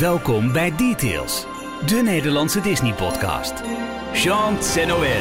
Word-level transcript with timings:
Welkom 0.00 0.52
bij 0.52 0.76
Details, 0.76 1.46
de 1.86 2.02
Nederlandse 2.02 2.60
Disney-podcast. 2.60 3.52
Jean 4.12 4.58
Noël. 4.86 5.20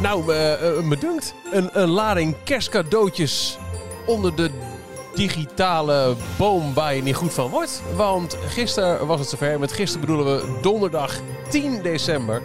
Nou, 0.00 0.32
uh, 0.32 0.62
uh, 0.62 0.88
bedankt. 0.88 1.34
Een, 1.52 1.68
een 1.72 1.88
lading 1.88 2.36
kerstcadeautjes 2.44 3.58
onder 4.06 4.36
de 4.36 4.50
digitale 5.14 6.14
boom 6.38 6.74
waar 6.74 6.94
je 6.94 7.02
niet 7.02 7.14
goed 7.14 7.34
van 7.34 7.50
wordt. 7.50 7.82
Want 7.96 8.36
gisteren 8.48 9.06
was 9.06 9.20
het 9.20 9.28
zover. 9.28 9.58
Met 9.58 9.72
gisteren 9.72 10.06
bedoelen 10.06 10.36
we 10.36 10.58
donderdag 10.62 11.20
10 11.48 11.82
december. 11.82 12.42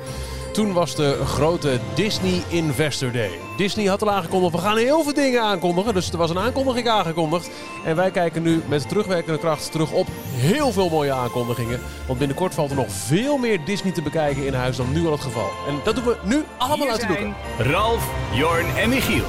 Toen 0.52 0.73
was 0.73 0.95
de 0.95 1.25
grote 1.25 1.79
Disney 1.93 2.43
Investor 2.47 3.11
Day. 3.11 3.39
Disney 3.57 3.86
had 3.86 4.01
al 4.01 4.11
aangekondigd, 4.11 4.54
we 4.54 4.61
gaan 4.61 4.77
heel 4.77 5.04
veel 5.04 5.13
dingen 5.13 5.41
aankondigen. 5.41 5.93
Dus 5.93 6.11
er 6.11 6.18
was 6.18 6.29
een 6.29 6.39
aankondiging 6.39 6.88
aangekondigd. 6.88 7.50
En 7.86 7.95
wij 7.95 8.11
kijken 8.11 8.41
nu 8.41 8.61
met 8.68 8.89
terugwerkende 8.89 9.39
kracht 9.39 9.71
terug 9.71 9.92
op 9.92 10.07
heel 10.33 10.71
veel 10.71 10.89
mooie 10.89 11.11
aankondigingen. 11.11 11.79
Want 12.07 12.19
binnenkort 12.19 12.54
valt 12.54 12.69
er 12.69 12.75
nog 12.75 12.92
veel 12.92 13.37
meer 13.37 13.65
Disney 13.65 13.92
te 13.92 14.01
bekijken 14.01 14.45
in 14.45 14.54
huis 14.54 14.78
dan 14.78 14.92
nu 14.92 15.06
al 15.06 15.11
het 15.11 15.21
geval. 15.21 15.50
En 15.68 15.79
dat 15.83 15.95
doen 15.95 16.06
we 16.06 16.18
nu 16.23 16.43
allemaal 16.57 16.89
uit 16.89 17.01
de 17.01 17.07
doeken. 17.07 17.36
Ralf, 17.57 18.11
Jorn 18.33 18.65
en 18.78 18.89
Michiel. 18.89 19.25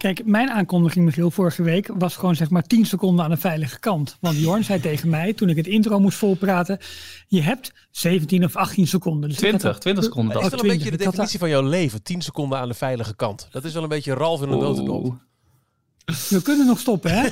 Kijk, 0.00 0.24
mijn 0.24 0.50
aankondiging, 0.50 1.04
Michiel, 1.04 1.30
vorige 1.30 1.62
week 1.62 1.90
was 1.98 2.16
gewoon 2.16 2.36
zeg 2.36 2.50
maar 2.50 2.62
10 2.62 2.86
seconden 2.86 3.24
aan 3.24 3.30
de 3.30 3.36
veilige 3.36 3.78
kant. 3.78 4.16
Want 4.20 4.38
Jorn 4.38 4.64
zei 4.64 4.80
tegen 4.80 5.08
mij, 5.08 5.32
toen 5.32 5.48
ik 5.48 5.56
het 5.56 5.66
intro 5.66 6.00
moest 6.00 6.18
volpraten, 6.18 6.78
je 7.28 7.42
hebt 7.42 7.72
17 7.90 8.44
of 8.44 8.56
18 8.56 8.86
seconden. 8.86 9.28
Dus 9.28 9.38
20, 9.38 9.78
20 9.78 10.04
seconden. 10.04 10.34
Dat 10.34 10.42
is 10.44 10.50
wel 10.50 10.60
een 10.60 10.66
beetje 10.66 10.90
de 10.90 10.96
definitie 10.96 11.38
van 11.38 11.48
jouw 11.48 11.62
leven, 11.62 12.02
10 12.02 12.22
seconden 12.22 12.58
aan 12.58 12.68
de 12.68 12.74
veilige 12.74 13.16
kant. 13.16 13.48
Dat 13.50 13.64
is 13.64 13.72
wel 13.72 13.82
een 13.82 13.88
beetje 13.88 14.14
Ralf 14.14 14.42
in 14.42 14.50
de 14.50 14.56
notendop. 14.56 15.14
We 16.28 16.42
kunnen 16.42 16.66
nog 16.66 16.78
stoppen, 16.78 17.10
hè? 17.10 17.22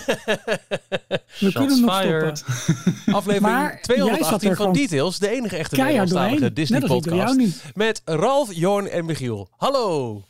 We 1.41 1.53
kunnen 1.53 1.81
nog 1.81 2.01
fired. 2.01 2.39
stoppen. 2.39 3.15
Aflevering 3.15 3.79
218 3.81 4.57
van 4.57 4.73
Details, 4.73 5.19
de 5.19 5.29
enige 5.29 5.57
echte 5.57 5.77
Nederlandstalige 5.77 6.53
Disney-podcast. 6.53 7.37
Met 7.75 8.03
Ralf, 8.05 8.55
Jorn 8.55 8.89
en 8.89 9.05
Michiel. 9.05 9.49
Hallo! 9.57 10.23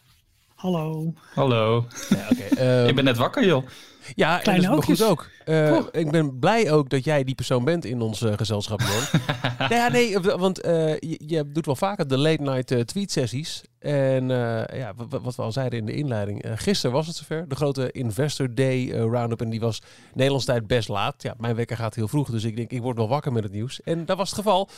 Hallo. 0.59 1.13
Hallo. 1.35 1.87
Ja, 2.09 2.29
okay. 2.31 2.89
ik 2.89 2.95
ben 2.95 3.05
net 3.05 3.17
wakker, 3.17 3.45
joh. 3.47 3.67
Ja, 4.15 4.43
en 4.43 4.63
dat 4.63 4.79
is 4.79 4.85
goed 4.85 5.03
ook. 5.03 5.31
Uh, 5.47 5.79
ik 5.91 6.11
ben 6.11 6.39
blij 6.39 6.73
ook 6.73 6.91
dat 6.91 7.05
jij 7.05 7.25
die 7.25 7.35
persoon 7.35 7.65
bent 7.65 7.85
in 7.85 8.01
ons 8.01 8.23
uh, 8.23 8.33
gezelschap, 8.37 8.81
Jon. 8.81 9.21
nee, 9.69 9.79
ja, 9.79 9.89
nee, 9.89 10.19
want 10.19 10.65
uh, 10.65 10.99
je, 10.99 11.21
je, 11.27 11.53
doet 11.53 11.67
wel 11.67 11.77
vaker 11.77 12.09
de 12.09 12.19
late 12.19 12.43
night 12.43 12.89
tweet 12.89 13.13
sessies. 13.13 13.63
En 13.79 14.29
ja, 14.29 14.95
wat 15.21 15.37
we 15.37 15.43
al 15.43 15.53
zeiden 15.53 15.79
in 15.79 15.87
de 15.87 15.95
inleiding. 15.95 16.45
gisteren 16.55 16.97
was 16.97 17.07
het 17.07 17.17
zover. 17.17 17.49
De 17.49 17.55
grote 17.55 17.91
Investor 17.93 18.55
Day 18.55 18.91
roundup. 18.91 19.41
En 19.41 19.51
die 19.51 19.61
was 19.61 19.83
Nederlands 20.15 20.45
tijd 20.45 20.67
best 20.67 20.89
laat. 20.89 21.23
Ja, 21.23 21.35
mijn 21.39 21.57
wekker 21.57 21.77
gaat 21.77 21.95
heel 21.95 22.09
vroeg. 22.09 22.31
Dus 22.31 22.45
ik 22.45 22.57
denk, 22.57 22.71
ik 22.71 22.83
word 22.83 22.97
wel 22.97 23.09
wakker 23.09 23.33
met 23.33 23.43
het 23.43 23.53
nieuws. 23.53 23.83
En 23.83 24.05
dat 24.05 24.17
was 24.17 24.31
het 24.31 24.39
geval. 24.39 24.69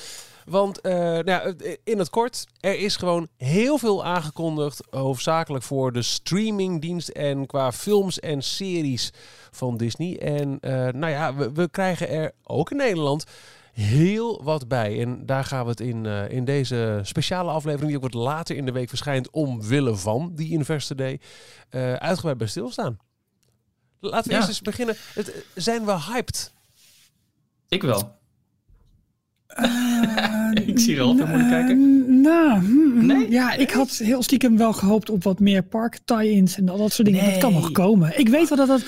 Want 0.44 0.82
nou, 0.82 1.56
in 1.84 1.98
het 1.98 2.10
kort, 2.10 2.46
er 2.60 2.78
is 2.78 2.96
gewoon 2.96 3.28
heel 3.36 3.78
veel 3.78 4.04
aangekondigd. 4.04 4.82
Hoofdzakelijk 4.90 5.64
voor 5.64 5.92
de 5.92 6.02
streamingdienst 6.02 7.08
en 7.08 7.46
qua 7.46 7.72
films 7.72 8.20
en 8.20 8.42
series 8.42 9.12
van 9.50 9.76
Disney. 9.76 10.18
En 10.18 10.58
nou 10.98 11.08
ja, 11.08 11.34
we, 11.34 11.52
we, 11.52 11.68
krijgen 11.70 12.08
er 12.08 12.32
ook 12.42 12.70
in 12.70 12.76
Nederland 12.76 13.24
heel 13.72 14.44
wat 14.44 14.68
bij. 14.68 15.00
En 15.00 15.26
daar 15.26 15.44
gaan 15.44 15.64
we 15.64 15.70
het 15.70 15.80
in, 15.80 16.04
uh, 16.04 16.30
in 16.30 16.44
deze 16.44 17.00
speciale 17.02 17.50
aflevering, 17.50 17.88
die 17.88 17.96
ook 17.96 18.12
wat 18.12 18.22
later 18.22 18.56
in 18.56 18.66
de 18.66 18.72
week 18.72 18.88
verschijnt, 18.88 19.30
omwille 19.30 19.96
van 19.96 20.32
die 20.34 20.50
Investor 20.50 20.96
Day, 20.96 21.20
uitgebreid 21.98 22.38
bij 22.38 22.46
stilstaan. 22.46 22.98
Laten 24.00 24.24
we 24.24 24.30
ja. 24.30 24.36
eerst 24.36 24.48
eens 24.48 24.60
beginnen. 24.60 24.96
Het, 25.14 25.44
zijn 25.54 25.84
we 25.84 26.00
hyped? 26.00 26.52
Ik 27.68 27.82
wel. 27.82 28.18
Uh, 29.58 30.50
ik 30.68 30.78
zie 30.78 30.96
er 30.96 31.02
altijd 31.02 31.28
moeilijk 31.28 31.50
kijken. 31.50 32.20
Nou, 32.20 32.60
mm, 32.60 33.06
nee? 33.06 33.30
ja, 33.30 33.52
ik 33.52 33.70
had 33.70 33.90
heel 33.90 34.22
stiekem 34.22 34.56
wel 34.56 34.72
gehoopt 34.72 35.10
op 35.10 35.22
wat 35.22 35.40
meer 35.40 35.62
park 35.62 35.98
tie-ins 36.04 36.56
en 36.56 36.68
al 36.68 36.78
dat 36.78 36.92
soort 36.92 37.08
dingen. 37.08 37.22
Nee. 37.22 37.32
Dat 37.32 37.40
kan 37.40 37.52
nog 37.52 37.72
komen. 37.72 38.18
Ik 38.18 38.28
weet 38.28 38.48
wel 38.48 38.58
dat 38.58 38.68
dat. 38.68 38.82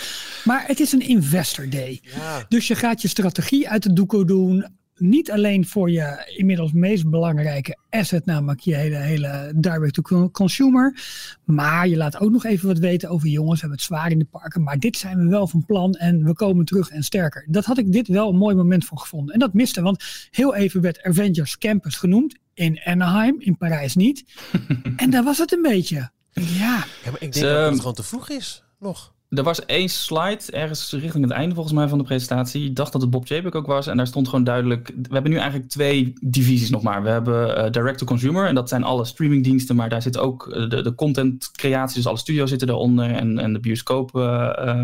Maar 0.44 0.64
het 0.66 0.80
is 0.80 0.92
een 0.92 1.00
investor 1.00 1.68
day. 1.70 2.00
Ja. 2.02 2.44
Dus 2.48 2.66
je 2.66 2.74
gaat 2.74 3.02
je 3.02 3.08
strategie 3.08 3.68
uit 3.68 3.82
de 3.82 3.92
doeken 3.92 4.26
doen 4.26 4.66
niet 5.02 5.30
alleen 5.30 5.66
voor 5.66 5.90
je 5.90 6.32
inmiddels 6.36 6.72
meest 6.72 7.10
belangrijke 7.10 7.76
asset, 7.90 8.26
namelijk 8.26 8.60
je 8.60 8.74
hele, 8.74 8.96
hele 8.96 9.52
direct-to-consumer. 9.56 11.00
Maar 11.44 11.88
je 11.88 11.96
laat 11.96 12.20
ook 12.20 12.30
nog 12.30 12.44
even 12.44 12.68
wat 12.68 12.78
weten 12.78 13.08
over 13.08 13.28
jongens, 13.28 13.54
we 13.54 13.60
hebben 13.60 13.78
het 13.78 13.86
zwaar 13.86 14.10
in 14.10 14.18
de 14.18 14.24
parken. 14.24 14.62
Maar 14.62 14.78
dit 14.78 14.96
zijn 14.96 15.18
we 15.18 15.28
wel 15.28 15.46
van 15.46 15.64
plan 15.64 15.94
en 15.94 16.24
we 16.24 16.32
komen 16.32 16.64
terug 16.64 16.90
en 16.90 17.02
sterker. 17.02 17.46
Dat 17.48 17.64
had 17.64 17.78
ik 17.78 17.92
dit 17.92 18.08
wel 18.08 18.28
een 18.28 18.36
mooi 18.36 18.54
moment 18.54 18.84
voor 18.84 18.98
gevonden. 18.98 19.34
En 19.34 19.40
dat 19.40 19.54
miste, 19.54 19.82
want 19.82 20.04
heel 20.30 20.54
even 20.54 20.80
werd 20.80 21.02
Avengers 21.02 21.58
Campus 21.58 21.96
genoemd. 21.96 22.40
In 22.54 22.80
Anaheim, 22.84 23.36
in 23.38 23.56
Parijs 23.56 23.94
niet. 23.94 24.24
en 24.96 25.10
daar 25.10 25.24
was 25.24 25.38
het 25.38 25.52
een 25.52 25.62
beetje. 25.62 26.10
Ja. 26.32 26.84
ja 27.04 27.10
maar 27.10 27.22
ik 27.22 27.32
denk 27.32 27.46
dat 27.46 27.70
het 27.70 27.78
gewoon 27.78 27.94
te 27.94 28.02
vroeg 28.02 28.30
is, 28.30 28.64
nog. 28.78 29.12
Er 29.32 29.42
was 29.42 29.64
één 29.64 29.88
slide 29.88 30.40
ergens 30.50 30.92
richting 30.92 31.24
het 31.24 31.32
einde 31.32 31.54
volgens 31.54 31.74
mij 31.74 31.88
van 31.88 31.98
de 31.98 32.04
presentatie. 32.04 32.64
Ik 32.64 32.76
dacht 32.76 32.92
dat 32.92 33.00
het 33.00 33.10
Bob 33.10 33.26
Chapek 33.26 33.54
ook 33.54 33.66
was. 33.66 33.86
En 33.86 33.96
daar 33.96 34.06
stond 34.06 34.28
gewoon 34.28 34.44
duidelijk... 34.44 34.88
We 34.88 35.12
hebben 35.12 35.30
nu 35.30 35.36
eigenlijk 35.36 35.68
twee 35.68 36.12
divisies 36.20 36.70
nog 36.70 36.82
maar. 36.82 37.02
We 37.02 37.08
hebben 37.08 37.58
uh, 37.58 37.70
direct-to-consumer. 37.70 38.46
En 38.46 38.54
dat 38.54 38.68
zijn 38.68 38.82
alle 38.82 39.04
streamingdiensten. 39.04 39.76
Maar 39.76 39.88
daar 39.88 40.02
zit 40.02 40.18
ook 40.18 40.46
uh, 40.46 40.68
de, 40.68 40.82
de 40.82 40.94
content 40.94 41.50
creatie. 41.50 41.96
Dus 41.96 42.06
alle 42.06 42.16
studio's 42.16 42.48
zitten 42.48 42.68
eronder. 42.68 43.10
En, 43.10 43.38
en 43.38 43.52
de 43.52 43.60
bioscoop... 43.60 44.16
Uh, 44.16 44.82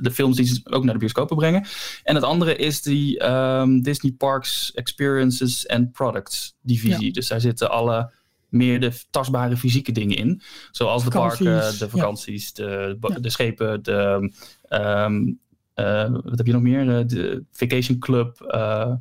de 0.00 0.10
films 0.12 0.36
die 0.36 0.46
ze 0.46 0.60
ook 0.64 0.84
naar 0.84 0.92
de 0.92 0.98
bioscopen 1.00 1.36
brengen. 1.36 1.66
En 2.02 2.14
het 2.14 2.24
andere 2.24 2.56
is 2.56 2.82
die 2.82 3.30
um, 3.30 3.82
Disney 3.82 4.12
Parks 4.12 4.72
Experiences 4.74 5.68
and 5.68 5.92
Products 5.92 6.56
divisie. 6.62 7.06
Ja. 7.06 7.12
Dus 7.12 7.28
daar 7.28 7.40
zitten 7.40 7.70
alle 7.70 8.10
meer 8.48 8.80
de 8.80 8.92
tastbare 9.10 9.56
fysieke 9.56 9.92
dingen 9.92 10.16
in. 10.16 10.42
Zoals 10.70 11.04
de 11.04 11.10
parken, 11.10 11.78
de 11.78 11.88
vakanties, 11.88 12.50
ja. 12.54 12.64
de, 12.64 12.96
de, 13.00 13.20
de, 13.20 13.30
schepen, 13.30 13.82
de, 13.82 14.30
um, 14.70 15.38
uh, 15.76 16.10
wat 16.10 16.38
heb 16.38 16.46
je 16.46 16.52
nog 16.52 16.62
meer? 16.62 16.98
Eh, 16.98 17.06
de 17.06 17.44
Vacation 17.50 17.98
Club, 17.98 18.50
uh, 18.54 18.92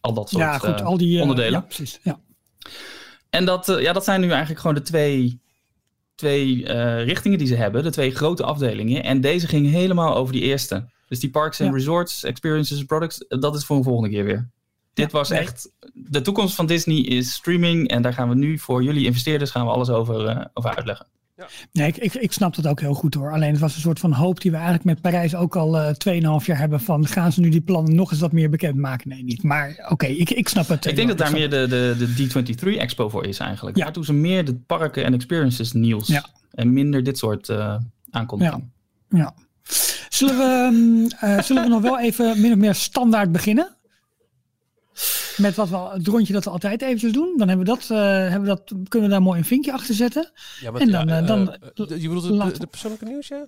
al 0.00 0.14
dat 0.14 0.28
soort 0.28 0.42
ja, 0.42 0.58
goed, 0.58 0.82
al 0.82 0.96
die, 0.96 1.20
onderdelen. 1.20 1.52
Ja, 1.52 1.60
precies. 1.60 2.00
Ja. 2.02 2.20
En 3.30 3.44
dat, 3.44 3.66
ja, 3.80 3.92
dat 3.92 4.04
zijn 4.04 4.20
nu 4.20 4.28
eigenlijk 4.28 4.60
gewoon 4.60 4.76
de 4.76 4.82
twee, 4.82 5.40
twee 6.14 6.72
richtingen 7.02 7.38
die 7.38 7.46
ze 7.46 7.54
hebben, 7.54 7.82
de 7.82 7.90
twee 7.90 8.10
grote 8.10 8.44
afdelingen. 8.44 9.04
En 9.04 9.20
deze 9.20 9.46
ging 9.46 9.70
helemaal 9.70 10.16
over 10.16 10.32
die 10.32 10.42
eerste. 10.42 10.90
Dus 11.08 11.20
die 11.20 11.30
parks 11.30 11.60
en 11.60 11.72
resorts, 11.72 12.24
experiences 12.24 12.78
en 12.78 12.86
products, 12.86 13.24
dat 13.28 13.54
is 13.54 13.64
voor 13.64 13.76
een 13.76 13.82
volgende 13.82 14.10
keer 14.10 14.24
weer. 14.24 14.50
Dit 14.94 15.12
was 15.12 15.30
echt. 15.30 15.70
De 15.92 16.20
toekomst 16.20 16.54
van 16.54 16.66
Disney 16.66 16.98
is 16.98 17.32
streaming. 17.32 17.88
En 17.88 18.02
daar 18.02 18.12
gaan 18.12 18.28
we 18.28 18.34
nu 18.34 18.58
voor 18.58 18.82
jullie 18.82 19.06
investeerders 19.06 19.50
gaan 19.50 19.66
we 19.66 19.72
alles 19.72 19.88
over, 19.88 20.36
uh, 20.36 20.44
over 20.54 20.76
uitleggen. 20.76 21.06
Ja. 21.36 21.48
Nee, 21.72 21.88
ik, 21.88 21.96
ik, 21.96 22.14
ik, 22.14 22.32
snap 22.32 22.54
dat 22.54 22.66
ook 22.66 22.80
heel 22.80 22.94
goed 22.94 23.14
hoor. 23.14 23.32
Alleen 23.32 23.50
het 23.50 23.60
was 23.60 23.74
een 23.74 23.80
soort 23.80 23.98
van 23.98 24.12
hoop 24.12 24.40
die 24.40 24.50
we 24.50 24.56
eigenlijk 24.56 24.86
met 24.86 25.00
Parijs 25.00 25.34
ook 25.34 25.56
al 25.56 25.76
uh, 25.76 25.88
2,5 26.40 26.46
jaar 26.46 26.58
hebben. 26.58 26.80
Van 26.80 27.06
gaan 27.06 27.32
ze 27.32 27.40
nu 27.40 27.48
die 27.48 27.60
plannen 27.60 27.94
nog 27.94 28.10
eens 28.10 28.20
wat 28.20 28.32
meer 28.32 28.50
bekendmaken? 28.50 29.08
Nee, 29.08 29.24
niet. 29.24 29.42
Maar 29.42 29.68
oké, 29.78 29.92
okay, 29.92 30.10
ik, 30.10 30.30
ik 30.30 30.48
snap 30.48 30.68
het. 30.68 30.86
Ik 30.86 30.96
denk 30.96 31.08
dat 31.08 31.18
daar 31.18 31.32
meer 31.32 31.50
de, 31.50 31.66
de, 31.68 31.94
de 31.98 32.42
D23 32.74 32.78
Expo 32.78 33.08
voor 33.08 33.26
is 33.26 33.38
eigenlijk. 33.38 33.76
Ja. 33.76 33.84
Daar 33.84 33.92
doen 33.92 34.04
ze 34.04 34.12
meer 34.12 34.44
de 34.44 34.54
parken 34.54 35.04
en 35.04 35.14
experiences 35.14 35.72
nieuws. 35.72 36.08
Ja. 36.08 36.24
En 36.50 36.72
minder 36.72 37.02
dit 37.02 37.18
soort 37.18 37.48
uh, 37.48 37.76
aankondigingen. 38.10 38.72
Ja. 39.08 39.18
ja. 39.18 39.34
Zullen, 40.08 40.36
we, 40.36 41.08
uh, 41.24 41.40
zullen 41.40 41.62
we 41.62 41.68
nog 41.68 41.82
wel 41.82 42.00
even 42.00 42.40
min 42.40 42.52
of 42.52 42.58
meer 42.58 42.74
standaard 42.74 43.32
beginnen? 43.32 43.76
Met 45.42 45.54
wat 45.54 45.68
we, 45.68 45.76
het 45.76 46.06
rondje 46.06 46.32
dat 46.32 46.44
we 46.44 46.50
altijd 46.50 46.82
eventjes 46.82 47.12
doen. 47.12 47.34
Dan 47.36 47.48
hebben 47.48 47.66
we 47.66 47.72
dat, 47.72 47.88
uh, 47.92 47.98
hebben 47.98 48.40
we 48.40 48.46
dat, 48.46 48.72
kunnen 48.88 49.08
we 49.08 49.14
daar 49.14 49.22
mooi 49.22 49.38
een 49.38 49.44
vinkje 49.44 49.72
achter 49.72 49.94
zetten. 49.94 50.30
Ja, 50.60 50.70
maar 50.70 50.80
en 50.80 50.90
dan, 50.90 51.08
ja, 51.08 51.20
uh, 51.20 51.26
dan, 51.26 51.40
uh, 51.40 52.02
je 52.02 52.08
bedoelt 52.08 52.54
de, 52.54 52.58
de 52.58 52.66
persoonlijke 52.66 53.04
nieuws, 53.04 53.28
ja? 53.28 53.46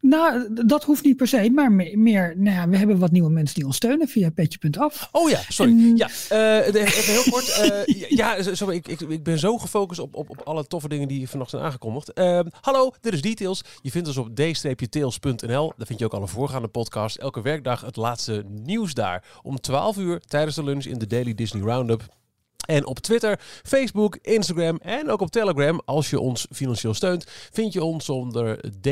Nou, 0.00 0.54
dat 0.66 0.84
hoeft 0.84 1.04
niet 1.04 1.16
per 1.16 1.26
se, 1.26 1.50
maar 1.50 1.72
meer, 1.72 2.34
nou 2.36 2.56
ja, 2.56 2.68
we 2.68 2.76
hebben 2.76 2.98
wat 2.98 3.10
nieuwe 3.10 3.30
mensen 3.30 3.54
die 3.54 3.66
ons 3.66 3.76
steunen 3.76 4.08
via 4.08 4.30
petje.af. 4.30 5.08
Oh 5.12 5.30
ja, 5.30 5.40
sorry. 5.48 5.72
En, 5.72 5.96
ja, 5.96 6.08
uh, 6.32 6.66
even 6.74 7.12
heel 7.12 7.30
kort. 7.30 7.84
Uh, 7.88 8.08
ja, 8.08 8.42
sorry, 8.42 8.76
ik, 8.76 8.88
ik, 8.88 9.00
ik 9.00 9.22
ben 9.22 9.38
zo 9.38 9.58
gefocust 9.58 10.00
op, 10.00 10.14
op, 10.14 10.30
op 10.30 10.40
alle 10.40 10.66
toffe 10.66 10.88
dingen 10.88 11.08
die 11.08 11.28
vannacht 11.28 11.50
zijn 11.50 11.62
aangekondigd. 11.62 12.18
Uh, 12.18 12.40
hallo, 12.60 12.92
dit 13.00 13.12
is 13.12 13.22
Details. 13.22 13.62
Je 13.82 13.90
vindt 13.90 14.08
ons 14.08 14.16
op 14.16 14.34
d-tails.nl. 14.34 15.72
Daar 15.76 15.86
vind 15.86 15.98
je 15.98 16.04
ook 16.04 16.14
alle 16.14 16.28
voorgaande 16.28 16.68
podcasts. 16.68 17.18
Elke 17.18 17.42
werkdag 17.42 17.80
het 17.80 17.96
laatste 17.96 18.44
nieuws 18.48 18.94
daar. 18.94 19.24
Om 19.42 19.60
12 19.60 19.96
uur 19.96 20.20
tijdens 20.20 20.56
de 20.56 20.64
lunch 20.64 20.84
in 20.84 20.98
de 20.98 21.06
Daily 21.06 21.34
Disney 21.34 21.62
Roundup. 21.62 22.18
En 22.66 22.86
op 22.86 22.98
Twitter, 22.98 23.40
Facebook, 23.62 24.18
Instagram 24.22 24.76
en 24.76 25.10
ook 25.10 25.20
op 25.20 25.30
Telegram, 25.30 25.80
als 25.84 26.10
je 26.10 26.20
ons 26.20 26.46
financieel 26.50 26.94
steunt, 26.94 27.24
vind 27.52 27.72
je 27.72 27.84
ons 27.84 28.08
onder 28.08 28.60
D. 28.80 28.88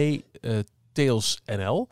Tails 0.98 1.40
NL. 1.44 1.88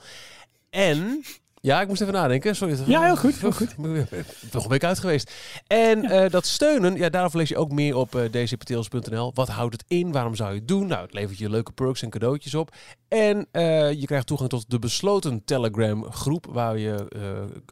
En 0.70 1.24
Ja, 1.60 1.80
ik 1.80 1.88
moest 1.88 2.00
even 2.00 2.12
nadenken. 2.12 2.56
Sorry. 2.56 2.78
Ja, 2.86 3.02
heel 3.02 3.16
goed. 3.16 3.40
Heel 3.40 3.52
goed. 3.52 3.76
Nog 4.52 4.64
een 4.64 4.70
week 4.70 4.84
uit 4.84 4.98
geweest. 4.98 5.32
En 5.66 6.04
eh, 6.04 6.30
dat 6.30 6.46
steunen, 6.46 6.96
ja, 6.96 7.08
daarover 7.08 7.38
lees 7.38 7.48
je 7.48 7.56
ook 7.56 7.72
meer 7.72 7.96
op 7.96 8.14
uh, 8.14 8.24
dcptils.nl. 8.24 9.30
Wat 9.34 9.48
houdt 9.48 9.72
het 9.72 9.84
in? 9.88 10.12
Waarom 10.12 10.34
zou 10.34 10.52
je 10.52 10.58
het 10.58 10.68
doen? 10.68 10.86
Nou, 10.86 11.02
het 11.02 11.12
levert 11.12 11.38
je 11.38 11.50
leuke 11.50 11.72
perks 11.72 12.02
en 12.02 12.10
cadeautjes 12.10 12.54
op. 12.54 12.74
En 13.08 13.36
uh, 13.52 13.92
je 13.92 14.06
krijgt 14.06 14.26
toegang 14.26 14.50
tot 14.50 14.70
de 14.70 14.78
besloten 14.78 15.44
Telegram 15.44 16.12
groep. 16.12 16.46
Waar 16.50 16.78
je, 16.78 17.08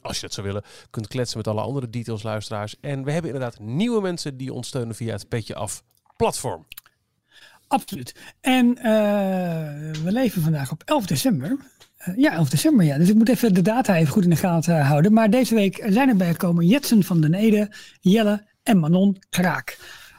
als 0.03 0.17
je 0.17 0.23
dat 0.23 0.33
zou 0.33 0.47
willen, 0.47 0.63
kunt 0.91 1.07
kletsen 1.07 1.39
met 1.39 1.49
alle 1.49 1.61
andere 1.61 1.91
details 1.91 2.23
luisteraars. 2.23 2.77
En 2.81 3.05
we 3.05 3.13
hebben 3.13 3.31
inderdaad 3.31 3.59
nieuwe 3.59 4.01
mensen 4.01 4.37
die 4.37 4.53
ons 4.53 4.69
steunen 4.69 4.95
via 4.95 5.13
het 5.13 5.29
Petje 5.29 5.55
Af 5.55 5.83
platform. 6.17 6.67
Absoluut. 7.75 8.15
En 8.41 8.75
we 10.05 10.13
leven 10.13 10.43
vandaag 10.43 10.71
op 10.71 10.83
11 10.85 11.07
december. 11.07 11.57
Eh, 12.05 12.17
ja, 12.17 12.33
11 12.33 12.49
december, 12.49 12.87
ja. 12.87 12.99
Dus 12.99 13.09
ik 13.09 13.15
moet 13.15 13.29
even 13.29 13.55
de 13.55 13.63
data 13.63 13.97
even 13.97 14.13
goed 14.13 14.25
in 14.25 14.31
de 14.31 14.37
gaten 14.37 14.81
houden. 14.81 15.13
Maar 15.13 15.31
deze 15.31 15.55
week 15.55 15.85
zijn 15.89 16.09
erbij 16.09 16.31
gekomen 16.31 16.67
Jetsen 16.67 17.03
van 17.03 17.21
den 17.21 17.35
Ede, 17.35 17.71
Jelle 18.01 18.47
en 18.63 18.79
Manon 18.79 19.23
Kraak. 19.31 19.79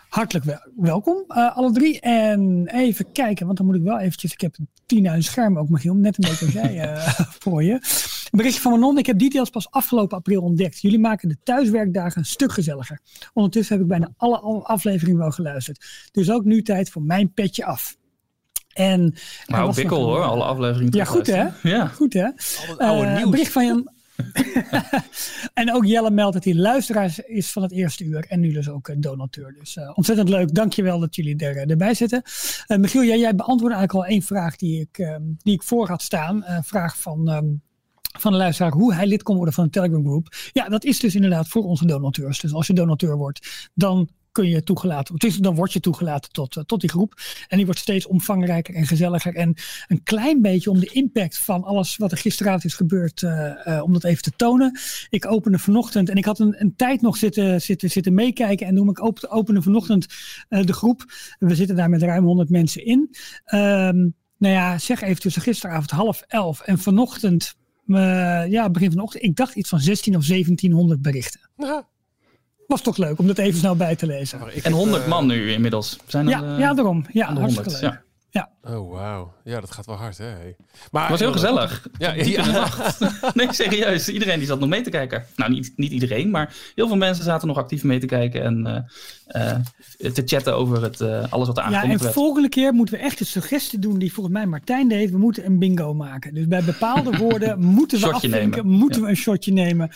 Hartelijk 0.09 0.59
welkom, 0.75 1.23
uh, 1.27 1.57
alle 1.57 1.71
drie. 1.71 1.99
En 1.99 2.67
even 2.67 3.11
kijken, 3.11 3.45
want 3.45 3.57
dan 3.57 3.65
moet 3.65 3.75
ik 3.75 3.83
wel 3.83 3.99
eventjes... 3.99 4.33
Ik 4.33 4.41
heb 4.41 4.55
tien 4.85 5.09
uit 5.09 5.23
scherm 5.23 5.57
ook, 5.57 5.69
Michiel, 5.69 5.93
net 5.93 6.17
een 6.17 6.29
beetje 6.29 6.45
als 6.45 6.53
jij 6.53 6.93
uh, 6.93 7.07
voor 7.43 7.63
je. 7.63 7.79
Een 8.35 8.41
berichtje 8.41 8.63
van 8.63 8.79
Manon. 8.79 8.97
Ik 8.97 9.05
heb 9.05 9.19
details 9.19 9.49
pas 9.49 9.71
afgelopen 9.71 10.17
april 10.17 10.41
ontdekt. 10.41 10.81
Jullie 10.81 10.99
maken 10.99 11.29
de 11.29 11.37
thuiswerkdagen 11.43 12.17
een 12.17 12.25
stuk 12.25 12.51
gezelliger. 12.51 12.99
Ondertussen 13.33 13.75
heb 13.75 13.83
ik 13.83 13.89
bijna 13.89 14.13
alle 14.17 14.37
afleveringen 14.63 15.19
wel 15.19 15.31
geluisterd. 15.31 16.09
Dus 16.11 16.31
ook 16.31 16.43
nu 16.45 16.61
tijd 16.61 16.89
voor 16.89 17.01
mijn 17.01 17.33
petje 17.33 17.65
af. 17.65 17.97
En, 18.73 19.15
maar 19.45 19.63
ook 19.63 19.73
wikkel 19.73 20.03
hoor, 20.03 20.21
alle 20.21 20.43
afleveringen. 20.43 20.97
Ja, 20.97 21.05
goed 21.05 21.27
hè? 21.27 21.47
Ja. 21.63 21.87
Goed 21.87 22.13
hè? 22.13 22.29
Oude 22.77 23.19
uh, 23.19 23.29
bericht 23.29 23.51
van 23.51 23.65
Jan. 23.65 23.89
en 25.53 25.73
ook 25.73 25.85
Jelle 25.85 26.11
meldt 26.11 26.33
dat 26.33 26.43
hij 26.43 26.55
luisteraar 26.55 27.15
is 27.25 27.51
van 27.51 27.61
het 27.61 27.71
eerste 27.71 28.03
uur. 28.03 28.25
En 28.27 28.39
nu 28.39 28.51
dus 28.51 28.69
ook 28.69 28.87
eh, 28.87 28.95
donateur. 28.99 29.55
Dus 29.59 29.75
uh, 29.75 29.91
ontzettend 29.93 30.29
leuk. 30.29 30.53
Dankjewel 30.53 30.99
dat 30.99 31.15
jullie 31.15 31.37
er, 31.37 31.69
erbij 31.69 31.93
zitten. 31.93 32.21
Uh, 32.67 32.77
Michiel, 32.77 33.03
jij, 33.03 33.19
jij 33.19 33.35
beantwoordde 33.35 33.77
eigenlijk 33.77 34.07
al 34.07 34.13
één 34.13 34.23
vraag 34.23 34.55
die 34.55 34.79
ik, 34.79 34.97
uh, 34.97 35.15
die 35.37 35.53
ik 35.53 35.63
voor 35.63 35.87
had 35.87 36.01
staan. 36.01 36.43
Een 36.45 36.63
vraag 36.63 36.97
van, 36.97 37.29
um, 37.29 37.63
van 38.19 38.31
de 38.31 38.37
luisteraar 38.37 38.71
hoe 38.71 38.93
hij 38.93 39.07
lid 39.07 39.23
kon 39.23 39.35
worden 39.35 39.53
van 39.53 39.63
een 39.63 39.69
Telegram 39.69 40.05
groep. 40.05 40.35
Ja, 40.51 40.69
dat 40.69 40.83
is 40.83 40.99
dus 40.99 41.15
inderdaad 41.15 41.47
voor 41.47 41.63
onze 41.63 41.85
donateurs. 41.85 42.39
Dus 42.39 42.53
als 42.53 42.67
je 42.67 42.73
donateur 42.73 43.17
wordt, 43.17 43.69
dan 43.73 44.09
kun 44.31 44.47
je 44.47 44.63
toegelaten, 44.63 45.15
dus 45.15 45.37
dan 45.37 45.55
word 45.55 45.73
je 45.73 45.79
toegelaten 45.79 46.31
tot, 46.31 46.55
uh, 46.55 46.63
tot 46.63 46.81
die 46.81 46.89
groep. 46.89 47.13
En 47.47 47.57
die 47.57 47.65
wordt 47.65 47.81
steeds 47.81 48.07
omvangrijker 48.07 48.75
en 48.75 48.87
gezelliger. 48.87 49.35
En 49.35 49.55
een 49.87 50.03
klein 50.03 50.41
beetje 50.41 50.69
om 50.69 50.79
de 50.79 50.89
impact 50.93 51.37
van 51.37 51.63
alles 51.63 51.97
wat 51.97 52.11
er 52.11 52.17
gisteravond 52.17 52.65
is 52.65 52.73
gebeurd, 52.73 53.21
uh, 53.21 53.51
uh, 53.65 53.83
om 53.83 53.93
dat 53.93 54.03
even 54.03 54.23
te 54.23 54.31
tonen. 54.35 54.79
Ik 55.09 55.31
opende 55.31 55.59
vanochtend 55.59 56.09
en 56.09 56.15
ik 56.15 56.25
had 56.25 56.39
een, 56.39 56.61
een 56.61 56.75
tijd 56.75 57.01
nog 57.01 57.17
zitten, 57.17 57.61
zitten, 57.61 57.89
zitten 57.89 58.13
meekijken. 58.13 58.67
En 58.67 58.73
noem 58.73 58.89
ik 58.89 59.01
op, 59.01 59.25
opende 59.29 59.61
vanochtend 59.61 60.05
de 60.49 60.73
groep. 60.73 61.05
We 61.39 61.55
zitten 61.55 61.75
daar 61.75 61.89
met 61.89 62.01
ruim 62.01 62.23
100 62.23 62.49
mensen 62.49 62.85
in. 62.85 63.15
Um, 63.53 64.15
nou 64.37 64.53
ja, 64.53 64.77
zeg 64.77 65.01
even 65.01 65.21
tussen 65.21 65.41
gisteravond 65.41 65.91
half 65.91 66.21
elf 66.27 66.61
en 66.61 66.77
vanochtend, 66.77 67.55
ja, 68.49 68.69
begin 68.69 68.91
vanochtend, 68.91 69.23
ik 69.23 69.35
dacht 69.35 69.55
iets 69.55 69.69
van 69.69 69.79
16 69.79 70.15
of 70.15 70.25
1700 70.25 71.01
berichten. 71.01 71.49
Ja 71.57 71.87
was 72.67 72.81
toch 72.81 72.97
leuk 72.97 73.19
om 73.19 73.27
dat 73.27 73.37
even 73.37 73.59
snel 73.59 73.75
bij 73.75 73.95
te 73.95 74.05
lezen. 74.05 74.39
En 74.63 74.71
100 74.71 75.07
man 75.07 75.27
nu 75.27 75.51
inmiddels. 75.51 75.97
Zijn 76.07 76.27
ja, 76.27 76.43
er, 76.43 76.59
ja, 76.59 76.73
daarom. 76.73 77.05
Ja, 77.11 77.33
hartstikke 77.33 77.69
leuk. 77.69 77.81
Ja. 77.81 78.01
Ja. 78.35 78.49
Oh, 78.63 78.91
wauw. 78.91 79.33
Ja, 79.43 79.59
dat 79.59 79.71
gaat 79.71 79.85
wel 79.85 79.95
hard, 79.95 80.17
hè? 80.17 80.33
Maar, 80.91 81.01
het 81.01 81.11
was 81.11 81.19
heel 81.19 81.31
gezellig. 81.31 81.87
Ja, 81.97 82.13
ja. 82.13 82.67
nee, 83.33 83.53
serieus. 83.53 84.09
Iedereen 84.09 84.37
die 84.37 84.47
zat 84.47 84.59
nog 84.59 84.69
mee 84.69 84.81
te 84.81 84.89
kijken. 84.89 85.25
Nou, 85.35 85.51
niet, 85.51 85.73
niet 85.75 85.91
iedereen, 85.91 86.29
maar 86.29 86.55
heel 86.75 86.87
veel 86.87 86.97
mensen 86.97 87.23
zaten 87.23 87.47
nog 87.47 87.57
actief 87.57 87.83
mee 87.83 87.99
te 87.99 88.05
kijken 88.05 88.43
en 88.43 88.85
uh, 89.35 89.57
uh, 90.07 90.11
te 90.11 90.21
chatten 90.25 90.55
over 90.55 90.83
het, 90.83 90.99
uh, 90.99 91.31
alles 91.31 91.47
wat 91.47 91.57
er 91.57 91.63
aangekomen 91.63 91.97
Ja, 91.97 92.05
en 92.05 92.13
volgende 92.13 92.49
keer 92.49 92.73
moeten 92.73 92.95
we 92.95 93.01
echt 93.01 93.19
een 93.19 93.25
suggestie 93.25 93.79
doen 93.79 93.99
die 93.99 94.13
volgens 94.13 94.35
mij 94.35 94.45
Martijn 94.45 94.87
deed. 94.87 95.11
We 95.11 95.17
moeten 95.17 95.45
een 95.45 95.59
bingo 95.59 95.93
maken. 95.93 96.33
Dus 96.33 96.47
bij 96.47 96.63
bepaalde 96.63 97.17
woorden 97.23 97.59
moeten 97.59 97.99
we 97.99 98.11
afvinken, 98.11 98.67
moeten 98.67 99.01
we 99.01 99.09
een 99.09 99.15
shotje 99.15 99.51
nemen. 99.51 99.89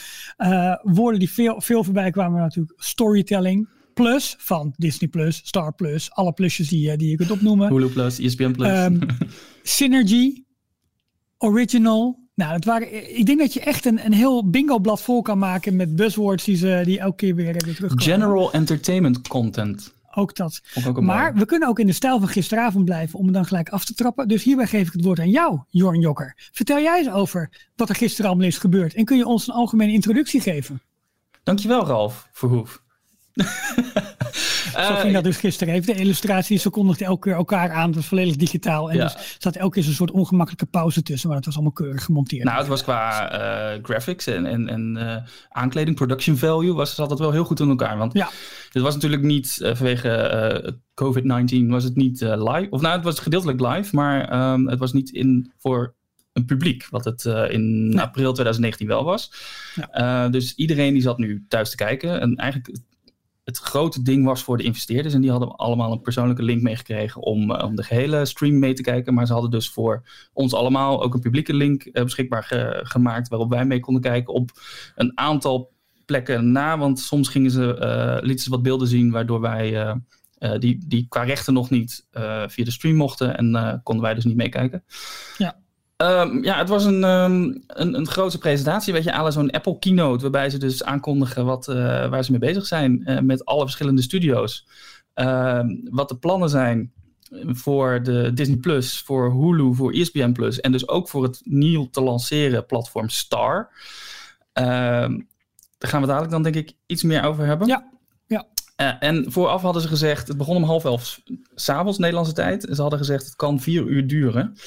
woorden 0.81 1.19
die 1.19 1.31
veel, 1.31 1.61
veel 1.61 1.83
voorbij 1.83 2.11
kwamen 2.11 2.41
natuurlijk 2.41 2.73
storytelling. 2.77 3.67
Plus 3.93 4.35
van 4.37 4.73
Disney 4.77 5.09
Plus, 5.09 5.41
Star 5.43 5.73
Plus, 5.73 6.11
alle 6.11 6.33
plusjes 6.33 6.69
die, 6.69 6.97
die 6.97 7.09
je 7.09 7.15
kunt 7.15 7.31
opnoemen. 7.31 7.69
Hulu 7.69 7.87
Plus, 7.87 8.19
ESPN 8.19 8.51
Plus. 8.51 8.85
Um, 8.85 8.99
Synergy, 9.63 10.43
Original. 11.37 12.27
Nou, 12.35 12.53
het 12.53 12.65
waren, 12.65 13.17
ik 13.17 13.25
denk 13.25 13.39
dat 13.39 13.53
je 13.53 13.59
echt 13.59 13.85
een, 13.85 14.05
een 14.05 14.13
heel 14.13 14.49
bingo-blad 14.49 15.01
vol 15.01 15.21
kan 15.21 15.37
maken 15.37 15.75
met 15.75 15.95
buzzwords 15.95 16.43
die, 16.43 16.55
ze, 16.55 16.81
die 16.85 16.99
elke 16.99 17.15
keer 17.15 17.35
weer, 17.35 17.45
weer 17.45 17.75
terugkomen. 17.75 18.03
General 18.03 18.51
entertainment 18.53 19.27
content. 19.27 19.93
Ook 20.13 20.35
dat. 20.35 20.61
Ook 20.87 21.01
maar 21.01 21.33
we 21.33 21.45
kunnen 21.45 21.67
ook 21.67 21.79
in 21.79 21.85
de 21.85 21.93
stijl 21.93 22.19
van 22.19 22.27
gisteravond 22.27 22.85
blijven 22.85 23.19
om 23.19 23.25
het 23.25 23.33
dan 23.33 23.45
gelijk 23.45 23.69
af 23.69 23.85
te 23.85 23.93
trappen. 23.93 24.27
Dus 24.27 24.43
hierbij 24.43 24.67
geef 24.67 24.87
ik 24.87 24.93
het 24.93 25.03
woord 25.03 25.19
aan 25.19 25.29
jou, 25.29 25.59
Jorn 25.69 25.99
Jokker. 25.99 26.49
Vertel 26.51 26.79
jij 26.79 26.97
eens 26.97 27.09
over 27.09 27.69
wat 27.75 27.89
er 27.89 27.95
gisteren 27.95 28.29
allemaal 28.29 28.47
is 28.47 28.57
gebeurd. 28.57 28.93
En 28.93 29.05
kun 29.05 29.17
je 29.17 29.25
ons 29.25 29.47
een 29.47 29.53
algemene 29.53 29.91
introductie 29.91 30.41
geven? 30.41 30.81
Dankjewel, 31.43 31.85
Ralf 31.85 32.27
Verhoef. 32.31 32.81
Zo 34.87 34.95
ging 34.95 35.13
dat 35.13 35.23
dus 35.23 35.37
gisteren 35.37 35.73
even. 35.73 35.93
De 35.93 36.01
illustratie, 36.01 36.57
ze 36.57 36.69
kondigden 36.69 37.07
elke 37.07 37.29
keer 37.29 37.37
elkaar 37.37 37.71
aan. 37.71 37.85
Het 37.85 37.95
was 37.95 38.05
volledig 38.05 38.35
digitaal. 38.35 38.91
En 38.91 38.97
ja. 38.97 39.03
dus 39.03 39.35
zat 39.37 39.55
elke 39.55 39.73
keer 39.73 39.83
zo'n 39.83 39.93
soort 39.93 40.11
ongemakkelijke 40.11 40.65
pauze 40.65 41.03
tussen. 41.03 41.27
Maar 41.27 41.37
het 41.37 41.45
was 41.45 41.55
allemaal 41.55 41.73
keurig 41.73 42.03
gemonteerd. 42.03 42.43
Nou, 42.43 42.57
het 42.57 42.67
was 42.67 42.83
qua 42.83 43.33
uh, 43.33 43.83
graphics 43.83 44.27
en, 44.27 44.45
en, 44.45 44.69
en 44.69 44.95
uh, 44.97 45.15
aankleding, 45.49 45.95
production 45.95 46.37
value, 46.37 46.73
was 46.73 46.89
het 46.89 46.99
altijd 46.99 47.19
wel 47.19 47.31
heel 47.31 47.43
goed 47.43 47.59
in 47.59 47.69
elkaar. 47.69 47.97
Want 47.97 48.13
ja. 48.13 48.29
dit 48.69 48.81
was 48.81 48.93
natuurlijk 48.93 49.23
niet 49.23 49.59
uh, 49.61 49.75
vanwege 49.75 50.77
COVID-19 51.03 51.65
was 51.67 51.83
het 51.83 51.95
niet 51.95 52.21
live. 52.21 52.67
Of 52.69 52.81
nou, 52.81 52.95
het 52.95 53.03
was 53.03 53.19
gedeeltelijk 53.19 53.59
live, 53.59 53.95
maar 53.95 54.51
um, 54.53 54.67
het 54.67 54.79
was 54.79 54.93
niet 54.93 55.09
in 55.09 55.51
voor 55.57 55.95
een 56.33 56.45
publiek, 56.45 56.87
wat 56.89 57.05
het 57.05 57.25
uh, 57.25 57.51
in 57.51 57.91
ja. 57.91 58.01
april 58.01 58.33
2019 58.33 58.87
wel 58.87 59.03
was. 59.03 59.31
Ja. 59.75 60.25
Uh, 60.25 60.31
dus 60.31 60.55
iedereen 60.55 60.93
die 60.93 61.01
zat 61.01 61.17
nu 61.17 61.45
thuis 61.47 61.69
te 61.69 61.75
kijken. 61.75 62.21
En 62.21 62.35
eigenlijk 62.35 62.77
het 63.49 63.57
grote 63.57 64.01
ding 64.01 64.25
was 64.25 64.43
voor 64.43 64.57
de 64.57 64.63
investeerders. 64.63 65.13
En 65.13 65.21
die 65.21 65.31
hadden 65.31 65.55
allemaal 65.55 65.91
een 65.91 66.01
persoonlijke 66.01 66.43
link 66.43 66.61
meegekregen 66.61 67.21
om, 67.21 67.51
uh, 67.51 67.63
om 67.63 67.75
de 67.75 67.83
gehele 67.83 68.25
stream 68.25 68.59
mee 68.59 68.73
te 68.73 68.81
kijken. 68.81 69.13
Maar 69.13 69.25
ze 69.25 69.33
hadden 69.33 69.51
dus 69.51 69.69
voor 69.69 70.03
ons 70.33 70.53
allemaal 70.53 71.03
ook 71.03 71.13
een 71.13 71.19
publieke 71.19 71.53
link 71.53 71.85
uh, 71.85 72.03
beschikbaar 72.03 72.43
ge 72.43 72.79
gemaakt. 72.83 73.27
Waarop 73.27 73.49
wij 73.49 73.65
mee 73.65 73.79
konden 73.79 74.01
kijken 74.01 74.33
op 74.33 74.51
een 74.95 75.11
aantal 75.15 75.71
plekken 76.05 76.51
na. 76.51 76.77
Want 76.77 76.99
soms 76.99 77.29
gingen 77.29 77.51
ze, 77.51 77.77
uh, 77.81 78.27
lieten 78.27 78.43
ze 78.43 78.49
wat 78.49 78.63
beelden 78.63 78.87
zien 78.87 79.11
waardoor 79.11 79.41
wij... 79.41 79.95
die, 80.59 80.77
die 80.87 81.05
qua 81.09 81.23
rechten 81.23 81.53
nog 81.53 81.69
niet 81.69 82.07
via 82.47 82.63
de 82.63 82.71
stream 82.71 82.95
mochten 82.95 83.37
en 83.37 83.79
konden 83.83 84.03
wij 84.03 84.13
dus 84.13 84.25
niet 84.25 84.35
meekijken. 84.35 84.83
Ja. 85.37 85.55
Um, 86.03 86.43
ja, 86.43 86.57
het 86.57 86.69
was 86.69 86.85
een, 86.85 87.03
um, 87.03 87.63
een, 87.67 87.93
een 87.93 88.07
grote 88.07 88.37
presentatie, 88.37 88.93
weet 88.93 89.03
je, 89.03 89.13
alle 89.13 89.31
zo'n 89.31 89.51
Apple 89.51 89.79
keynote, 89.79 90.21
waarbij 90.21 90.49
ze 90.49 90.57
dus 90.57 90.83
aankondigen 90.83 91.45
wat, 91.45 91.67
uh, 91.67 91.75
waar 92.09 92.23
ze 92.23 92.31
mee 92.31 92.39
bezig 92.39 92.65
zijn 92.65 93.01
uh, 93.05 93.19
met 93.19 93.45
alle 93.45 93.61
verschillende 93.61 94.01
studio's. 94.01 94.67
Uh, 95.15 95.61
wat 95.83 96.09
de 96.09 96.17
plannen 96.17 96.49
zijn 96.49 96.91
voor 97.45 98.03
de 98.03 98.33
Disney 98.33 98.57
Plus, 98.57 98.99
voor 98.99 99.31
Hulu, 99.31 99.75
voor 99.75 99.91
ESPN 99.91 100.31
Plus 100.31 100.59
en 100.59 100.71
dus 100.71 100.87
ook 100.87 101.09
voor 101.09 101.23
het 101.23 101.41
nieuw 101.43 101.89
te 101.89 102.01
lanceren 102.01 102.65
platform 102.65 103.09
Star. 103.09 103.69
daar 104.53 105.09
gaan 105.77 106.01
we 106.01 106.07
dadelijk 106.07 106.31
dan 106.31 106.43
denk 106.43 106.55
ik 106.55 106.73
iets 106.85 107.03
meer 107.03 107.23
over 107.23 107.45
hebben. 107.45 107.67
Ja, 107.67 107.89
ja. 108.27 108.47
Uh, 108.81 108.93
en 108.99 109.31
vooraf 109.31 109.61
hadden 109.61 109.81
ze 109.81 109.87
gezegd, 109.87 110.27
het 110.27 110.37
begon 110.37 110.55
om 110.55 110.63
half 110.63 110.85
elf 110.85 111.21
s'avonds 111.55 111.97
Nederlandse 111.97 112.33
tijd. 112.33 112.67
Ze 112.71 112.81
hadden 112.81 112.99
gezegd, 112.99 113.25
het 113.25 113.35
kan 113.35 113.59
vier 113.59 113.83
uur 113.83 114.07
duren. 114.07 114.57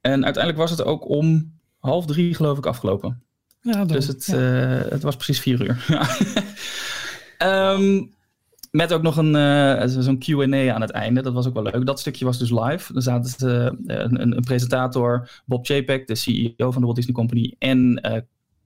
En 0.00 0.24
uiteindelijk 0.24 0.56
was 0.56 0.70
het 0.70 0.84
ook 0.84 1.08
om 1.08 1.52
half 1.78 2.06
drie, 2.06 2.34
geloof 2.34 2.58
ik, 2.58 2.66
afgelopen. 2.66 3.22
Ja, 3.60 3.84
dus 3.84 4.06
het, 4.06 4.26
ja. 4.26 4.84
uh, 4.84 4.90
het 4.90 5.02
was 5.02 5.16
precies 5.16 5.40
vier 5.40 5.62
uur. 5.62 5.86
um, 7.78 8.14
met 8.70 8.92
ook 8.92 9.02
nog 9.02 9.16
een, 9.16 9.34
uh, 9.34 9.82
zo'n 9.86 10.18
Q&A 10.18 10.72
aan 10.74 10.80
het 10.80 10.90
einde. 10.90 11.22
Dat 11.22 11.32
was 11.32 11.46
ook 11.46 11.54
wel 11.54 11.62
leuk. 11.62 11.86
Dat 11.86 12.00
stukje 12.00 12.24
was 12.24 12.38
dus 12.38 12.50
live. 12.50 12.94
Er 12.94 13.02
zaten 13.02 13.48
uh, 13.48 13.96
een, 13.96 14.36
een, 14.36 14.42
presentator, 14.42 15.30
Bob 15.44 15.66
Chapek, 15.66 16.06
de 16.06 16.14
CEO 16.14 16.70
van 16.70 16.80
de 16.80 16.86
Walt 16.86 16.96
Disney 16.96 17.14
Company, 17.14 17.54
en 17.58 18.00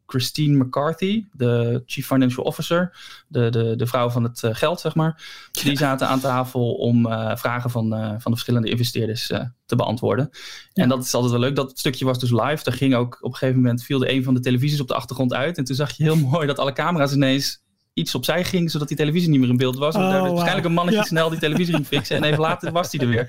Christine 0.06 0.64
McCarthy, 0.64 1.24
de 1.32 1.82
Chief 1.86 2.06
Financial 2.06 2.44
Officer, 2.44 2.96
de, 3.28 3.50
de, 3.50 3.76
de 3.76 3.86
vrouw 3.86 4.10
van 4.10 4.22
het 4.22 4.42
uh, 4.42 4.54
geld, 4.54 4.80
zeg 4.80 4.94
maar. 4.94 5.22
Die 5.52 5.76
zaten 5.76 6.08
aan 6.08 6.20
tafel 6.20 6.74
om 6.74 7.06
uh, 7.06 7.36
vragen 7.36 7.70
van, 7.70 7.94
uh, 7.94 8.08
van 8.08 8.18
de 8.18 8.30
verschillende 8.30 8.70
investeerders 8.70 9.26
te 9.66 9.76
beantwoorden. 9.76 10.28
Ja. 10.72 10.82
En 10.82 10.88
dat 10.88 11.04
is 11.04 11.14
altijd 11.14 11.32
wel 11.32 11.40
leuk. 11.40 11.56
Dat 11.56 11.78
stukje 11.78 12.04
was 12.04 12.18
dus 12.18 12.30
live. 12.30 12.64
Daar 12.64 12.74
ging 12.74 12.94
ook 12.94 13.18
op 13.20 13.30
een 13.30 13.36
gegeven 13.36 13.60
moment 13.60 13.82
viel 13.82 14.02
er 14.02 14.10
een 14.10 14.24
van 14.24 14.34
de 14.34 14.40
televisies 14.40 14.80
op 14.80 14.88
de 14.88 14.94
achtergrond 14.94 15.32
uit. 15.32 15.58
En 15.58 15.64
toen 15.64 15.76
zag 15.76 15.90
je 15.90 16.02
heel 16.02 16.16
mooi 16.30 16.46
dat 16.46 16.58
alle 16.58 16.72
camera's 16.72 17.12
ineens 17.12 17.63
iets 17.94 18.14
opzij 18.14 18.44
ging, 18.44 18.70
zodat 18.70 18.88
die 18.88 18.96
televisie 18.96 19.30
niet 19.30 19.40
meer 19.40 19.48
in 19.48 19.56
beeld 19.56 19.76
was. 19.76 19.94
Oh, 19.94 20.22
waarschijnlijk 20.22 20.66
een 20.66 20.72
mannetje 20.72 21.04
snel 21.04 21.30
die 21.30 21.38
televisie 21.38 21.74
ging 21.74 21.86
fixen 21.86 22.16
en 22.16 22.24
even 22.24 22.40
later 22.48 22.72
was 22.72 22.90
die 22.90 23.00
er 23.00 23.08
weer. 23.08 23.28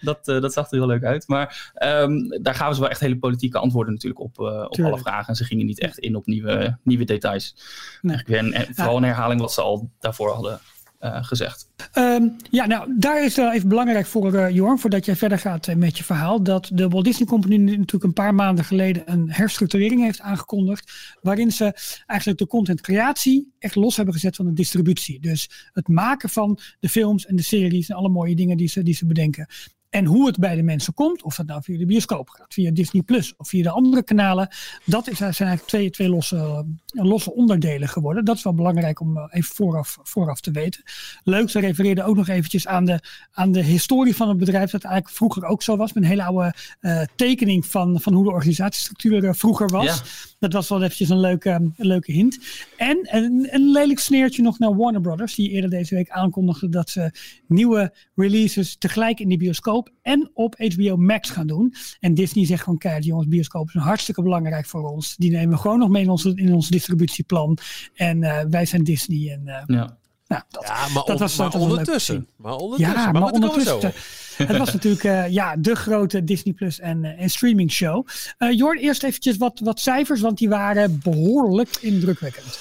Dat, 0.00 0.24
dat 0.24 0.52
zag 0.52 0.70
er 0.70 0.76
heel 0.76 0.86
leuk 0.86 1.04
uit. 1.04 1.28
Maar 1.28 1.72
ehm, 1.74 2.42
daar 2.42 2.54
gaven 2.54 2.74
ze 2.74 2.80
wel 2.80 2.90
echt 2.90 3.00
hele 3.00 3.18
politieke 3.18 3.58
antwoorden 3.58 3.92
natuurlijk 3.92 4.22
op, 4.22 4.38
op 4.38 4.80
alle 4.80 4.98
vragen. 4.98 5.28
En 5.28 5.34
ze 5.34 5.44
gingen 5.44 5.66
niet 5.66 5.80
echt 5.80 5.98
in 5.98 6.16
op 6.16 6.26
nieuwe, 6.26 6.78
nieuwe 6.82 7.04
details. 7.04 7.56
Nee. 8.00 8.22
En, 8.24 8.66
vooral 8.74 8.96
een 8.96 9.02
herhaling 9.02 9.40
wat 9.40 9.52
ze 9.52 9.60
al 9.60 9.90
daarvoor 9.98 10.32
hadden 10.32 10.60
gezegd. 11.02 11.68
Ehm, 11.92 12.28
ja, 12.50 12.66
nou, 12.66 12.94
daar 12.98 13.24
is 13.24 13.36
even 13.36 13.68
belangrijk 13.68 14.06
voor, 14.06 14.34
uh, 14.34 14.50
Jorn, 14.50 14.78
voordat 14.78 15.04
jij 15.04 15.16
verder 15.16 15.38
gaat 15.38 15.66
uh, 15.66 15.74
met 15.74 15.98
je 15.98 16.04
verhaal, 16.04 16.42
dat 16.42 16.70
de 16.72 16.88
Walt 16.88 17.04
Disney 17.04 17.28
Company 17.28 17.56
natuurlijk 17.56 18.04
een 18.04 18.12
paar 18.12 18.34
maanden 18.34 18.64
geleden 18.64 19.02
een 19.12 19.30
herstructurering 19.30 20.02
heeft 20.02 20.20
aangekondigd, 20.20 20.92
waarin 21.20 21.52
ze 21.52 21.64
eigenlijk 22.06 22.38
de 22.38 22.46
contentcreatie 22.46 23.52
echt 23.58 23.74
los 23.74 23.96
hebben 23.96 24.14
gezet 24.14 24.36
van 24.36 24.44
de 24.44 24.52
distributie. 24.52 25.20
Dus 25.20 25.70
het 25.72 25.88
maken 25.88 26.28
van 26.28 26.58
de 26.80 26.88
films 26.88 27.26
en 27.26 27.36
de 27.36 27.42
series 27.42 27.88
en 27.88 27.96
alle 27.96 28.08
mooie 28.08 28.34
dingen 28.34 28.56
die 28.56 28.68
ze, 28.68 28.82
die 28.82 28.94
ze 28.94 29.06
bedenken. 29.06 29.46
En 29.92 30.04
hoe 30.04 30.26
het 30.26 30.38
bij 30.38 30.56
de 30.56 30.62
mensen 30.62 30.94
komt, 30.94 31.22
of 31.22 31.36
dat 31.36 31.46
nou 31.46 31.62
via 31.62 31.78
de 31.78 31.86
bioscoop 31.86 32.28
gaat, 32.28 32.54
via 32.54 32.70
Disney 32.70 33.02
Plus 33.02 33.34
of 33.36 33.48
via 33.48 33.62
de 33.62 33.70
andere 33.70 34.02
kanalen, 34.02 34.48
dat 34.84 35.08
is, 35.08 35.16
zijn 35.16 35.30
eigenlijk 35.30 35.66
twee, 35.66 35.90
twee 35.90 36.08
losse, 36.08 36.36
eh, 36.36 36.60
losse 36.92 37.34
onderdelen 37.34 37.88
geworden. 37.88 38.24
Dat 38.24 38.36
is 38.36 38.42
wel 38.42 38.54
belangrijk 38.54 39.00
om 39.00 39.16
eh, 39.16 39.24
even 39.30 39.54
vooraf, 39.54 39.98
vooraf 40.02 40.40
te 40.40 40.50
weten. 40.50 40.82
Leuk, 41.24 41.50
ze 41.50 41.60
refereerden 41.60 42.04
ook 42.04 42.16
nog 42.16 42.28
eventjes 42.28 42.66
aan 42.66 42.84
de, 42.84 43.00
aan 43.32 43.52
de 43.52 43.62
historie 43.62 44.16
van 44.16 44.28
het 44.28 44.38
bedrijf, 44.38 44.70
dat 44.70 44.84
eigenlijk 44.84 45.14
vroeger 45.14 45.44
ook 45.44 45.62
zo 45.62 45.76
was, 45.76 45.92
met 45.92 46.02
een 46.02 46.08
hele 46.08 46.24
oude 46.24 46.54
uh, 46.80 47.02
tekening 47.16 47.66
van, 47.66 48.00
van 48.00 48.12
hoe 48.12 48.24
de 48.24 48.30
organisatiestructuur 48.30 49.34
vroeger 49.34 49.68
was. 49.68 50.02
Dat 50.38 50.52
was 50.52 50.68
wel 50.68 50.82
eventjes 50.82 51.08
een 51.08 51.20
leuke, 51.20 51.50
een 51.50 51.74
leuke 51.76 52.12
hint. 52.12 52.38
En 52.76 52.98
een, 53.02 53.48
een 53.50 53.70
lelijk 53.70 53.98
sneertje 53.98 54.42
nog 54.42 54.58
naar 54.58 54.76
Warner 54.76 55.00
Brothers, 55.00 55.34
die 55.34 55.50
eerder 55.50 55.70
deze 55.70 55.94
week 55.94 56.10
aankondigde 56.10 56.68
dat 56.68 56.90
ze 56.90 57.10
nieuwe 57.46 57.92
releases 58.14 58.76
tegelijk 58.76 59.20
in 59.20 59.28
die 59.28 59.38
bioscoop 59.38 59.90
en 60.02 60.30
op 60.34 60.54
HBO 60.58 60.96
Max 60.96 61.30
gaan 61.30 61.46
doen. 61.46 61.74
En 62.00 62.14
Disney 62.14 62.46
zegt 62.46 62.62
gewoon, 62.62 62.78
kijk 62.78 63.04
jongens, 63.04 63.28
bioscoop 63.28 63.68
is 63.68 63.74
hartstikke 63.74 64.22
belangrijk 64.22 64.66
voor 64.66 64.90
ons. 64.90 65.16
Die 65.16 65.30
nemen 65.30 65.54
we 65.54 65.60
gewoon 65.60 65.78
nog 65.78 65.88
mee 65.88 66.02
in, 66.02 66.10
onze, 66.10 66.32
in 66.34 66.54
ons 66.54 66.68
distributieplan. 66.82 67.58
En 67.94 68.22
uh, 68.22 68.38
wij 68.50 68.66
zijn 68.66 68.84
Disney. 68.84 69.32
En, 69.32 69.42
uh, 69.44 69.76
ja. 69.76 70.00
Nou, 70.26 70.42
dat, 70.48 70.66
ja, 70.66 70.88
maar, 70.94 71.04
dat 71.04 71.18
was, 71.18 71.36
maar 71.36 71.50
dat 71.50 71.60
ondertussen. 71.60 72.28
Maar 72.36 72.54
ondertussen. 72.54 72.96
Ja, 72.96 73.10
maar, 73.12 73.20
maar 73.20 73.30
ondertussen. 73.30 73.92
het 74.36 74.56
was 74.56 74.72
natuurlijk 74.82 75.04
uh, 75.04 75.28
ja, 75.28 75.56
de 75.56 75.74
grote 75.74 76.24
Disney 76.24 76.54
Plus 76.54 76.80
en, 76.80 77.04
en 77.04 77.30
streaming 77.30 77.70
show. 77.70 78.06
Uh, 78.38 78.52
Jorn, 78.52 78.78
eerst 78.78 79.02
eventjes 79.02 79.36
wat, 79.36 79.60
wat 79.64 79.80
cijfers, 79.80 80.20
want 80.20 80.38
die 80.38 80.48
waren 80.48 81.00
behoorlijk 81.02 81.76
indrukwekkend. 81.80 82.58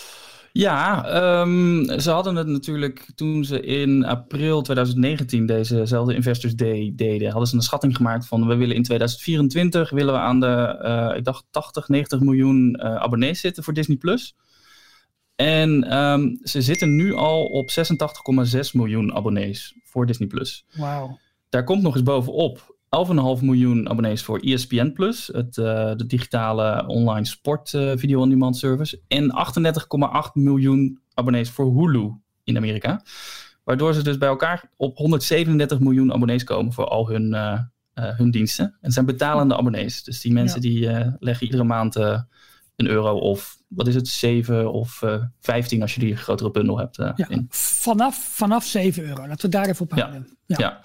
Ja, 0.53 1.05
um, 1.41 2.00
ze 2.00 2.12
hadden 2.12 2.36
het 2.36 2.48
natuurlijk 2.48 3.12
toen 3.15 3.46
ze 3.46 3.62
in 3.62 4.05
april 4.05 4.62
2019 4.62 5.46
dezezelfde 5.46 6.15
Investors 6.15 6.55
Day 6.55 6.91
deden, 6.96 7.29
hadden 7.29 7.48
ze 7.50 7.55
een 7.55 7.62
schatting 7.62 7.96
gemaakt 7.96 8.27
van 8.27 8.48
we 8.48 8.55
willen 8.55 8.75
in 8.75 8.84
2024 8.84 9.89
willen 9.89 10.13
we 10.13 10.20
aan 10.20 10.39
de, 10.39 10.79
uh, 11.12 11.17
ik 11.17 11.24
dacht 11.24 11.46
80, 11.50 11.88
90 11.88 12.20
miljoen 12.20 12.79
uh, 12.79 12.96
abonnees 12.96 13.39
zitten 13.39 13.63
voor 13.63 13.74
Disney 13.74 13.98
Plus. 13.98 14.36
En 15.36 15.98
um, 15.98 16.39
ze 16.43 16.62
zitten 16.62 16.96
nu 16.96 17.13
al 17.13 17.46
op 17.46 17.70
86,6 17.70 18.60
miljoen 18.72 19.13
abonnees 19.13 19.75
voor 19.84 20.05
Disney 20.05 20.27
Plus. 20.27 20.65
Wauw. 20.75 21.20
Daar 21.50 21.63
komt 21.63 21.81
nog 21.81 21.93
eens 21.93 22.03
bovenop 22.03 22.75
11,5 22.91 23.43
miljoen 23.43 23.89
abonnees 23.89 24.24
voor 24.24 24.39
ESPN 24.39 24.91
Plus, 24.91 25.27
het, 25.27 25.57
uh, 25.57 25.91
de 25.95 26.05
digitale 26.05 26.88
online 26.88 27.25
sport 27.25 27.74
uh, 27.74 27.91
video 27.95 28.21
on 28.21 28.29
demand 28.29 28.57
service. 28.57 29.01
En 29.07 29.33
38,8 30.27 30.31
miljoen 30.33 31.00
abonnees 31.13 31.50
voor 31.50 31.65
Hulu 31.65 32.12
in 32.43 32.57
Amerika. 32.57 33.03
Waardoor 33.63 33.93
ze 33.93 34.03
dus 34.03 34.17
bij 34.17 34.27
elkaar 34.27 34.69
op 34.77 34.98
137 34.98 35.79
miljoen 35.79 36.13
abonnees 36.13 36.43
komen 36.43 36.74
voor 36.74 36.86
al 36.86 37.10
hun, 37.10 37.33
uh, 37.33 37.60
hun 37.93 38.31
diensten. 38.31 38.65
En 38.65 38.77
het 38.81 38.93
zijn 38.93 39.05
betalende 39.05 39.57
abonnees. 39.57 40.03
Dus 40.03 40.21
die 40.21 40.33
mensen 40.33 40.62
die 40.62 40.89
leggen 41.19 41.45
iedere 41.45 41.63
maand 41.63 41.95
een 41.95 42.88
euro 42.88 43.17
of 43.17 43.57
wat 43.67 43.88
is 43.88 43.95
het, 43.95 44.07
7 44.07 44.71
of 44.71 45.03
15 45.39 45.81
als 45.81 45.93
je 45.93 46.00
die 46.00 46.15
grotere 46.15 46.51
bundel 46.51 46.77
hebt. 46.77 46.95
Ja, 46.95 47.15
in. 47.27 47.45
Vanaf, 47.50 48.15
vanaf 48.15 48.65
7 48.65 49.03
euro. 49.03 49.27
Laten 49.27 49.45
we 49.45 49.55
daar 49.55 49.67
even 49.67 49.86
op 49.86 49.91
houden. 49.91 50.38
ja. 50.45 50.55
ja. 50.60 50.81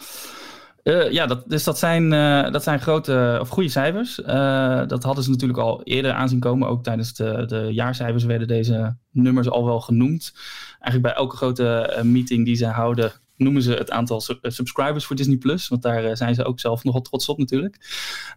Uh, 0.86 1.10
ja, 1.10 1.26
dat, 1.26 1.42
dus 1.46 1.64
dat 1.64 1.78
zijn, 1.78 2.12
uh, 2.12 2.50
dat 2.50 2.62
zijn 2.62 2.80
grote 2.80 3.38
of 3.40 3.48
goede 3.48 3.68
cijfers. 3.68 4.18
Uh, 4.18 4.86
dat 4.86 5.02
hadden 5.02 5.24
ze 5.24 5.30
natuurlijk 5.30 5.58
al 5.58 5.82
eerder 5.82 6.12
aanzien 6.12 6.40
komen. 6.40 6.68
Ook 6.68 6.82
tijdens 6.82 7.14
de, 7.14 7.44
de 7.46 7.68
jaarcijfers 7.72 8.24
werden 8.24 8.48
deze 8.48 8.96
nummers 9.10 9.48
al 9.48 9.64
wel 9.64 9.80
genoemd. 9.80 10.32
Eigenlijk 10.80 11.02
bij 11.02 11.12
elke 11.12 11.36
grote 11.36 12.00
meeting 12.04 12.44
die 12.44 12.56
ze 12.56 12.66
houden, 12.66 13.12
noemen 13.36 13.62
ze 13.62 13.72
het 13.72 13.90
aantal 13.90 14.20
subscribers 14.42 15.04
voor 15.04 15.16
Disney 15.16 15.36
Plus. 15.36 15.68
Want 15.68 15.82
daar 15.82 16.16
zijn 16.16 16.34
ze 16.34 16.44
ook 16.44 16.60
zelf 16.60 16.84
nogal 16.84 17.00
trots 17.00 17.28
op 17.28 17.38
natuurlijk. 17.38 17.76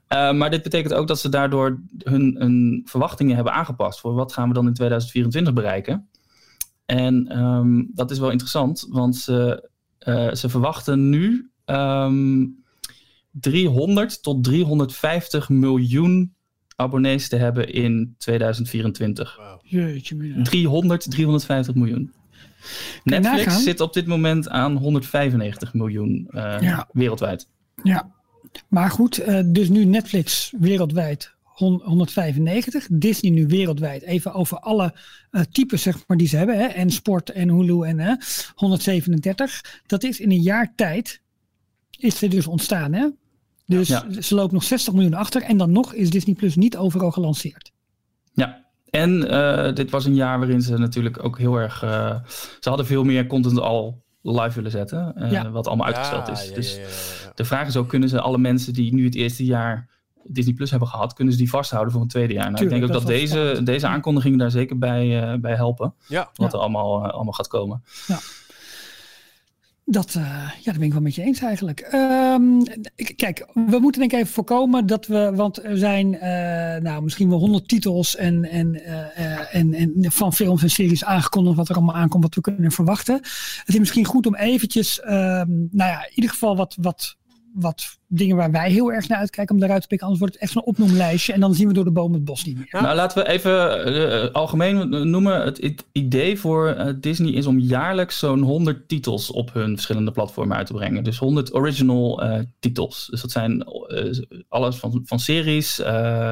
maar 0.08 0.50
dit 0.50 0.64
betekent 0.64 0.94
ook 0.94 1.08
dat 1.08 1.20
ze 1.20 1.30
daardoor 1.30 1.80
hun, 1.98 2.36
hun, 2.40 2.82
verwachtingen 2.86 3.36
hebben 3.36 3.54
aangepast. 3.54 4.00
Voor 4.00 4.14
wat 4.14 4.34
gaan 4.34 4.48
we 4.48 4.54
dan 4.54 4.68
in 4.68 4.74
2024 4.74 5.54
bereiken? 5.54 6.10
En 6.86 7.40
um, 7.40 7.92
dat 7.94 8.12
is 8.12 8.20
wel 8.20 8.30
interessant, 8.30 8.88
want 8.90 9.16
ze, 9.16 9.70
ze 10.34 10.50
verwachten 10.50 11.10
nu 11.10 11.50
um, 11.70 11.76
ehm, 11.76 12.46
300 13.32 14.24
tot 14.24 14.44
350 14.44 15.50
miljoen 15.50 16.34
abonnees 16.76 17.30
te 17.30 17.36
hebben 17.36 17.74
in 17.74 18.16
2024. 18.18 19.38
Wow. 19.38 19.60
Jeetje, 19.64 20.42
300, 20.44 21.12
350 21.12 21.76
miljoen. 21.76 22.14
Netflix 23.04 23.64
zit 23.64 23.82
op 23.82 23.94
dit 23.94 24.08
moment 24.08 24.50
aan 24.50 24.76
195 24.76 25.74
miljoen 25.74 26.28
uh, 26.30 26.80
wereldwijd. 26.92 27.48
Ja, 27.84 28.12
maar 28.68 28.90
goed, 28.90 29.20
uh, 29.20 29.40
dus 29.46 29.70
nu 29.70 29.86
Netflix 29.86 30.54
wereldwijd 30.60 31.34
195, 31.44 32.88
Disney 32.92 33.32
nu 33.32 33.48
wereldwijd, 33.48 34.04
even 34.04 34.34
over 34.34 34.60
alle 34.60 34.94
uh, 35.32 35.42
types 35.52 35.82
zeg 35.82 36.08
maar, 36.08 36.18
die 36.18 36.28
ze 36.28 36.38
hebben, 36.38 36.58
hè, 36.58 36.66
en 36.66 36.90
sport 36.90 37.30
en 37.30 37.50
Hulu 37.50 37.82
en 37.82 38.20
137. 38.56 39.82
Dat 39.86 40.04
is 40.04 40.20
in 40.20 40.32
een 40.32 40.42
jaar 40.42 40.74
tijd 40.76 41.22
is 42.00 42.22
er 42.22 42.30
dus 42.30 42.48
ontstaan. 42.48 42.94
Hè? 42.94 43.08
Dus 43.66 43.88
ze 44.20 44.36
lopen 44.36 44.54
nog 44.54 44.64
60 44.64 44.94
miljoen 44.94 45.14
achter. 45.14 45.42
En 45.42 45.58
dan 45.58 45.72
nog 45.72 45.94
is 45.94 46.10
Disney 46.10 46.36
Plus 46.36 46.56
niet 46.56 46.78
overal 46.78 47.12
gelanceerd. 47.12 47.72
Ja, 48.34 48.66
en 48.90 49.34
uh, 49.34 49.74
dit 49.74 49.92
was 49.92 50.06
een 50.06 50.16
jaar 50.16 50.40
waarin 50.40 50.62
ze 50.62 50.78
natuurlijk 50.78 51.24
ook 51.24 51.38
heel 51.38 51.56
erg. 51.56 51.84
Uh, 51.84 52.16
ze 52.60 52.70
hadden 52.70 52.86
veel 52.86 53.04
meer 53.04 53.28
content 53.28 53.60
al 53.60 54.04
live 54.22 54.56
willen 54.56 54.72
zetten. 54.72 55.14
Uh, 55.18 55.32
ja. 55.32 55.50
Wat 55.50 55.68
allemaal 55.68 55.86
uitgesteld 55.86 56.28
is. 56.28 56.48
Ja, 56.50 56.56
dus 56.56 56.80
de 57.36 57.46
vraag 57.46 57.68
is 57.68 57.78
ook: 57.78 57.90
kunnen 57.90 58.10
ze 58.10 58.22
alle 58.22 58.38
mensen 58.38 58.74
die 58.74 58.94
nu 58.94 59.06
het 59.06 59.16
eerste 59.16 59.46
jaar 59.46 59.90
Disney 60.24 60.54
Plus 60.54 60.70
hebben 60.70 60.88
gehad, 60.88 61.14
kunnen 61.14 61.34
ze 61.34 61.40
die 61.40 61.50
vasthouden 61.50 61.94
voor 61.94 62.02
een 62.02 62.08
tweede 62.08 62.34
jaar? 62.34 62.52
Nou, 62.52 62.64
ik 62.64 62.70
denk 62.70 62.84
ook 62.84 62.92
dat, 62.92 63.06
deze, 63.06 63.60
deze 63.64 63.88
aankondigingen 63.88 64.38
daar 64.38 64.52
zeker 64.52 64.78
bij, 64.78 65.38
bij 65.40 65.56
helpen. 65.56 65.94
Wat 66.34 66.54
er 66.54 66.60
allemaal, 66.60 67.12
allemaal 67.12 67.34
gaat 67.34 67.48
komen. 67.48 67.84
Ja. 68.08 68.20
Dat, 69.92 70.16
uh, 70.18 70.24
ja, 70.24 70.64
daar 70.64 70.74
ben 70.74 70.84
ik 70.84 70.92
wel 70.92 71.02
met 71.02 71.16
je 71.16 71.22
eens 71.22 71.42
eigenlijk. 71.42 71.94
Um, 71.94 72.64
kijk, 73.16 73.48
we 73.54 73.80
moeten 73.80 74.00
denk 74.02 74.12
ik 74.12 74.20
even 74.20 74.34
voorkomen 74.34 74.86
dat 74.86 75.08
we, 75.08 75.32
want 75.36 75.64
er 75.64 75.78
zijn 75.78 76.14
uh, 76.14 76.22
nou, 76.82 77.04
misschien 77.04 77.30
wel 77.30 77.40
honderd 77.40 77.68
titels 77.68 78.16
en, 78.16 78.50
en, 78.50 78.76
uh, 78.76 79.56
en, 79.56 79.74
en 79.74 79.94
van 79.98 80.34
films 80.34 80.64
en 80.64 80.70
series 80.70 81.04
aangekondigd 81.04 81.56
wat 81.56 81.70
er 81.70 81.76
allemaal 81.76 81.96
aankomt, 81.96 82.24
wat 82.24 82.36
we 82.36 82.42
kunnen 82.42 82.72
verwachten. 82.72 83.16
Het 83.16 83.64
is 83.66 83.80
misschien 83.80 84.06
goed 84.06 84.26
om 84.26 84.36
eventjes, 84.36 85.02
um, 85.04 85.10
nou 85.72 85.90
ja, 85.90 86.06
in 86.06 86.16
ieder 86.16 86.30
geval 86.30 86.56
wat, 86.56 86.78
wat 86.82 87.18
wat 87.54 87.98
dingen 88.08 88.36
waar 88.36 88.52
wij 88.52 88.72
heel 88.72 88.92
erg 88.92 89.08
naar 89.08 89.18
uitkijken 89.18 89.54
om 89.54 89.62
daaruit 89.62 89.82
te 89.82 89.88
pikken. 89.88 90.08
Anders 90.08 90.24
wordt 90.24 90.36
het 90.40 90.44
echt 90.44 90.54
zo'n 90.54 90.66
opnoemlijstje 90.66 91.34
en 91.34 91.40
dan 91.40 91.54
zien 91.54 91.68
we 91.68 91.74
door 91.74 91.84
de 91.84 91.92
boom 91.92 92.14
het 92.14 92.26
bos 92.26 92.46
niet 92.46 92.58
meer. 92.58 92.82
Nou, 92.82 92.96
laten 92.96 93.24
we 93.24 93.30
even 93.30 93.88
uh, 93.94 94.32
algemeen 94.32 95.10
noemen. 95.10 95.42
Het 95.42 95.86
idee 95.92 96.40
voor 96.40 96.76
uh, 96.76 96.94
Disney 96.96 97.32
is 97.32 97.46
om 97.46 97.60
jaarlijks 97.60 98.20
zo'n 98.20 98.42
100 98.42 98.88
titels 98.88 99.32
op 99.32 99.54
hun 99.54 99.74
verschillende 99.74 100.12
platformen 100.12 100.58
uit 100.58 100.68
te 100.68 100.74
brengen. 100.74 101.04
Dus 101.04 101.18
100 101.18 101.54
original 101.54 102.24
uh, 102.24 102.40
titels. 102.60 103.08
Dus 103.12 103.22
dat 103.22 103.32
zijn 103.32 103.64
alles 104.48 104.76
van, 104.76 105.02
van 105.06 105.20
series, 105.20 105.82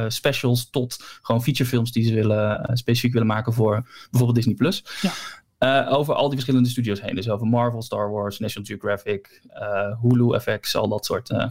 specials 0.08 0.70
tot 0.70 1.04
gewoon 1.22 1.44
featurefilms 1.44 1.92
die 1.92 2.04
ze 2.04 2.14
willen, 2.14 2.70
specifiek 2.74 3.12
willen 3.12 3.28
maken 3.28 3.54
voor 3.54 3.88
bijvoorbeeld 4.10 4.36
Disney+. 4.36 4.56
Plus. 4.56 4.84
Ja. 5.02 5.12
Uh, 5.60 5.88
over 5.92 6.14
al 6.14 6.26
die 6.26 6.34
verschillende 6.34 6.70
studio's 6.70 7.02
heen. 7.02 7.16
Dus 7.16 7.30
over 7.30 7.48
Marvel, 7.48 7.82
Star 7.82 8.12
Wars, 8.12 8.40
National 8.40 8.68
Geographic, 8.68 9.42
uh, 9.50 10.02
Hulu, 10.02 10.40
FX, 10.40 10.76
al 10.76 10.88
dat 10.88 11.06
soort 11.06 11.30
uh, 11.30 11.46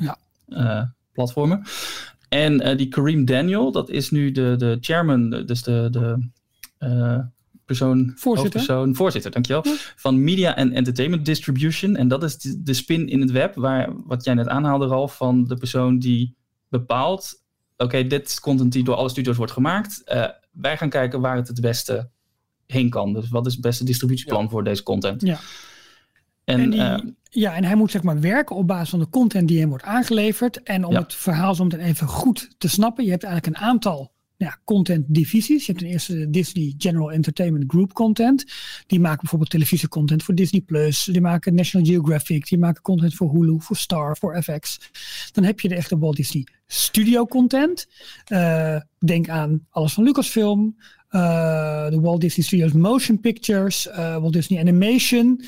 ja. 0.47 0.95
platformen. 1.13 1.63
En 2.29 2.77
die 2.77 2.89
Kareem 2.89 3.25
Daniel, 3.25 3.73
dat 3.73 3.91
is 3.91 4.11
nu 4.11 4.33
de, 4.33 4.55
de 4.59 4.79
chairman, 4.81 5.31
dus 5.31 5.63
de, 5.63 5.89
de 5.91 6.29
persoon, 7.65 8.13
voorzitter. 8.17 8.61
Persoon, 8.61 8.95
voorzitter, 8.95 9.31
dankjewel, 9.31 9.67
ja. 9.67 9.75
van 9.97 10.25
Media 10.25 10.55
and 10.55 10.73
Entertainment 10.73 11.25
Distribution. 11.25 11.97
En 11.97 12.09
dat 12.09 12.23
is 12.23 12.39
de, 12.39 12.63
de, 12.63 12.75
spin 12.75 13.09
in 13.09 13.21
het 13.21 13.31
web, 13.31 13.55
waar, 13.55 13.93
wat 14.05 14.25
jij 14.25 14.35
net 14.35 14.49
aanhaalde, 14.49 14.87
Ralf, 14.87 15.17
van 15.17 15.45
de 15.45 15.57
persoon 15.57 15.99
die 15.99 16.37
bepaalt, 16.69 17.43
oké, 17.77 18.07
dit 18.07 18.29
is 18.29 18.41
content 18.41 18.73
die 18.73 18.85
door 18.85 18.95
alle 18.95 19.09
studio's 19.09 19.37
wordt 19.37 19.53
gemaakt. 19.53 20.03
wij 20.51 20.77
gaan 20.77 20.91
kijken 20.91 21.21
waar 21.21 21.37
het 21.37 21.49
het 21.49 21.61
beste 21.61 22.11
heen 22.67 22.91
kan. 22.91 23.13
Dus 23.13 23.29
wat 23.29 23.47
is 23.47 23.53
het 23.53 23.63
beste 23.63 23.85
distributieplan 23.85 24.51
voor 24.51 24.65
deze 24.65 24.83
content? 24.83 25.23
Ja. 25.23 25.39
En, 26.45 26.73
ja, 27.31 27.55
en 27.55 27.65
hij 27.65 27.75
moet 27.75 27.91
zeg 27.91 28.03
maar 28.03 28.21
werken 28.21 28.57
op 28.57 28.67
basis 28.67 28.89
van 28.89 28.99
de 28.99 29.09
content 29.09 29.49
die 29.49 29.61
hem 29.61 29.69
wordt 29.69 29.85
aangeleverd. 29.85 30.63
En 30.63 30.85
om 30.85 30.95
het 30.95 31.15
verhaal 31.15 31.55
zo 31.55 31.65
meteen 31.65 31.81
even 31.81 32.07
goed 32.07 32.51
te 32.59 32.69
snappen, 32.69 33.05
je 33.05 33.11
hebt 33.11 33.25
eigenlijk 33.25 33.57
een 33.57 33.67
aantal 33.67 34.13
ja, 34.37 34.59
content 34.65 35.05
divisies. 35.09 35.67
Je 35.67 35.73
hebt 35.73 35.85
ten 35.85 35.93
eerste 35.93 36.31
Disney 36.31 36.75
General 36.79 37.13
Entertainment 37.13 37.65
Group 37.67 37.93
content. 37.93 38.45
Die 38.87 39.01
maken 39.01 39.21
bijvoorbeeld 39.21 39.51
televisiecontent 39.51 40.23
voor 40.23 40.35
Disney 40.35 40.61
Plus. 40.61 41.05
Die 41.05 41.21
maken 41.21 41.55
National 41.55 41.87
Geographic. 41.87 42.49
Die 42.49 42.59
maken 42.59 42.83
content 42.83 43.15
voor 43.15 43.31
Hulu, 43.31 43.57
voor 43.59 43.77
Star, 43.77 44.17
voor 44.17 44.43
FX. 44.43 44.79
Dan 45.33 45.45
heb 45.45 45.61
je 45.61 45.69
de 45.69 45.75
echte 45.75 45.99
Walt 45.99 46.17
Disney 46.17 46.47
Studio 46.67 47.27
content. 47.27 47.87
Uh, 48.33 48.81
denk 48.99 49.29
aan 49.29 49.67
alles 49.71 49.93
van 49.93 50.05
Lucasfilm. 50.05 50.77
Uh, 51.11 51.89
de 51.89 52.01
Walt 52.01 52.21
Disney 52.21 52.47
Studios 52.47 52.73
Motion 52.73 53.21
Pictures. 53.21 53.87
Uh, 53.87 53.95
Walt 54.17 54.33
Disney 54.33 54.61
Animation. 54.61 55.45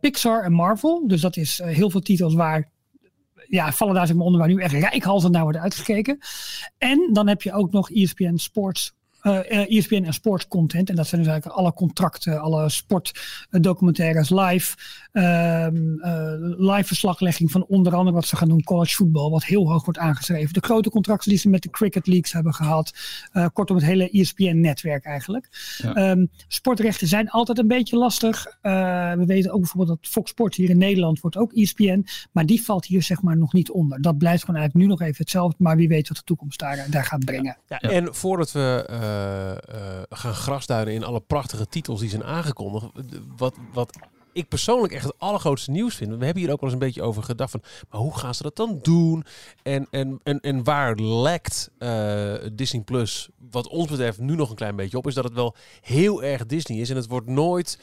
Pixar 0.00 0.42
en 0.42 0.52
Marvel. 0.52 1.08
Dus 1.08 1.20
dat 1.20 1.36
is 1.36 1.60
heel 1.64 1.90
veel 1.90 2.00
titels 2.00 2.34
waar 2.34 2.70
ja, 3.48 3.72
vallen 3.72 3.94
daar 3.94 4.06
zeg 4.06 4.16
maar 4.16 4.24
onder 4.24 4.40
waar 4.40 4.48
nu 4.48 4.60
echt 4.60 4.74
rijkhalsend 4.74 5.32
naar 5.32 5.42
wordt 5.42 5.58
uitgekeken. 5.58 6.18
En 6.78 7.08
dan 7.12 7.28
heb 7.28 7.42
je 7.42 7.52
ook 7.52 7.72
nog 7.72 7.90
ESPN 7.90 8.36
Sports 8.36 8.94
uh, 9.22 9.62
eh, 9.62 9.78
ESPN 9.78 9.94
eh, 9.94 10.00
e 10.00 10.04
en 10.04 10.12
sportcontent. 10.12 10.88
En 10.88 10.96
dat 10.96 11.06
zijn 11.06 11.20
dus 11.20 11.30
eigenlijk 11.30 11.60
alle 11.60 11.72
contracten, 11.72 12.40
alle 12.40 12.68
sportdocumentaires 12.68 14.30
live. 14.30 14.76
Ehm, 15.12 15.98
eh, 15.98 16.32
live 16.58 16.84
verslaglegging 16.84 17.50
van 17.50 17.64
onder 17.66 17.94
andere 17.94 18.16
wat 18.16 18.26
ze 18.26 18.36
gaan 18.36 18.48
doen, 18.48 18.62
college 18.62 18.94
voetbal, 18.94 19.30
wat 19.30 19.44
heel 19.44 19.70
hoog 19.70 19.84
wordt 19.84 19.98
aangeschreven. 19.98 20.52
De 20.52 20.60
grote 20.60 20.90
contracten 20.90 21.30
die 21.30 21.38
ze 21.38 21.48
met 21.48 21.62
de 21.62 21.70
cricket 21.70 22.06
leagues 22.06 22.32
hebben 22.32 22.54
gehad. 22.54 22.92
kortom, 23.52 23.76
het 23.76 23.84
hele 23.84 24.10
ESPN-netwerk 24.10 25.04
eigenlijk. 25.04 25.48
Ehm, 25.94 26.26
sportrechten 26.48 27.06
zijn 27.06 27.30
altijd 27.30 27.58
een 27.58 27.68
beetje 27.68 27.96
lastig. 27.96 28.58
we 28.62 29.24
weten 29.26 29.52
ook 29.52 29.60
bijvoorbeeld 29.60 30.00
dat 30.00 30.10
Fox 30.10 30.30
Sports 30.30 30.56
hier 30.56 30.70
in 30.70 30.78
Nederland 30.78 31.20
wordt 31.20 31.36
ook 31.36 31.52
ESPN. 31.52 32.06
Maar 32.32 32.46
die 32.46 32.62
valt 32.62 32.86
hier 32.86 33.02
zeg 33.02 33.22
maar 33.22 33.36
nog 33.36 33.52
niet 33.52 33.70
onder. 33.70 34.00
Dat 34.00 34.18
blijft 34.18 34.44
gewoon 34.44 34.60
eigenlijk 34.60 34.88
nu 34.88 34.96
nog 34.96 35.08
even 35.08 35.22
hetzelfde. 35.22 35.56
Maar 35.58 35.76
wie 35.76 35.88
weet 35.88 36.08
wat 36.08 36.16
de 36.16 36.22
toekomst 36.24 36.58
daar, 36.58 36.86
daar 36.90 37.04
gaat 37.04 37.24
brengen. 37.24 37.56
Ja, 37.68 37.80
en 37.80 38.14
voordat 38.14 38.52
we 38.52 38.86
uh, 38.90 39.09
gaan 40.08 40.34
grasduinen 40.34 40.94
in 40.94 41.04
alle 41.04 41.20
prachtige 41.20 41.66
titels 41.66 42.00
die 42.00 42.08
zijn 42.08 42.24
aangekondigd. 42.24 42.86
Wat, 43.36 43.54
wat 43.72 43.98
ik 44.32 44.48
persoonlijk 44.48 44.92
echt 44.92 45.04
het 45.04 45.18
allergrootste 45.18 45.70
nieuws 45.70 45.94
vind. 45.94 46.16
We 46.16 46.24
hebben 46.24 46.42
hier 46.42 46.52
ook 46.52 46.60
wel 46.60 46.70
eens 46.70 46.80
een 46.80 46.86
beetje 46.86 47.02
over 47.02 47.22
gedacht 47.22 47.50
van, 47.50 47.62
maar 47.90 48.00
hoe 48.00 48.18
gaan 48.18 48.34
ze 48.34 48.42
dat 48.42 48.56
dan 48.56 48.78
doen? 48.82 49.24
En, 49.62 49.86
en, 49.90 50.20
en, 50.22 50.40
en 50.40 50.64
waar 50.64 50.94
lekt 50.94 51.70
uh, 51.78 52.34
Disney 52.52 52.82
Plus, 52.82 53.28
wat 53.50 53.68
ons 53.68 53.88
betreft, 53.90 54.18
nu 54.18 54.34
nog 54.34 54.50
een 54.50 54.56
klein 54.56 54.76
beetje 54.76 54.96
op, 54.96 55.06
is 55.06 55.14
dat 55.14 55.24
het 55.24 55.32
wel 55.32 55.54
heel 55.80 56.22
erg 56.22 56.46
Disney 56.46 56.78
is 56.78 56.90
en 56.90 56.96
het 56.96 57.08
wordt 57.08 57.26
nooit 57.26 57.78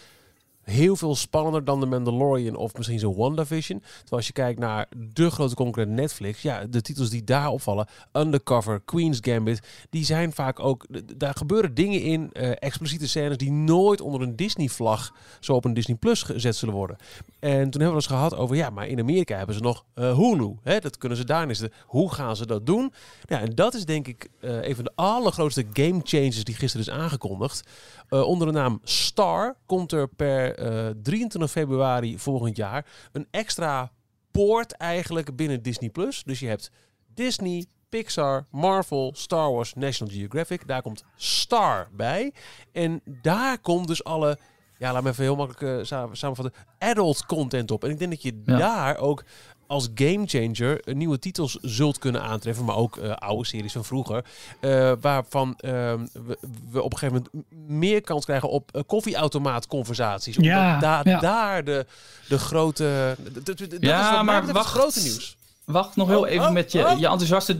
heel 0.70 0.96
veel 0.96 1.16
spannender 1.16 1.66
dan 1.66 1.80
de 1.80 1.86
Mandalorian 1.86 2.56
of 2.56 2.74
misschien 2.74 3.00
zo'n 3.00 3.16
WandaVision. 3.16 3.80
Terwijl 3.80 4.06
als 4.10 4.28
je 4.28 4.34
kijkt 4.34 4.60
naar 4.60 4.88
de 5.14 5.30
grote 5.30 5.56
concurrent 5.56 5.96
Netflix, 5.96 6.42
ja, 6.42 6.66
de 6.66 6.82
titels 6.82 7.10
die 7.10 7.24
daar 7.24 7.50
opvallen, 7.50 7.88
Undercover, 8.14 8.82
Queen's 8.86 9.20
Gambit, 9.22 9.88
die 9.90 10.06
zijn 10.06 10.34
vaak 10.34 10.60
ook, 10.60 10.86
daar 11.18 11.34
gebeuren 11.36 11.74
dingen 11.74 12.02
in, 12.02 12.30
uh, 12.34 12.52
expliciete 12.60 13.08
scènes 13.08 13.38
die 13.38 13.52
nooit 13.52 14.02
onder 14.02 14.22
een 14.22 14.36
Disney-vlag 14.36 15.14
zo 15.40 15.54
op 15.54 15.66
een 15.66 15.74
Disney 15.74 15.98
Plus 15.98 16.24
gezet 16.24 16.56
zullen 16.56 16.76
worden. 16.76 16.98
En 17.40 17.70
toen 17.70 17.82
hebben 17.82 17.88
we 17.90 17.96
eens 17.96 18.06
gehad 18.06 18.36
over, 18.36 18.56
ja, 18.56 18.70
maar 18.70 18.88
in 18.88 19.00
Amerika 19.00 19.38
hebben 19.38 19.56
ze 19.56 19.62
nog 19.62 19.84
uh, 19.96 20.16
Hulu, 20.18 20.56
hè, 20.64 20.80
dat 20.80 20.98
kunnen 20.98 21.18
ze 21.18 21.26
daar 21.26 21.46
niet. 21.46 21.70
Hoe 21.86 22.14
gaan 22.14 22.36
ze 22.36 22.46
dat 22.46 22.66
doen? 22.66 22.94
Ja, 23.26 23.40
en 23.40 23.56
dat 23.56 23.74
is 23.74 23.86
denk 23.86 24.08
ik 24.08 24.30
uh, 24.42 24.62
een 24.62 24.76
van 24.76 24.84
de 24.84 24.92
allergrootste 24.96 25.66
game 25.74 26.00
changers 26.04 26.44
die 26.44 26.56
gisteren 26.56 26.88
is 26.88 26.94
aangekondigd. 26.94 27.70
Onder 28.10 28.48
de 28.48 28.54
naam 28.54 28.80
Star 28.84 29.56
komt 29.66 29.92
er 29.92 30.08
per 30.08 30.56
23 31.02 31.42
eh, 31.42 31.48
februari 31.48 32.20
volgend 32.20 32.58
jaar 32.58 32.86
een 33.12 33.28
extra 33.32 33.92
poort 34.32 34.72
eigenlijk 34.72 35.36
binnen 35.36 35.62
Disney 35.62 35.90
Plus. 35.90 36.24
Dus 36.24 36.40
je 36.40 36.48
hebt 36.48 36.72
Disney, 37.14 37.66
Pixar, 37.90 38.46
Marvel, 38.52 39.12
Star 39.16 39.52
Wars, 39.52 39.74
National 39.74 40.14
Geographic. 40.14 40.68
Daar 40.68 40.82
komt 40.82 41.04
Star 41.16 41.90
bij. 41.92 42.34
En 42.72 43.02
daar 43.22 43.60
komt 43.60 43.88
dus 43.88 44.04
alle, 44.04 44.38
ja, 44.78 44.94
laat 44.94 45.04
me 45.04 45.10
even 45.10 45.24
heel 45.24 45.36
makkelijk 45.36 45.92
uh, 45.92 46.00
samenvatten, 46.12 46.54
adult 46.80 47.26
content 47.26 47.72
op. 47.72 47.84
En 47.84 47.90
ik 47.90 48.00
denk 48.00 48.12
dat 48.12 48.22
je 48.22 48.44
daar 48.44 48.98
ook 48.98 49.24
als 49.68 49.90
gamechanger 49.96 50.82
nieuwe 50.86 51.20
titels 51.20 51.58
zult 51.62 52.00
kunnen 52.00 52.22
aantreffen, 52.22 52.66
maar 52.66 52.76
ook 52.76 52.98
uh, 52.98 53.12
oude 53.12 53.46
series 53.46 53.74
van 53.74 53.86
vroeger, 53.86 54.26
uh, 54.62 54.92
waarvan 55.02 55.50
uh, 55.50 55.72
we, 55.72 56.38
we, 56.72 56.82
op 56.82 56.92
een 56.92 56.98
gegeven 56.98 57.28
moment 57.34 57.70
meer 57.70 58.02
kans 58.02 58.26
krijgen 58.26 58.50
op 58.50 58.70
uh, 58.76 58.82
koffieautomaatconversaties. 58.86 60.36
Ja, 60.40 60.80
da 60.80 61.02
ja, 61.04 61.20
daar 61.20 61.64
de, 61.64 61.86
de 62.28 62.38
grote, 62.38 63.16
dat 63.44 63.60
ja, 63.80 64.20
is 64.20 64.26
maar 64.26 64.46
wacht, 64.54 64.70
grote 64.70 65.02
nieuws. 65.02 65.38
Wacht 65.66 65.96
nog 65.96 66.08
heel 66.08 66.22
oh, 66.22 66.30
even 66.30 66.48
oh, 66.48 66.52
met 66.52 66.72
je, 66.72 66.86
oh. 66.86 67.00
je 67.00 67.08
enthousiasme, 67.08 67.56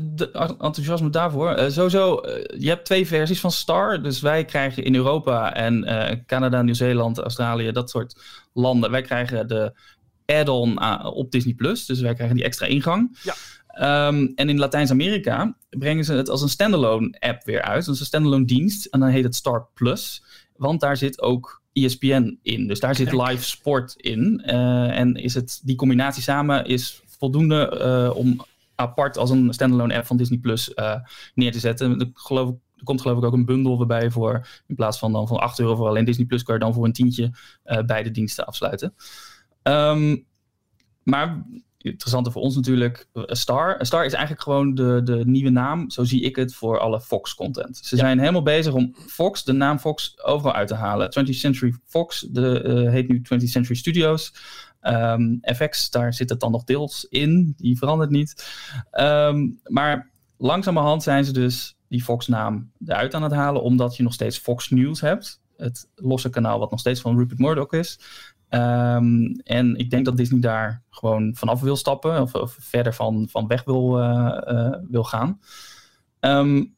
enthousiasme 0.60 1.10
daarvoor. 1.10 1.60
Uh, 1.60 1.70
sowieso, 1.70 2.22
uh, 2.26 2.60
je 2.60 2.70
hebt 2.70 2.86
twee 2.86 3.08
versies 3.08 3.40
van 3.40 3.52
Star. 3.52 4.02
Dus 4.02 4.22
wij 4.22 4.46
krijgen 4.46 4.84
in 4.84 4.96
Europa 4.96 5.54
en 5.54 5.84
uh, 5.84 6.12
Canada, 6.26 6.62
Nieuw-Zeeland, 6.62 7.20
Australië, 7.20 7.72
dat 7.72 7.90
soort 7.90 8.22
landen. 8.54 8.92
Wij 8.92 9.02
krijgen 9.02 9.48
de 9.48 9.74
add-on 10.28 11.04
op 11.06 11.32
Disney 11.32 11.54
Plus. 11.54 11.86
Dus 11.86 12.00
wij 12.00 12.14
krijgen 12.14 12.36
die 12.36 12.46
extra 12.46 12.66
ingang. 12.66 13.18
Ja. 13.24 13.36
Um, 13.80 14.32
en 14.36 14.50
in 14.50 14.60
Latijns-Amerika 14.60 15.56
brengen 15.70 16.06
ze 16.06 16.14
het 16.14 16.30
als 16.30 16.42
een 16.42 16.50
standalone 16.50 17.16
app 17.20 17.44
weer 17.44 17.62
uit. 17.62 17.86
Dus 17.86 18.00
een 18.00 18.06
standalone 18.06 18.46
dienst. 18.46 18.86
En 18.86 19.00
dan 19.00 19.10
heet 19.10 19.24
het 19.24 19.36
Star 19.36 19.68
Plus. 19.74 20.24
Want 20.56 20.80
daar 20.80 20.98
zit 20.98 21.22
ook 21.22 21.62
ESPN 21.74 22.40
in. 22.42 22.68
Dus 22.68 22.80
daar 22.80 22.96
zit 22.96 23.12
live 23.12 23.44
sport 23.44 23.94
in. 23.96 24.44
Uh, 24.46 25.00
en 25.00 25.16
is 25.16 25.34
het, 25.34 25.62
die 25.64 25.76
combinatie 25.76 26.24
samen 26.24 26.66
is 26.66 27.02
voldoende 27.06 27.82
uh, 27.82 28.18
om 28.18 28.46
apart 28.76 29.18
als 29.18 29.30
een 29.30 29.54
standalone 29.54 29.96
app 29.96 30.06
van 30.06 30.18
Disney 30.18 30.40
Plus 30.40 30.72
uh, 30.76 30.96
neer 31.34 31.52
te 31.52 31.60
zetten. 31.60 32.00
Er, 32.00 32.10
geloof, 32.14 32.50
er 32.50 32.84
komt 32.84 33.02
geloof 33.02 33.18
ik 33.18 33.24
ook 33.24 33.34
een 33.34 33.46
bundel 33.46 33.78
waarbij 33.78 34.12
voor 34.12 34.48
in 34.68 34.76
plaats 34.76 35.00
van 35.00 35.12
dan 35.12 35.28
van 35.28 35.38
8 35.38 35.60
euro 35.60 35.76
voor 35.76 35.88
alleen 35.88 36.06
Disney 36.06 36.26
Plus 36.26 36.44
kan 36.44 36.54
je 36.54 36.62
dan 36.62 36.74
voor 36.74 36.86
een 36.86 36.94
tientje 36.94 37.32
beide 37.86 38.12
diensten 38.12 38.46
afsluiten. 38.46 38.94
Um, 39.68 40.26
maar 41.04 41.46
interessanter 41.78 42.32
voor 42.32 42.42
ons 42.42 42.56
natuurlijk, 42.56 43.08
eh, 43.14 43.24
Star. 43.26 43.86
Star 43.86 44.06
is 44.06 44.14
eigenlijk 44.14 44.44
gewoon 44.44 44.76
de, 44.76 45.02
de 45.04 45.22
nieuwe 45.26 45.50
naam, 45.50 45.90
zo 45.90 46.04
zie 46.04 46.22
ik 46.22 46.36
het, 46.36 46.54
voor 46.54 46.80
alle 46.80 47.02
Fox-content. 47.02 47.78
Ze 47.78 47.96
zijn 47.96 48.20
helemaal 48.20 48.44
bezig 48.44 48.74
om 48.74 48.96
Fox, 49.08 49.44
de 49.44 49.52
naam 49.52 49.80
Fox, 49.80 50.24
overal 50.24 50.54
uit 50.54 50.68
te 50.68 50.76
halen. 50.76 51.10
20th 51.10 51.30
Century 51.30 51.74
Fox 51.86 52.28
de, 52.30 52.64
uh, 52.66 52.92
heet 52.92 53.08
nu 53.08 53.22
20th 53.22 53.50
Century 53.50 53.76
Studios. 53.76 54.34
Um, 54.82 55.38
ehm, 55.42 55.56
FX, 55.56 55.90
daar 55.90 56.14
zit 56.14 56.30
het 56.30 56.40
dan 56.40 56.52
nog 56.52 56.64
deels 56.64 57.06
in, 57.10 57.54
die 57.58 57.78
verandert 57.78 58.10
niet. 58.10 58.48
Um, 59.00 59.60
maar 59.64 60.10
langzamerhand 60.38 61.04
zijn 61.04 61.26
ze 61.26 61.34
dus 61.34 61.78
die 61.88 62.04
Fox-naam 62.04 62.72
eruit 62.86 63.14
aan 63.14 63.24
het 63.24 63.32
halen, 63.32 63.62
omdat 63.62 63.96
je 63.96 64.04
nog 64.04 64.14
steeds 64.14 64.38
Fox 64.38 64.70
News 64.70 65.02
hebt. 65.02 65.42
Het 65.58 65.90
losse 65.96 66.30
kanaal 66.30 66.60
wat 66.60 66.72
nog 66.72 66.80
steeds 66.80 67.02
van 67.02 67.18
Rupert 67.18 67.40
Murdoch 67.40 67.72
is. 67.72 68.00
Um, 68.50 69.40
en 69.44 69.76
ik 69.76 69.90
denk 69.90 70.06
dat 70.06 70.18
Disney 70.18 70.40
daar 70.40 70.84
gewoon 70.90 71.36
vanaf 71.36 71.62
wil 71.62 71.76
stappen 71.76 72.22
of, 72.22 72.34
of 72.34 72.58
verder 72.60 72.94
van, 72.94 73.28
van 73.30 73.48
weg 73.48 73.64
wil, 73.64 74.00
uh, 74.00 74.38
uh, 74.48 74.76
wil 74.90 75.04
gaan. 75.04 75.40
Um, 76.20 76.76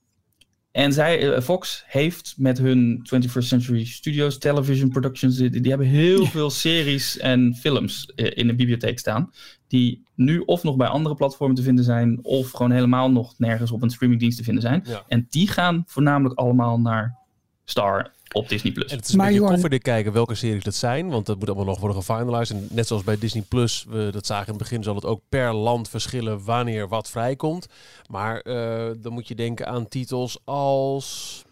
en 0.71 0.93
zij, 0.93 1.23
uh, 1.23 1.39
Fox 1.39 1.83
heeft 1.87 2.35
met 2.37 2.57
hun 2.57 3.09
21st 3.15 3.37
Century 3.37 3.85
Studios 3.85 4.37
Television 4.37 4.89
Productions, 4.89 5.37
die, 5.37 5.49
die 5.49 5.69
hebben 5.69 5.87
heel 5.87 6.25
veel 6.25 6.49
series 6.49 7.17
en 7.17 7.55
films 7.55 8.05
in 8.15 8.47
de 8.47 8.55
bibliotheek 8.55 8.99
staan. 8.99 9.31
Die 9.67 10.03
nu 10.15 10.39
of 10.39 10.63
nog 10.63 10.75
bij 10.75 10.87
andere 10.87 11.15
platformen 11.15 11.55
te 11.55 11.63
vinden 11.63 11.83
zijn, 11.83 12.23
of 12.23 12.51
gewoon 12.51 12.71
helemaal 12.71 13.11
nog 13.11 13.33
nergens 13.37 13.71
op 13.71 13.81
een 13.81 13.89
streamingdienst 13.89 14.37
te 14.37 14.43
vinden 14.43 14.61
zijn. 14.61 14.83
Ja. 14.85 15.03
En 15.07 15.27
die 15.29 15.47
gaan 15.47 15.83
voornamelijk 15.85 16.39
allemaal 16.39 16.79
naar 16.79 17.17
Star 17.65 18.13
op 18.31 18.49
Disney+. 18.49 18.71
Plus. 18.71 18.91
Het 18.91 19.07
is 19.07 19.13
een 19.13 19.19
beetje 19.19 19.39
koffiedik 19.39 19.83
kijken 19.83 20.11
welke 20.13 20.35
series 20.35 20.63
dat 20.63 20.75
zijn, 20.75 21.09
want 21.09 21.25
dat 21.25 21.39
moet 21.39 21.47
allemaal 21.47 21.65
nog 21.65 21.79
worden 21.79 21.97
gefinalized. 21.97 22.57
En 22.57 22.67
net 22.71 22.87
zoals 22.87 23.03
bij 23.03 23.17
Disney+, 23.17 23.43
Plus, 23.47 23.85
we 23.89 24.09
dat 24.11 24.25
zagen 24.25 24.45
in 24.45 24.53
het 24.53 24.61
begin, 24.61 24.83
zal 24.83 24.95
het 24.95 25.05
ook 25.05 25.21
per 25.29 25.53
land 25.53 25.89
verschillen 25.89 26.43
wanneer 26.43 26.87
wat 26.87 27.09
vrijkomt. 27.09 27.67
Maar 28.09 28.41
uh, 28.43 28.89
dan 28.97 29.13
moet 29.13 29.27
je 29.27 29.35
denken 29.35 29.67
aan 29.67 29.87
titels 29.87 30.39
als... 30.43 31.43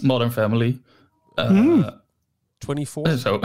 Modern 0.00 0.32
Family. 0.32 0.80
Uh, 1.34 1.46
hmm. 1.46 2.02
24? 2.58 3.20
Zo. 3.20 3.38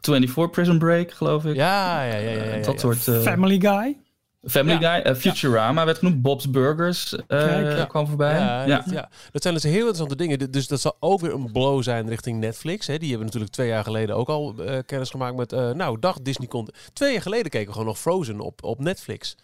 24 0.00 0.50
Prison 0.50 0.78
Break, 0.78 1.12
geloof 1.12 1.44
ik. 1.44 1.54
Ja, 1.54 2.04
ja, 2.04 2.16
ja. 2.16 2.30
ja, 2.30 2.54
ja, 2.54 2.62
dat 2.62 2.80
soort... 2.80 3.06
Uh, 3.06 3.20
Family 3.20 3.60
Guy? 3.60 3.96
Family 4.42 4.76
Guy, 4.76 5.12
uh, 5.12 5.18
Futurama 5.18 5.84
werd 5.84 5.98
genoemd, 5.98 6.22
Bob's 6.22 6.50
Burgers 6.50 7.16
uh, 7.28 7.84
kwam 7.86 8.06
voorbij. 8.06 8.38
Ja, 8.38 8.64
ja. 8.66 8.82
Dat, 8.86 9.08
dat 9.32 9.42
zijn 9.42 9.54
dus 9.54 9.62
heel 9.62 9.78
interessante 9.78 10.16
dingen. 10.16 10.50
Dus 10.50 10.66
dat 10.66 10.80
zal 10.80 10.96
ook 11.00 11.20
weer 11.20 11.32
een 11.32 11.52
blow 11.52 11.82
zijn 11.82 12.08
richting 12.08 12.40
Netflix. 12.40 12.86
Hè. 12.86 12.98
Die 12.98 13.08
hebben 13.08 13.26
natuurlijk 13.26 13.52
twee 13.52 13.68
jaar 13.68 13.84
geleden 13.84 14.16
ook 14.16 14.28
al 14.28 14.54
uh, 14.58 14.78
kennis 14.86 15.10
gemaakt 15.10 15.36
met, 15.36 15.50
nou, 15.50 15.98
dag 15.98 16.20
Disney 16.22 16.48
content. 16.48 16.76
Twee 16.92 17.12
jaar 17.12 17.22
geleden 17.22 17.50
keken 17.50 17.66
we 17.66 17.72
gewoon 17.72 17.88
nog 17.88 17.98
Frozen 17.98 18.40
op, 18.40 18.64
op 18.64 18.78
Netflix. 18.78 19.36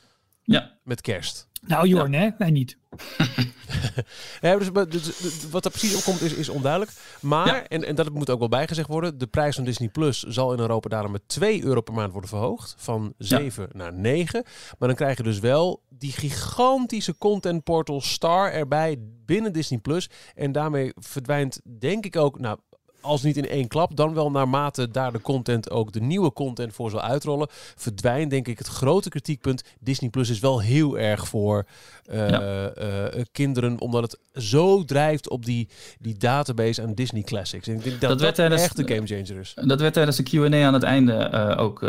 Ja. 0.44 0.72
Met 0.82 1.00
kerst. 1.00 1.48
Nou, 1.60 1.88
Jorn, 1.88 2.12
hè? 2.12 2.30
Wij 2.38 2.50
niet. 2.50 2.76
ja, 4.40 4.56
dus, 4.56 4.70
dus, 4.88 5.50
wat 5.50 5.64
er 5.64 5.70
precies 5.70 5.96
op 5.96 6.02
komt 6.02 6.20
is, 6.20 6.32
is 6.32 6.48
onduidelijk. 6.48 6.92
Maar, 7.20 7.62
en, 7.62 7.84
en 7.84 7.94
dat 7.94 8.10
moet 8.10 8.30
ook 8.30 8.38
wel 8.38 8.48
bijgezegd 8.48 8.88
worden, 8.88 9.18
de 9.18 9.26
prijs 9.26 9.54
van 9.54 9.64
Disney 9.64 9.88
Plus 9.88 10.22
zal 10.22 10.52
in 10.52 10.58
Europa 10.58 10.88
daarom 10.88 11.12
met 11.12 11.28
2 11.28 11.64
euro 11.64 11.80
per 11.80 11.94
maand 11.94 12.12
worden 12.12 12.30
verhoogd. 12.30 12.74
Van 12.78 13.14
7 13.18 13.68
naar 13.72 13.92
9. 13.92 14.42
Maar 14.78 14.88
dan 14.88 14.96
krijg 14.96 15.16
je 15.16 15.22
dus 15.22 15.38
wel 15.38 15.82
die 15.88 16.12
gigantische 16.12 17.16
content 17.18 17.64
portal 17.64 18.00
Star 18.00 18.52
erbij 18.52 18.96
binnen 19.24 19.52
Disney 19.52 19.78
Plus. 19.78 20.10
En 20.34 20.52
daarmee 20.52 20.92
verdwijnt 20.94 21.60
denk 21.78 22.04
ik 22.04 22.16
ook, 22.16 22.38
nou 22.38 22.58
als 23.04 23.22
niet 23.22 23.36
in 23.36 23.48
één 23.48 23.68
klap, 23.68 23.96
dan 23.96 24.14
wel 24.14 24.30
naarmate 24.30 24.90
daar 24.90 25.12
de 25.12 25.20
content 25.20 25.70
ook 25.70 25.92
de 25.92 26.00
nieuwe 26.00 26.32
content 26.32 26.74
voor 26.74 26.90
zal 26.90 27.00
uitrollen, 27.00 27.48
verdwijnt 27.76 28.30
denk 28.30 28.48
ik 28.48 28.58
het 28.58 28.66
grote 28.66 29.08
kritiekpunt. 29.08 29.62
Disney 29.80 30.10
Plus 30.10 30.28
is 30.28 30.38
wel 30.38 30.60
heel 30.60 30.98
erg 30.98 31.28
voor 31.28 31.66
uh, 32.12 32.66
kinderen, 33.32 33.80
omdat 33.80 34.02
het 34.02 34.44
zo 34.44 34.84
drijft 34.84 35.28
op 35.28 35.44
die, 35.44 35.68
die 35.98 36.16
database 36.18 36.82
aan 36.82 36.94
Disney 36.94 37.22
Classics. 37.22 37.68
En 37.68 37.74
ik 37.74 37.84
denk 37.84 38.00
dat 38.00 38.10
dat, 38.10 38.20
werd 38.20 38.34
tijdens, 38.34 38.62
echt 38.62 38.76
de 38.76 38.94
game 38.94 39.06
changer 39.06 39.40
is. 39.40 39.54
Dat 39.64 39.80
werd 39.80 39.92
tijdens 39.94 40.16
de 40.16 40.22
Q&A 40.22 40.66
aan 40.66 40.74
het 40.74 40.82
einde 40.82 41.30
ook 41.56 41.80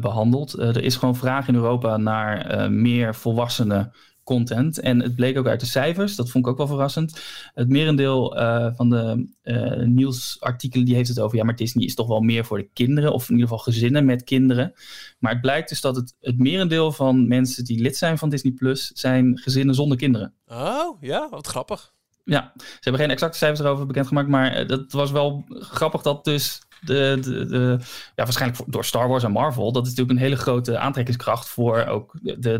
behandeld. 0.00 0.58
er 0.58 0.82
is 0.82 0.96
gewoon 0.96 1.16
vraag 1.16 1.48
in 1.48 1.54
Europa 1.54 1.96
naar 1.96 2.70
meer 2.72 3.14
volwassenen 3.14 3.92
content. 4.28 4.80
En 4.80 5.02
het 5.02 5.14
bleek 5.14 5.38
ook 5.38 5.46
uit 5.46 5.60
de 5.60 5.66
cijfers, 5.66 6.16
dat 6.16 6.30
vond 6.30 6.44
ik 6.44 6.50
ook 6.50 6.58
wel 6.58 6.66
verrassend. 6.66 7.20
Het 7.54 7.68
merendeel 7.68 8.38
uh, 8.38 8.68
van 8.74 8.90
de 8.90 9.28
uh, 9.42 9.86
nieuwsartikelen 9.86 10.86
die 10.86 10.94
heeft 10.94 11.08
het 11.08 11.20
over, 11.20 11.36
ja, 11.36 11.44
maar 11.44 11.56
Disney 11.56 11.84
is 11.84 11.94
toch 11.94 12.06
wel 12.06 12.20
meer 12.20 12.44
voor 12.44 12.58
de 12.58 12.68
kinderen, 12.72 13.12
of 13.12 13.28
in 13.28 13.34
ieder 13.34 13.48
geval 13.48 13.64
gezinnen 13.64 14.04
met 14.04 14.24
kinderen. 14.24 14.72
Maar 15.18 15.32
het 15.32 15.40
blijkt 15.40 15.68
dus 15.68 15.80
dat 15.80 15.96
het, 15.96 16.16
het 16.20 16.38
merendeel 16.38 16.92
van 16.92 17.28
mensen 17.28 17.64
die 17.64 17.80
lid 17.80 17.96
zijn 17.96 18.18
van 18.18 18.28
Disney 18.28 18.52
Plus 18.52 18.86
zijn 18.86 19.38
gezinnen 19.38 19.74
zonder 19.74 19.98
kinderen. 19.98 20.34
Oh, 20.46 21.02
ja, 21.02 21.28
wat 21.30 21.46
grappig. 21.46 21.96
Ja, 22.24 22.52
ze 22.56 22.64
hebben 22.80 23.00
geen 23.00 23.10
exacte 23.10 23.38
cijfers 23.38 23.60
erover 23.60 23.86
bekendgemaakt, 23.86 24.28
maar 24.28 24.52
eh, 24.52 24.68
dat 24.68 24.92
was 24.92 25.10
wel 25.10 25.44
grappig 25.48 26.02
dat 26.02 26.24
dus 26.24 26.62
de, 26.80 27.18
de, 27.20 27.46
de, 27.46 27.78
ja, 28.14 28.24
waarschijnlijk 28.24 28.62
door 28.66 28.84
Star 28.84 29.08
Wars 29.08 29.24
en 29.24 29.32
Marvel, 29.32 29.72
dat 29.72 29.82
is 29.82 29.88
natuurlijk 29.88 30.18
een 30.18 30.24
hele 30.24 30.36
grote 30.36 30.78
aantrekkingskracht 30.78 31.48
voor 31.48 31.84
ook 31.86 32.14
de, 32.22 32.38
de, 32.38 32.58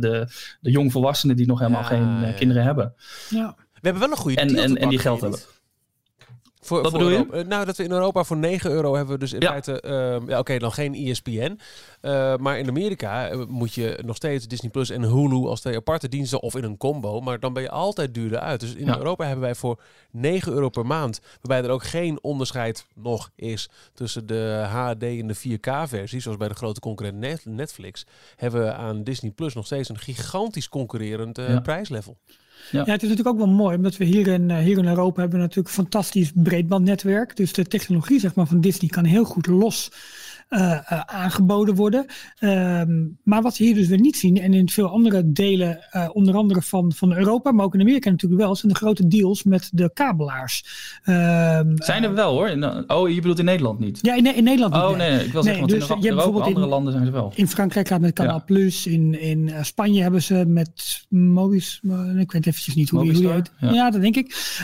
de 0.61 0.71
jongvolwassenen 0.71 1.37
die 1.37 1.47
nog 1.47 1.59
helemaal 1.59 1.85
geen 1.85 2.25
eh, 2.25 2.37
kinderen 2.37 2.63
hebben. 2.63 2.95
Ja. 3.31 3.55
We 3.57 3.89
hebben 3.89 4.03
wel 4.03 4.11
een 4.11 4.23
goede 4.23 4.41
en, 4.41 4.57
en, 4.57 4.77
en 4.77 4.89
die 4.89 4.99
geld 4.99 5.21
hebben. 5.21 5.41
Voor, 6.61 6.83
Wat 6.83 6.93
bedoel 6.93 7.11
je? 7.11 7.27
Eh, 7.33 7.45
nou, 7.45 7.65
dat 7.65 7.77
we 7.77 7.85
in 7.85 7.91
Europa 7.91 8.25
voor 8.25 8.37
9 8.37 8.71
euro 8.71 8.95
hebben 8.95 9.15
we 9.15 9.21
dus 9.21 9.33
in 9.33 9.43
feite... 9.43 9.83
Uh, 9.87 10.29
ja, 10.29 10.39
oké, 10.39 10.59
dan 10.59 10.73
geen 10.73 10.95
ESPN. 10.95 11.31
Uh, 11.31 12.33
eh, 12.33 12.39
maar 12.39 12.59
in 12.59 12.69
Amerika 12.69 13.29
eh, 13.29 13.45
moet 13.47 13.75
je 13.75 13.99
nog 14.05 14.17
steeds 14.17 14.49
Disney 14.49 14.71
Plus 14.71 14.91
en 14.91 15.03
Hulu 15.03 15.47
als 15.47 15.61
twee 15.61 15.77
aparte 15.77 16.09
diensten 16.09 16.41
of 16.41 16.57
in 16.57 16.65
een 16.65 16.77
combo. 16.77 17.21
Maar 17.21 17.41
dan 17.41 17.53
ben 17.53 17.63
je 17.63 17.71
altijd 17.71 18.15
duurder 18.15 18.39
uit. 18.39 18.61
Dus 18.61 18.75
in 18.75 18.89
Europa 18.89 19.25
hebben 19.25 19.45
wij 19.45 19.55
voor 19.55 19.81
9 20.11 20.53
euro 20.53 20.69
per 20.69 20.87
maand, 20.87 21.21
waarbij 21.41 21.69
er 21.69 21.75
ook 21.75 21.85
geen 21.85 22.23
onderscheid 22.23 22.87
nog 22.95 23.31
is 23.35 23.71
tussen 23.95 24.27
de 24.27 24.67
HD 24.69 25.03
en 25.03 25.27
de 25.27 25.37
4K-versie, 25.37 26.21
zoals 26.21 26.39
bij 26.39 26.49
de 26.49 26.55
grote 26.55 26.81
concurrent 26.81 27.45
Netflix, 27.45 28.07
hebben 28.37 28.63
we 28.63 28.73
aan 28.73 29.05
Disney 29.05 29.31
Plus 29.31 29.55
nog 29.55 29.67
steeds 29.67 29.89
een 29.89 29.99
gigantisch 29.99 30.69
concurrerend 30.69 31.39
uh, 31.39 31.61
prijslevel. 31.61 32.17
Ja. 32.71 32.79
het 32.79 33.03
is 33.03 33.09
natuurlijk 33.09 33.29
ook 33.29 33.45
wel 33.45 33.55
mooi, 33.55 33.77
omdat 33.77 33.97
we 33.97 34.05
hier 34.05 34.27
in, 34.27 34.51
eh, 34.51 34.59
hier 34.59 34.79
in 34.79 34.89
Europa 34.89 35.21
hebben 35.21 35.39
natuurlijk 35.39 35.69
een 35.69 35.75
fantastisch 35.75 36.31
breedbandnetwerk. 36.35 37.37
Dus 37.37 37.53
de 37.53 37.65
technologie 37.65 38.21
zeg 38.21 38.35
maar, 38.35 38.47
van 38.47 38.61
Disney 38.61 38.91
kan 38.91 39.05
heel 39.05 39.25
goed 39.25 39.47
los 39.47 39.91
aangeboden 40.49 41.75
worden. 41.75 42.07
Um, 42.41 43.19
maar 43.23 43.43
wat 43.43 43.57
we 43.57 43.65
hier 43.65 43.75
dus 43.75 43.89
weer 43.89 44.01
niet 44.01 44.17
zien, 44.17 44.41
en 44.41 44.55
in 44.55 44.69
veel 44.69 44.89
andere 44.89 45.33
delen, 45.33 45.79
uh, 45.93 46.09
onder 46.13 46.35
andere 46.35 46.63
van, 46.63 46.93
van 46.93 47.13
Europa, 47.13 47.53
maar 47.53 47.65
ook 47.65 47.75
in 47.75 47.81
Amerika 47.81 48.11
natuurlijk 48.11 48.41
wel, 48.41 48.57
zijn 48.57 48.73
de 48.73 48.79
grote 48.79 49.09
deals 49.09 49.43
met 49.43 49.71
de 49.73 49.91
kabelaars. 49.95 50.65
Um, 51.05 51.75
zijn 51.75 52.05
er 52.05 52.15
wel 52.15 52.33
hoor. 52.33 52.85
Oh, 52.87 53.09
je 53.09 53.15
bedoelt 53.15 53.39
in 53.39 53.45
Nederland 53.45 53.79
niet? 53.79 53.99
Ja, 54.03 54.15
in, 54.15 54.35
in 54.35 54.45
Nederland 54.45 54.75
niet. 54.75 54.83
Oh 54.83 54.97
nee, 54.97 55.11
nee 55.11 55.25
ik 55.25 55.33
wil 55.33 55.43
zeggen, 55.43 55.67
nee, 55.67 55.79
dus, 55.79 55.89
in, 55.89 56.07
Europa, 56.07 56.45
andere 56.45 56.65
in, 56.65 56.71
landen 56.71 56.93
zijn 56.93 57.05
ze 57.05 57.11
wel. 57.11 57.33
In 57.35 57.49
Frankrijk 57.49 57.89
gaat 57.89 58.01
met 58.01 58.13
Canal 58.13 58.43
Plus, 58.45 58.87
in, 58.87 59.21
in 59.21 59.53
Spanje 59.63 60.03
hebben 60.03 60.23
ze 60.23 60.45
met 60.47 61.05
Mobius, 61.09 61.81
ik 62.19 62.33
weet 62.33 62.47
eventjes 62.47 62.75
niet 62.75 62.91
hoe 62.91 63.13
die 63.13 63.29
heet. 63.29 63.53
Ja. 63.61 63.73
ja. 63.73 63.91
dat 63.91 64.01
denk 64.01 64.17
ik. 64.17 64.57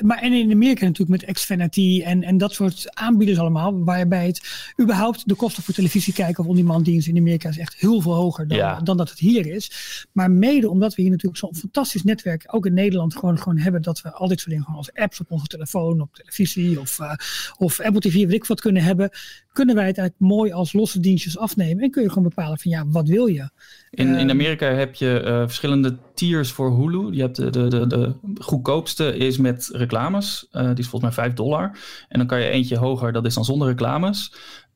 maar 0.00 0.18
en 0.20 0.32
in 0.32 0.52
Amerika 0.52 0.84
natuurlijk 0.84 1.22
met 1.22 1.32
Xfinity 1.32 2.02
en, 2.04 2.22
en 2.22 2.38
dat 2.38 2.52
soort 2.52 2.90
aanbieders 2.94 3.38
allemaal, 3.38 3.84
waarbij 3.84 4.26
het 4.26 4.74
überhaupt 4.80 5.00
de 5.24 5.34
kosten 5.34 5.62
voor 5.62 5.74
televisie 5.74 6.12
kijken 6.12 6.44
of 6.44 6.50
on-demand 6.50 6.84
diensten 6.84 7.14
in 7.14 7.20
Amerika 7.20 7.48
is 7.48 7.58
echt 7.58 7.74
heel 7.74 8.00
veel 8.00 8.14
hoger 8.14 8.48
dan, 8.48 8.84
dan 8.84 8.96
dat 8.96 9.10
het 9.10 9.18
hier 9.18 9.46
is. 9.46 9.70
Maar 10.12 10.30
mede 10.30 10.70
omdat 10.70 10.94
we 10.94 11.02
hier 11.02 11.10
natuurlijk 11.10 11.38
zo'n 11.38 11.56
fantastisch 11.56 12.02
netwerk, 12.02 12.44
ook 12.46 12.66
in 12.66 12.74
Nederland, 12.74 13.14
gewoon, 13.16 13.38
gewoon 13.38 13.58
hebben 13.58 13.82
dat 13.82 14.00
we 14.00 14.12
al 14.12 14.28
dit 14.28 14.38
soort 14.38 14.50
dingen 14.50 14.64
gewoon 14.64 14.78
als 14.78 14.94
apps 14.94 15.20
op 15.20 15.30
onze 15.30 15.46
telefoon, 15.46 16.00
op 16.00 16.14
televisie 16.14 16.80
of, 16.80 16.98
uh, 16.98 17.12
of 17.58 17.80
Apple 17.80 18.00
TV, 18.00 18.14
weet 18.14 18.32
ik 18.32 18.44
wat 18.44 18.60
kunnen 18.60 18.82
hebben, 18.82 19.10
kunnen 19.52 19.74
wij 19.74 19.86
het 19.86 19.98
eigenlijk 19.98 20.32
mooi 20.32 20.52
als 20.52 20.72
losse 20.72 21.00
dienstjes 21.00 21.38
afnemen 21.38 21.84
en 21.84 21.90
kun 21.90 22.02
je 22.02 22.08
gewoon 22.08 22.28
bepalen 22.28 22.58
van 22.58 22.70
ja, 22.70 22.86
wat 22.86 23.08
wil 23.08 23.26
je? 23.26 23.50
In, 23.90 24.08
in 24.08 24.16
ehm, 24.16 24.30
Amerika 24.30 24.66
heb 24.66 24.94
je 24.94 25.22
uh, 25.24 25.38
verschillende 25.38 25.96
tiers 26.14 26.50
voor 26.50 26.76
Hulu. 26.76 27.12
Je 27.12 27.20
hebt 27.20 27.36
de, 27.36 27.50
de, 27.50 27.68
de, 27.68 27.86
de 27.86 28.14
goedkoopste 28.38 29.16
is 29.16 29.36
met 29.36 29.68
reclames. 29.72 30.48
Uh, 30.52 30.66
die 30.66 30.78
is 30.78 30.88
volgens 30.88 31.16
mij 31.16 31.24
5 31.24 31.34
dollar. 31.34 31.78
En 32.08 32.18
dan 32.18 32.26
kan 32.26 32.40
je 32.40 32.48
eentje 32.48 32.78
hoger, 32.78 33.12
dat 33.12 33.26
is 33.26 33.34
dan 33.34 33.44
zonder 33.44 33.68
reclames. 33.68 34.32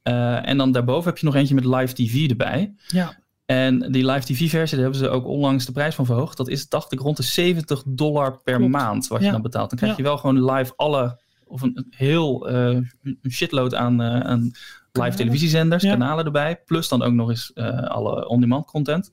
Uh, 0.09 0.49
en 0.49 0.57
dan 0.57 0.73
daarboven 0.73 1.09
heb 1.11 1.19
je 1.19 1.27
nog 1.27 1.35
eentje 1.35 1.55
met 1.55 1.65
live 1.65 1.95
TV 1.95 2.31
erbij. 2.31 2.75
Ja. 2.87 3.25
En 3.45 3.93
die 3.93 4.07
live 4.07 4.27
TV-versie, 4.27 4.79
daar 4.79 4.91
hebben 4.91 5.05
ze 5.05 5.09
ook 5.09 5.27
onlangs 5.27 5.67
de 5.67 5.73
prijs 5.73 5.95
van 5.95 6.07
verhoogd. 6.07 6.37
Dat 6.37 6.49
is, 6.49 6.69
dacht 6.69 6.93
ik, 6.93 7.01
rond 7.01 7.17
de 7.17 7.23
70 7.23 7.83
dollar 7.87 8.43
per 8.43 8.71
maand 8.71 9.07
wat 9.07 9.23
je 9.23 9.31
dan 9.31 9.43
betaalt. 9.43 9.71
Dan 9.71 9.79
krijg 9.79 9.97
je 9.97 10.03
wel 10.03 10.19
gewoon 10.19 10.53
live 10.53 10.73
alle, 10.77 11.21
of 11.45 11.63
een, 11.63 11.87
heel 11.91 12.51
uh, 12.51 12.81
een 13.03 13.31
shitload 13.31 13.75
aan, 13.75 14.01
uh, 14.01 14.21
aan 14.21 14.51
live 14.93 15.17
televisiezenders, 15.17 15.85
kanalen 15.85 16.25
erbij. 16.25 16.63
Plus 16.65 16.89
dan 16.89 17.03
ook 17.03 17.13
nog 17.13 17.29
eens 17.29 17.55
alle 17.89 18.29
on-demand 18.29 18.67
content. 18.67 19.13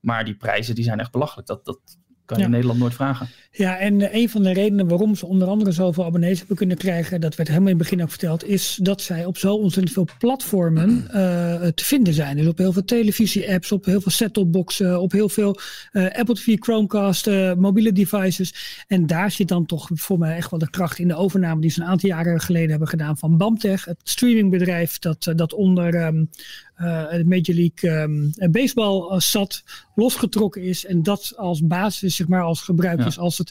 Maar 0.00 0.24
die 0.24 0.36
prijzen 0.36 0.74
die 0.74 0.84
zijn 0.84 1.00
echt 1.00 1.12
belachelijk. 1.12 1.46
Dat, 1.46 1.64
dat 1.64 1.80
kan 2.24 2.38
je 2.38 2.44
in 2.44 2.50
Nederland 2.50 2.78
nooit 2.78 2.94
vragen. 2.94 3.28
Ja, 3.56 3.78
en 3.78 4.00
eh, 4.00 4.20
een 4.20 4.28
van 4.28 4.42
de 4.42 4.52
redenen 4.52 4.88
waarom 4.88 5.14
ze 5.14 5.26
onder 5.26 5.48
andere 5.48 5.72
zoveel 5.72 6.04
abonnees 6.04 6.38
hebben 6.38 6.56
kunnen 6.56 6.76
krijgen, 6.76 7.20
dat 7.20 7.34
werd 7.34 7.48
helemaal 7.48 7.70
in 7.70 7.78
het 7.78 7.84
begin 7.84 8.02
ook 8.02 8.10
verteld, 8.10 8.44
is 8.44 8.78
dat 8.82 9.02
zij 9.02 9.24
op 9.24 9.38
zo 9.38 9.54
ontzettend 9.54 9.94
veel 9.94 10.08
platformen 10.18 11.06
uh, 11.06 11.66
te 11.74 11.84
vinden 11.84 12.14
zijn. 12.14 12.36
Dus 12.36 12.46
op 12.46 12.58
heel 12.58 12.72
veel 12.72 12.84
televisie-apps, 12.84 13.72
op 13.72 13.84
heel 13.84 14.00
veel 14.00 14.12
set-top-boxen, 14.12 15.00
op 15.00 15.12
heel 15.12 15.28
veel 15.28 15.58
uh, 15.92 16.10
Apple 16.10 16.34
TV, 16.34 16.56
Chromecast, 16.58 17.26
mobiele 17.56 17.92
devices. 17.92 18.84
En 18.86 19.06
daar 19.06 19.30
zit 19.30 19.48
dan 19.48 19.66
toch 19.66 19.88
voor 19.92 20.18
mij 20.18 20.36
echt 20.36 20.50
wel 20.50 20.60
de 20.60 20.70
kracht 20.70 20.98
in 20.98 21.08
de 21.08 21.16
overname 21.16 21.60
die 21.60 21.70
ze 21.70 21.80
een 21.80 21.86
aantal 21.86 22.08
jaren 22.08 22.40
geleden 22.40 22.70
hebben 22.70 22.88
gedaan 22.88 23.18
van 23.18 23.36
Bamtech, 23.36 23.84
het 23.84 24.00
streamingbedrijf 24.02 24.98
dat, 24.98 25.32
dat 25.36 25.52
onder 25.52 26.06
um, 26.06 26.30
uh, 26.76 27.22
Major 27.24 27.54
League 27.54 28.02
um, 28.02 28.32
Baseball 28.50 29.20
zat, 29.20 29.62
losgetrokken 29.94 30.62
is 30.62 30.86
en 30.86 31.02
dat 31.02 31.32
als 31.36 31.66
basis, 31.66 32.16
zeg 32.16 32.28
maar, 32.28 32.42
als 32.42 32.60
gebruikers, 32.60 33.14
ja. 33.14 33.20
als 33.20 33.42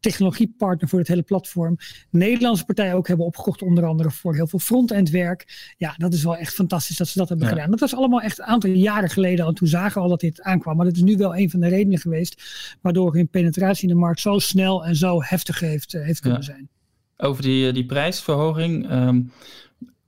technologiepartner 0.00 0.88
voor 0.88 0.98
het 0.98 1.08
hele 1.08 1.22
platform. 1.22 1.76
Nederlandse 2.10 2.64
partijen 2.64 2.94
ook 2.94 3.08
hebben 3.08 3.26
opgekocht, 3.26 3.62
onder 3.62 3.84
andere 3.84 4.10
voor 4.10 4.34
heel 4.34 4.46
veel 4.46 4.58
front-end 4.58 5.10
werk. 5.10 5.74
Ja, 5.76 5.94
dat 5.96 6.12
is 6.12 6.22
wel 6.22 6.36
echt 6.36 6.54
fantastisch 6.54 6.96
dat 6.96 7.08
ze 7.08 7.18
dat 7.18 7.28
hebben 7.28 7.48
gedaan. 7.48 7.70
Dat 7.70 7.80
was 7.80 7.94
allemaal 7.94 8.20
echt 8.20 8.38
een 8.38 8.44
aantal 8.44 8.70
jaren 8.70 9.10
geleden 9.10 9.44
al. 9.44 9.52
Toen 9.52 9.68
zagen 9.68 9.94
we 9.94 10.00
al 10.00 10.08
dat 10.08 10.20
dit 10.20 10.42
aankwam. 10.42 10.76
Maar 10.76 10.86
dat 10.86 10.96
is 10.96 11.02
nu 11.02 11.16
wel 11.16 11.36
een 11.36 11.50
van 11.50 11.60
de 11.60 11.68
redenen 11.68 11.98
geweest 11.98 12.42
waardoor 12.80 13.14
hun 13.14 13.28
penetratie 13.28 13.88
in 13.88 13.94
de 13.94 14.00
markt 14.00 14.20
zo 14.20 14.38
snel 14.38 14.84
en 14.84 14.96
zo 14.96 15.22
heftig 15.22 15.60
heeft, 15.60 15.92
heeft 15.92 16.20
kunnen 16.20 16.42
zijn. 16.42 16.68
Over 17.16 17.42
die, 17.42 17.66
eh, 17.66 17.74
die 17.74 17.86
prijsverhoging. 17.86 18.90
Um, 18.90 19.32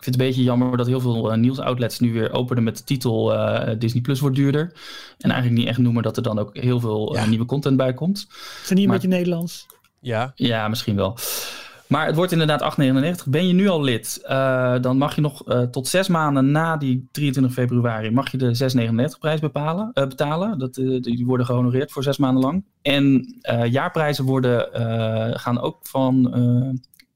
ik 0.03 0.09
vind 0.09 0.21
het 0.21 0.25
een 0.25 0.31
beetje 0.31 0.51
jammer 0.51 0.77
dat 0.77 0.87
heel 0.87 1.01
veel 1.01 1.33
uh, 1.33 1.39
nieuwsoutlets 1.39 1.99
nu 1.99 2.13
weer 2.13 2.33
openen 2.33 2.63
met 2.63 2.77
de 2.77 2.85
titel 2.85 3.35
uh, 3.35 3.69
Disney 3.79 4.03
Plus 4.03 4.21
wordt 4.21 4.37
duurder. 4.37 4.73
En 5.19 5.31
eigenlijk 5.31 5.61
niet 5.61 5.69
echt 5.69 5.79
noemen 5.79 6.03
dat 6.03 6.17
er 6.17 6.23
dan 6.23 6.39
ook 6.39 6.57
heel 6.57 6.81
veel 6.81 7.17
uh, 7.17 7.29
nieuwe 7.29 7.45
content 7.45 7.77
bij 7.77 7.95
komt. 7.95 8.27
Is 8.63 8.69
niet 8.69 8.85
een 8.85 8.91
beetje 8.91 9.09
Nederlands? 9.09 9.67
Ja. 10.01 10.33
Ja, 10.35 10.69
misschien 10.69 10.97
wel. 10.97 11.19
Maar 11.87 12.07
het 12.07 12.17
wordt 12.17 12.33
inderdaad 12.33 12.77
8,99. 12.81 13.29
Ben 13.29 13.47
je 13.47 13.53
nu 13.53 13.69
al 13.69 13.83
lid, 13.83 14.21
dan 14.81 14.99
mag 14.99 15.15
je 15.15 15.21
nog 15.21 15.43
tot 15.71 15.89
zes 15.89 16.09
maanden 16.09 16.51
na 16.51 16.77
die 16.77 17.09
23 17.13 17.53
februari 17.53 18.11
mag 18.11 18.31
je 18.31 18.39
de 18.39 19.13
6,99 19.13 19.19
prijs 19.19 19.41
bepalen, 19.41 19.91
betalen. 19.95 20.59
Dat, 20.59 20.75
die 20.75 21.27
worden 21.27 21.47
gehonoreerd 21.47 21.93
voor 21.93 22.03
zes 22.03 22.17
maanden 22.17 22.43
lang. 22.43 22.65
En 22.83 23.35
jaarprijzen 23.71 24.25
worden, 24.25 24.69
gaan 25.39 25.61
ook 25.61 25.79
van 25.83 26.35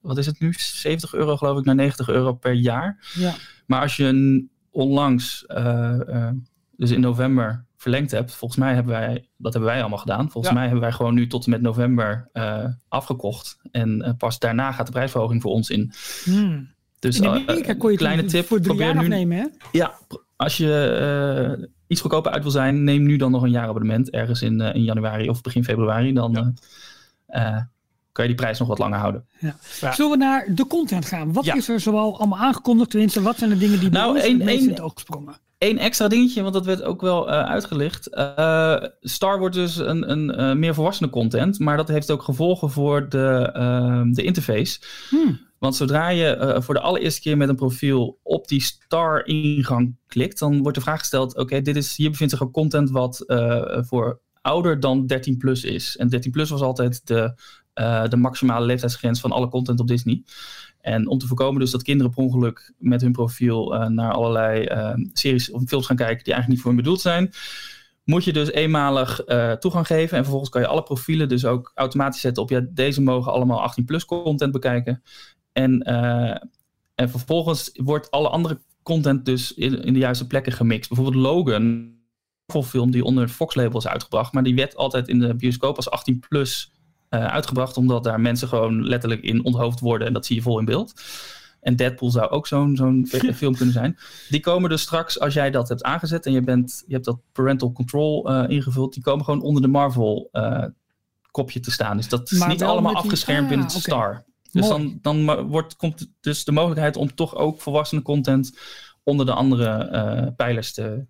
wat 0.07 0.19
is 0.19 0.27
het 0.27 0.40
nu? 0.40 0.53
70 0.57 1.14
euro 1.14 1.37
geloof 1.37 1.59
ik 1.59 1.64
naar 1.64 1.75
90 1.75 2.09
euro 2.09 2.33
per 2.33 2.53
jaar. 2.53 2.99
Ja. 3.14 3.35
Maar 3.66 3.81
als 3.81 3.97
je 3.97 4.05
een 4.05 4.51
onlangs, 4.71 5.45
uh, 5.49 5.95
uh, 6.09 6.31
dus 6.77 6.90
in 6.90 7.01
november 7.01 7.64
verlengd 7.77 8.11
hebt, 8.11 8.35
volgens 8.35 8.61
mij 8.61 8.75
hebben 8.75 8.92
wij, 8.92 9.29
dat 9.37 9.53
hebben 9.53 9.71
wij 9.71 9.81
allemaal 9.81 9.99
gedaan. 9.99 10.31
Volgens 10.31 10.55
mij 10.55 10.62
hebben 10.62 10.81
wij 10.81 10.92
gewoon 10.92 11.14
nu 11.14 11.27
tot 11.27 11.45
en 11.45 11.51
met 11.51 11.61
november 11.61 12.29
uh, 12.33 12.64
afgekocht. 12.88 13.59
En 13.71 14.14
pas 14.19 14.38
daarna 14.38 14.73
gaat 14.73 14.87
de 14.87 14.92
prijsverhoging 14.92 15.42
voor 15.42 15.51
ons 15.51 15.71
in. 15.71 15.92
Hmm. 16.25 16.75
Dus, 16.99 17.16
je 17.16 17.95
kleine 17.97 18.25
tip, 18.25 18.47
voor 18.47 18.61
drie 18.61 18.77
probeer 18.77 18.95
jaar 18.95 19.27
nu, 19.27 19.35
hè? 19.35 19.47
Ja, 19.73 19.99
als 20.37 20.57
je 20.57 21.71
iets 21.87 22.01
goedkoper 22.01 22.33
uit 22.33 22.42
wil 22.42 22.51
zijn, 22.51 22.85
neem 22.85 23.03
nu 23.03 23.16
dan 23.16 23.31
nog 23.31 23.42
een 23.42 23.51
jaarabonnement 23.51 24.11
ergens 24.11 24.42
in, 24.42 24.61
in 24.61 24.83
januari 24.83 25.29
of 25.29 25.40
begin 25.40 25.64
februari. 25.64 26.12
Dan 26.12 26.57
kan 28.17 28.25
je 28.25 28.35
die 28.35 28.41
prijs 28.41 28.59
nog 28.59 28.69
wat 28.69 28.79
langer 28.79 28.99
houden. 28.99 29.27
Ja. 29.39 29.57
Zullen 29.93 30.11
we 30.11 30.17
naar 30.17 30.47
de 30.55 30.67
content 30.67 31.07
gaan? 31.07 31.33
Wat 31.33 31.47
is 31.47 31.69
er 31.69 31.81
zoal 31.81 32.19
allemaal 32.19 32.39
aangekondigd? 32.39 32.91
Tenminste, 32.91 33.23
wat 33.23 33.39
zijn 33.39 33.51
de 33.51 33.59
dingen 33.59 33.81
die 33.81 33.91
nou, 33.91 34.13
bij 34.13 34.55
ons 34.55 34.63
in 34.63 34.69
het 34.69 34.81
oog? 34.81 34.95
Eén 35.59 35.79
extra 35.79 36.09
dingetje, 36.09 36.43
want 36.43 36.55
dat 36.55 36.65
werd 36.65 36.83
ook 36.83 37.01
wel 37.01 37.29
uh, 37.29 37.43
uitgelicht. 37.43 38.09
Uh, 38.15 38.77
Star 39.01 39.39
wordt 39.39 39.55
dus 39.55 39.77
een, 39.77 40.11
een 40.11 40.41
uh, 40.41 40.53
meer 40.53 40.75
volwassene 40.75 41.11
content, 41.11 41.59
maar 41.59 41.77
dat 41.77 41.89
heeft 41.89 42.11
ook 42.11 42.23
gevolgen 42.23 42.71
voor 42.71 43.09
de, 43.09 43.51
ehm, 43.53 44.13
de 44.13 44.23
interface. 44.23 44.81
Hmm. 45.11 45.41
Want 45.59 45.77
zodra 45.77 46.09
je 46.09 46.57
voor 46.65 46.75
de 46.75 46.81
allereerste 46.81 47.21
keer 47.21 47.37
met 47.37 47.49
een 47.49 47.57
profiel 47.57 48.19
op 48.23 48.49
die 48.49 48.63
Star-ingang 48.63 49.97
klikt, 50.07 50.39
dan 50.39 50.63
wordt 50.63 50.77
de 50.77 50.83
vraag 50.83 50.99
gesteld: 50.99 51.37
oké, 51.37 51.61
dit 51.61 51.77
is 51.77 51.97
hier 51.97 52.11
bevindt 52.11 52.33
zich 52.33 52.43
ook 52.43 52.53
content 52.53 52.91
wat 52.91 53.25
voor 53.89 54.21
ouder 54.43 54.81
dan 54.81 55.07
13 55.07 55.37
plus 55.37 55.65
is. 55.65 55.97
En 55.97 56.09
13 56.09 56.31
plus 56.31 56.51
was 56.51 56.61
altijd 56.61 57.07
de, 57.07 57.35
de 58.09 58.17
maximale 58.17 58.67
leeftijdsgrens 58.67 59.21
van 59.21 59.33
alle 59.33 59.49
content 59.49 59.81
op 59.81 59.89
Disney. 59.89 60.23
En 60.81 61.09
om 61.09 61.19
te 61.19 61.27
voorkomen 61.27 61.61
dus 61.61 61.71
dat 61.71 61.83
kinderen 61.83 62.12
per 62.12 62.23
ongeluk 62.23 62.73
met 62.79 63.01
hun 63.01 63.12
profiel 63.12 63.75
uh, 63.75 63.87
naar 63.87 64.12
allerlei 64.12 64.67
uh, 64.67 64.93
series 65.12 65.51
of 65.51 65.62
films 65.67 65.87
gaan 65.87 65.97
kijken 65.97 66.25
die 66.25 66.33
eigenlijk 66.33 66.49
niet 66.49 66.61
voor 66.61 66.71
hen 66.71 66.83
bedoeld 66.83 67.01
zijn, 67.01 67.31
moet 68.05 68.25
je 68.25 68.33
dus 68.33 68.51
eenmalig 68.51 69.21
toegang 69.59 69.87
geven. 69.87 70.17
En 70.17 70.23
vervolgens 70.23 70.51
kan 70.51 70.61
je 70.61 70.67
alle 70.67 70.83
profielen 70.83 71.29
dus 71.29 71.45
ook 71.45 71.73
automatisch 71.75 72.21
zetten 72.21 72.43
op 72.43 72.51
ja, 72.51 72.61
deze 72.71 73.03
mogen 73.03 73.33
allemaal 73.33 73.62
18 73.62 73.85
plus 73.85 74.05
content 74.05 74.53
bekijken. 74.53 75.03
En, 75.53 75.83
en 76.95 77.11
vervolgens 77.11 77.71
wordt 77.75 78.11
alle 78.11 78.29
andere 78.29 78.59
content 78.83 79.25
dus 79.25 79.55
in, 79.55 79.93
de 79.93 79.99
juiste 79.99 80.27
plekken 80.27 80.53
gemixt. 80.53 80.89
Bijvoorbeeld 80.89 81.23
Logan, 81.23 81.95
film 82.65 82.91
die 82.91 83.05
onder 83.05 83.29
Fox 83.29 83.55
label 83.55 83.79
is 83.79 83.87
uitgebracht, 83.87 84.33
maar 84.33 84.43
die 84.43 84.55
werd 84.55 84.77
altijd 84.77 85.09
in 85.09 85.19
de 85.19 85.35
bioscoop 85.35 85.77
als 85.77 85.91
18 85.91 86.19
plus 86.29 86.71
uh, 87.17 87.27
uitgebracht, 87.27 87.77
omdat 87.77 88.05
daar 88.05 88.21
mensen 88.21 88.49
gewoon 88.49 88.87
letterlijk 88.87 89.23
in 89.23 89.45
onthoofd 89.45 89.81
worden 89.81 90.07
en 90.07 90.13
dat 90.13 90.27
zie 90.27 90.37
je 90.37 90.43
vol 90.43 90.59
in 90.59 90.65
beeld. 90.65 90.93
En 91.61 91.77
Deadpool 91.77 92.11
zou 92.11 92.31
ook 92.31 92.47
zo'n 92.47 92.77
zo'n 92.77 93.07
film 93.35 93.55
kunnen 93.55 93.75
zijn. 93.75 93.99
Die 94.29 94.41
komen 94.41 94.71
dus 94.71 94.83
straks, 94.83 95.21
als 95.21 95.35
jij 95.35 95.51
dat 95.51 95.69
hebt 95.69 95.83
aangezet 95.83 96.27
en 96.27 96.33
je, 96.33 96.41
bent, 96.41 96.85
je 96.87 96.93
hebt 96.93 97.05
dat 97.05 97.19
parental 97.33 97.73
control 97.73 98.31
uh, 98.31 98.45
ingevuld, 98.49 98.95
die 98.95 99.03
komen 99.03 99.25
gewoon 99.25 99.43
onder 99.43 99.63
de 99.63 99.69
Marvel 99.69 100.29
uh, 100.33 100.65
kopje 101.31 101.61
te 101.61 101.71
staan. 101.71 101.97
Dus 101.97 102.09
dat 102.09 102.31
is 102.31 102.47
niet 102.47 102.63
allemaal 102.63 102.95
afgeschermd 102.95 103.43
ah, 103.43 103.49
binnen 103.49 103.67
het 103.67 103.77
Star. 103.77 104.25
Dus 104.53 104.69
dan, 104.69 104.99
dan 105.03 105.47
wordt, 105.47 105.77
komt 105.77 106.11
dus 106.21 106.45
de 106.45 106.53
mogelijkheid 106.53 106.97
om 106.97 107.15
toch 107.15 107.35
ook 107.35 107.61
volwassene 107.61 108.03
content 108.03 108.59
onder 109.03 109.27
de 109.27 109.33
andere 109.33 110.33
pijlers 110.37 110.73
te, 110.73 111.07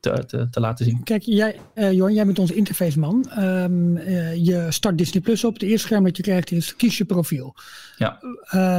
te, 0.00 0.24
te, 0.26 0.48
te, 0.50 0.60
laten 0.60 0.84
zien. 0.84 1.02
Kijk, 1.02 1.22
jij, 1.22 1.60
uh, 1.74 1.92
Jorn, 1.92 2.14
jij 2.14 2.26
bent 2.26 2.38
onze 2.38 2.54
interfaceman. 2.54 3.30
Um, 3.38 3.96
uh, 3.96 4.34
je 4.34 4.66
start 4.68 4.98
Disney 4.98 5.22
Plus 5.22 5.44
op. 5.44 5.58
De 5.58 5.66
eerste 5.66 5.86
scherm 5.86 6.04
dat 6.04 6.16
je 6.16 6.22
krijgt 6.22 6.50
is 6.50 6.76
kies 6.76 6.98
je 6.98 7.04
profiel. 7.04 7.54
Ja. 7.96 8.22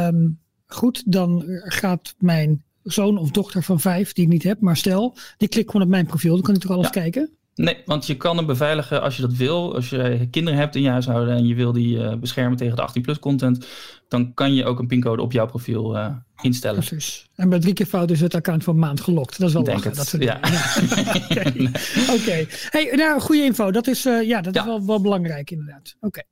Um, 0.08 0.40
goed, 0.68 1.12
dan 1.12 1.44
gaat 1.64 2.16
mijn 2.18 2.64
zoon 2.84 3.18
of 3.18 3.32
dochter 3.32 3.64
van 3.64 3.80
vijf, 3.80 4.14
die 4.14 4.24
ik 4.24 4.30
niet 4.30 4.44
heb, 4.44 4.60
maar 4.60 4.78
stel, 4.78 5.16
die 5.38 5.48
klikt 5.48 5.72
gewoon 5.72 5.86
op 5.86 5.92
mijn 5.92 6.06
profiel. 6.06 6.34
Dan 6.34 6.42
kan 6.42 6.56
ik 6.56 6.62
toch 6.62 6.72
alles 6.72 6.90
kijken? 6.90 7.30
Nee, 7.56 7.78
want 7.86 8.08
je 8.08 8.18
kan 8.18 8.38
hem 8.38 8.46
beveiligen 8.46 9.02
als 9.02 9.16
je 9.16 9.22
dat 9.22 9.34
wil. 9.34 9.76
Als 9.76 9.90
je 9.90 10.28
kinderen 10.32 10.60
hebt 10.60 10.76
in 10.76 10.82
je 10.82 10.90
huishouden 10.90 11.36
en 11.36 11.48
je 11.48 11.56
wil 11.56 11.72
die 11.72 11.98
uh, 11.98 12.14
beschermen 12.16 12.58
tegen 12.58 12.76
de 12.76 12.82
18 12.82 13.02
plus 13.02 13.20
content, 13.20 13.68
dan 14.08 14.34
kan 14.34 14.54
je 14.54 14.66
ook 14.66 14.80
een 14.80 14.88
pincode 14.88 15.22
op 15.22 15.32
jouw 15.32 15.46
profiel 15.46 15.96
uh, 15.96 16.16
instellen. 16.42 16.86
Precies. 16.86 17.30
En 17.36 17.50
bij 17.50 17.60
drie 17.60 17.74
keer 17.74 17.86
fout 17.86 18.12
is 18.12 18.22
het 18.22 18.36
account 18.36 18.64
van 18.64 18.80
maand 18.80 19.02
gelokt. 19.02 19.40
Dat 19.40 19.48
is 19.48 19.54
wel 19.54 19.64
Denk 19.64 19.84
het. 19.84 19.96
dat 19.96 20.08
soort 20.08 20.24
ja. 20.24 20.36
Oké. 20.40 22.22
Okay. 22.22 22.48
Hey, 22.70 22.96
nou, 22.96 23.22
goede 23.22 23.44
info. 23.44 23.72
Dat 23.72 23.88
is, 23.88 24.06
uh, 24.06 24.28
ja, 24.28 24.42
dat 24.42 24.54
ja. 24.54 24.62
is 24.62 24.68
wel, 24.68 24.86
wel 24.86 25.02
belangrijk 25.02 25.52
inderdaad. 25.52 25.96
Oké. 26.00 26.06
Okay. 26.08 26.24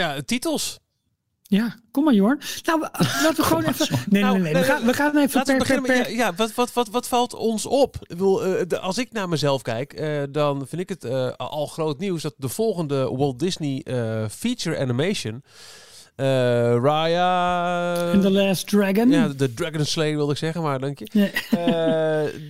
Ja, 0.00 0.20
titels. 0.24 0.78
Ja, 1.48 1.74
kom 1.90 2.04
maar 2.04 2.14
Jorn. 2.14 2.40
Nou, 2.64 2.80
laten 3.22 3.36
we 3.36 3.42
gewoon 3.42 3.64
even. 3.64 3.98
Nee, 4.08 4.22
nee, 4.22 4.38
nee. 4.38 4.52
We, 4.52 4.62
gaan, 4.62 4.84
we 4.84 4.92
gaan 4.92 5.16
even. 5.16 5.36
Laten 5.38 5.56
per, 5.56 5.66
we 5.66 5.80
beginnen 5.80 6.04
per, 6.04 6.12
ja, 6.12 6.34
wat, 6.34 6.54
wat, 6.54 6.72
wat, 6.72 6.88
wat 6.88 7.08
valt 7.08 7.34
ons 7.34 7.66
op? 7.66 7.96
Ik 8.00 8.16
wil, 8.16 8.46
uh, 8.46 8.62
de, 8.68 8.78
als 8.78 8.98
ik 8.98 9.12
naar 9.12 9.28
mezelf 9.28 9.62
kijk, 9.62 10.00
uh, 10.00 10.22
dan 10.30 10.66
vind 10.66 10.82
ik 10.82 10.88
het 10.88 11.04
uh, 11.04 11.32
al 11.36 11.66
groot 11.66 11.98
nieuws 11.98 12.22
dat 12.22 12.34
de 12.36 12.48
volgende 12.48 13.16
Walt 13.16 13.38
Disney 13.38 13.84
feature 14.30 14.78
animation. 14.78 15.42
Raya. 16.82 18.12
In 18.12 18.20
The 18.20 18.30
Last 18.30 18.68
Dragon. 18.68 19.10
Ja, 19.10 19.28
de 19.28 19.54
Dragon 19.54 19.84
Slayer 19.84 20.16
wilde 20.16 20.32
ik 20.32 20.38
zeggen, 20.38 20.62
maar 20.62 20.78
dank 20.80 20.98
je. 20.98 21.08
Nee. 21.12 21.30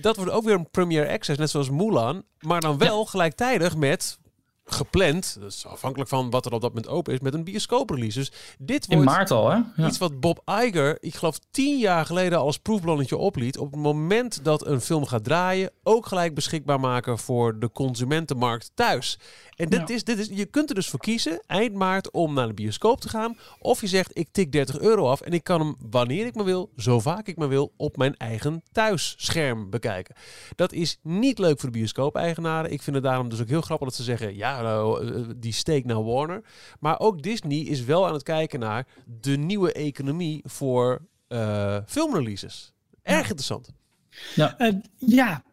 dat 0.01 0.15
wordt 0.15 0.31
ook 0.31 0.43
weer 0.43 0.55
een 0.55 0.69
Premiere 0.69 1.11
Access, 1.11 1.39
net 1.39 1.49
zoals 1.49 1.69
Mulan. 1.69 2.23
Maar 2.39 2.61
dan 2.61 2.77
wel 2.77 2.99
ja. 2.99 3.05
gelijktijdig 3.09 3.75
met 3.75 4.17
gepland, 4.67 5.37
dat 5.39 5.51
is 5.51 5.65
afhankelijk 5.65 6.09
van 6.09 6.29
wat 6.29 6.45
er 6.45 6.51
op 6.51 6.61
dat 6.61 6.73
moment 6.73 6.91
open 6.91 7.13
is, 7.13 7.19
met 7.19 7.33
een 7.33 7.43
bioscooprelease. 7.43 8.19
Dus 8.19 8.31
dit 8.59 8.85
wordt 8.85 9.01
In 9.01 9.09
maart 9.09 9.31
al, 9.31 9.49
hè? 9.49 9.59
Ja. 9.75 9.87
Iets 9.87 9.97
wat 9.97 10.19
Bob 10.19 10.41
Iger, 10.45 10.97
ik 10.99 11.15
geloof 11.15 11.39
tien 11.51 11.77
jaar 11.77 12.05
geleden 12.05 12.39
als 12.39 12.57
proefballonnetje 12.57 13.17
opliet. 13.17 13.57
Op 13.57 13.71
het 13.71 13.81
moment 13.81 14.43
dat 14.43 14.65
een 14.65 14.81
film 14.81 15.05
gaat 15.05 15.23
draaien, 15.23 15.71
ook 15.83 16.05
gelijk 16.05 16.33
beschikbaar 16.33 16.79
maken 16.79 17.17
voor 17.17 17.59
de 17.59 17.71
consumentenmarkt 17.71 18.71
thuis. 18.73 19.19
En 19.57 19.69
dit 19.69 19.89
is, 19.89 20.03
dit 20.03 20.19
is, 20.19 20.27
je 20.31 20.45
kunt 20.45 20.69
er 20.69 20.75
dus 20.75 20.89
voor 20.89 20.99
kiezen, 20.99 21.41
eind 21.45 21.73
maart, 21.73 22.11
om 22.11 22.33
naar 22.33 22.47
de 22.47 22.53
bioscoop 22.53 23.01
te 23.01 23.09
gaan. 23.09 23.37
Of 23.59 23.81
je 23.81 23.87
zegt, 23.87 24.17
ik 24.17 24.27
tik 24.31 24.51
30 24.51 24.79
euro 24.79 25.09
af 25.09 25.21
en 25.21 25.31
ik 25.31 25.43
kan 25.43 25.59
hem 25.59 25.75
wanneer 25.89 26.25
ik 26.25 26.35
maar 26.35 26.45
wil, 26.45 26.71
zo 26.75 26.99
vaak 26.99 27.27
ik 27.27 27.37
maar 27.37 27.49
wil, 27.49 27.73
op 27.77 27.97
mijn 27.97 28.15
eigen 28.17 28.63
thuisscherm 28.71 29.69
bekijken. 29.69 30.15
Dat 30.55 30.73
is 30.73 30.99
niet 31.01 31.39
leuk 31.39 31.59
voor 31.59 31.71
de 31.71 31.77
bioscoop-eigenaren. 31.77 32.71
Ik 32.71 32.81
vind 32.81 32.95
het 32.95 33.05
daarom 33.05 33.29
dus 33.29 33.41
ook 33.41 33.47
heel 33.47 33.61
grappig 33.61 33.87
dat 33.87 33.97
ze 33.97 34.03
zeggen, 34.03 34.35
ja, 34.35 34.61
nou, 34.61 35.07
eh, 35.07 35.21
die 35.37 35.53
steek 35.53 35.85
naar 35.85 36.03
Warner. 36.03 36.43
Maar 36.79 36.99
ook 36.99 37.21
Disney 37.21 37.59
is 37.59 37.83
wel 37.83 38.07
aan 38.07 38.13
het 38.13 38.23
kijken 38.23 38.59
naar 38.59 38.87
de 39.21 39.37
nieuwe 39.37 39.71
economie 39.71 40.41
voor 40.45 41.01
uh, 41.29 41.77
filmreleases. 41.85 42.73
Erg 43.01 43.21
interessant. 43.21 43.69
Ja. 44.35 44.55
Uh, 44.59 44.73
ja, 44.95 45.43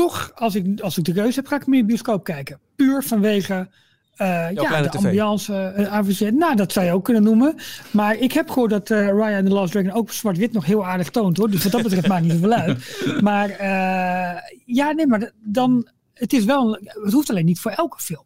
toch, 0.00 0.32
als 0.34 0.54
ik, 0.54 0.80
als 0.80 0.98
ik 0.98 1.04
de 1.04 1.12
keuze 1.12 1.38
heb, 1.38 1.46
ga 1.46 1.56
ik 1.56 1.66
meer 1.66 1.84
bioscoop 1.84 2.24
kijken. 2.24 2.58
Puur 2.76 3.02
vanwege 3.02 3.68
uh, 4.16 4.50
ja, 4.52 4.82
de 4.82 4.88
TV. 4.88 5.04
ambiance, 5.04 5.74
uh, 5.78 5.92
AVC. 5.92 6.30
Nou, 6.30 6.56
dat 6.56 6.72
zou 6.72 6.86
je 6.86 6.92
ook 6.92 7.04
kunnen 7.04 7.22
noemen. 7.22 7.54
Maar 7.90 8.16
ik 8.16 8.32
heb 8.32 8.50
gehoord 8.50 8.70
dat 8.70 8.90
uh, 8.90 9.06
Raya 9.06 9.36
and 9.36 9.46
the 9.46 9.52
Last 9.52 9.72
Dragon 9.72 9.92
ook 9.92 10.10
zwart-wit 10.10 10.52
nog 10.52 10.64
heel 10.64 10.86
aardig 10.86 11.10
toont, 11.10 11.36
hoor. 11.36 11.50
Dus 11.50 11.62
wat 11.62 11.72
dat 11.72 11.82
betreft 11.82 12.08
maakt 12.08 12.22
niet 12.22 12.32
zoveel 12.32 12.52
uit. 12.52 13.06
Maar 13.20 13.48
ja, 14.64 14.92
nee, 14.92 15.06
maar 15.06 15.30
dan... 15.38 15.88
Het 16.14 16.32
is 16.32 16.44
wel... 16.44 16.78
Het 16.82 17.12
hoeft 17.12 17.30
alleen 17.30 17.44
niet 17.44 17.60
voor 17.60 17.70
elke 17.70 18.00
film. 18.00 18.24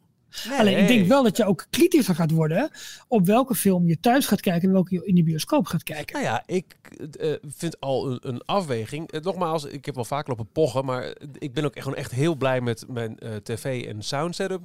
Nee, 0.48 0.58
Alleen 0.58 0.78
ik 0.78 0.88
denk 0.88 1.06
wel 1.06 1.22
dat 1.22 1.36
je 1.36 1.44
ook 1.44 1.66
kritischer 1.70 2.14
gaat 2.14 2.30
worden 2.30 2.70
op 3.08 3.26
welke 3.26 3.54
film 3.54 3.86
je 3.86 4.00
thuis 4.00 4.26
gaat 4.26 4.40
kijken 4.40 4.68
en 4.68 4.74
welke 4.74 4.94
je 4.94 5.06
in 5.06 5.14
de 5.14 5.22
bioscoop 5.22 5.66
gaat 5.66 5.82
kijken. 5.82 6.14
Nou 6.14 6.24
ja, 6.24 6.42
ik 6.46 6.76
uh, 7.20 7.32
vind 7.46 7.80
al 7.80 8.10
een, 8.10 8.18
een 8.22 8.42
afweging. 8.44 9.12
Uh, 9.12 9.20
nogmaals, 9.20 9.64
ik 9.64 9.84
heb 9.84 9.94
wel 9.94 10.04
vaak 10.04 10.28
lopen 10.28 10.48
pochen, 10.52 10.84
maar 10.84 11.14
ik 11.38 11.52
ben 11.52 11.64
ook 11.64 11.74
echt, 11.74 11.84
gewoon 11.84 11.98
echt 11.98 12.10
heel 12.10 12.34
blij 12.34 12.60
met 12.60 12.84
mijn 12.88 13.16
uh, 13.22 13.34
tv 13.34 13.84
en 13.84 14.02
sound 14.02 14.34
setup 14.34 14.62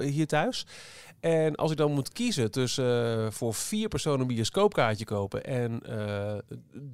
hier 0.00 0.26
thuis. 0.26 0.66
En 1.20 1.54
als 1.54 1.70
ik 1.70 1.76
dan 1.76 1.92
moet 1.92 2.12
kiezen 2.12 2.50
tussen 2.50 3.32
voor 3.32 3.54
vier 3.54 3.88
personen 3.88 4.20
een 4.20 4.26
bioscoopkaartje 4.26 5.04
kopen 5.04 5.44
en 5.44 5.82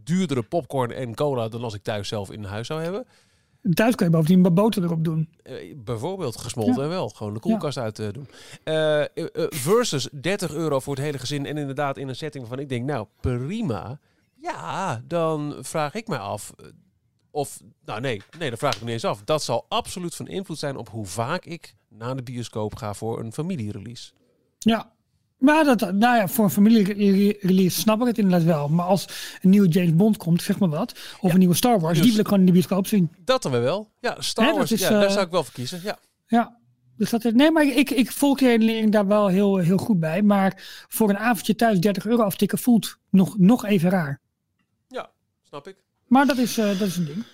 duurdere 0.05 0.43
popcorn 0.43 0.93
en 0.93 1.15
cola 1.15 1.49
dan 1.49 1.63
als 1.63 1.75
ik 1.75 1.83
thuis 1.83 2.09
zelf 2.09 2.31
in 2.31 2.45
huis 2.45 2.67
zou 2.67 2.83
hebben 2.83 3.07
Thuis 3.75 3.95
kun 3.95 4.07
je 4.07 4.13
bovendien 4.13 4.45
een 4.45 4.55
boter 4.55 4.83
erop 4.83 5.05
doen. 5.05 5.29
Uh, 5.45 5.75
bijvoorbeeld 5.77 6.37
gesmolten 6.37 6.83
ja. 6.83 6.89
wel. 6.89 7.09
Gewoon 7.09 7.35
de 7.35 7.41
koelkast 7.41 7.77
ja. 7.77 7.83
uit 7.83 7.99
uh, 7.99 8.09
doen. 8.13 8.29
Uh, 8.65 9.05
versus 9.49 10.09
30 10.13 10.55
euro 10.55 10.81
voor 10.81 10.95
het 10.95 11.05
hele 11.05 11.19
gezin. 11.19 11.47
En 11.47 11.57
inderdaad 11.57 11.97
in 11.97 12.09
een 12.09 12.17
setting 12.17 12.47
waarvan 12.47 12.65
ik 12.65 12.69
denk, 12.69 12.87
nou 12.87 13.07
prima. 13.21 13.99
Ja, 14.35 15.03
dan 15.07 15.57
vraag 15.61 15.95
ik 15.95 16.09
mij 16.09 16.19
af. 16.19 16.55
Of, 17.31 17.63
nou 17.85 18.01
nee, 18.01 18.23
nee, 18.39 18.49
dan 18.49 18.59
vraag 18.59 18.75
ik 18.75 18.81
me 18.81 18.85
niet 18.85 18.95
eens 18.95 19.05
af. 19.05 19.23
Dat 19.25 19.43
zal 19.43 19.67
absoluut 19.69 20.15
van 20.15 20.27
invloed 20.27 20.59
zijn 20.59 20.77
op 20.77 20.89
hoe 20.89 21.07
vaak 21.07 21.45
ik 21.45 21.75
naar 21.89 22.17
de 22.17 22.23
bioscoop 22.23 22.75
ga 22.75 22.95
voor 22.95 23.21
een 23.21 23.33
familierelease. 23.33 24.13
Ja, 24.59 24.93
maar 25.39 25.65
dat, 25.65 25.81
nou 25.81 26.17
ja, 26.17 26.29
voor 26.29 26.45
een 26.45 26.51
familierelease 26.51 27.81
snap 27.81 28.01
ik 28.01 28.07
het 28.07 28.19
inderdaad 28.19 28.47
wel. 28.47 28.69
Maar 28.69 28.87
als 28.87 29.07
een 29.43 29.51
nieuwe 29.51 29.69
James 29.69 29.95
Bond 29.95 30.17
komt, 30.17 30.43
zeg 30.43 30.59
maar 30.59 30.69
wat. 30.69 30.93
Of 30.93 31.23
ja. 31.23 31.33
een 31.33 31.39
nieuwe 31.39 31.55
Star 31.55 31.81
Wars, 31.81 31.95
dus, 31.95 32.03
die 32.03 32.11
wil 32.11 32.21
ik 32.21 32.27
gewoon 32.27 32.41
in 32.41 32.47
de 32.47 32.53
bioscoop 32.53 32.87
zien. 32.87 33.11
Dat 33.25 33.43
dan 33.43 33.53
wel. 33.53 33.91
Ja, 34.01 34.17
Star 34.19 34.55
Wars, 34.55 34.73
is, 34.73 34.81
ja, 34.81 34.91
uh, 34.91 35.01
daar 35.01 35.11
zou 35.11 35.25
ik 35.25 35.31
wel 35.31 35.45
voor 35.45 35.53
kiezen. 35.53 35.81
Ja. 35.83 35.99
Ja. 36.27 36.57
Dus 36.97 37.11
dat 37.11 37.25
is, 37.25 37.33
nee, 37.33 37.51
maar 37.51 37.65
ik, 37.65 37.91
ik 37.91 38.13
volg 38.13 38.41
je 38.41 38.47
redenering 38.47 38.93
daar 38.93 39.07
wel 39.07 39.27
heel, 39.27 39.57
heel 39.57 39.77
goed 39.77 40.01
bij. 40.01 40.23
Maar 40.23 40.53
voor 40.89 41.09
een 41.09 41.19
avondje 41.19 41.55
thuis 41.55 41.81
30 41.81 42.07
euro 42.07 42.23
aftikken 42.23 42.59
voelt 42.59 42.97
nog, 43.11 43.39
nog 43.39 43.65
even 43.65 43.91
raar. 43.91 44.21
Ja, 44.89 45.11
snap 45.43 45.69
ik. 45.69 45.77
Maar 46.07 46.27
dat 46.27 46.37
is, 46.37 46.59
uh, 46.59 46.67
dat 46.79 46.89
is 46.89 46.97
een 46.97 47.05
ding. 47.05 47.25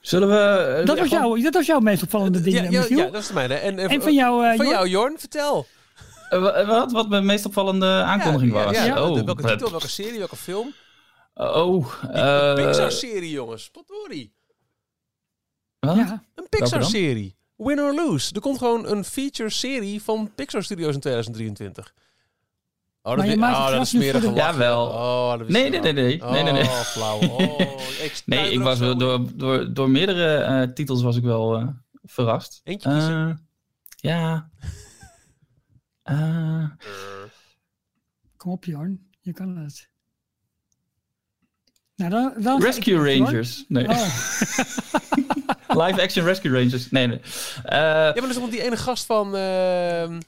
Zullen 0.00 0.28
we... 0.28 0.78
Uh, 0.80 0.86
dat, 0.86 0.98
was 0.98 1.08
jou, 1.08 1.42
dat 1.42 1.54
was 1.54 1.66
jouw 1.66 1.80
meest 1.80 2.02
opvallende 2.02 2.40
ding, 2.40 2.56
ja, 2.56 2.62
ja, 2.70 2.84
ja, 2.88 3.10
dat 3.10 3.22
is 3.22 3.26
de 3.26 3.34
mijne. 3.34 3.54
En, 3.54 3.78
en 3.78 4.02
van 4.02 4.14
jou, 4.14 4.56
van 4.56 4.66
jou, 4.66 4.88
Jorn, 4.88 5.18
vertel. 5.18 5.66
Uh, 6.30 6.68
wat, 6.68 6.92
wat 6.92 7.08
mijn 7.08 7.26
meest 7.26 7.46
opvallende 7.46 7.86
aankondiging 7.86 8.52
ja, 8.52 8.64
was. 8.64 8.74
Ja, 8.74 8.84
ja. 8.84 9.08
Oh, 9.08 9.20
welke 9.24 9.42
titel, 9.42 9.70
welke 9.70 9.88
serie, 9.88 10.18
welke 10.18 10.36
film? 10.36 10.74
Oh, 11.34 11.92
uh, 12.04 12.54
Pixar-serie, 12.54 13.30
jongens. 13.30 13.70
Potpourri. 13.70 14.32
Ja. 15.80 16.22
Een 16.34 16.46
Pixar-serie. 16.48 17.36
Win 17.56 17.80
or 17.80 17.94
Lose. 17.94 18.34
Er 18.34 18.40
komt 18.40 18.58
gewoon 18.58 18.86
een 18.86 19.04
feature-serie 19.04 20.02
van 20.02 20.30
Pixar 20.34 20.62
Studios 20.62 20.94
in 20.94 21.00
2023. 21.00 21.94
Oh, 23.02 23.10
dat, 23.10 23.16
Maar 23.16 23.26
je 23.26 23.32
is- 23.32 23.38
maakt 23.38 23.56
oh, 23.56 23.70
dat 23.70 23.82
is 23.82 23.88
smerig 23.88 24.22
de-. 24.22 24.32
Jawel. 24.32 24.86
Oh, 24.86 25.30
dat 25.30 25.40
is 25.40 25.52
Nee, 25.52 25.70
nee, 25.70 25.80
nee, 25.80 25.92
nee. 25.92 26.22
Oh, 26.22 26.30
nee, 26.30 26.42
nee, 26.42 26.52
nee. 26.52 26.64
flauw. 26.64 27.18
Oh, 27.18 27.60
ik 28.06 28.22
Nee, 28.26 28.52
ik 28.52 28.60
was 28.60 28.78
wel 28.78 28.96
door, 28.96 29.20
door, 29.34 29.72
door 29.74 29.90
meerdere 29.90 30.36
eh, 30.36 30.62
titels 30.74 31.02
was 31.02 31.16
ik 31.16 31.22
wel 31.22 31.56
eh, 31.56 31.66
verrast. 32.02 32.60
Eentje. 32.64 32.90
Eh, 32.90 33.30
ja. 33.96 34.50
Eh, 36.10 36.64
Kom 38.36 38.52
op, 38.52 38.64
Jorn. 38.64 39.08
Je 39.20 39.32
kan 39.32 39.56
het. 39.56 39.88
Nou, 41.96 42.10
dan, 42.10 42.32
dan 42.42 42.62
Rescue 42.62 42.94
ik- 42.94 43.16
Jorn. 43.16 43.24
Rangers. 43.24 43.64
Nee. 43.68 43.88
Oh, 43.88 44.14
Live 45.86 46.02
Action 46.02 46.24
Rescue 46.24 46.52
Rangers. 46.52 46.90
Nee, 46.90 47.06
nee. 47.06 47.18
Eh, 47.20 47.78
Ja, 47.80 48.12
maar 48.12 48.14
dat 48.14 48.30
is 48.30 48.38
ook 48.38 48.50
die 48.50 48.62
ene 48.62 48.76
gast 48.76 49.04
van, 49.06 49.36
ehm, 49.36 50.20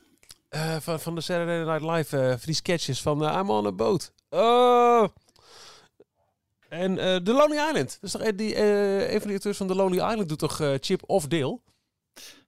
eh, 0.48 0.76
van, 0.80 1.00
van 1.00 1.14
de 1.14 1.20
Saturday 1.20 1.64
Night 1.78 1.96
Live, 1.96 2.18
eh, 2.18 2.28
van 2.28 2.38
die 2.44 2.54
sketches 2.54 3.02
van 3.02 3.24
eh, 3.24 3.36
I'm 3.38 3.50
on 3.50 3.66
a 3.66 3.72
boat. 3.72 4.12
Oh. 4.30 5.04
En 6.68 6.98
eh 6.98 7.16
The 7.16 7.32
Lonely 7.32 7.56
Island. 7.68 7.74
Dat 7.74 8.02
is 8.02 8.10
toch, 8.10 8.20
eh, 8.22 8.36
die, 8.36 8.54
eh, 8.54 9.12
een 9.12 9.20
van 9.20 9.28
de 9.28 9.34
acteurs 9.36 9.56
van 9.56 9.66
The 9.66 9.74
Lonely 9.74 10.10
Island 10.10 10.28
doet 10.28 10.38
toch 10.38 10.60
eh, 10.60 10.72
Chip 10.80 11.02
of 11.06 11.26
Dale? 11.26 11.58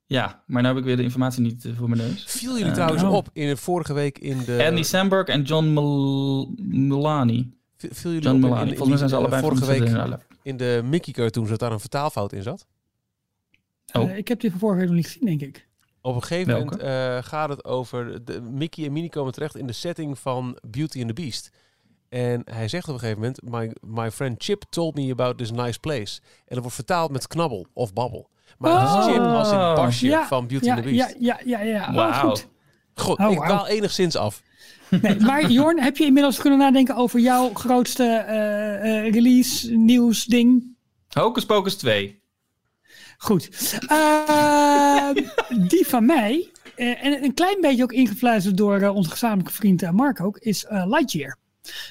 Ja, 0.06 0.42
maar 0.46 0.62
nu 0.62 0.68
heb 0.68 0.76
ik 0.76 0.84
weer 0.84 0.96
de 0.96 1.02
informatie 1.02 1.42
niet 1.42 1.64
eh, 1.64 1.72
voor 1.76 1.88
mijn 1.88 2.00
neus. 2.00 2.24
Viel 2.24 2.50
jullie 2.52 2.66
Eh, 2.66 2.72
trouwens 2.72 3.02
oh. 3.02 3.12
op 3.12 3.28
in 3.32 3.48
de 3.48 3.56
vorige 3.56 3.92
week 3.92 4.18
in 4.18 4.44
de... 4.44 4.64
Andy 4.68 4.82
Samberg 4.82 5.26
en 5.28 5.42
John 5.42 5.66
Mul 5.72 6.52
Mulani. 6.62 7.52
viel 7.76 8.10
jullie 8.12 8.20
John 8.28 8.44
op 8.44 8.58
in- 8.58 8.66
Volgens 8.66 8.88
mij 8.88 8.96
zijn 8.96 9.08
ze 9.08 9.16
allebei 9.16 9.42
vorige 9.42 9.66
week 9.66 10.12
in 10.42 10.56
de 10.56 10.80
Mickey 10.84 11.12
cartoon 11.12 11.46
zat 11.46 11.58
daar 11.58 11.72
een 11.72 11.80
vertaalfout 11.80 12.32
in 12.32 12.42
zat. 12.42 12.66
Oh. 13.92 14.10
eh, 14.10 14.16
ik 14.16 14.28
heb 14.28 14.40
die 14.40 14.50
van 14.50 14.58
vorige 14.58 14.78
week 14.78 14.88
nog 14.88 14.96
niet 14.96 15.06
gezien, 15.06 15.26
denk 15.26 15.40
ik. 15.40 15.68
Op 16.00 16.14
een 16.14 16.22
gegeven 16.22 16.52
Welke? 16.54 16.64
moment 16.64 16.82
eh, 16.82 17.22
gaat 17.22 17.48
het 17.48 17.64
over... 17.64 18.24
De, 18.24 18.40
Mickey 18.40 18.84
en 18.84 18.92
Minnie 18.92 19.10
komen 19.10 19.32
terecht 19.32 19.56
in 19.56 19.66
de 19.66 19.72
setting 19.72 20.18
van 20.18 20.58
Beauty 20.68 20.98
and 20.98 21.08
the 21.08 21.14
Beast. 21.22 21.50
En 22.08 22.42
hij 22.44 22.68
zegt 22.68 22.88
op 22.88 22.94
een 22.94 23.00
gegeven 23.00 23.20
moment... 23.22 23.42
My, 23.82 24.00
my 24.02 24.10
friend 24.10 24.42
Chip 24.44 24.62
told 24.70 24.94
me 24.94 25.10
about 25.10 25.38
this 25.38 25.50
nice 25.50 25.78
place. 25.80 26.20
En 26.22 26.44
dat 26.46 26.58
wordt 26.58 26.74
vertaald 26.74 27.10
met 27.10 27.26
knabbel 27.26 27.66
of 27.72 27.92
babbel. 27.92 28.28
Maar 28.58 28.72
Oh. 28.72 29.04
Chip 29.04 29.18
als 29.22 29.50
in 29.50 29.56
Basje 29.58 30.06
Ja, 30.06 30.26
van 30.26 30.46
Beauty 30.46 30.66
Ja, 30.66 30.74
and 30.74 30.82
the 30.82 30.88
Beast. 30.90 31.14
ja, 31.18 31.38
ja, 31.44 31.60
ja. 31.60 31.74
ja. 31.74 31.88
Oh, 31.88 31.94
Wauw. 31.94 32.28
goed. 32.28 32.48
Goed, 32.94 33.18
Oh, 33.18 33.32
ik 33.32 33.38
dwaal 33.44 33.66
enigszins 33.66 34.16
af. 34.16 34.42
Nee, 35.02 35.20
maar 35.20 35.50
Jorn, 35.50 35.80
heb 35.80 35.96
je 35.96 36.04
inmiddels 36.04 36.38
kunnen 36.38 36.58
nadenken 36.58 36.96
over 36.96 37.20
jouw 37.20 37.50
grootste 37.54 38.04
eh, 38.04 39.06
eh, 39.06 39.12
release, 39.12 39.70
nieuws, 39.76 40.24
ding? 40.24 40.76
Hocus 41.08 41.44
Pocus 41.46 41.76
2. 41.76 42.22
Goed. 43.18 43.78
Eh, 43.86 45.08
die 45.70 45.86
van 45.86 46.06
mij, 46.06 46.48
eh, 46.76 47.04
en 47.04 47.24
een 47.24 47.34
klein 47.34 47.60
beetje 47.60 47.82
ook 47.82 47.92
ingefluisterd 47.92 48.56
door 48.56 48.88
onze 48.88 49.10
gezamenlijke 49.10 49.52
vriend 49.52 49.90
Mark 49.92 50.20
ook, 50.20 50.38
is 50.38 50.64
eh, 50.64 50.84
Lightyear. 50.86 51.36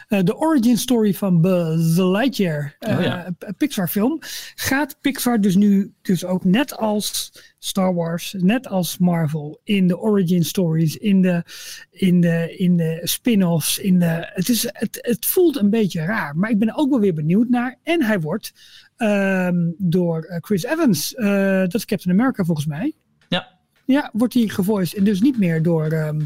Eh, 0.07 0.19
De 0.23 0.37
origin 0.37 0.77
story 0.77 1.13
van 1.13 1.41
Buzz 1.41 1.97
Lightyear, 1.97 2.75
eh, 2.79 2.97
Oh 2.97 3.03
ja. 3.03 3.33
een 3.39 3.55
Pixar 3.55 3.87
film, 3.87 4.17
gaat 4.55 4.97
Pixar 5.01 5.41
dus 5.41 5.55
nu 5.55 5.93
dus 6.01 6.25
ook 6.25 6.43
net 6.43 6.77
als 6.77 7.31
Star 7.59 7.93
Wars, 7.93 8.35
net 8.37 8.67
als 8.67 8.97
Marvel, 8.97 9.59
in 9.63 9.87
de 9.87 9.99
origin 9.99 10.43
stories, 10.43 10.95
in 10.97 11.21
de, 11.21 11.43
in 11.91 12.21
de, 12.21 12.55
in 12.57 12.77
de 12.77 12.99
spin-offs, 13.03 13.77
in 13.77 13.99
de, 13.99 14.29
het, 14.33 14.49
is, 14.49 14.63
het, 14.71 14.99
het 15.01 15.25
voelt 15.25 15.57
een 15.57 15.69
beetje 15.69 16.01
raar, 16.05 16.35
maar 16.37 16.49
ik 16.49 16.59
ben 16.59 16.67
er 16.67 16.75
ook 16.75 16.89
wel 16.89 16.99
weer 16.99 17.13
benieuwd 17.13 17.49
naar. 17.49 17.79
En 17.83 18.03
hij 18.03 18.19
wordt 18.19 18.53
ehm, 18.97 19.71
door 19.77 20.23
eh, 20.23 20.37
Chris 20.41 20.63
Evans, 20.63 21.13
eh, 21.15 21.59
dat 21.59 21.73
is 21.73 21.85
Captain 21.85 22.19
America 22.19 22.43
volgens 22.43 22.67
mij. 22.67 22.93
Ja. 23.29 23.47
Ja, 23.85 24.09
wordt 24.13 24.33
hij 24.33 24.47
gevoiced 24.47 24.97
en 24.97 25.03
dus 25.03 25.21
niet 25.21 25.37
meer 25.39 25.61
door... 25.63 25.85
ehm, 25.87 26.19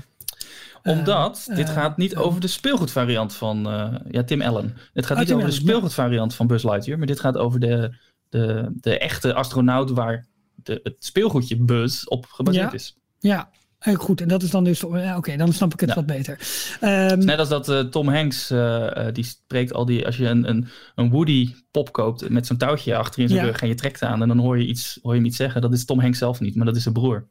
Omdat 0.88 1.45
Eh, 1.50 1.56
dit 1.56 1.67
eh, 1.67 1.73
gaat 1.73 1.97
niet 1.97 2.13
eh. 2.13 2.21
over 2.26 2.41
de 2.41 2.47
speelgoedvariant 2.47 3.34
van 3.34 3.67
eh, 3.69 3.93
ja, 4.12 4.23
Tim 4.23 4.41
Allen. 4.41 4.78
Het 4.93 5.06
gaat 5.06 5.12
Oh, 5.13 5.17
niet 5.17 5.28
Tim 5.28 5.38
over 5.38 5.50
de 5.50 5.56
Allen, 5.56 5.67
speelgoedvariant 5.67 6.36
van 6.36 6.47
Buzz 6.47 6.63
Lightyear, 6.63 6.97
maar 6.97 7.08
dit 7.08 7.19
gaat 7.19 7.38
over 7.38 7.60
de, 7.60 7.93
de, 8.30 8.69
de 8.73 8.97
echte 9.00 9.34
astronaut 9.34 9.89
waar 9.91 10.26
de, 10.56 10.80
het 10.84 10.95
speelgoedje 11.00 11.56
Buzz 11.58 12.04
op 12.06 12.26
gebaseerd 12.26 12.71
Ja. 12.71 12.78
is. 12.78 12.97
ja, 13.19 13.50
eh, 13.80 13.95
goed. 13.95 14.21
En 14.21 14.28
dat 14.28 14.43
is 14.43 14.50
dan 14.50 14.63
dus... 14.63 14.80
ja, 14.91 15.17
Oké, 15.17 15.38
dan 15.38 15.54
snap 15.54 15.73
ik 15.73 15.80
het 15.80 15.89
Ja. 15.89 15.95
wat 15.95 16.06
beter. 16.06 16.39
Ehm, 16.80 17.19
Net 17.26 17.39
als 17.39 17.50
dat 17.50 17.69
eh, 17.69 17.80
Tom 17.80 18.08
Hanks, 18.10 18.50
eh, 18.50 19.08
eh, 19.08 19.13
die 19.13 19.23
spreekt 19.23 19.73
al 19.73 19.86
die, 19.86 20.06
als 20.06 20.17
je 20.17 20.28
een, 20.28 20.50
een, 20.50 20.67
een 20.95 21.10
Woody 21.10 21.54
pop 21.71 21.91
koopt 21.91 22.30
met 22.30 22.45
zo'n 22.47 22.58
touwtje 22.58 22.95
achter 22.95 23.21
in 23.21 23.28
zijn 23.30 23.41
Ja. 23.41 23.45
rug 23.47 23.62
en 23.62 23.67
je 23.67 23.76
trekt 23.76 24.02
aan 24.02 24.21
en 24.21 24.28
dan 24.28 24.38
hoor 24.38 24.60
je, 24.60 24.65
iets, 24.67 25.00
hoor 25.02 25.12
je 25.12 25.17
hem 25.17 25.28
iets 25.28 25.38
zeggen. 25.38 25.62
Dat 25.62 25.73
is 25.73 25.86
Tom 25.86 26.00
Hanks 26.00 26.17
zelf 26.17 26.39
niet, 26.39 26.56
maar 26.56 26.65
dat 26.65 26.76
is 26.76 26.82
zijn 26.84 26.93
broer. 26.93 27.28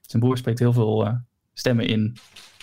Zijn 0.00 0.22
broer 0.22 0.36
spreekt 0.38 0.58
heel 0.58 0.72
veel 0.72 1.06
eh, 1.06 1.14
stemmen 1.54 1.86
in 1.86 2.16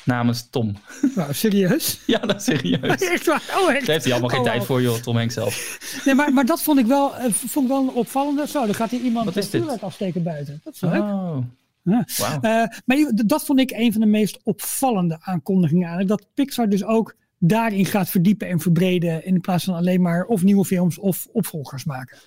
namens 0.05 0.49
Tom. 0.49 0.75
nou, 1.15 1.33
serieus? 1.33 1.99
ja, 2.05 2.17
dat 2.19 2.35
is 2.35 2.43
serieus. 2.43 3.01
Echt 3.11 3.25
waar? 3.25 3.43
Oh, 3.57 3.69
echt? 3.71 3.85
Daar 3.85 3.93
heeft 3.95 4.03
hij 4.03 4.11
allemaal 4.13 4.29
geen 4.29 4.39
Oh, 4.39 4.45
tijd 4.45 4.57
wow. 4.57 4.65
voor, 4.67 4.81
joh, 4.81 4.95
Tom 4.97 5.15
Hanks 5.17 5.33
zelf. 5.33 5.77
Nee, 6.05 6.15
maar, 6.15 6.33
maar 6.33 6.45
dat 6.45 6.61
vond 6.61 6.79
ik 6.79 6.85
wel, 6.85 7.15
eh, 7.15 7.31
vond 7.31 7.65
ik 7.65 7.71
wel 7.71 7.81
een 7.81 7.93
opvallende. 7.93 8.47
Zo, 8.47 8.65
dan 8.65 8.75
gaat 8.75 8.89
hier 8.91 9.01
iemand 9.01 9.25
Wat 9.25 9.35
is 9.35 9.49
dit? 9.49 9.61
vuurwerk 9.61 9.81
afsteken 9.81 10.23
buiten. 10.23 10.61
Dat 10.63 10.73
is 10.73 10.81
leuk. 10.81 11.01
Oh, 11.01 11.37
Ja. 11.83 12.05
wauw. 12.17 12.39
Eh, 12.41 12.67
maar 12.85 12.97
dat 13.25 13.45
vond 13.45 13.59
ik 13.59 13.71
een 13.71 13.91
van 13.91 14.01
de 14.01 14.07
meest 14.07 14.39
opvallende 14.43 15.17
aankondigingen 15.21 15.87
eigenlijk. 15.87 16.19
Dat 16.21 16.27
Pixar 16.33 16.69
dus 16.69 16.83
ook 16.83 17.15
daarin 17.39 17.85
gaat 17.85 18.09
verdiepen 18.09 18.47
en 18.47 18.59
verbreden. 18.59 19.25
In 19.25 19.41
plaats 19.41 19.63
van 19.63 19.75
alleen 19.75 20.01
maar 20.01 20.23
of 20.25 20.43
nieuwe 20.43 20.65
films 20.65 20.97
of 20.97 21.27
opvolgers 21.31 21.83
maken. 21.83 22.17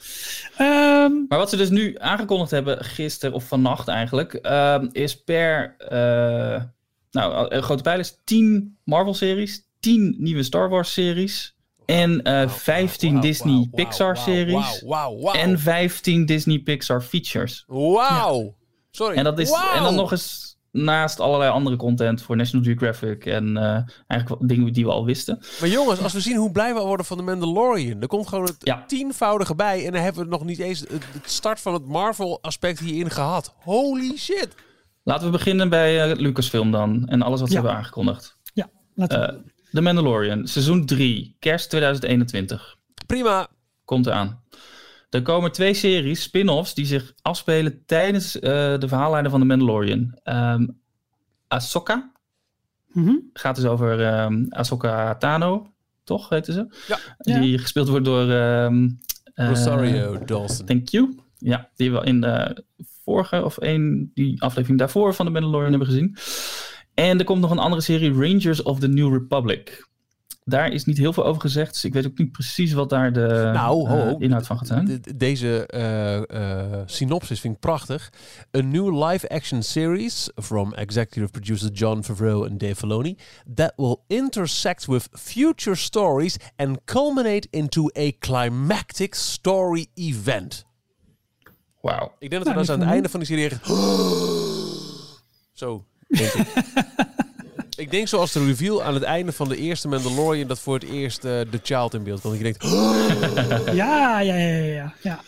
Ehm, 0.57 1.13
Maar 1.29 1.39
wat 1.39 1.51
ze 1.51 1.57
dus 1.57 1.71
nu 1.71 1.95
aangekondigd 1.99 2.51
hebben, 2.51 2.85
gisteren 2.85 3.35
of 3.35 3.45
vannacht 3.49 3.89
eigenlijk, 3.89 4.33
ehm, 4.35 4.89
is 4.93 5.23
per 5.25 5.75
eh, 5.79 6.63
nou, 7.11 7.55
een 7.55 7.63
grote 7.63 7.83
pijl 7.83 7.99
is 7.99 8.19
10 8.25 8.77
Marvel-series, 8.85 9.63
10 9.81 10.15
nieuwe 10.19 10.43
Star 10.43 10.69
Wars-series 10.69 11.55
en 11.87 12.23
eh 12.23 12.49
15 12.49 13.11
Wauw, 13.11 13.23
Disney 13.23 13.69
Pixar-series 13.73 14.85
en 15.33 15.59
15 15.59 16.27
Disney 16.27 16.59
Pixar-features. 16.59 17.65
Wauw. 17.67 18.57
Sorry. 18.91 19.17
En, 19.17 19.25
dat 19.25 19.39
is, 19.39 19.51
en 19.75 19.83
dan 19.83 19.95
nog 19.95 20.11
eens 20.11 20.57
naast 20.71 21.21
allerlei 21.21 21.51
andere 21.51 21.77
content 21.77 22.23
voor 22.23 22.37
National 22.37 22.65
Geographic 22.65 23.27
en 23.27 23.57
eh, 23.57 23.81
eigenlijk 24.07 24.49
dingen 24.49 24.73
die 24.73 24.85
we 24.85 24.91
al 24.91 25.05
wisten. 25.05 25.39
Maar 25.61 25.69
jongens, 25.69 26.03
als 26.03 26.13
we 26.13 26.21
zien 26.21 26.37
hoe 26.37 26.51
blij 26.51 26.75
we 26.75 26.81
worden 26.81 27.07
van 27.07 27.17
de 27.17 27.23
Mandalorian, 27.23 28.01
er 28.01 28.07
komt 28.07 28.29
gewoon 28.29 28.45
het 28.45 28.57
Ja. 28.59 28.85
tienvoudige 28.87 29.55
bij 29.55 29.87
en 29.87 29.93
dan 29.93 30.03
hebben 30.03 30.23
we 30.23 30.29
nog 30.29 30.45
niet 30.45 30.59
eens 30.59 30.81
het 30.81 31.05
start 31.25 31.61
van 31.61 31.73
het 31.73 31.87
Marvel-aspect 31.87 32.79
hierin 32.79 33.11
gehad. 33.11 33.55
Holy 33.59 34.17
shit. 34.17 34.49
Laten 35.09 35.27
we 35.27 35.33
beginnen 35.33 35.69
bij 35.69 36.11
eh, 36.11 36.19
Lucasfilm 36.19 36.71
dan 36.71 37.07
en 37.07 37.23
alles 37.23 37.41
wat 37.41 37.49
ze 37.49 37.55
Ja. 37.55 37.61
hebben 37.61 37.79
aangekondigd. 37.79 38.37
ja, 38.55 38.69
laten 38.95 39.21
we 39.21 39.27
Eh, 39.27 39.39
The 39.73 39.81
Mandalorian, 39.81 40.47
seizoen 40.47 40.87
3, 40.87 41.37
kerst 41.39 41.71
2021. 41.71 42.77
Prima. 43.07 43.47
Komt 43.85 44.07
eraan. 44.07 44.41
Er 45.11 45.23
komen 45.23 45.53
twee 45.53 45.75
series, 45.75 46.23
spin-offs, 46.23 46.75
die 46.75 46.87
zich 46.87 47.13
afspelen 47.23 47.83
tijdens 47.87 48.39
eh, 48.39 48.51
de 48.79 48.89
verhaallijnen 48.89 49.31
van 49.31 49.41
The 49.41 49.47
Mandalorian. 49.47 50.19
Ehm 50.23 50.67
Ahsoka 51.49 52.13
Mhm. 52.89 53.15
gaat 53.33 53.57
dus 53.57 53.65
over 53.65 54.05
ehm 54.05 54.45
Ahsoka 54.49 55.15
Tano, 55.17 55.73
toch 56.05 56.29
heette 56.29 56.53
ze? 56.53 56.67
Ja. 56.89 56.99
Die 57.41 57.59
gespeeld 57.59 57.89
wordt 57.89 58.05
door... 58.05 58.31
ehm 58.31 58.89
eh, 59.35 59.49
Rosario 59.49 60.25
Dawson. 60.25 60.67
Thank 60.67 60.89
you. 60.89 61.19
Ja, 61.39 61.69
die 61.77 61.93
we 61.93 62.05
in 62.05 62.21
de 62.21 62.65
vorige 63.09 63.45
of 63.45 63.59
één, 63.59 64.11
die 64.15 64.43
aflevering 64.43 64.79
daarvoor 64.79 65.15
van 65.15 65.27
The 65.27 65.33
Mandalorian 65.33 65.71
hebben 65.71 65.89
gezien. 65.89 66.17
En 66.95 67.19
er 67.19 67.25
komt 67.25 67.41
nog 67.41 67.51
een 67.51 67.59
andere 67.59 67.83
serie, 67.83 68.13
Rangers 68.13 68.63
of 68.63 68.79
the 68.79 68.89
New 68.89 69.13
Republic. 69.13 69.87
Daar 70.45 70.73
is 70.73 70.85
niet 70.85 70.99
heel 70.99 71.13
veel 71.13 71.25
over 71.25 71.41
gezegd, 71.41 71.73
dus 71.73 71.85
ik 71.85 71.93
weet 71.93 72.07
ook 72.07 72.19
niet 72.19 72.33
precies 72.33 72.73
wat 72.73 72.91
daar 72.91 73.13
de 73.13 73.51
Nou, 73.55 73.89
ho, 73.89 73.97
eh, 73.97 74.03
ho. 74.03 74.17
inhoud 74.19 74.47
van 74.47 74.59
gaat 74.59 74.67
zijn. 74.67 74.85
De- 74.85 75.01
de- 75.01 75.17
Deze 75.17 75.67
eh, 75.67 76.17
eh, 76.73 76.83
synopsis 76.87 77.41
vind 77.41 77.55
ik 77.55 77.61
prachtig. 77.61 78.13
A 78.57 78.61
new 78.61 79.05
live-action 79.05 79.63
series 79.63 80.31
from 80.35 80.75
executive 80.75 81.31
producer 81.31 81.71
John 81.71 82.03
Favreau 82.03 82.51
and 82.51 82.61
Dave 82.61 82.75
Filoni 82.75 83.17
that 83.55 83.73
will 83.77 83.97
intersect 84.07 84.87
with 84.87 85.09
future 85.13 85.77
stories 85.77 86.37
and 86.57 86.79
culminate 86.85 87.47
into 87.51 87.89
a 87.99 88.11
climactic 88.19 89.15
story 89.15 89.87
event. 89.95 90.65
Wauw. 91.81 92.13
Ik 92.19 92.31
denk 92.31 92.45
dat 92.45 92.55
we 92.55 92.55
Nou, 92.55 92.67
dan 92.67 92.75
aan 92.75 92.81
het 92.81 92.91
einde 92.91 93.09
van 93.09 93.21
die 93.21 93.29
serie 93.29 93.45
echt... 93.45 93.67
Zo, 95.53 95.85
denk 96.09 96.33
ik. 96.33 96.47
ik 97.85 97.91
denk 97.91 98.09
zoals 98.09 98.33
de 98.33 98.45
reveal 98.45 98.83
aan 98.83 98.95
het 98.95 99.03
einde 99.03 99.33
van 99.33 99.49
de 99.49 99.57
eerste 99.57 99.89
Mandalorian... 99.89 100.49
dat 100.49 100.61
voor 100.61 100.75
het 100.75 100.85
eerst 100.85 101.25
eh 101.25 101.41
The 101.41 101.61
Child 101.63 101.95
in 101.95 102.03
beeld 102.03 102.21
komt. 102.21 102.39
Dat 102.39 102.47
je 102.47 102.53
denkt... 102.53 102.65
Ja, 103.75 104.21
ja, 104.21 104.35
ja, 104.35 104.35
ja, 104.35 104.65
ja, 104.65 104.95
ja. 105.03 105.21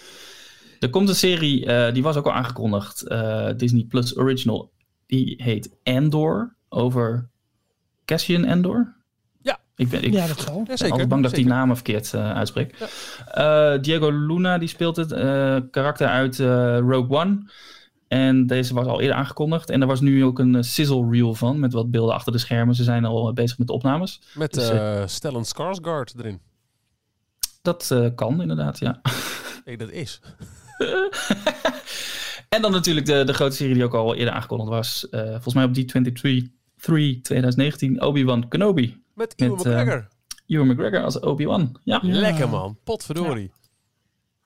Er 0.81 0.91
komt 0.91 1.09
een 1.09 1.15
serie, 1.15 1.67
eh, 1.67 1.93
die 1.95 2.03
was 2.03 2.17
ook 2.17 2.27
al 2.27 2.33
aangekondigd, 2.33 3.03
eh, 3.03 3.49
Disney 3.57 3.85
Plus 3.85 4.17
Original. 4.17 4.73
Die 5.07 5.43
heet 5.43 5.77
Andor, 5.83 6.57
over 6.69 7.31
Cassian 8.05 8.45
Andor. 8.45 8.97
Ja. 9.81 9.87
Ik 9.87 9.91
ben, 9.91 10.03
ik 10.03 10.13
ja, 10.13 10.27
dat 10.27 10.41
zal. 10.41 10.65
Ja, 10.67 10.77
zeker. 10.77 11.07
bang 11.07 11.23
dat 11.23 11.31
ik 11.31 11.37
die 11.37 11.47
namen 11.47 11.75
verkeerd 11.75 12.13
uh, 12.13 12.33
uitspreek. 12.33 12.75
Ja. 12.79 13.75
Uh, 13.75 13.83
Diego 13.83 14.11
Luna 14.11 14.59
die 14.59 14.69
speelt 14.69 14.97
het. 14.97 15.13
Uh, 15.13 15.57
karakter 15.71 16.07
uit 16.07 16.39
Rogue 16.89 17.09
One. 17.09 17.51
En 18.09 18.47
deze 18.47 18.75
was 18.75 18.87
al 18.87 19.01
eerder 19.01 19.17
aangekondigd. 19.17 19.71
En 19.71 19.81
er 19.81 19.87
was 19.87 20.01
nu 20.01 20.25
ook 20.25 20.39
een 20.39 20.65
sizzle 20.65 21.11
reel 21.11 21.35
van. 21.35 21.59
Met 21.59 21.73
wat 21.73 21.91
beelden 21.91 22.15
achter 22.15 22.33
de 22.33 22.39
schermen. 22.39 22.75
Ze 22.75 22.85
zijn 22.85 23.05
al 23.05 23.33
bezig 23.33 23.59
met 23.59 23.67
de 23.67 23.73
opnames. 23.73 24.21
Met 24.35 24.53
dus, 24.53 25.15
Stellan 25.15 25.45
Skarsgård 25.45 26.19
erin. 26.19 26.41
Dat 27.63 27.95
kan 28.15 28.41
inderdaad, 28.41 28.79
ja. 28.79 29.01
Nee, 29.65 29.77
dat 29.77 29.91
is. 29.91 30.21
en 32.49 32.63
dan 32.63 32.73
natuurlijk 32.73 33.07
de, 33.07 33.25
de 33.25 33.35
grote 33.35 33.57
serie 33.57 33.75
die 33.75 33.85
ook 33.85 33.95
al 33.95 34.15
eerder 34.15 34.35
aangekondigd 34.35 34.71
was. 34.71 35.07
volgens 35.11 35.55
mij 35.55 35.65
op 35.65 35.77
D23 35.77 36.13
3 36.81 37.21
2019. 37.21 38.03
Obi-Wan 38.03 38.49
Kenobi. 38.49 39.03
Met 39.21 39.35
Ewan 39.37 39.57
McGregor. 39.57 40.09
Uh, 40.47 40.57
Ewan 40.57 40.67
McGregor 40.67 41.03
als 41.03 41.21
Obi-Wan. 41.21 41.79
Ja. 41.85 42.01
Lekker 42.03 42.49
man. 42.49 42.79
Potverdorie. 42.85 43.53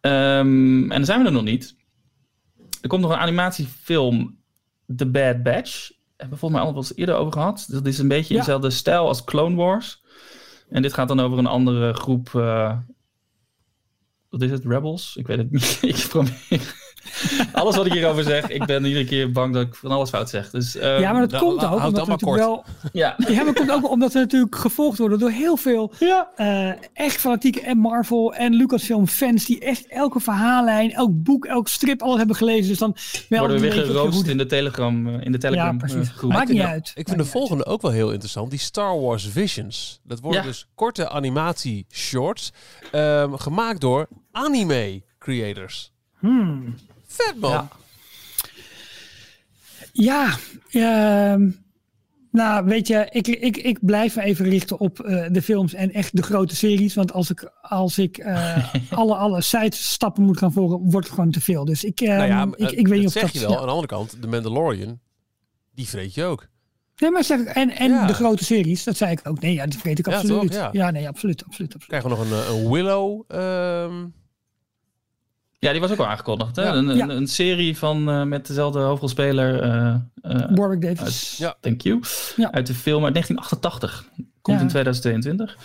Ja. 0.00 0.38
Um, 0.38 0.82
en 0.82 0.96
dan 0.96 1.04
zijn 1.04 1.20
we 1.20 1.26
er 1.26 1.32
nog 1.32 1.42
niet. 1.42 1.76
Er 2.80 2.88
komt 2.88 3.02
nog 3.02 3.10
een 3.10 3.16
animatiefilm, 3.16 4.38
The 4.96 5.06
Bad 5.06 5.42
Batch. 5.42 5.90
Hebben 6.16 6.34
we 6.34 6.40
volgens 6.40 6.60
mij 6.60 6.70
al 6.70 6.74
wat 6.74 6.92
eerder 6.94 7.14
over 7.14 7.32
gehad. 7.32 7.66
Dat 7.68 7.86
is 7.86 7.98
een 7.98 8.08
beetje 8.08 8.34
in 8.34 8.40
dezelfde 8.40 8.70
stijl 8.70 9.06
als 9.06 9.24
Clone 9.24 9.56
Wars. 9.56 10.02
En 10.68 10.82
dit 10.82 10.92
gaat 10.92 11.08
dan 11.08 11.20
over 11.20 11.38
een 11.38 11.46
andere 11.46 11.92
groep. 11.92 12.30
Uh, 12.36 12.78
wat 14.28 14.42
is 14.42 14.50
het? 14.50 14.64
Rebels? 14.64 15.16
Ik 15.16 15.26
weet 15.26 15.38
het 15.38 15.50
niet. 15.50 15.78
ik 15.96 16.06
probeer. 16.08 16.82
alles 17.52 17.76
wat 17.76 17.86
ik 17.86 17.92
hierover 17.92 18.24
zeg, 18.24 18.48
ik 18.48 18.66
ben 18.66 18.84
iedere 18.84 19.04
keer 19.04 19.32
bang 19.32 19.54
dat 19.54 19.66
ik 19.66 19.74
van 19.74 19.90
alles 19.90 20.08
fout 20.08 20.30
zeg. 20.30 20.50
Dus, 20.50 20.76
um, 20.76 20.82
ja, 20.82 21.12
maar 21.12 21.20
dat 21.20 21.30
nou, 21.30 21.44
komt 21.44 21.64
ook. 21.64 21.84
Omdat 21.84 22.06
we 22.06 22.16
kort. 22.18 22.38
Wel, 22.38 22.64
ja. 22.92 23.14
ja, 23.28 23.34
maar 23.34 23.44
dat 23.44 23.54
komt 23.54 23.70
ook 23.70 23.90
omdat 23.90 24.12
we 24.12 24.18
natuurlijk 24.18 24.56
gevolgd 24.56 24.98
worden 24.98 25.18
door 25.18 25.30
heel 25.30 25.56
veel 25.56 25.92
ja. 25.98 26.30
uh, 26.36 26.72
echt 26.92 27.16
fanatieke 27.16 27.60
en 27.60 27.78
Marvel 27.78 28.34
en 28.34 28.54
Lucasfilm 28.54 29.06
fans 29.06 29.44
die 29.44 29.60
echt 29.60 29.86
elke 29.86 30.20
verhaallijn, 30.20 30.92
elk 30.92 31.22
boek, 31.22 31.44
elk 31.44 31.68
strip, 31.68 32.02
alles 32.02 32.16
hebben 32.16 32.36
gelezen. 32.36 32.68
Dus 32.68 32.78
dan 32.78 32.96
worden 33.28 33.56
we 33.56 33.62
weer 33.62 33.72
geroost 33.72 34.26
in 34.26 34.38
de 34.38 34.46
Telegram, 34.46 35.06
uh, 35.06 35.24
in 35.24 35.32
de 35.32 35.38
Telegram 35.38 35.72
ja, 35.72 35.86
precies. 35.86 36.08
Uh, 36.08 36.14
groep. 36.14 36.32
Maakt 36.32 36.48
niet 36.48 36.60
uit. 36.60 36.92
Ik 36.94 37.06
vind 37.08 37.18
de 37.18 37.24
volgende 37.24 37.66
ook 37.66 37.82
wel 37.82 37.90
heel 37.90 38.10
interessant. 38.10 38.50
Die 38.50 38.58
Star 38.58 39.00
Wars 39.00 39.28
Visions. 39.28 40.00
Dat 40.02 40.20
worden 40.20 40.40
ja. 40.40 40.46
dus 40.46 40.66
korte 40.74 41.08
animatie 41.08 41.86
shorts 41.90 42.52
um, 42.92 43.38
gemaakt 43.38 43.80
door 43.80 44.08
anime 44.32 45.02
creators. 45.18 45.92
Hmm. 46.18 46.74
Vet 47.14 47.40
man. 47.40 47.68
Ja, 49.92 50.36
ja 50.68 51.34
uh, 51.34 51.48
nou 52.30 52.64
weet 52.64 52.86
je, 52.86 53.06
ik, 53.10 53.26
ik, 53.26 53.56
ik 53.56 53.78
blijf 53.80 54.16
me 54.16 54.22
even 54.22 54.44
richten 54.44 54.78
op 54.78 55.06
uh, 55.06 55.26
de 55.30 55.42
films 55.42 55.74
en 55.74 55.92
echt 55.92 56.16
de 56.16 56.22
grote 56.22 56.56
series. 56.56 56.94
Want 56.94 57.12
als 57.12 57.30
ik, 57.30 57.50
als 57.60 57.98
ik 57.98 58.18
uh, 58.18 58.74
alle, 58.90 59.14
alle 59.14 59.42
stappen 59.70 60.22
moet 60.22 60.38
gaan 60.38 60.52
volgen, 60.52 60.90
wordt 60.90 61.06
het 61.06 61.14
gewoon 61.14 61.30
te 61.30 61.40
veel. 61.40 61.64
Dus 61.64 61.84
ik, 61.84 62.00
uh, 62.00 62.08
nou 62.08 62.26
ja, 62.26 62.48
ik, 62.56 62.70
ik 62.70 62.88
weet 62.88 62.98
niet 62.98 63.06
of 63.06 63.12
zeg 63.12 63.22
dat... 63.22 63.32
je 63.32 63.40
wel. 63.40 63.50
Ja. 63.50 63.56
Aan 63.56 63.62
de 63.62 63.70
andere 63.70 63.88
kant, 63.88 64.22
de 64.22 64.26
Mandalorian, 64.26 65.00
die 65.74 65.88
vreet 65.88 66.14
je 66.14 66.24
ook. 66.24 66.48
Nee, 66.96 67.10
maar 67.10 67.24
zeg, 67.24 67.40
en, 67.40 67.70
en 67.70 67.90
ja. 67.90 68.06
de 68.06 68.14
grote 68.14 68.44
series, 68.44 68.84
dat 68.84 68.96
zei 68.96 69.10
ik 69.10 69.20
ook. 69.24 69.40
Nee, 69.40 69.54
ja, 69.54 69.66
die 69.66 69.78
vreet 69.78 69.98
ik 69.98 70.08
absoluut. 70.08 70.52
Ja, 70.52 70.64
toch, 70.64 70.72
ja. 70.72 70.90
nee, 70.90 71.08
absoluut, 71.08 71.44
absoluut, 71.44 71.74
absoluut. 71.74 72.02
Krijgen 72.02 72.10
we 72.10 72.16
nog 72.16 72.48
een, 72.48 72.54
een 72.54 72.70
Willow... 72.70 73.22
Um... 73.28 74.14
Ja, 75.64 75.72
die 75.72 75.80
was 75.80 75.90
ook 75.90 75.98
al 75.98 76.06
aangekondigd. 76.06 76.56
Hè? 76.56 76.62
Ja. 76.62 76.74
Een, 76.74 76.88
een, 76.88 77.10
een, 77.10 77.26
serie 77.26 77.78
van 77.78 78.08
uh, 78.08 78.22
met 78.22 78.46
dezelfde 78.46 78.78
hoofdrolspeler. 78.78 79.64
Uh, 79.64 79.94
uh, 80.22 80.46
Warwick 80.54 80.82
Davis. 80.82 81.00
Uit, 81.00 81.34
ja. 81.36 81.56
Thank 81.60 81.80
you. 81.80 82.00
Ja. 82.36 82.52
Uit 82.52 82.66
de 82.66 82.74
film 82.74 83.04
uit 83.04 83.14
1988. 83.14 84.04
Komt 84.40 84.60
in 84.60 84.68
2022. 84.68 85.56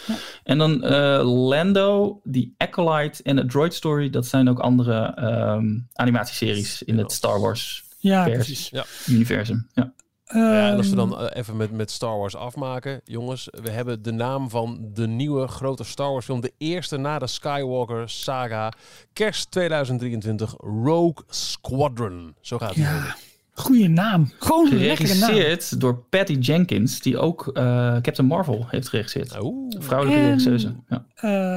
En 0.43 0.57
dan 0.57 0.79
Lando, 1.25 2.21
The 2.31 2.51
Acolyte 2.57 3.23
en 3.23 3.39
A 3.39 3.45
Droid 3.45 3.73
Story. 3.73 4.09
Dat 4.09 4.25
zijn 4.25 4.49
ook 4.49 4.59
andere 4.59 5.23
um, 5.55 5.87
animatieseries 5.93 6.83
in 6.83 6.97
het 6.97 7.11
Star 7.11 7.39
Wars 7.39 7.83
ja, 7.99 8.23
precies. 8.23 8.71
universum. 9.07 9.67
Ja. 9.73 9.93
Nou 10.33 10.53
ja, 10.53 10.75
als 10.75 10.89
we 10.89 10.95
dan 10.95 11.21
uh, 11.21 11.27
even 11.33 11.57
met, 11.57 11.71
met 11.71 11.91
Star 11.91 12.17
Wars 12.17 12.35
afmaken. 12.35 13.01
Jongens, 13.03 13.47
we 13.61 13.69
hebben 13.69 14.01
de 14.01 14.11
naam 14.11 14.49
van 14.49 14.89
de 14.93 15.07
nieuwe 15.07 15.47
grote 15.47 15.83
Star 15.83 16.11
Wars 16.11 16.25
film. 16.25 16.41
De 16.41 16.53
eerste 16.57 16.97
na 16.97 17.19
de 17.19 17.27
Skywalker 17.27 18.09
saga. 18.09 18.73
Kerst 19.13 19.51
2023. 19.51 20.55
Rogue 20.57 21.23
Squadron. 21.29 22.35
Zo 22.41 22.57
gaat 22.57 22.69
het. 22.69 22.77
Ja, 22.77 23.15
goede 23.53 23.87
naam. 23.87 24.31
Gewoon 24.39 24.71
een 24.71 24.77
lekkere 24.77 25.15
naam. 25.15 25.29
Geregisseerd 25.29 25.79
door 25.79 25.97
Patty 26.09 26.33
Jenkins. 26.33 27.01
Die 27.01 27.17
ook 27.17 27.47
uh, 27.47 27.53
Captain 27.93 28.27
Marvel 28.27 28.65
heeft 28.67 28.89
geregisseerd. 28.89 29.41
Oeh. 29.41 29.75
Vrouwelijke 29.79 30.25
regisseuse. 30.25 30.75
Ja. 30.87 31.05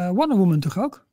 Uh, 0.09 0.11
Wonder 0.15 0.37
Woman 0.37 0.61
toch 0.61 0.79
ook? 0.79 1.05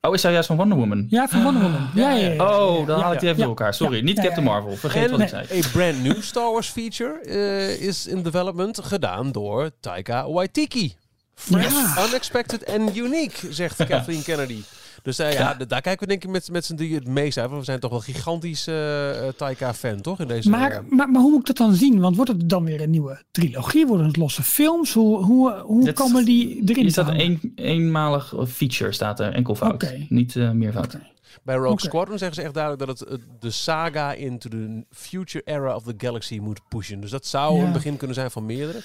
Oh, 0.00 0.14
is 0.14 0.22
hij 0.22 0.32
juist 0.32 0.46
van 0.46 0.56
Wonder 0.56 0.78
Woman? 0.78 1.06
Ja, 1.08 1.28
van 1.28 1.42
Wonder 1.42 1.62
Woman. 1.62 1.88
Ja, 1.94 2.10
ja, 2.10 2.28
ja, 2.28 2.58
oh, 2.58 2.86
dan 2.86 3.00
haal 3.00 3.12
ik 3.12 3.20
die 3.20 3.28
even 3.28 3.40
door 3.40 3.48
elkaar. 3.48 3.74
Sorry, 3.74 4.00
niet 4.00 4.20
Captain 4.20 4.44
Marvel. 4.44 4.76
Vergeet 4.76 5.10
wat 5.10 5.20
ik 5.20 5.28
zei. 5.28 5.46
Een 5.50 5.64
brand 5.72 6.02
new 6.02 6.22
Star 6.22 6.52
Wars 6.52 6.68
feature 6.68 7.20
uh, 7.24 7.80
is 7.80 8.06
in 8.06 8.22
development 8.22 8.80
gedaan 8.82 9.32
door 9.32 9.70
Taika 9.80 10.30
Waititi. 10.30 10.96
Fresh, 11.34 12.06
unexpected 12.08 12.66
and 12.66 12.96
unique, 12.96 13.52
zegt 13.52 13.84
Kathleen 13.86 14.22
Kennedy. 14.22 14.62
Dus 15.02 15.20
uh, 15.20 15.32
ja, 15.32 15.54
daar 15.54 15.80
kijken 15.80 16.00
we 16.00 16.06
denk 16.06 16.24
ik 16.24 16.30
met, 16.30 16.50
met 16.50 16.64
z'n 16.64 16.74
drieën 16.74 16.94
het 16.94 17.08
meest 17.08 17.38
uit. 17.38 17.46
Want 17.46 17.58
we 17.58 17.64
zijn 17.64 17.80
toch 17.80 17.90
wel 17.90 18.00
gigantisch 18.00 18.68
uh, 18.68 19.10
Taika-fan, 19.36 20.00
toch? 20.00 20.20
In 20.20 20.28
deze, 20.28 20.50
maar, 20.50 20.84
maar, 20.88 21.10
maar 21.10 21.22
hoe 21.22 21.30
moet 21.30 21.40
ik 21.40 21.46
dat 21.46 21.56
dan 21.56 21.74
zien? 21.74 22.00
Want 22.00 22.16
wordt 22.16 22.30
het 22.30 22.48
dan 22.48 22.64
weer 22.64 22.80
een 22.80 22.90
nieuwe 22.90 23.22
trilogie? 23.30 23.86
Worden 23.86 24.06
het 24.06 24.16
losse 24.16 24.42
films? 24.42 24.92
Hoe, 24.92 25.24
hoe, 25.24 25.52
hoe 25.52 25.92
komen 25.92 26.24
die 26.24 26.62
erin? 26.66 26.84
Er 26.84 26.90
staat 26.90 27.08
een 27.08 27.52
eenmalig 27.54 28.34
feature, 28.46 28.92
staat 28.92 29.20
er 29.20 29.32
enkel 29.32 29.54
fout. 29.54 29.72
Okay. 29.72 30.06
Niet 30.08 30.34
uh, 30.34 30.50
meer 30.50 30.72
fout. 30.72 30.94
Okay. 30.94 31.12
Bij 31.42 31.54
Rogue 31.54 31.72
okay. 31.72 31.86
Squadron 31.86 32.18
zeggen 32.18 32.36
ze 32.36 32.42
echt 32.42 32.54
duidelijk 32.54 32.86
dat 32.86 33.08
het 33.08 33.20
de 33.40 33.50
saga 33.50 34.12
into 34.12 34.48
the 34.48 34.84
future 34.90 35.44
era 35.44 35.74
of 35.74 35.82
the 35.82 35.94
galaxy 35.96 36.38
moet 36.38 36.60
pushen. 36.68 37.00
Dus 37.00 37.10
dat 37.10 37.26
zou 37.26 37.58
ja. 37.58 37.64
een 37.64 37.72
begin 37.72 37.96
kunnen 37.96 38.16
zijn 38.16 38.30
van 38.30 38.46
meerdere. 38.46 38.78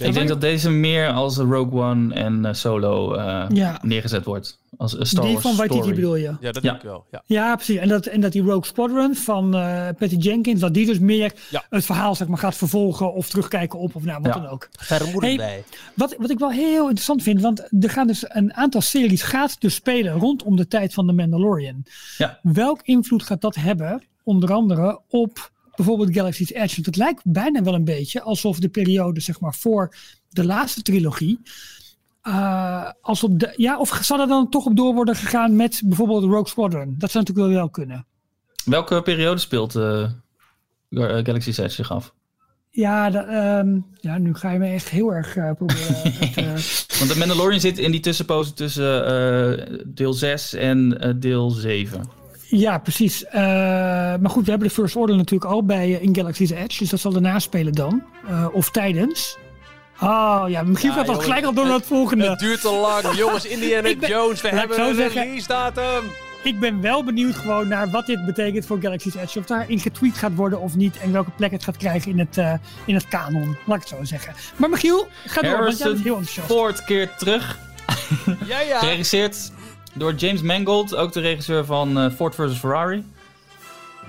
Ik 0.00 0.14
denk 0.14 0.28
dat 0.28 0.40
deze 0.40 0.70
meer 0.70 1.12
als 1.12 1.36
Rogue 1.36 1.82
One 1.82 2.14
en 2.14 2.44
uh, 2.44 2.52
Solo 2.52 3.16
uh, 3.16 3.44
ja. 3.48 3.78
neergezet 3.82 4.24
wordt. 4.24 4.58
Als 4.76 4.98
een 4.98 5.06
Star 5.06 5.24
Die 5.24 5.38
van 5.38 5.56
Waititi 5.56 5.94
bedoel 5.94 6.16
je? 6.16 6.36
Ja, 6.40 6.52
dat 6.52 6.54
ja. 6.54 6.60
denk 6.60 6.76
ik 6.76 6.82
wel. 6.82 7.04
Ja, 7.10 7.22
ja 7.26 7.54
precies. 7.54 7.76
En 7.76 7.88
dat, 7.88 8.06
en 8.06 8.20
dat 8.20 8.32
die 8.32 8.42
Rogue 8.42 8.64
Squadron 8.64 9.14
van 9.14 9.56
uh, 9.56 9.88
Patty 9.98 10.16
Jenkins, 10.16 10.60
dat 10.60 10.74
die 10.74 10.86
dus 10.86 10.98
meer 10.98 11.32
ja. 11.50 11.64
het 11.70 11.84
verhaal 11.84 12.14
zeg 12.14 12.28
maar, 12.28 12.38
gaat 12.38 12.56
vervolgen 12.56 13.12
of 13.12 13.28
terugkijken 13.28 13.78
op 13.78 13.94
of 13.94 14.04
nou, 14.04 14.22
wat 14.22 14.32
dan 14.32 14.46
ook. 14.46 14.68
Vermoedend 14.78 15.22
hey, 15.22 15.36
bij. 15.36 15.64
Wat, 15.94 16.14
wat 16.18 16.30
ik 16.30 16.38
wel 16.38 16.50
heel 16.50 16.82
interessant 16.82 17.22
vind, 17.22 17.40
want 17.40 17.60
er 17.80 17.90
gaan 17.90 18.06
dus 18.06 18.24
een 18.28 18.54
aantal 18.54 18.80
series 18.80 19.22
gaat 19.22 19.60
dus 19.60 19.74
spelen 19.74 20.12
rondom 20.12 20.56
de 20.56 20.68
tijd 20.68 20.94
van 20.94 21.06
de 21.06 21.12
Mandalorian. 21.12 21.84
Ja. 22.18 22.38
Welk 22.42 22.80
invloed 22.82 23.22
gaat 23.22 23.40
dat 23.40 23.54
hebben, 23.54 24.02
onder 24.22 24.52
andere 24.52 25.00
op 25.08 25.50
bijvoorbeeld 25.78 26.14
Galaxy's 26.14 26.50
Edge? 26.50 26.74
Want 26.74 26.86
het 26.86 26.96
lijkt 26.96 27.22
bijna 27.24 27.62
wel 27.62 27.74
een 27.74 27.84
beetje 27.84 28.22
alsof 28.22 28.58
de 28.58 28.68
periode 28.68 29.20
zeg 29.20 29.40
maar 29.40 29.54
voor 29.54 29.94
de 30.28 30.44
laatste 30.44 30.82
trilogie. 30.82 31.40
Uh, 32.22 32.90
als 33.00 33.22
op 33.22 33.38
de, 33.38 33.52
ja, 33.56 33.78
of 33.78 33.98
zal 34.02 34.20
er 34.20 34.26
dan 34.26 34.48
toch 34.50 34.64
op 34.64 34.76
door 34.76 34.94
worden 34.94 35.16
gegaan 35.16 35.56
met 35.56 35.82
bijvoorbeeld 35.84 36.22
Rogue 36.22 36.48
Squadron? 36.48 36.94
Dat 36.98 37.10
zou 37.10 37.24
natuurlijk 37.24 37.52
wel 37.52 37.62
wel 37.62 37.70
kunnen. 37.70 38.06
Welke 38.64 39.02
periode 39.02 39.40
speelt 39.40 39.74
uh, 39.74 40.10
Galaxy's 40.90 41.58
Edge 41.58 41.74
zich 41.74 41.92
af? 41.92 42.14
Ja, 42.70 43.10
de, 43.10 43.18
um, 43.18 43.86
ja, 44.00 44.18
nu 44.18 44.34
ga 44.34 44.50
je 44.50 44.58
me 44.58 44.66
echt 44.66 44.88
heel 44.88 45.14
erg 45.14 45.36
uh, 45.36 45.52
proberen. 45.52 45.94
het, 46.12 46.86
Want 46.98 47.12
de 47.12 47.18
Mandalorian 47.18 47.60
zit 47.60 47.78
in 47.78 47.90
die 47.90 48.00
tussenpozen 48.00 48.54
tussen 48.54 49.94
deel 49.94 50.12
6 50.12 50.54
en 50.54 51.16
deel 51.20 51.50
7. 51.50 52.17
Ja, 52.50 52.78
precies. 52.78 53.24
Uh, 53.24 53.32
maar 54.20 54.30
goed, 54.30 54.44
we 54.44 54.50
hebben 54.50 54.68
de 54.68 54.74
First 54.74 54.96
Order 54.96 55.16
natuurlijk 55.16 55.50
al 55.50 55.64
bij 55.64 55.90
in 55.90 56.14
Galaxy's 56.14 56.50
Edge. 56.50 56.78
Dus 56.78 56.90
dat 56.90 57.00
zal 57.00 57.12
daarna 57.12 57.38
spelen 57.38 57.72
dan. 57.72 58.02
Uh, 58.30 58.46
of 58.52 58.70
tijdens. 58.70 59.38
Oh 60.00 60.44
ja, 60.48 60.62
misschien 60.62 60.92
gaat 60.92 61.06
dat 61.06 61.22
gelijk 61.22 61.44
al 61.44 61.52
door 61.52 61.64
naar 61.64 61.74
het 61.74 61.86
volgende. 61.86 62.28
Het 62.28 62.38
duurt 62.38 62.60
te 62.60 62.70
lang. 62.70 63.16
jongens, 63.16 63.46
Indiana 63.46 63.94
ben, 63.94 64.08
Jones, 64.08 64.40
we 64.40 64.48
hebben 64.48 64.80
een 64.80 65.08
release 65.08 65.46
datum. 65.46 66.04
Ik 66.42 66.60
ben 66.60 66.80
wel 66.80 67.04
benieuwd 67.04 67.34
gewoon 67.34 67.68
naar 67.68 67.90
wat 67.90 68.06
dit 68.06 68.26
betekent 68.26 68.66
voor 68.66 68.78
Galaxy's 68.80 69.14
Edge. 69.14 69.38
Of 69.38 69.44
daarin 69.46 69.78
getweet 69.78 70.14
gaat 70.14 70.34
worden 70.34 70.60
of 70.60 70.76
niet. 70.76 70.98
En 70.98 71.12
welke 71.12 71.30
plek 71.30 71.50
het 71.50 71.64
gaat 71.64 71.76
krijgen 71.76 72.10
in 72.10 72.18
het, 72.18 72.36
uh, 72.36 72.52
in 72.84 72.94
het 72.94 73.08
kanon. 73.08 73.56
Laat 73.66 73.76
ik 73.76 73.88
het 73.88 73.98
zo 73.98 74.04
zeggen. 74.04 74.34
Maar 74.56 74.68
Michiel, 74.68 75.08
ga 75.26 75.40
door, 75.40 75.64
want 75.64 75.78
jij 75.78 75.88
bent 75.88 76.02
heel 76.02 76.16
enthousiast. 76.16 76.48
Ford 76.48 76.84
keert 76.84 77.18
terug. 77.18 77.58
ja, 78.46 78.60
ja. 78.60 78.78
Geregisseerd 78.78 79.50
door 79.98 80.14
James 80.14 80.42
Mangold, 80.42 80.96
ook 80.96 81.12
de 81.12 81.20
regisseur 81.20 81.64
van 81.64 81.98
uh, 81.98 82.10
Ford 82.10 82.34
vs. 82.34 82.58
Ferrari. 82.58 83.04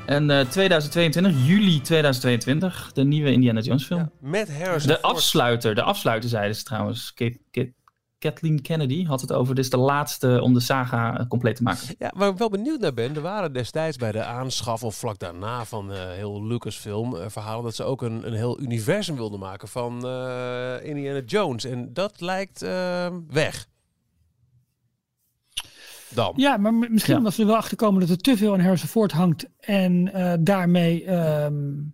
En 0.05 0.29
uh, 0.29 0.39
2022, 0.39 1.47
juli 1.47 1.81
2022, 1.81 2.91
de 2.93 3.03
nieuwe 3.03 3.31
Indiana 3.31 3.59
Jones 3.59 3.85
film. 3.85 3.99
Ja, 3.99 4.09
met 4.19 4.57
Harrison 4.57 4.91
De 4.91 5.01
afsluiter, 5.01 5.75
de 5.75 5.81
afsluiter 5.81 6.29
zeiden 6.29 6.55
ze 6.55 6.63
trouwens. 6.63 7.13
Kathleen 8.19 8.61
Kennedy 8.61 9.05
had 9.05 9.21
het 9.21 9.31
over. 9.31 9.55
Dit 9.55 9.63
is 9.63 9.69
de 9.69 9.77
laatste 9.77 10.39
om 10.41 10.53
de 10.53 10.59
saga 10.59 11.25
compleet 11.27 11.55
te 11.55 11.63
maken. 11.63 11.95
Ja, 11.97 12.11
waar 12.15 12.29
ik 12.29 12.37
wel 12.37 12.49
benieuwd 12.49 12.79
naar 12.79 12.93
ben. 12.93 13.15
Er 13.15 13.21
waren 13.21 13.53
destijds 13.53 13.97
bij 13.97 14.11
de 14.11 14.23
aanschaf 14.23 14.83
of 14.83 14.95
vlak 14.95 15.19
daarna 15.19 15.65
van 15.65 15.91
uh, 15.91 15.97
heel 15.97 16.45
Lucasfilm 16.45 17.15
uh, 17.15 17.21
verhalen 17.27 17.63
dat 17.63 17.75
ze 17.75 17.83
ook 17.83 18.01
een, 18.01 18.27
een 18.27 18.33
heel 18.33 18.59
universum 18.59 19.15
wilden 19.15 19.39
maken 19.39 19.67
van 19.67 19.95
Indiana 20.83 21.21
Jones. 21.25 21.65
En 21.65 21.93
dat 21.93 22.21
lijkt 22.21 22.65
weg. 23.27 23.67
Dan. 26.09 26.33
Ja, 26.35 26.57
maar 26.57 26.73
misschien 26.73 27.13
ja. 27.13 27.19
omdat 27.19 27.33
ze 27.33 27.41
er 27.41 27.47
wel 27.47 27.55
achter 27.55 27.77
komen 27.77 27.99
dat 27.99 28.09
er 28.09 28.17
te 28.17 28.37
veel 28.37 28.53
aan 28.53 28.77
Ford 28.77 29.11
hangt 29.11 29.47
en 29.59 30.11
daarmee 30.43 31.11
um, 31.11 31.93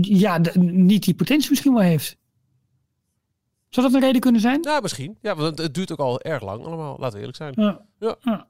ja, 0.00 0.38
de, 0.38 0.58
niet 0.58 1.04
die 1.04 1.14
potentie 1.14 1.50
misschien 1.50 1.74
wel 1.74 1.82
heeft. 1.82 2.16
Zou 3.68 3.86
dat 3.86 3.94
een 3.94 4.06
reden 4.06 4.20
kunnen 4.20 4.40
zijn? 4.40 4.58
Ja, 4.62 4.80
misschien. 4.80 5.18
Ja, 5.20 5.34
want 5.34 5.58
het 5.58 5.74
duurt 5.74 5.92
ook 5.92 5.98
al 5.98 6.20
erg 6.20 6.42
lang 6.42 6.64
allemaal. 6.64 6.96
Laten 6.98 7.12
we 7.12 7.18
eerlijk 7.18 7.36
zijn. 7.36 7.52
Ja. 7.56 8.16
ja. 8.20 8.46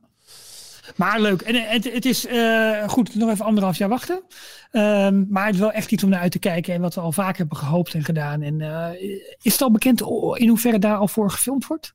Maar 0.96 1.20
leuk. 1.20 1.42
En 1.42 1.54
het, 1.54 1.92
het 1.92 2.04
is 2.04 2.26
uh, 2.26 2.88
goed, 2.88 3.14
nog 3.14 3.30
even 3.30 3.44
anderhalf 3.44 3.78
jaar 3.78 3.88
wachten. 3.88 4.22
Um, 4.72 5.26
maar 5.30 5.44
het 5.44 5.54
is 5.54 5.60
wel 5.60 5.72
echt 5.72 5.92
iets 5.92 6.04
om 6.04 6.10
naar 6.10 6.20
uit 6.20 6.32
te 6.32 6.38
kijken. 6.38 6.74
En 6.74 6.80
wat 6.80 6.94
we 6.94 7.00
al 7.00 7.12
vaak 7.12 7.36
hebben 7.36 7.56
gehoopt 7.56 7.94
en 7.94 8.04
gedaan. 8.04 8.42
En 8.42 8.60
uh, 8.60 8.88
is 9.42 9.52
het 9.52 9.62
al 9.62 9.70
bekend 9.70 10.00
in 10.34 10.48
hoeverre 10.48 10.78
daar 10.78 10.96
al 10.96 11.08
voor 11.08 11.30
gefilmd 11.30 11.66
wordt? 11.66 11.94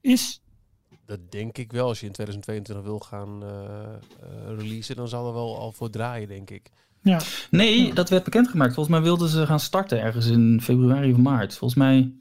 Is? 0.00 0.42
Dat 1.06 1.30
denk 1.30 1.58
ik 1.58 1.72
wel. 1.72 1.88
Als 1.88 2.00
je 2.00 2.06
in 2.06 2.12
2022 2.12 2.84
wil 2.84 2.98
gaan 2.98 3.42
uh, 3.42 3.48
releasen, 4.56 4.96
dan 4.96 5.08
zal 5.08 5.26
er 5.26 5.34
wel 5.34 5.58
al 5.58 5.72
voor 5.72 5.90
draaien, 5.90 6.28
denk 6.28 6.50
ik. 6.50 6.70
Ja. 7.02 7.20
Nee, 7.50 7.94
dat 7.94 8.08
werd 8.08 8.24
bekendgemaakt. 8.24 8.74
Volgens 8.74 8.94
mij 8.96 9.04
wilden 9.04 9.28
ze 9.28 9.46
gaan 9.46 9.60
starten 9.60 10.00
ergens 10.02 10.26
in 10.26 10.60
februari 10.62 11.12
of 11.12 11.18
maart. 11.18 11.56
Volgens 11.56 11.80
mij 11.80 12.12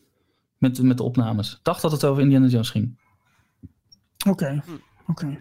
met, 0.57 0.81
met 0.81 0.97
de 0.97 1.03
opnames. 1.03 1.53
Ik 1.53 1.59
dacht 1.61 1.81
dat 1.81 1.91
het 1.91 2.05
over 2.05 2.21
Indiana 2.21 2.47
Jones 2.47 2.69
ging. 2.69 2.97
Oké, 4.27 4.63
oké. 5.07 5.39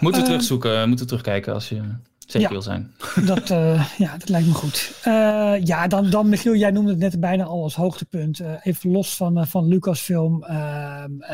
Moeten 0.00 0.20
we 0.20 0.26
uh, 0.26 0.32
terugzoeken, 0.32 0.88
moeten 0.88 1.04
we 1.06 1.10
terugkijken 1.10 1.54
als 1.54 1.68
je 1.68 1.82
zeker 2.26 2.50
wil 2.50 2.62
zijn. 2.62 2.92
Dat, 3.26 3.50
uh, 3.50 3.88
ja, 3.98 4.16
dat 4.16 4.28
lijkt 4.28 4.46
me 4.46 4.54
goed. 4.54 4.92
Uh, 5.04 5.54
ja, 5.64 5.86
dan, 5.86 6.10
dan 6.10 6.28
Michiel, 6.28 6.54
jij 6.54 6.70
noemde 6.70 6.90
het 6.90 6.98
net 6.98 7.20
bijna 7.20 7.44
al 7.44 7.62
als 7.62 7.74
hoogtepunt. 7.74 8.40
even 8.62 8.90
los 8.90 9.16
van, 9.16 9.46
van 9.46 9.68
Lucasfilm. 9.68 10.44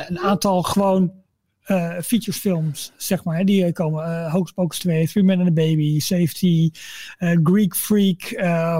een 0.09 0.19
aantal 0.19 0.63
gewoon 0.63 1.22
uh, 1.67 2.01
features 2.01 2.39
films, 2.39 2.93
zeg 2.97 3.25
maar. 3.25 3.37
Hè, 3.37 3.45
die 3.45 3.65
eh, 3.65 3.73
komen. 3.73 4.05
Uh, 4.05 4.33
Hocus 4.33 4.53
Pocus 4.53 4.79
2, 4.79 5.07
Three 5.07 5.25
Men 5.25 5.39
and 5.39 5.49
a 5.49 5.53
Baby, 5.53 6.01
Safety, 6.01 6.71
uh, 7.19 7.39
Greek 7.43 7.77
Freak, 7.77 8.21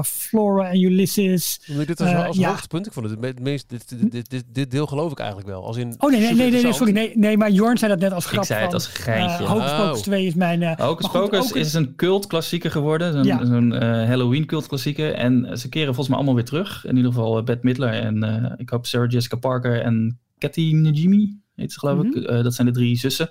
Flora 0.05 0.71
en 0.71 0.83
Ulysses. 0.83 1.61
ik 1.79 1.87
dit 1.87 2.01
als, 2.01 2.15
als 2.15 2.37
ja. 2.37 2.49
hoogtepunt? 2.49 2.87
Ik 2.87 2.93
vond 2.93 3.11
het 3.11 3.25
het 3.25 3.41
meest, 3.41 3.69
dit, 3.69 4.13
dit, 4.13 4.31
dit, 4.31 4.45
dit, 4.53 4.71
deel 4.71 4.87
geloof 4.87 5.13
ik 5.13 5.19
eigenlijk 5.19 5.49
wel. 5.49 5.65
Als 5.65 5.77
in 5.77 5.95
oh 5.99 6.11
nee, 6.11 6.21
nee, 6.21 6.51
nee, 6.51 6.63
nee, 6.63 6.73
sorry. 6.73 6.93
Nee, 6.93 7.13
nee, 7.15 7.37
maar 7.37 7.51
Jorn 7.51 7.79
zei 7.79 7.91
dat 7.91 8.01
net 8.01 8.13
als 8.13 8.27
grap. 8.27 8.41
Ik 8.41 8.47
zei 8.47 8.65
het 8.65 8.75
als 8.75 8.87
geintje. 8.87 9.47
Hocus 9.47 9.71
oh. 9.71 9.87
Pocus 9.87 10.03
2 10.03 10.27
is 10.27 10.35
mijn... 10.35 10.81
Hocus 10.81 11.09
Pocus 11.09 11.53
is 11.53 11.75
een 11.75 11.95
cult 11.95 12.27
klassieker 12.27 12.71
geworden. 12.71 13.13
Zo'n 13.13 13.25
ja. 13.25 13.45
zo 13.45 13.79
Halloween 14.07 14.47
cult 14.47 14.67
klassieker. 14.67 15.15
En 15.15 15.59
ze 15.59 15.69
keren 15.69 15.87
volgens 15.87 16.09
mij 16.09 16.17
allemaal 16.17 16.35
weer 16.35 16.45
terug. 16.45 16.87
In 16.87 16.97
ieder 16.97 17.13
geval 17.13 17.43
Bette 17.43 17.67
Midler 17.67 17.93
en 17.93 18.55
ik 18.57 18.71
hoop 18.71 18.87
Sarah 18.87 19.11
Jessica 19.11 19.37
Parker 19.37 19.81
en 19.81 20.19
Kathy 20.39 20.73
Najimy 20.75 21.42
heet 21.55 21.73
ze 21.73 21.79
geloof 21.79 22.05
ik. 22.05 22.15
Mhm. 22.15 22.25
Eh, 22.25 22.43
dat 22.43 22.55
zijn 22.55 22.67
de 22.67 22.73
drie 22.73 22.97
zussen. 22.97 23.29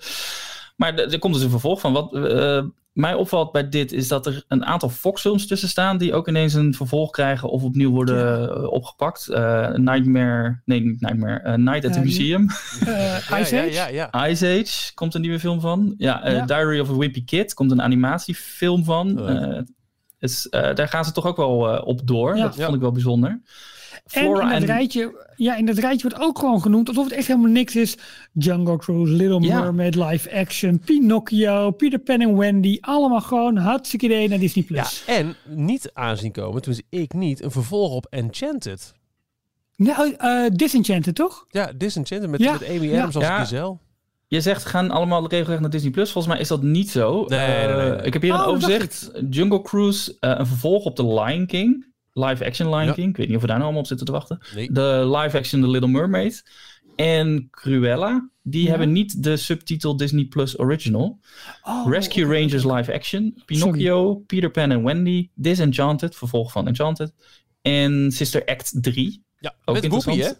Maar 0.76 0.96
er 0.96 1.20
komt 1.20 1.34
dus 1.34 1.44
een 1.44 1.50
vervolg 1.50 1.80
van. 1.80 1.94
Wat 1.94 2.14
uh, 2.14 2.64
mij 2.94 3.14
opvalt 3.14 3.52
bij 3.52 3.70
dit 3.70 3.92
is 3.92 4.08
dat 4.08 4.26
er 4.26 4.44
een 4.48 4.66
aantal 4.66 4.90
Fox-films 4.90 5.48
tussen 5.48 5.70
staan 5.70 5.98
die 5.98 6.14
ook 6.14 6.28
ineens 6.28 6.54
een 6.54 6.74
vervolg 6.74 7.12
krijgen 7.12 7.50
of 7.50 7.64
opnieuw 7.64 7.92
worden 7.92 8.50
eh, 8.50 8.72
opgepakt. 8.72 9.28
Nightmare, 9.76 10.62
nee, 10.66 10.82
niet 10.82 11.02
Nightmare, 11.02 11.58
Night 11.58 11.86
at 11.86 11.94
the 11.94 12.00
Museum. 12.00 12.50
Ice 13.40 13.60
Age? 13.60 13.72
Ja, 13.72 13.88
ja, 13.88 14.28
Ice 14.28 14.48
Age 14.48 14.94
komt 14.94 15.16
een 15.16 15.22
nieuwe 15.22 15.40
film 15.40 15.62
van. 15.62 15.94
Ja, 15.98 16.46
Diary 16.46 16.80
of 16.80 16.90
a 16.90 16.98
Wimpy 16.98 17.24
Kid 17.24 17.54
komt 17.54 17.72
een 17.72 17.82
animatiefilm 17.82 18.84
van. 18.84 19.16
Dus, 20.20 20.48
daar 20.50 20.88
gaan 20.88 21.06
ze 21.06 21.12
toch 21.12 21.26
ook 21.26 21.38
wel 21.38 21.82
op 21.84 22.08
door. 22.08 22.36
Dat 22.36 22.56
vond 22.56 22.76
ik 22.76 22.82
wel 22.82 22.92
bijzonder. 22.92 23.42
Flora 24.06 24.42
en 24.42 24.54
in 24.54 24.60
dat, 24.60 24.70
Rijtje, 24.70 25.28
ja, 25.36 25.56
in 25.56 25.66
dat 25.66 25.78
rijtje 25.78 26.10
wordt 26.10 26.26
ook 26.26 26.40
gewoon 26.40 26.62
genoemd 26.62 26.88
alsof 26.88 27.04
het 27.04 27.14
echt 27.14 27.28
helemaal 27.28 27.52
niks 27.52 27.76
is. 27.76 27.98
Jungle 28.34 28.78
Cruise, 28.78 29.14
Little 29.14 29.40
Mermaid, 29.40 29.96
live 29.96 30.36
action, 30.36 30.80
Pinocchio, 30.80 31.72
Peter 31.72 32.00
Pan 32.00 32.22
en 32.22 32.38
Wendy. 32.38 32.78
Allemaal 32.82 33.22
gewoon 33.22 33.58
hartstikke 33.58 34.06
idee 34.06 34.28
naar 34.28 34.40
Disney+. 34.40 34.64
Plus. 34.64 35.04
Ja, 35.08 35.14
en 35.14 35.36
niet 35.46 35.92
aanzien 35.94 36.32
komen, 36.32 36.62
toen 36.62 36.76
ik 36.90 37.14
niet, 37.14 37.44
een 37.44 37.52
vervolg 37.52 37.94
op 37.94 38.08
Enchanted. 38.10 38.94
Nou, 39.76 40.16
uh, 40.20 40.46
Disenchanted 40.54 41.16
toch? 41.16 41.46
Ja, 41.50 41.72
Disenchanted 41.76 42.30
met, 42.30 42.40
met 42.40 42.70
Amy 42.70 42.98
Adams 42.98 43.16
als 43.16 43.26
Giselle. 43.26 43.78
Je 44.28 44.42
zegt 44.42 44.66
gaan 44.66 44.92
allemaal 44.92 45.28
regelrecht 45.28 45.62
naar 45.62 45.70
Disney 45.70 45.92
Plus. 45.92 46.12
Volgens 46.12 46.34
mij 46.34 46.42
is 46.42 46.48
dat 46.48 46.62
niet 46.62 46.90
zo. 46.90 47.26
Nee, 47.28 47.48
nee, 47.48 47.68
nee, 47.68 47.90
nee. 47.90 48.02
Ik 48.02 48.14
heb 48.14 48.22
hier 48.22 48.34
een 48.34 48.40
oh, 48.40 48.48
overzicht. 48.48 49.12
Jungle 49.30 49.62
Cruise, 49.62 50.12
uh, 50.12 50.36
een 50.38 50.48
vervolg 50.48 50.86
op 50.86 50.96
The 50.96 51.14
Lion 51.14 51.46
King 51.46 51.91
live 52.14 52.46
action 52.46 52.76
Lion 52.76 52.94
King. 52.94 53.10
Ik 53.10 53.18
weet 53.18 53.28
niet 53.28 53.36
of 53.36 53.42
we 53.42 53.48
daar 53.48 53.58
nou 53.58 53.64
allemaal 53.64 53.82
op 53.82 53.88
zitten 53.88 54.06
te 54.06 54.12
wachten. 54.12 54.40
De 54.74 55.18
live 55.18 55.38
action 55.38 55.62
The 55.62 55.68
Little 55.68 55.90
Mermaid. 55.90 56.44
En 56.96 57.48
Cruella. 57.52 58.30
Die 58.44 58.70
hebben 58.70 58.92
niet 58.92 59.24
de 59.24 59.38
subtitel 59.38 59.98
Disney 59.98 60.26
Plus 60.26 60.60
Original. 60.60 61.20
Oh, 61.64 61.92
Rescue 61.92 62.26
Rangers 62.26 62.64
live 62.64 62.94
action. 62.94 63.42
Pinocchio, 63.46 64.16
Peter 64.16 64.52
Pan 64.52 64.72
en 64.72 64.84
Wendy. 64.84 65.30
Disenchanted, 65.34 66.16
vervolg 66.16 66.52
van 66.52 66.68
Enchanted. 66.68 67.14
En 67.62 68.12
Sister 68.12 68.46
Act 68.46 68.84
3. 68.84 69.24
Ja, 69.40 69.56
ook 69.66 69.82
met 69.82 70.16
hè? 70.18 70.32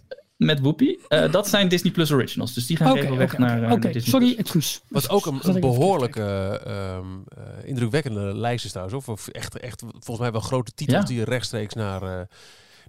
Met 0.46 0.60
Whoopi. 0.60 1.00
Uh, 1.10 1.32
dat 1.32 1.48
zijn 1.48 1.68
Disney 1.68 1.92
Plus 1.92 2.12
Originals. 2.12 2.54
Dus 2.54 2.68
die 2.68 2.78
gaan 2.78 2.92
okay, 2.92 3.02
regelrecht 3.02 3.34
okay, 3.34 3.48
naar, 3.48 3.64
uh, 3.64 3.72
Oké, 3.72 4.00
sorry, 4.00 4.36
excuus. 4.38 4.82
Wat 4.88 5.10
ook 5.10 5.26
een, 5.26 5.40
een 5.42 5.60
behoorlijke, 5.60 6.62
um, 6.68 7.24
uh, 7.38 7.44
indrukwekkende 7.70 8.38
lijst 8.38 8.66
is 8.66 8.72
trouwens. 8.72 9.08
Of 9.08 9.28
echt, 9.28 9.60
echt 9.60 9.80
volgens 9.80 10.20
mij 10.20 10.32
wel 10.32 10.42
grote 10.42 10.74
titels 10.74 11.02
ja. 11.02 11.06
die 11.06 11.24
rechtstreeks 11.24 11.74
naar 11.74 12.28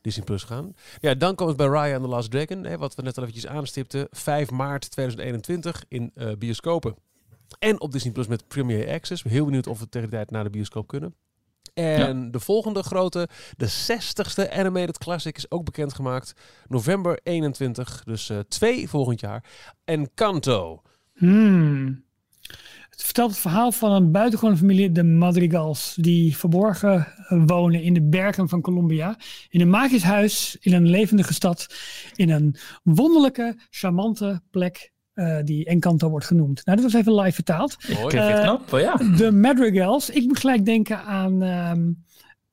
Disney 0.00 0.24
Plus 0.24 0.42
gaan. 0.42 0.74
Ja, 1.00 1.14
dan 1.14 1.34
komt 1.34 1.48
het 1.48 1.59
bij 1.59 1.66
Raya 1.66 1.94
and 1.94 2.05
the 2.05 2.11
Last 2.11 2.30
Dragon. 2.30 2.64
Hè, 2.64 2.78
wat 2.78 2.94
we 2.94 3.03
net 3.03 3.16
al 3.16 3.22
eventjes 3.22 3.50
aanstipten. 3.50 4.07
5 4.11 4.50
maart 4.50 4.90
2021 4.90 5.84
in 5.88 6.12
bioscopen. 6.38 6.94
En 7.59 7.80
op 7.80 7.92
Disney 7.92 8.12
Plus 8.12 8.26
met 8.26 8.48
Premier 8.48 8.88
Access. 8.88 9.22
Heel 9.22 9.44
benieuwd 9.44 9.66
of 9.66 9.78
we 9.78 9.88
tegen 9.88 10.11
de 10.11 10.16
tijd 10.16 10.30
naar 10.30 10.44
de 10.44 10.50
bioscoop 10.50 10.86
kunnen. 10.86 11.14
En 11.74 12.30
de 12.30 12.40
volgende 12.40 12.82
grote, 12.82 13.28
de 13.56 13.70
60ste 13.70 14.52
Animated 14.52 14.98
Classic, 14.98 15.36
is 15.36 15.50
ook 15.50 15.64
bekendgemaakt. 15.64 16.32
November 16.68 17.20
21, 17.22 18.02
dus 18.04 18.30
uh, 18.30 18.38
twee 18.38 18.88
volgend 18.88 19.20
jaar. 19.20 19.44
Encanto. 19.84 20.82
Hmm. 21.14 22.04
Het 22.90 23.02
vertelt 23.02 23.30
het 23.30 23.40
verhaal 23.40 23.72
van 23.72 23.92
een 23.92 24.12
buitengewone 24.12 24.56
familie, 24.56 24.92
de 24.92 25.04
Madrigals, 25.04 25.94
die 26.00 26.36
verborgen 26.36 27.06
wonen 27.28 27.82
in 27.82 27.94
de 27.94 28.02
bergen 28.02 28.48
van 28.48 28.60
Colombia. 28.60 29.16
In 29.48 29.60
een 29.60 29.70
magisch 29.70 30.02
huis, 30.02 30.56
in 30.60 30.72
een 30.72 30.86
levendige 30.86 31.34
stad, 31.34 31.74
in 32.14 32.30
een 32.30 32.56
wonderlijke, 32.82 33.58
charmante 33.70 34.42
plek 34.50 34.92
uh, 35.14 35.38
die 35.44 35.64
Encanto 35.64 36.08
wordt 36.08 36.26
genoemd. 36.26 36.64
Nou, 36.64 36.80
dat 36.80 36.92
was 36.92 37.00
even 37.00 37.14
live 37.14 37.34
vertaald. 37.34 37.76
Mooi, 38.00 38.16
uh, 38.16 38.40
knap. 38.40 38.70
Ja. 38.70 38.96
De 39.16 39.32
Madrigals. 39.32 40.10
Ik 40.10 40.26
moet 40.26 40.38
gelijk 40.38 40.64
denken 40.64 41.04
aan, 41.04 41.42
um, 41.42 42.04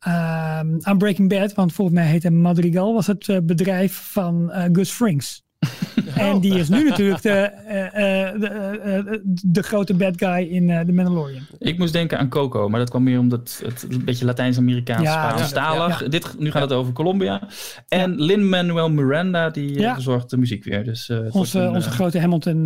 um, 0.07 0.77
aan 0.81 0.97
Breaking 0.97 1.29
Bad, 1.29 1.53
want 1.53 1.73
volgens 1.73 1.97
mij 1.97 2.07
heette 2.07 2.29
Madrigal, 2.31 2.93
was 2.93 3.07
het 3.07 3.27
uh, 3.27 3.37
bedrijf 3.43 3.93
van 4.11 4.51
Gus 4.71 4.91
Frings. 4.91 5.43
En 6.15 6.39
die 6.39 6.53
is 6.53 6.69
nu 6.69 6.89
natuurlijk 6.89 7.21
de, 7.21 7.51
uh, 7.63 8.41
de, 8.41 9.21
de, 9.43 9.63
grote 9.63 9.93
bad 9.93 10.13
guy 10.17 10.47
in 10.47 10.67
The 10.85 10.91
Mandalorian. 10.91 11.41
Ik 11.57 11.77
moest 11.77 11.93
denken 11.93 12.19
aan 12.19 12.29
Coco, 12.29 12.69
maar 12.69 12.79
dat 12.79 12.89
kwam 12.89 13.03
meer 13.03 13.19
omdat 13.19 13.61
het 13.65 13.85
een 13.89 14.05
beetje 14.05 14.25
Latijns-Amerikaans, 14.25 15.03
ja, 15.03 15.29
Spaans-talig. 15.29 15.99
Ja, 15.99 16.03
ja. 16.03 16.09
Dit, 16.09 16.39
nu 16.39 16.51
gaat 16.51 16.61
het 16.61 16.73
over 16.73 16.93
Colombia. 16.93 17.41
En 17.87 18.21
Lin-Manuel 18.21 18.89
Miranda, 18.89 19.49
die 19.49 19.81
verzorgt 19.81 20.29
de 20.29 20.37
muziek 20.37 20.63
weer. 20.63 20.83
Dus, 20.83 21.11
onze, 21.31 21.59
een, 21.59 21.75
onze 21.75 21.89
grote 21.89 22.19
Hamilton. 22.19 22.63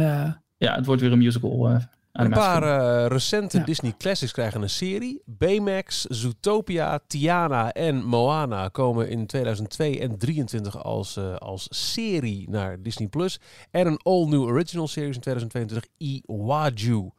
ja, 0.57 0.75
het 0.75 0.85
wordt 0.85 1.01
weer 1.01 1.11
een 1.11 1.17
musical 1.17 1.81
een 2.13 2.29
paar 2.29 2.63
uh, 2.63 3.07
recente 3.07 3.63
Disney 3.63 3.93
Classics 3.97 4.31
krijgen 4.31 4.61
een 4.61 4.69
serie. 4.69 5.21
Baymax, 5.25 6.01
Zootopia, 6.01 6.99
Tiana 7.07 7.71
en 7.71 8.05
Moana 8.05 8.67
komen 8.67 9.09
in 9.09 9.25
2002 9.25 9.99
en 9.99 10.17
2023 10.17 10.83
als, 10.83 11.17
uh, 11.17 11.35
als 11.35 11.67
serie 11.69 12.49
naar 12.49 12.81
Disney+. 12.81 13.07
Plus. 13.07 13.39
En 13.71 13.87
een 13.87 13.99
all-new 14.03 14.41
original 14.41 14.87
series 14.87 15.15
in 15.15 15.21
2022, 15.21 15.89
Iwaju. 15.97 17.11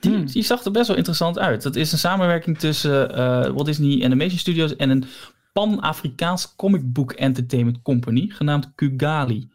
Die, 0.00 0.12
hmm. 0.12 0.26
die 0.26 0.42
zag 0.42 0.64
er 0.64 0.70
best 0.70 0.86
wel 0.88 0.96
interessant 0.96 1.38
uit. 1.38 1.62
Dat 1.62 1.76
is 1.76 1.92
een 1.92 1.98
samenwerking 1.98 2.58
tussen 2.58 3.10
uh, 3.10 3.16
Walt 3.46 3.66
Disney 3.66 4.04
Animation 4.04 4.38
Studios 4.38 4.76
en 4.76 4.90
een 4.90 5.04
Pan-Afrikaans 5.52 6.56
comic 6.56 6.92
book 6.92 7.12
entertainment 7.12 7.82
company 7.82 8.26
genaamd 8.28 8.72
Kugali. 8.74 9.48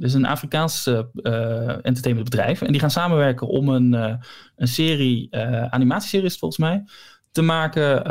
Dus 0.00 0.14
een 0.14 0.26
Afrikaans 0.26 0.86
uh, 0.86 1.68
entertainmentbedrijf. 1.82 2.62
En 2.62 2.72
die 2.72 2.80
gaan 2.80 2.90
samenwerken 2.90 3.46
om 3.46 3.68
een, 3.68 3.92
uh, 3.92 4.14
een 4.56 4.68
serie, 4.68 5.36
animatieserie 5.70 6.30
volgens 6.30 6.60
mij, 6.60 6.84
te 7.32 7.42
maken 7.42 8.02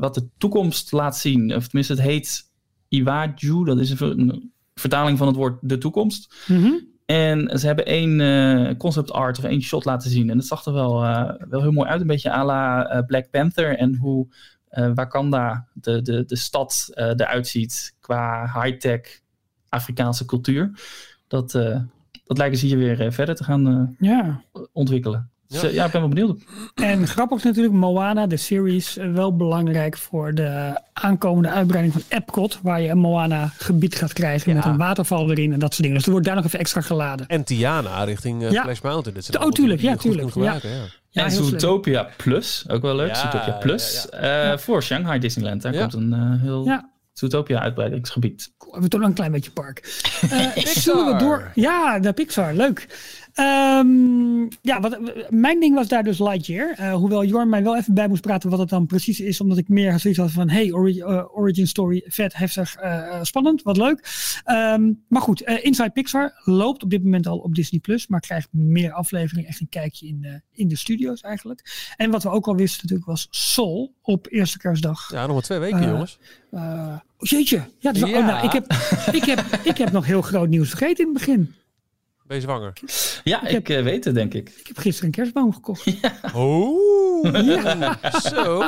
wat 0.00 0.14
de 0.14 0.28
toekomst 0.38 0.92
laat 0.92 1.16
zien. 1.16 1.54
Of 1.54 1.64
tenminste, 1.64 1.92
het 1.92 2.02
heet 2.02 2.50
Iwaju. 2.88 3.64
Dat 3.64 3.78
is 3.78 4.00
een, 4.00 4.52
vertaling 4.74 5.18
van 5.18 5.26
het 5.26 5.36
woord 5.36 5.58
de 5.60 5.78
toekomst. 5.78 6.34
Mm 6.46 6.90
En 7.06 7.58
ze 7.58 7.66
hebben 7.66 7.86
één 7.86 8.18
uh, 8.18 8.76
concept 8.76 9.12
art 9.12 9.38
of 9.38 9.44
één 9.44 9.62
shot 9.62 9.84
laten 9.84 10.10
zien. 10.10 10.30
En 10.30 10.36
dat 10.36 10.46
zag 10.46 10.64
er 10.64 10.72
wel, 10.72 11.04
uh, 11.04 11.30
wel 11.48 11.60
heel 11.60 11.72
mooi 11.72 11.88
uit. 11.88 12.00
Een 12.00 12.06
beetje 12.06 12.32
à 12.32 12.44
la 12.44 12.94
uh, 12.94 13.06
Black 13.06 13.30
Panther. 13.30 13.76
En 13.78 13.96
hoe 13.96 14.26
Wakanda, 14.94 15.68
de, 15.72 16.02
de, 16.02 16.24
de 16.24 16.36
stad, 16.36 16.90
eruit 16.94 17.48
ziet 17.48 17.96
qua 18.00 18.50
high-tech 18.62 19.20
Afrikaanse 19.68 20.24
cultuur. 20.24 20.70
Dat, 21.32 21.52
dat 22.24 22.38
lijken 22.38 22.58
ze 22.58 22.66
hier 22.66 22.78
weer 22.78 23.12
verder 23.12 23.34
te 23.34 23.44
gaan 23.44 23.96
ja. 23.98 24.42
ontwikkelen. 24.72 25.30
Ja. 25.60 25.68
ja, 25.68 25.84
ik 25.84 25.92
ben 25.92 26.00
wel 26.00 26.10
benieuwd. 26.10 26.40
En 26.74 27.06
grappig 27.06 27.44
natuurlijk, 27.44 27.74
Moana, 27.74 28.26
de 28.26 28.36
series, 28.36 28.96
eh, 28.96 29.12
wel 29.12 29.36
belangrijk 29.36 29.96
voor 29.96 30.34
de 30.34 30.80
aankomende 30.92 31.48
uitbreiding 31.48 31.94
van 31.94 32.02
Epcot, 32.08 32.58
waar 32.62 32.80
je 32.80 32.88
een 32.88 32.98
Moana-gebied 32.98 33.94
gaat 33.94 34.12
krijgen 34.12 34.54
met 34.54 34.64
een 34.64 34.76
waterval 34.76 35.30
erin 35.30 35.52
en 35.52 35.58
dat 35.58 35.70
soort 35.70 35.82
dingen. 35.82 35.96
Dus 35.96 36.04
er 36.04 36.10
wordt 36.10 36.26
daar 36.26 36.36
nog 36.36 36.44
even 36.44 36.58
extra 36.58 36.80
geladen. 36.80 37.26
En 37.26 37.44
Tiana 37.44 38.04
richting 38.04 38.42
uh, 38.42 38.50
Splash 38.50 38.80
Mountain. 38.80 39.20
Dat 39.30 39.44
oh, 39.44 39.50
tuurlijk, 39.50 39.80
ja, 39.80 39.96
tuurlijk. 39.96 40.34
Ja. 40.34 40.58
Ja, 41.08 41.24
en 41.24 41.30
Zootopia 41.30 42.08
Plus, 42.16 42.64
ook 42.68 42.82
wel 42.82 42.96
leuk. 42.96 43.16
Zootopia 43.16 43.52
Plus 43.52 44.06
uh, 44.22 44.56
voor 44.56 44.82
Shanghai 44.82 45.18
Disneyland. 45.18 45.62
Daar 45.62 45.74
komt 45.74 45.94
een 45.94 46.12
uh, 46.12 46.42
heel 46.42 46.82
Zootopia 47.12 47.60
uitbreidingsgebied. 47.60 48.52
Cool, 48.58 48.72
hebben 48.72 48.82
we 48.82 48.88
toch 48.88 49.00
nog 49.00 49.08
een 49.08 49.14
klein 49.14 49.32
beetje 49.32 49.50
park. 49.50 49.80
Uh, 50.22 50.56
Zullen 50.56 51.06
we 51.06 51.16
door? 51.18 51.50
Ja, 51.54 51.98
de 51.98 52.12
Pixar, 52.12 52.54
leuk. 52.54 52.86
Um, 53.36 54.48
ja, 54.62 54.80
wat, 54.80 54.98
mijn 55.30 55.60
ding 55.60 55.74
was 55.74 55.88
daar 55.88 56.04
dus 56.04 56.18
Lightyear. 56.18 56.80
Uh, 56.80 56.94
hoewel 56.94 57.24
Jorn 57.24 57.48
mij 57.48 57.62
wel 57.62 57.76
even 57.76 57.94
bij 57.94 58.08
moest 58.08 58.22
praten 58.22 58.50
wat 58.50 58.58
het 58.58 58.68
dan 58.68 58.86
precies 58.86 59.20
is. 59.20 59.40
Omdat 59.40 59.58
ik 59.58 59.68
meer 59.68 59.98
zoiets 59.98 60.20
had 60.20 60.30
van, 60.30 60.48
hey, 60.48 60.66
uh, 60.66 61.36
origin 61.36 61.66
story, 61.66 62.04
vet, 62.06 62.34
heftig, 62.34 62.82
uh, 62.82 63.18
spannend, 63.22 63.62
wat 63.62 63.76
leuk. 63.76 64.06
Um, 64.50 65.04
maar 65.08 65.22
goed, 65.22 65.40
Inside 65.40 65.90
Pixar 65.90 66.40
loopt 66.44 66.82
op 66.82 66.90
dit 66.90 67.04
moment 67.04 67.26
al 67.26 67.38
op 67.38 67.54
Disney+. 67.54 67.80
Plus, 67.80 68.06
maar 68.06 68.20
krijgt 68.20 68.48
meer 68.50 68.92
afleveringen. 68.92 69.48
Echt 69.48 69.60
een 69.60 69.68
kijkje 69.68 70.06
in, 70.06 70.42
in 70.52 70.68
de 70.68 70.76
studio's 70.76 71.20
eigenlijk. 71.20 71.92
En 71.96 72.10
wat 72.10 72.22
we 72.22 72.30
ook 72.30 72.46
al 72.46 72.56
wisten 72.56 72.80
natuurlijk 72.82 73.08
was 73.08 73.26
Soul 73.30 73.94
op 74.02 74.26
eerste 74.30 74.58
kerstdag. 74.58 75.10
Ja, 75.12 75.22
nog 75.26 75.32
maar 75.32 75.42
twee 75.42 75.58
weken 75.58 75.88
jongens. 75.88 76.18
Jeetje. 77.18 77.62
Ja, 77.78 77.92
dus, 77.92 78.02
ja. 78.02 78.18
Oh, 78.18 78.26
nou, 78.26 78.46
ik, 78.46 78.52
heb, 78.52 78.72
ik, 79.12 79.24
heb, 79.24 79.40
ik 79.64 79.78
heb 79.78 79.92
nog 79.92 80.06
heel 80.06 80.22
groot 80.22 80.48
nieuws 80.48 80.68
vergeten 80.68 81.04
in 81.04 81.10
het 81.10 81.18
begin. 81.18 81.54
Ben 82.32 82.40
je 82.40 82.46
zwanger? 82.46 82.72
Ja, 83.24 83.46
ik, 83.46 83.68
ik 83.68 83.84
weet 83.84 84.04
het, 84.04 84.14
denk 84.14 84.34
ik. 84.34 84.48
Ik 84.48 84.66
heb 84.66 84.78
gisteren 84.78 85.06
een 85.06 85.14
kerstboom 85.14 85.52
gekocht. 85.52 85.84
Ja. 85.84 86.20
Oh, 86.34 87.32
ja. 87.44 87.98
zo. 88.30 88.62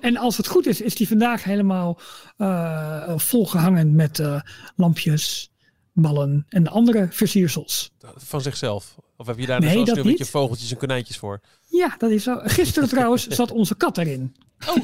en 0.00 0.16
als 0.16 0.36
het 0.36 0.46
goed 0.46 0.66
is, 0.66 0.80
is 0.80 0.94
die 0.94 1.08
vandaag 1.08 1.44
helemaal 1.44 2.00
uh, 2.38 3.12
volgehangen 3.16 3.94
met 3.94 4.18
uh, 4.18 4.40
lampjes, 4.76 5.50
ballen 5.92 6.46
en 6.48 6.68
andere 6.68 7.08
versiersels. 7.10 7.92
Van 8.16 8.40
zichzelf? 8.40 8.96
Of 9.16 9.26
heb 9.26 9.38
je 9.38 9.46
daar 9.46 9.60
nee, 9.60 9.84
dus 9.84 9.96
een 9.96 10.02
beetje 10.02 10.24
vogeltjes 10.24 10.70
en 10.70 10.76
konijntjes 10.76 11.16
voor? 11.16 11.40
Ja, 11.68 11.94
dat 11.98 12.10
is 12.10 12.22
zo. 12.22 12.40
Gisteren 12.42 12.88
trouwens 12.98 13.26
zat 13.26 13.50
onze 13.50 13.76
kat 13.76 13.98
erin. 13.98 14.36
Oh, 14.68 14.76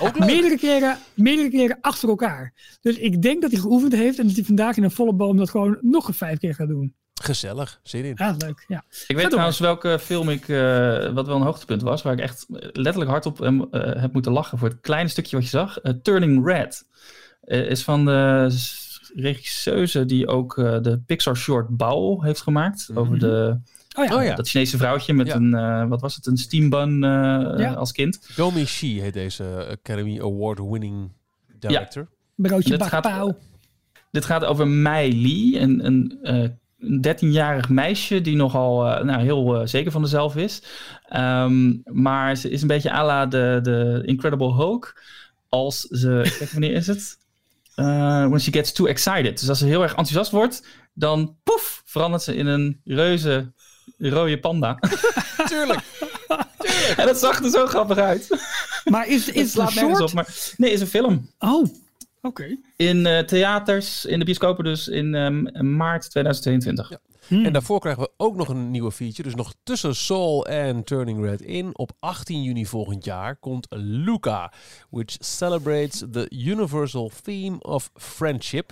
ook 0.00 0.18
meerdere, 0.18 0.56
keren, 0.58 0.98
meerdere 1.14 1.50
keren 1.50 1.78
achter 1.80 2.08
elkaar. 2.08 2.52
Dus 2.80 2.96
ik 2.96 3.22
denk 3.22 3.42
dat 3.42 3.50
hij 3.50 3.60
geoefend 3.60 3.92
heeft 3.92 4.18
en 4.18 4.26
dat 4.26 4.36
hij 4.36 4.44
vandaag 4.44 4.76
in 4.76 4.82
een 4.82 4.90
volle 4.90 5.12
boom 5.12 5.36
dat 5.36 5.50
gewoon 5.50 5.78
nog 5.80 6.08
een 6.08 6.14
vijf 6.14 6.38
keer 6.38 6.54
gaat 6.54 6.68
doen. 6.68 6.94
Gezellig, 7.22 7.80
zin 7.82 8.04
in. 8.04 8.12
Ja, 8.16 8.34
leuk. 8.38 8.64
Ja. 8.68 8.84
Ik 9.06 9.16
weet 9.16 9.30
trouwens 9.30 9.58
welke 9.58 9.98
film 9.98 10.28
ik, 10.28 10.48
uh, 10.48 11.12
wat 11.12 11.26
wel 11.26 11.36
een 11.36 11.42
hoogtepunt 11.42 11.82
was, 11.82 12.02
waar 12.02 12.12
ik 12.12 12.20
echt 12.20 12.46
letterlijk 12.72 13.10
hardop 13.10 13.40
uh, 13.40 13.60
heb 13.72 14.12
moeten 14.12 14.32
lachen 14.32 14.58
voor 14.58 14.68
het 14.68 14.80
kleine 14.80 15.08
stukje 15.08 15.36
wat 15.36 15.44
je 15.44 15.50
zag. 15.50 15.82
Uh, 15.82 15.92
Turning 16.02 16.46
Red 16.46 16.86
is 17.44 17.82
van 17.82 18.04
de 18.04 18.50
regisseuse 19.14 20.04
die 20.04 20.26
ook 20.26 20.54
de 20.54 21.02
Pixar 21.06 21.36
short 21.36 21.76
Bao 21.76 22.22
heeft 22.22 22.40
gemaakt. 22.40 22.90
Over 22.94 23.12
mhm. 23.12 23.20
de, 23.20 23.60
oh 23.96 24.04
ja. 24.04 24.16
Oh 24.16 24.24
ja. 24.24 24.34
dat 24.34 24.48
Chinese 24.48 24.76
vrouwtje 24.76 25.12
met 25.14 25.30
een, 25.30 25.88
wat 25.88 26.00
was 26.00 26.14
het, 26.14 26.26
een 26.26 26.36
steambun 26.36 27.00
ja. 27.58 27.72
als 27.72 27.92
kind. 27.92 28.36
Domi 28.36 28.66
Shi 28.66 29.00
heet 29.00 29.14
deze 29.14 29.66
Academy 29.70 30.20
Award 30.20 30.58
winning 30.58 31.12
director. 31.58 32.08
Broodje 32.34 32.70
dit 32.70 32.86
gaat, 32.86 33.34
dit 34.10 34.24
gaat 34.24 34.44
over 34.44 34.68
Mei 34.68 35.22
Lee, 35.22 35.60
een, 35.60 35.86
een 35.86 36.18
een 36.78 37.06
13-jarig 37.08 37.68
meisje 37.68 38.20
die 38.20 38.36
nogal 38.36 38.86
uh, 38.86 39.02
nou, 39.02 39.22
heel 39.22 39.60
uh, 39.60 39.66
zeker 39.66 39.92
van 39.92 40.00
zichzelf 40.00 40.36
is. 40.36 40.62
Um, 41.16 41.82
maar 41.84 42.36
ze 42.36 42.50
is 42.50 42.62
een 42.62 42.68
beetje 42.68 42.92
à 42.92 43.04
la 43.04 43.26
de, 43.26 43.58
de 43.62 44.02
Incredible 44.04 44.54
Hulk. 44.54 45.02
Als 45.48 45.80
ze, 45.80 46.34
kijk 46.38 46.50
wanneer 46.50 46.72
is 46.72 46.86
het? 46.86 47.18
Uh, 47.76 48.26
when 48.26 48.40
she 48.40 48.52
gets 48.52 48.72
too 48.72 48.86
excited. 48.86 49.38
Dus 49.38 49.48
als 49.48 49.58
ze 49.58 49.66
heel 49.66 49.82
erg 49.82 49.90
enthousiast 49.90 50.30
wordt, 50.30 50.66
dan 50.94 51.36
poef, 51.44 51.82
verandert 51.84 52.22
ze 52.22 52.34
in 52.34 52.46
een 52.46 52.80
reuze 52.84 53.52
rode 53.98 54.38
panda. 54.38 54.74
Tuurlijk. 55.48 55.80
Tuurlijk. 56.58 56.96
En 56.96 57.06
dat 57.06 57.18
zag 57.18 57.42
er 57.42 57.50
zo 57.50 57.66
grappig 57.66 57.98
uit. 57.98 58.28
Maar 58.84 59.08
is, 59.08 59.28
is 59.28 59.54
het 59.54 59.70
short? 59.70 60.00
Op, 60.00 60.12
maar, 60.12 60.54
nee, 60.56 60.70
is 60.72 60.80
een 60.80 60.86
film. 60.86 61.30
Oh. 61.38 61.66
Oké. 62.22 62.58
In 62.76 62.96
uh, 62.96 63.18
theaters, 63.18 64.04
in 64.04 64.18
de 64.18 64.24
bioscopen 64.24 64.64
dus 64.64 64.88
in 64.88 65.14
um, 65.14 65.76
maart 65.76 66.10
2022. 66.10 66.90
Ja. 66.90 66.98
Hmm. 67.28 67.44
En 67.44 67.52
daarvoor 67.52 67.80
krijgen 67.80 68.02
we 68.02 68.10
ook 68.16 68.36
nog 68.36 68.48
een 68.48 68.70
nieuwe 68.70 68.92
feature. 68.92 69.22
Dus 69.22 69.34
nog 69.34 69.54
tussen 69.62 69.96
Soul 69.96 70.46
en 70.46 70.84
Turning 70.84 71.24
Red 71.24 71.40
in. 71.40 71.78
Op 71.78 71.92
18 71.98 72.42
juni 72.42 72.66
volgend 72.66 73.04
jaar 73.04 73.36
komt 73.36 73.66
Luca. 73.70 74.52
Which 74.90 75.16
celebrates 75.18 76.04
the 76.10 76.26
universal 76.30 77.10
theme 77.22 77.58
of 77.60 77.90
friendship. 77.94 78.70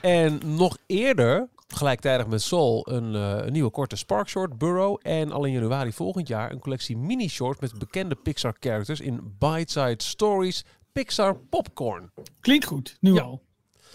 En 0.00 0.40
nog 0.44 0.78
eerder, 0.86 1.48
gelijktijdig 1.68 2.26
met 2.26 2.42
Soul, 2.42 2.88
een, 2.90 3.14
uh, 3.14 3.46
een 3.46 3.52
nieuwe 3.52 3.70
korte 3.70 3.96
Spark 3.96 4.28
Short, 4.28 4.58
Burrow. 4.58 4.98
En 5.02 5.32
al 5.32 5.44
in 5.44 5.52
januari 5.52 5.92
volgend 5.92 6.28
jaar 6.28 6.52
een 6.52 6.60
collectie 6.60 6.96
mini-shorts 6.96 7.60
met 7.60 7.78
bekende 7.78 8.14
Pixar 8.14 8.56
characters 8.60 9.00
in 9.00 9.36
bite-sized 9.38 10.02
stories 10.02 10.64
Pixar 10.98 11.36
Popcorn. 11.50 12.10
Klinkt 12.40 12.64
goed, 12.64 12.96
nu 13.00 13.18
al. 13.18 13.42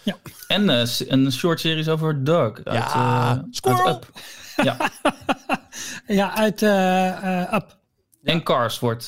Ja. 0.04 0.16
En 0.48 0.64
uh, 0.64 0.84
een 1.08 1.32
short 1.32 1.60
series 1.60 1.90
over 1.90 2.24
Doug. 2.24 2.64
Uit, 2.64 2.78
ja, 2.78 3.44
uh, 3.64 3.72
uit 3.78 3.88
Up. 3.88 4.10
Ja, 4.56 4.92
ja 6.20 6.36
uit 6.36 6.62
uh, 6.62 7.54
Up. 7.54 7.78
En 8.24 8.44
Cars 8.44 8.80
wordt 8.80 9.08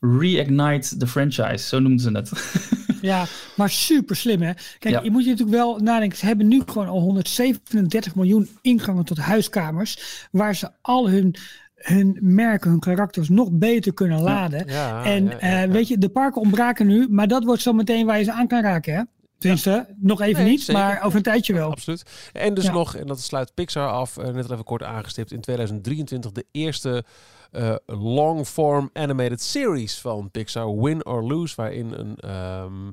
Reignite 0.00 0.96
the 0.96 1.06
franchise, 1.06 1.66
zo 1.66 1.78
noemden 1.78 2.00
ze 2.00 2.10
het. 2.10 2.30
ja, 3.10 3.26
maar 3.56 3.70
super 3.70 4.16
slim 4.16 4.42
hè. 4.42 4.52
Kijk, 4.78 5.02
je 5.02 5.10
moet 5.10 5.24
je 5.24 5.30
natuurlijk 5.30 5.56
wel 5.56 5.78
nadenken. 5.78 6.18
Ze 6.18 6.26
hebben 6.26 6.48
nu 6.48 6.62
gewoon 6.66 6.88
al 6.88 7.00
137 7.00 8.14
miljoen 8.14 8.48
ingangen 8.62 9.04
tot 9.04 9.18
huiskamers. 9.18 10.26
Waar 10.30 10.54
ze 10.54 10.70
al 10.80 11.10
hun 11.10 11.34
hun 11.78 12.18
merken, 12.20 12.70
hun 12.70 12.80
karakters 12.80 13.28
nog 13.28 13.48
beter 13.52 13.94
kunnen 13.94 14.20
laden. 14.20 14.66
en 15.04 15.40
eh, 15.40 15.62
weet 15.70 15.88
je, 15.88 15.98
de 15.98 16.08
parken 16.08 16.40
ontbraken 16.40 16.86
nu, 16.86 17.08
maar 17.10 17.28
dat 17.28 17.44
wordt 17.44 17.62
zo 17.62 17.72
meteen 17.72 18.06
waar 18.06 18.18
je 18.18 18.24
ze 18.24 18.32
aan 18.32 18.46
kan 18.46 18.62
raken, 18.62 18.94
hè? 18.94 19.02
Tenminste, 19.38 19.86
nog 19.96 20.20
even 20.20 20.44
niet, 20.44 20.72
maar 20.72 21.02
over 21.02 21.16
een 21.16 21.22
tijdje 21.22 21.52
wel. 21.52 21.70
Absoluut. 21.70 22.30
En 22.32 22.54
dus 22.54 22.70
nog, 22.70 22.94
en 22.94 23.06
dat 23.06 23.20
sluit 23.20 23.54
Pixar 23.54 23.88
af, 23.88 24.18
uh, 24.18 24.24
net 24.24 24.50
even 24.50 24.64
kort 24.64 24.82
aangestipt, 24.82 25.32
in 25.32 25.40
2023 25.40 26.32
de 26.32 26.46
eerste 26.50 27.04
uh, 27.52 27.74
long-form 27.86 28.90
animated 28.92 29.42
series 29.42 29.98
van 29.98 30.30
Pixar, 30.30 30.80
Win 30.80 31.06
or 31.06 31.24
Lose, 31.24 31.54
waarin 31.56 31.92
een 31.92 32.30
um, 32.64 32.86
uh, 32.86 32.92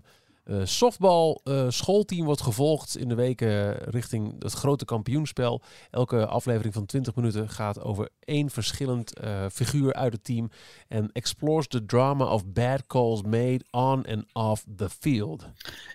softbal 0.64 1.42
uh, 1.44 1.66
schoolteam 1.70 2.26
wordt 2.26 2.42
gevolgd 2.42 2.98
in 2.98 3.08
de 3.08 3.16
weken 3.16 3.76
richting 3.76 4.44
het 4.44 4.54
grote 4.54 4.86
kampioenspel. 4.86 5.62
Elke 5.92 6.26
aflevering 6.26 6.74
van 6.74 6.86
20 6.86 7.16
minuten 7.16 7.50
gaat 7.50 7.82
over 7.82 8.10
één 8.20 8.50
verschillend 8.50 9.14
uh, 9.24 9.46
figuur 9.52 9.94
uit 9.94 10.14
het 10.14 10.24
team 10.24 10.50
en 10.88 11.10
explores 11.12 11.68
the 11.68 11.86
drama 11.86 12.26
of 12.26 12.46
bad 12.46 12.88
calls 12.88 13.22
made 13.22 13.62
on 13.72 14.06
and 14.06 14.26
off 14.34 14.66
the 14.76 14.90
field. 14.90 15.48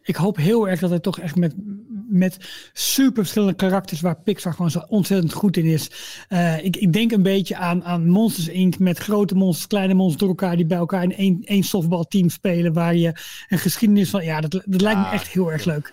Ik 0.03 0.17
hoop 0.17 0.37
heel 0.37 0.69
erg 0.69 0.81
dat 0.81 0.91
het 0.91 1.03
toch 1.03 1.19
echt 1.19 1.37
met, 1.37 1.55
met 2.09 2.37
super 2.73 3.23
verschillende 3.23 3.55
karakters 3.55 4.01
waar 4.01 4.21
Pixar 4.23 4.55
gewoon 4.55 4.71
zo 4.71 4.79
ontzettend 4.89 5.33
goed 5.33 5.57
in 5.57 5.65
is. 5.65 5.91
ik, 6.63 6.77
ik 6.77 6.93
denk 6.93 7.13
een 7.13 7.23
beetje 7.23 7.57
aan, 7.57 7.85
aan 7.85 8.09
Monsters 8.09 8.49
Inc. 8.49 8.79
met 8.79 8.99
grote 8.99 9.35
monsters, 9.35 9.67
kleine 9.67 9.95
monsters 9.95 10.21
door 10.21 10.29
elkaar 10.29 10.57
die 10.57 10.67
bij 10.67 10.79
elkaar 10.79 11.03
in 11.03 11.17
één, 11.17 11.43
één 11.45 11.63
softbalteam 11.63 12.29
spelen 12.29 12.73
waar 12.73 12.95
je 12.95 13.13
een 13.49 13.59
geschiedenis 13.59 14.11
van 14.11 14.25
ja 14.25 14.40
dat, 14.41 14.63
dat 14.65 14.81
lijkt 14.81 15.01
me 15.01 15.09
echt 15.09 15.29
heel 15.29 15.53
erg 15.53 15.65
leuk. 15.65 15.93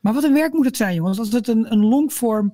Maar 0.00 0.14
wat 0.14 0.24
een 0.24 0.32
werk 0.32 0.52
moet 0.52 0.64
het 0.64 0.76
zijn, 0.76 0.94
jongens. 0.94 1.18
Als 1.18 1.32
het 1.32 1.48
een, 1.48 1.72
een 1.72 1.84
longform 1.84 2.52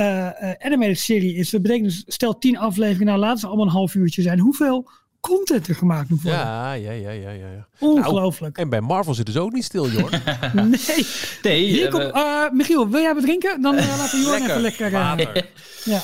uh, 0.00 0.06
uh, 0.06 0.52
animated 0.58 0.98
serie 0.98 1.34
is, 1.34 1.50
dat 1.50 1.62
betekent 1.62 1.84
dus, 1.84 2.04
stel 2.06 2.38
tien 2.38 2.58
afleveringen, 2.58 3.06
nou 3.06 3.18
laten 3.18 3.38
ze 3.38 3.46
allemaal 3.46 3.66
een 3.66 3.72
half 3.72 3.94
uurtje 3.94 4.22
zijn. 4.22 4.38
Hoeveel 4.38 4.88
content 5.20 5.68
er 5.68 5.74
gemaakt 5.74 6.10
moet 6.10 6.22
worden? 6.22 6.40
Ja, 6.40 6.72
ja, 6.72 6.90
ja, 6.90 7.10
ja, 7.10 7.30
ja. 7.30 7.66
Ongelooflijk. 7.78 8.56
Nou, 8.56 8.68
en 8.68 8.70
bij 8.70 8.80
Marvel 8.80 9.14
zit 9.14 9.26
dus 9.26 9.36
ook 9.36 9.52
niet 9.52 9.64
stil, 9.64 9.88
joh. 9.88 10.10
nee. 10.52 11.06
nee. 11.42 11.64
Hier 11.64 11.88
komt, 11.88 12.14
uh, 12.14 12.50
Michiel, 12.50 12.88
wil 12.88 13.00
jij 13.00 13.14
wat 13.14 13.22
drinken? 13.22 13.62
Dan 13.62 13.74
laten 13.74 14.18
we 14.18 14.24
Jorn 14.24 14.42
even 14.50 14.60
lekker... 14.60 14.90
ja. 14.90 16.00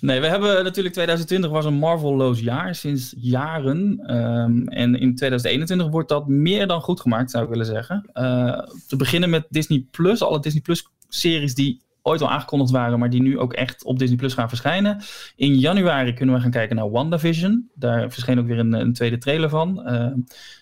Nee, 0.00 0.20
we 0.20 0.26
hebben 0.26 0.64
natuurlijk 0.64 0.94
2020 0.94 1.50
was 1.50 1.64
een 1.64 1.74
Marvelloos 1.74 2.40
jaar 2.40 2.74
sinds 2.74 3.14
jaren. 3.16 4.16
Um, 4.16 4.68
en 4.68 4.94
in 4.94 5.14
2021 5.14 5.88
wordt 5.88 6.08
dat 6.08 6.28
meer 6.28 6.66
dan 6.66 6.80
goed 6.80 7.00
gemaakt, 7.00 7.30
zou 7.30 7.44
ik 7.44 7.50
willen 7.50 7.66
zeggen. 7.66 8.10
Uh, 8.14 8.58
te 8.86 8.96
beginnen 8.96 9.30
met 9.30 9.46
Disney 9.48 9.86
Plus. 9.90 10.22
Alle 10.22 10.40
Disney 10.40 10.62
Plus 10.62 10.88
series 11.08 11.54
die 11.54 11.80
ooit 12.02 12.20
al 12.20 12.30
aangekondigd 12.30 12.70
waren, 12.70 12.98
maar 12.98 13.10
die 13.10 13.22
nu 13.22 13.38
ook 13.38 13.52
echt 13.52 13.84
op 13.84 13.98
Disney 13.98 14.16
Plus 14.18 14.34
gaan 14.34 14.48
verschijnen. 14.48 15.02
In 15.36 15.58
januari 15.58 16.14
kunnen 16.14 16.34
we 16.34 16.40
gaan 16.40 16.50
kijken 16.50 16.76
naar 16.76 16.90
WandaVision. 16.90 17.70
Daar 17.74 18.10
verscheen 18.10 18.38
ook 18.38 18.46
weer 18.46 18.58
een, 18.58 18.72
een 18.72 18.92
tweede 18.92 19.18
trailer 19.18 19.48
van. 19.48 19.82
Uh, 19.86 20.06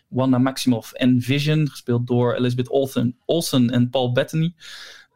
Wanda 0.09 0.39
Maximoff 0.39 0.93
en 0.93 1.21
Vision, 1.23 1.69
gespeeld 1.69 2.07
door 2.07 2.35
Elizabeth 2.35 2.69
Olsen, 2.69 3.17
Olsen 3.25 3.71
en 3.71 3.91
Paul 3.91 4.13
Bettany. 4.13 4.53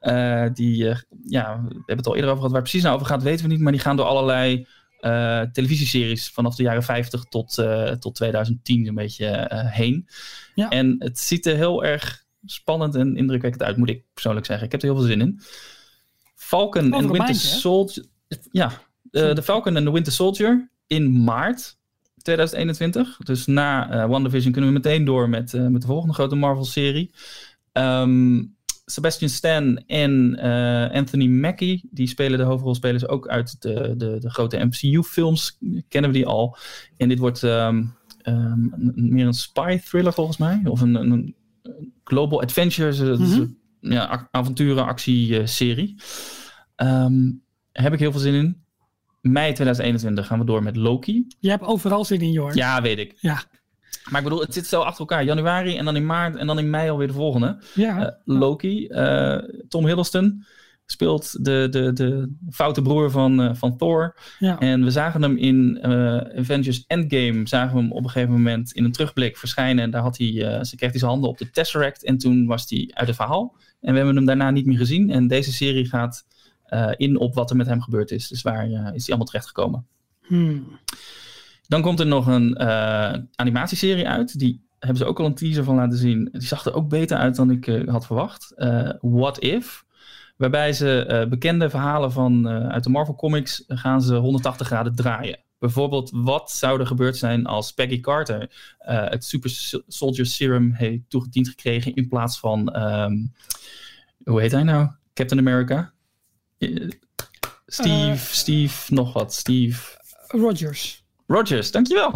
Uh, 0.02 0.46
die, 0.52 0.84
uh, 0.84 0.96
ja, 1.24 1.62
we 1.62 1.74
hebben 1.74 1.96
het 1.96 2.06
al 2.06 2.14
eerder 2.14 2.30
over 2.30 2.42
gehad. 2.42 2.52
Waar 2.52 2.60
het 2.60 2.70
precies 2.70 2.82
nou 2.82 2.94
over 2.94 3.06
gaat, 3.06 3.22
weten 3.22 3.44
we 3.44 3.52
niet. 3.52 3.60
Maar 3.60 3.72
die 3.72 3.80
gaan 3.80 3.96
door 3.96 4.06
allerlei 4.06 4.66
uh, 5.00 5.40
televisieseries 5.40 6.30
vanaf 6.30 6.54
de 6.54 6.62
jaren 6.62 6.82
50 6.82 7.24
tot, 7.24 7.54
tot 7.98 8.14
2010 8.14 8.86
een 8.86 8.94
beetje 8.94 9.48
heen. 9.50 10.08
Ja. 10.54 10.68
En 10.68 10.96
het 10.98 11.18
ziet 11.18 11.46
er 11.46 11.56
heel 11.56 11.84
erg 11.84 12.24
spannend 12.44 12.94
en 12.94 13.16
indrukwekkend 13.16 13.62
uit, 13.62 13.76
moet 13.76 13.88
ik 13.88 14.04
persoonlijk 14.12 14.46
zeggen. 14.46 14.66
Ik 14.66 14.72
heb 14.72 14.82
er 14.82 14.88
heel 14.88 14.96
veel 14.96 15.06
zin 15.06 15.20
in. 15.20 15.40
Falcon 16.34 16.92
en 16.92 17.12
Winter 17.12 17.34
Soldier. 17.34 18.04
Ja, 18.50 18.72
de 19.10 19.42
Falcon 19.42 19.76
en 19.76 19.84
de 19.84 19.90
Winter 19.90 20.12
Soldier 20.12 20.70
in 20.86 21.24
maart 21.24 21.76
2021. 22.22 23.16
Dus 23.16 23.46
na 23.46 23.94
uh, 23.94 24.08
WandaVision 24.08 24.52
kunnen 24.52 24.70
we 24.70 24.76
meteen 24.76 25.04
door 25.04 25.28
met, 25.28 25.52
met 25.52 25.80
de 25.80 25.86
volgende 25.86 26.14
grote 26.14 26.34
Marvel-serie. 26.34 27.10
Um, 27.72 28.56
Sebastian 28.92 29.30
Stan 29.30 29.82
en 29.86 30.38
uh, 30.44 30.90
Anthony 30.90 31.26
Mackie, 31.26 31.88
die 31.90 32.06
spelen 32.06 32.38
de 32.38 32.44
hoofdrolspelers 32.44 33.08
ook 33.08 33.28
uit 33.28 33.62
de, 33.62 33.94
de, 33.96 34.18
de 34.20 34.30
grote 34.30 34.64
MCU-films. 34.64 35.58
Kennen 35.88 36.10
we 36.10 36.16
die 36.16 36.26
al. 36.26 36.56
En 36.96 37.08
dit 37.08 37.18
wordt 37.18 37.42
um, 37.42 37.94
um, 38.24 38.92
meer 38.94 39.26
een 39.26 39.34
spy-thriller 39.34 40.12
volgens 40.12 40.36
mij. 40.36 40.60
Of 40.64 40.80
een, 40.80 40.94
een, 40.94 41.34
global 42.04 42.42
adventure, 42.42 43.16
mm 43.16 43.24
-hmm. 43.24 43.56
ja, 43.80 44.28
avonturen, 44.30 44.84
actie-serie. 44.84 45.94
heb 47.72 47.92
ik 47.92 47.98
heel 47.98 48.12
veel 48.12 48.20
zin 48.20 48.34
in 48.34 48.62
mei 49.22 49.52
2021 49.52 50.26
gaan 50.26 50.38
we 50.38 50.44
door 50.44 50.62
met 50.62 50.76
Loki. 50.76 51.26
Je 51.38 51.50
hebt 51.50 51.64
overal 51.64 52.04
zin 52.04 52.20
in, 52.20 52.32
Jorn. 52.32 52.54
Ja, 52.54 52.82
weet 52.82 52.98
ik. 52.98 53.14
Ja. 53.20 53.42
Maar 54.10 54.20
ik 54.20 54.28
bedoel, 54.28 54.40
het 54.44 54.54
zit 54.54 54.66
zo 54.66 54.80
achter 54.80 55.00
elkaar. 55.00 55.24
Januari 55.24 55.76
en 55.76 55.84
dan 55.84 55.96
in 55.96 56.06
maart 56.06 56.36
en 56.36 56.46
dan 56.46 56.58
in 56.58 56.70
mei 56.70 56.90
alweer 56.90 57.06
de 57.06 57.12
volgende. 57.12 57.58
Ja. 57.74 58.00
Uh, 58.00 58.38
Loki. 58.38 58.88
Uh, 58.88 59.38
Tom 59.68 59.86
Hiddleston 59.86 60.44
speelt 60.86 61.44
de, 61.44 61.66
de, 61.70 61.92
de 61.92 62.32
foute 62.50 62.82
broer 62.82 63.10
van, 63.10 63.40
uh, 63.40 63.54
van 63.54 63.76
Thor. 63.76 64.16
Ja. 64.38 64.58
En 64.58 64.84
we 64.84 64.90
zagen 64.90 65.22
hem 65.22 65.36
in 65.36 65.78
Avengers 66.38 66.84
Endgame, 66.86 67.48
zagen 67.48 67.74
we 67.74 67.80
hem 67.80 67.92
op 67.92 68.04
een 68.04 68.10
gegeven 68.10 68.32
moment 68.32 68.72
in 68.72 68.84
een 68.84 68.92
terugblik 68.92 69.36
verschijnen. 69.36 69.84
En 69.84 69.90
daar 69.90 70.02
had 70.02 70.18
hij, 70.18 70.64
ze 70.64 70.76
kreeg 70.76 70.90
hij 70.90 70.98
zijn 70.98 71.10
handen 71.10 71.30
op 71.30 71.38
de 71.38 71.50
Tesseract 71.50 72.04
en 72.04 72.18
toen 72.18 72.46
was 72.46 72.70
hij 72.70 72.90
uit 72.92 73.06
het 73.06 73.16
verhaal. 73.16 73.56
En 73.80 73.90
we 73.90 73.96
hebben 73.96 74.16
hem 74.16 74.24
daarna 74.24 74.50
niet 74.50 74.66
meer 74.66 74.78
gezien. 74.78 75.10
En 75.10 75.26
deze 75.26 75.52
serie 75.52 75.88
gaat 75.88 76.26
in 76.96 77.18
op 77.18 77.34
wat 77.34 77.50
er 77.50 77.56
met 77.56 77.66
hem 77.66 77.80
gebeurd 77.80 78.10
is. 78.10 78.28
Dus 78.28 78.42
waar 78.42 78.64
is 78.66 78.72
hij 78.72 78.92
allemaal 79.06 79.26
terechtgekomen. 79.26 79.86
Hmm. 80.22 80.78
Dan 81.72 81.82
komt 81.82 82.00
er 82.00 82.06
nog 82.06 82.26
een 82.26 82.56
uh, 82.60 83.12
animatieserie 83.34 84.08
uit. 84.08 84.38
Die 84.38 84.66
hebben 84.78 84.96
ze 84.96 85.04
ook 85.04 85.20
al 85.20 85.26
een 85.26 85.34
teaser 85.34 85.64
van 85.64 85.74
laten 85.74 85.98
zien. 85.98 86.28
Die 86.32 86.42
zag 86.42 86.64
er 86.64 86.74
ook 86.74 86.88
beter 86.88 87.16
uit 87.16 87.36
dan 87.36 87.50
ik 87.50 87.84
had 87.86 88.06
verwacht. 88.06 88.54
What 89.00 89.38
If. 89.38 89.84
Waarbij 90.36 90.72
ze 90.72 91.26
bekende 91.30 91.70
verhalen 91.70 92.12
van, 92.12 92.48
uit 92.48 92.84
de 92.84 92.90
Marvel 92.90 93.14
Comics 93.14 93.64
gaan 93.66 94.02
ze 94.02 94.14
180 94.14 94.66
graden 94.66 94.94
draaien. 94.94 95.38
Bijvoorbeeld, 95.58 96.10
wat 96.14 96.50
zou 96.50 96.80
er 96.80 96.86
gebeurd 96.86 97.16
zijn 97.16 97.46
als 97.46 97.72
Peggy 97.72 98.00
Carter 98.00 98.74
het 98.78 99.24
Super 99.24 99.50
Soldier 99.86 100.26
Serum 100.26 100.72
heeft 100.72 101.02
toegediend 101.08 101.48
gekregen 101.48 101.94
in 101.94 102.08
plaats 102.08 102.38
van, 102.38 102.82
um, 102.82 103.32
hoe 104.24 104.40
heet 104.40 104.52
hij 104.52 104.62
nou? 104.62 104.90
Captain 105.14 105.40
America? 105.40 105.92
Steve, 107.66 108.10
uh, 108.10 108.16
Steve, 108.16 108.94
nog 108.94 109.12
wat. 109.12 109.34
Steve. 109.34 110.00
Rogers. 110.26 111.01
Rogers, 111.32 111.70
dankjewel. 111.70 112.10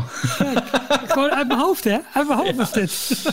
gewoon 1.12 1.30
uit 1.30 1.48
mijn 1.48 1.60
hoofd, 1.60 1.84
hè? 1.84 1.98
Uit 2.14 2.28
mijn 2.28 2.38
hoofd 2.38 2.56
was 2.56 2.72
dit. 2.72 3.24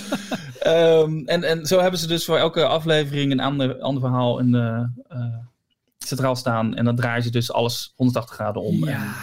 um, 0.68 1.28
en, 1.28 1.44
en 1.44 1.66
zo 1.66 1.80
hebben 1.80 2.00
ze 2.00 2.08
dus 2.08 2.26
voor 2.26 2.38
elke 2.38 2.66
aflevering 2.66 3.32
een 3.32 3.40
ander, 3.40 3.80
ander 3.80 4.02
verhaal 4.02 4.40
in 4.40 4.52
de, 4.52 4.90
uh, 5.10 5.36
centraal 5.98 6.36
staan. 6.36 6.76
En 6.76 6.86
dan 6.86 6.96
draaien 6.96 7.24
ze 7.24 7.30
dus 7.30 7.52
alles 7.52 7.94
180 7.96 8.36
graden 8.36 8.62
om. 8.62 8.86
Ja, 8.86 8.94
en 8.94 9.14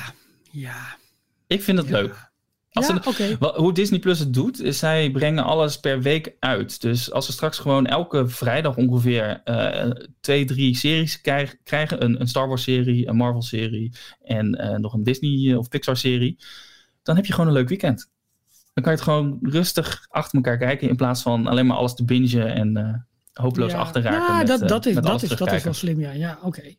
ja. 0.51 0.97
Ik 1.47 1.63
vind 1.63 1.79
het 1.79 1.89
ja. 1.89 1.93
leuk. 1.93 2.30
Als 2.73 2.87
ja, 2.87 3.03
ze, 3.03 3.09
okay. 3.09 3.53
Hoe 3.55 3.73
Disney 3.73 3.99
Plus 3.99 4.19
het 4.19 4.35
doet, 4.35 4.61
is 4.61 4.79
zij 4.79 5.11
brengen 5.11 5.45
alles 5.45 5.81
per 5.81 6.01
week 6.03 6.37
uit. 6.39 6.81
Dus 6.81 7.13
als 7.13 7.27
we 7.27 7.33
straks 7.33 7.59
gewoon 7.59 7.87
elke 7.87 8.29
vrijdag 8.29 8.77
ongeveer 8.77 9.41
uh, 9.45 9.91
twee, 10.21 10.45
drie 10.45 10.77
series 10.77 11.21
krijg, 11.21 11.57
krijgen: 11.65 12.05
een, 12.05 12.21
een, 12.21 12.29
Star 12.29 12.49
Wars 12.49 12.63
serie, 12.63 13.09
een 13.09 13.17
Marvel 13.17 13.43
serie 13.43 13.93
en 14.23 14.59
uh, 14.61 14.77
nog 14.77 14.93
een 14.93 15.03
Disney 15.03 15.55
of 15.55 15.69
Pixar 15.69 15.97
serie, 15.97 16.39
dan 17.03 17.17
heb 17.17 17.27
je 17.27 17.33
gewoon 17.33 17.47
een 17.49 17.57
leuk 17.57 17.69
weekend. 17.69 18.11
Dan 18.49 18.85
kan 18.85 18.93
je 18.93 18.99
het 18.99 19.09
gewoon 19.09 19.39
rustig 19.43 20.07
achter 20.09 20.35
elkaar 20.37 20.59
kijken 20.59 20.89
in 20.89 20.97
plaats 20.97 21.23
van 21.23 21.47
alleen 21.47 21.67
maar 21.67 21.77
alles 21.77 21.95
te 21.95 22.05
bingen 22.05 22.55
en 22.55 22.79
uh, 22.79 22.95
hopeloos 23.33 23.73
ja. 23.73 23.79
achterraken. 23.79 24.35
Ja, 24.35 24.39
met, 24.39 24.47
dat, 24.47 24.69
dat, 24.69 24.87
is, 24.87 24.95
dat, 24.95 25.23
is, 25.23 25.29
dat 25.29 25.53
is 25.53 25.65
wel 25.65 25.73
slim, 25.73 26.01
ja. 26.01 26.11
Ja, 26.11 26.39
oké. 26.43 26.47
Okay. 26.47 26.79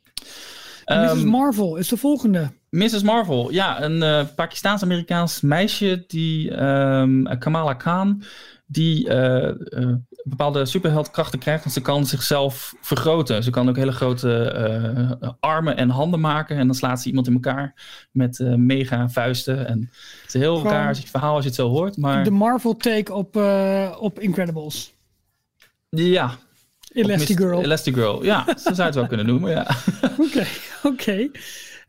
Um, 1.09 1.17
Mrs. 1.17 1.23
Marvel 1.23 1.75
is 1.75 1.87
de 1.87 1.97
volgende. 1.97 2.51
Mrs. 2.71 3.01
Marvel, 3.01 3.51
ja, 3.51 3.81
een 3.81 4.01
uh, 4.01 4.21
Pakistaans-Amerikaans 4.35 5.41
meisje, 5.41 6.03
die 6.07 6.63
um, 6.63 7.39
Kamala 7.39 7.73
Khan, 7.73 8.23
die 8.65 9.09
uh, 9.09 9.49
uh, 9.69 9.95
bepaalde 10.23 10.65
superheldkrachten 10.65 11.39
krijgt, 11.39 11.63
want 11.63 11.75
ze 11.75 11.81
kan 11.81 12.05
zichzelf 12.05 12.73
vergroten. 12.81 13.43
Ze 13.43 13.49
kan 13.49 13.69
ook 13.69 13.75
hele 13.75 13.91
grote 13.91 15.37
armen 15.39 15.77
en 15.77 15.89
handen 15.89 16.19
maken 16.19 16.57
en 16.57 16.65
dan 16.65 16.75
slaat 16.75 17.01
ze 17.01 17.07
iemand 17.07 17.27
in 17.27 17.33
elkaar 17.33 17.73
met 18.11 18.39
mega 18.55 19.09
vuisten. 19.09 19.67
En 19.67 19.89
het 20.21 20.33
is 20.33 20.41
heel 20.41 20.57
Gewoon 20.57 20.71
raar 20.71 20.87
als 20.87 20.97
je 20.97 21.03
het 21.03 21.11
verhaal 21.11 21.33
als 21.33 21.43
je 21.43 21.49
het 21.49 21.59
zo 21.59 21.69
hoort, 21.69 21.97
maar... 21.97 22.23
De 22.23 22.31
Marvel 22.31 22.77
take 22.77 23.13
op, 23.13 23.35
op 23.99 24.19
Incredibles. 24.19 24.93
Ja, 25.89 26.37
Elastigirl. 26.93 27.63
Elastigirl, 27.63 28.23
ja, 28.23 28.45
zo 28.47 28.73
zou 28.73 28.81
het 28.81 28.95
wel 28.95 29.07
kunnen 29.07 29.25
noemen, 29.25 29.51
ja. 29.51 29.67
Oké, 30.27 30.45
oké. 30.83 31.29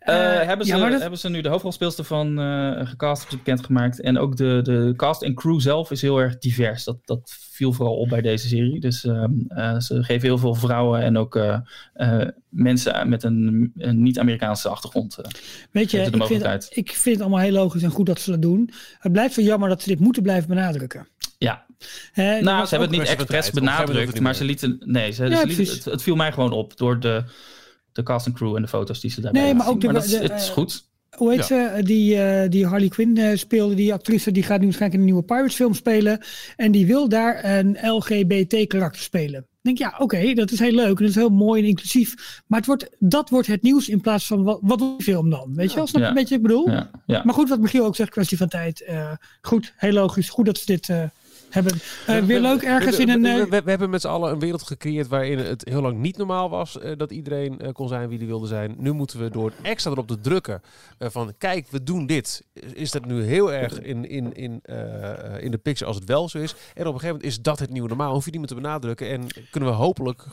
Hebben, 0.04 0.66
ze, 0.66 0.76
ja, 0.76 0.88
dat... 0.88 1.00
hebben 1.00 1.18
ze 1.18 1.28
nu 1.28 1.40
de 1.40 1.48
hoofdrolspeelster 1.48 2.04
van 2.04 2.40
uh, 2.40 2.86
gecast 2.86 3.30
bekendgemaakt. 3.30 4.00
En 4.00 4.18
ook 4.18 4.36
de, 4.36 4.60
de 4.62 4.92
cast 4.96 5.22
en 5.22 5.34
crew 5.34 5.60
zelf 5.60 5.90
is 5.90 6.02
heel 6.02 6.18
erg 6.18 6.38
divers. 6.38 6.84
Dat, 6.84 6.96
dat 7.04 7.36
viel 7.50 7.72
vooral 7.72 7.96
op 7.96 8.08
bij 8.08 8.20
deze 8.20 8.48
serie. 8.48 8.80
Dus 8.80 9.04
uh, 9.04 9.24
ze 9.78 10.02
geven 10.02 10.28
heel 10.28 10.38
veel 10.38 10.54
vrouwen 10.54 11.02
en 11.02 11.16
ook 11.16 11.40
mensen 12.48 13.08
met 13.08 13.22
een, 13.22 13.72
een 13.76 14.02
niet-Amerikaanse 14.02 14.68
achtergrond. 14.68 15.18
Weet 15.70 15.90
je, 15.90 16.00
ik 16.00 16.24
vind, 16.24 16.68
ik 16.70 16.90
vind 16.90 17.14
het 17.16 17.20
allemaal 17.20 17.40
heel 17.40 17.52
logisch 17.52 17.82
en 17.82 17.90
goed 17.90 18.06
dat 18.06 18.20
ze 18.20 18.30
dat 18.30 18.42
doen. 18.42 18.70
Het 18.98 19.12
blijft 19.12 19.34
zo 19.34 19.40
jammer 19.40 19.68
dat 19.68 19.82
ze 19.82 19.88
dit 19.88 20.00
moeten 20.00 20.22
blijven 20.22 20.48
benadrukken. 20.48 21.08
Ja. 21.38 21.64
Hè, 22.12 22.40
nou, 22.40 22.64
ze 22.66 22.76
hebben 22.76 22.88
het 22.88 23.08
niet 23.08 23.18
expres 23.18 23.50
benadrukt, 23.50 24.20
maar 24.20 24.34
ze 24.34 24.44
lieten. 24.44 24.82
Nee, 24.84 25.10
ze, 25.10 25.28
ja, 25.28 25.40
ze 25.40 25.46
lieten, 25.46 25.74
het, 25.74 25.84
het 25.84 26.02
viel 26.02 26.16
mij 26.16 26.32
gewoon 26.32 26.52
op 26.52 26.76
door 26.76 27.00
de 27.00 27.24
de 27.92 28.02
cast 28.02 28.26
en 28.26 28.32
crew 28.32 28.56
en 28.56 28.62
de 28.62 28.68
foto's 28.68 29.00
die 29.00 29.10
ze 29.10 29.20
daarbij 29.20 29.42
Nee, 29.42 29.54
maar 29.54 29.68
ook 29.68 29.80
de, 29.80 29.86
maar 29.86 29.94
dat, 29.94 30.06
de, 30.06 30.16
het 30.16 30.40
is 30.40 30.48
goed. 30.48 30.90
Hoe 31.16 31.30
heet 31.30 31.48
ja. 31.48 31.76
ze? 31.76 31.82
Die, 31.82 32.14
uh, 32.14 32.42
die 32.48 32.66
Harley 32.66 32.88
Quinn 32.88 33.18
uh, 33.18 33.36
speelde, 33.36 33.74
die 33.74 33.92
actrice, 33.92 34.32
die 34.32 34.42
gaat 34.42 34.58
nu 34.58 34.64
waarschijnlijk 34.64 34.94
in 34.94 34.98
een 34.98 35.12
nieuwe 35.14 35.22
Pirates 35.22 35.54
film 35.54 35.74
spelen. 35.74 36.20
En 36.56 36.72
die 36.72 36.86
wil 36.86 37.08
daar 37.08 37.44
een 37.44 37.78
LGBT 37.82 38.66
karakter 38.66 39.02
spelen. 39.02 39.40
Ik 39.40 39.68
denk, 39.76 39.78
ja, 39.78 39.88
oké, 39.88 40.02
okay, 40.02 40.34
dat 40.34 40.50
is 40.50 40.58
heel 40.58 40.72
leuk. 40.72 40.86
En 40.88 40.94
dat 40.94 41.08
is 41.08 41.14
heel 41.14 41.28
mooi 41.28 41.62
en 41.62 41.68
inclusief. 41.68 42.40
Maar 42.46 42.58
het 42.58 42.66
wordt, 42.66 42.88
dat 42.98 43.30
wordt 43.30 43.46
het 43.46 43.62
nieuws 43.62 43.88
in 43.88 44.00
plaats 44.00 44.26
van, 44.26 44.42
wat, 44.42 44.58
wat 44.62 44.78
die 44.78 44.94
film 44.98 45.30
dan? 45.30 45.54
Weet 45.54 45.70
je 45.70 45.76
wel? 45.76 45.86
Snap 45.86 46.00
je 46.00 46.06
Ja. 46.06 46.08
een 46.08 46.14
beetje 46.14 46.40
wat 46.40 46.44
ik 46.44 46.56
bedoel? 46.56 46.70
Ja, 46.70 46.90
ja. 47.06 47.22
Maar 47.24 47.34
goed, 47.34 47.48
wat 47.48 47.60
Michiel 47.60 47.84
ook 47.84 47.96
zegt, 47.96 48.10
kwestie 48.10 48.36
van 48.36 48.48
tijd. 48.48 48.84
Uh, 48.88 49.12
goed, 49.40 49.72
heel 49.76 49.92
logisch. 49.92 50.28
Goed 50.30 50.46
dat 50.46 50.58
ze 50.58 50.66
dit 50.66 50.88
uh, 50.88 51.02
hebben. 51.52 51.80
Uh, 52.08 52.18
weer 52.18 52.40
leuk 52.40 52.62
ergens 52.62 52.96
we, 52.96 53.02
in 53.02 53.08
een... 53.08 53.22
We, 53.22 53.46
we, 53.48 53.62
we, 53.62 53.70
hebben 53.70 53.90
met 53.90 54.00
z'n 54.00 54.08
allen 54.08 54.32
een 54.32 54.38
wereld 54.38 54.62
gecreëerd 54.62 55.08
waarin 55.08 55.38
het 55.38 55.68
heel 55.68 55.82
lang 55.82 55.98
niet 55.98 56.16
normaal 56.16 56.50
was 56.50 56.76
uh, 56.76 56.92
dat 56.96 57.10
iedereen 57.10 57.58
uh, 57.62 57.68
kon 57.72 57.88
zijn 57.88 58.08
wie 58.08 58.18
die 58.18 58.26
wilde 58.26 58.46
zijn. 58.46 58.74
Nu 58.78 58.92
moeten 58.92 59.20
we 59.20 59.30
door 59.30 59.52
extra 59.62 59.90
erop 59.90 60.06
te 60.06 60.20
drukken 60.20 60.62
van 60.98 61.34
kijk, 61.38 61.66
we 61.70 61.82
doen 61.82 62.06
dit. 62.06 62.44
Is 62.74 62.90
dat 62.90 63.04
nu 63.04 63.22
heel 63.22 63.52
erg 63.52 63.80
in, 63.80 64.08
in, 64.08 64.34
in, 64.34 64.62
in 65.40 65.50
de 65.50 65.58
picture 65.62 65.86
als 65.86 65.96
het 65.96 66.08
wel 66.08 66.28
zo 66.28 66.38
is. 66.38 66.52
En 66.52 66.86
op 66.86 66.94
een 66.94 67.00
gegeven 67.00 67.06
moment 67.06 67.24
is 67.24 67.40
dat 67.40 67.58
het 67.58 67.70
nieuwe 67.70 67.88
normaal. 67.88 68.12
Hoef 68.12 68.24
je 68.24 68.30
niet 68.30 68.40
meer 68.40 68.48
te 68.48 68.54
benadrukken 68.54 69.08
en 69.08 69.26
kunnen 69.50 69.70
we 69.70 69.74
hopelijk 69.74 70.26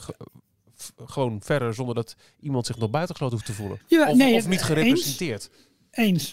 gewoon 1.06 1.40
verder 1.42 1.74
zonder 1.74 1.94
dat 1.94 2.16
iemand 2.40 2.66
zich 2.66 2.78
nog 2.78 2.90
buitengesloten 2.90 3.36
hoeft 3.36 3.50
te 3.50 3.56
voelen. 3.56 3.80
Ja, 3.86 4.10
of, 4.10 4.16
nee, 4.16 4.34
of 4.34 4.48
niet 4.48 4.62
gerepresenteerd. 4.62 5.50
Eens. 5.52 5.68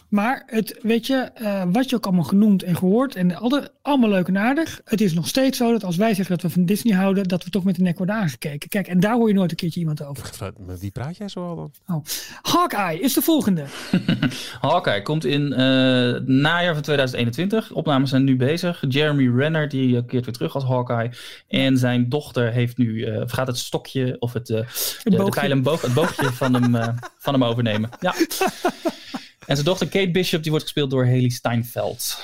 Maar 0.09 0.43
het, 0.45 0.79
weet 0.81 1.07
je, 1.07 1.29
uh, 1.41 1.63
wat 1.71 1.89
je 1.89 1.95
ook 1.95 2.05
allemaal 2.05 2.23
genoemd 2.23 2.63
en 2.63 2.75
gehoord 2.75 3.15
en 3.15 3.35
alle, 3.35 3.71
allemaal 3.81 4.09
leuk 4.09 4.27
en 4.27 4.37
aardig. 4.37 4.81
Het 4.83 5.01
is 5.01 5.13
nog 5.13 5.27
steeds 5.27 5.57
zo 5.57 5.71
dat 5.71 5.83
als 5.83 5.95
wij 5.95 6.13
zeggen 6.13 6.35
dat 6.35 6.41
we 6.41 6.49
van 6.49 6.65
Disney 6.65 6.95
houden, 6.95 7.27
dat 7.27 7.43
we 7.43 7.49
toch 7.49 7.63
met 7.63 7.75
de 7.75 7.81
nek 7.81 7.97
worden 7.97 8.15
aangekeken. 8.15 8.69
Kijk, 8.69 8.87
en 8.87 8.99
daar 8.99 9.13
hoor 9.13 9.27
je 9.27 9.33
nooit 9.33 9.51
een 9.51 9.57
keertje 9.57 9.79
iemand 9.79 10.03
over. 10.03 10.29
Met 10.65 10.79
wie 10.79 10.91
praat 10.91 11.17
jij 11.17 11.27
zo 11.27 11.47
al 11.47 11.55
dan? 11.55 11.71
Oh. 11.87 12.05
Hawkeye 12.41 12.99
is 12.99 13.13
de 13.13 13.21
volgende. 13.21 13.65
Hawkeye 14.61 15.01
komt 15.01 15.25
in 15.25 15.41
uh, 15.41 15.57
najaar 16.25 16.73
van 16.73 16.83
2021. 16.83 17.71
Opnames 17.71 18.09
zijn 18.09 18.23
nu 18.23 18.35
bezig. 18.35 18.83
Jeremy 18.87 19.37
Renner 19.37 19.69
die 19.69 20.05
keert 20.05 20.25
weer 20.25 20.33
terug 20.33 20.55
als 20.55 20.63
Hawkeye. 20.63 21.11
En 21.47 21.77
zijn 21.77 22.09
dochter 22.09 22.51
heeft 22.51 22.77
nu, 22.77 22.87
uh, 22.87 23.21
gaat 23.25 23.47
het 23.47 23.57
stokje 23.57 24.15
of 24.19 24.33
het, 24.33 24.45
de, 24.47 24.65
de 25.03 25.15
boog, 25.61 25.81
het 25.81 25.93
boogje 25.93 26.31
van 26.31 26.53
hem, 26.53 26.95
van 27.25 27.33
hem 27.33 27.43
overnemen. 27.43 27.89
Ja. 27.99 28.13
En 29.47 29.55
zijn 29.55 29.65
dochter 29.65 29.87
Kate 29.87 30.11
Bishop 30.11 30.41
die 30.41 30.51
wordt 30.51 30.65
gespeeld 30.65 30.91
door 30.91 31.05
Haley 31.05 31.29
Steinfeld. 31.29 32.23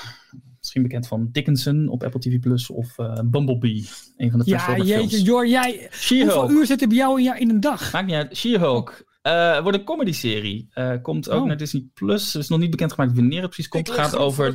Misschien 0.60 0.82
bekend 0.82 1.08
van 1.08 1.30
Dickinson 1.32 1.88
op 1.88 2.04
Apple 2.04 2.20
TV 2.20 2.40
Plus 2.40 2.70
of 2.70 2.98
uh, 2.98 3.20
Bumblebee. 3.26 3.90
Een 4.18 4.32
van 4.32 4.40
de 4.40 4.50
Ja, 4.50 4.78
jeetje, 4.78 5.22
Jor, 5.22 5.48
jij. 5.48 5.90
Hoeveel 6.10 6.50
uur 6.50 6.66
zit 6.66 6.82
er 6.82 6.88
bij 6.88 6.98
jou 6.98 7.22
in, 7.22 7.40
in 7.40 7.50
een 7.50 7.60
dag? 7.60 7.92
Maakt 7.92 8.06
niet 8.06 8.16
uit. 8.16 8.38
She-Hulk. 8.38 9.06
Uh, 9.24 9.60
wordt 9.60 9.78
een 9.78 9.84
comedy-serie. 9.84 10.70
Uh, 10.76 10.94
komt 11.02 11.30
ook 11.30 11.42
oh. 11.42 11.48
naar 11.48 11.58
Disney 11.58 11.86
Plus. 11.94 12.34
Er 12.34 12.40
is 12.40 12.48
nog 12.48 12.60
niet 12.60 12.70
bekendgemaakt 12.70 13.14
wanneer 13.14 13.42
het 13.42 13.50
precies 13.50 13.68
komt. 13.68 13.88
Het 13.88 13.98
gaat 13.98 14.16
over. 14.26 14.54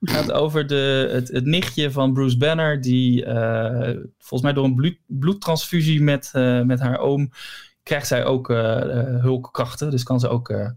gaat 0.00 0.32
over 0.32 0.66
de, 0.66 1.08
het, 1.12 1.28
het, 1.28 1.44
nichtje 1.44 1.90
van 1.90 2.12
Bruce 2.12 2.36
Banner, 2.36 2.80
die 2.80 3.24
uh, 3.24 3.96
volgens 4.18 4.42
mij 4.42 4.52
door 4.52 4.64
een 4.64 4.74
bloed, 4.74 4.98
bloedtransfusie 5.06 6.02
met, 6.02 6.30
met 6.64 6.80
haar 6.80 6.98
oom 6.98 7.30
krijgt 7.82 8.06
zij 8.06 8.24
ook 8.24 8.48
hulkkrachten. 8.48 9.90
Dus 9.90 10.02
kan 10.02 10.20
ze 10.20 10.28
ook 10.28 10.48
uh, 10.48 10.68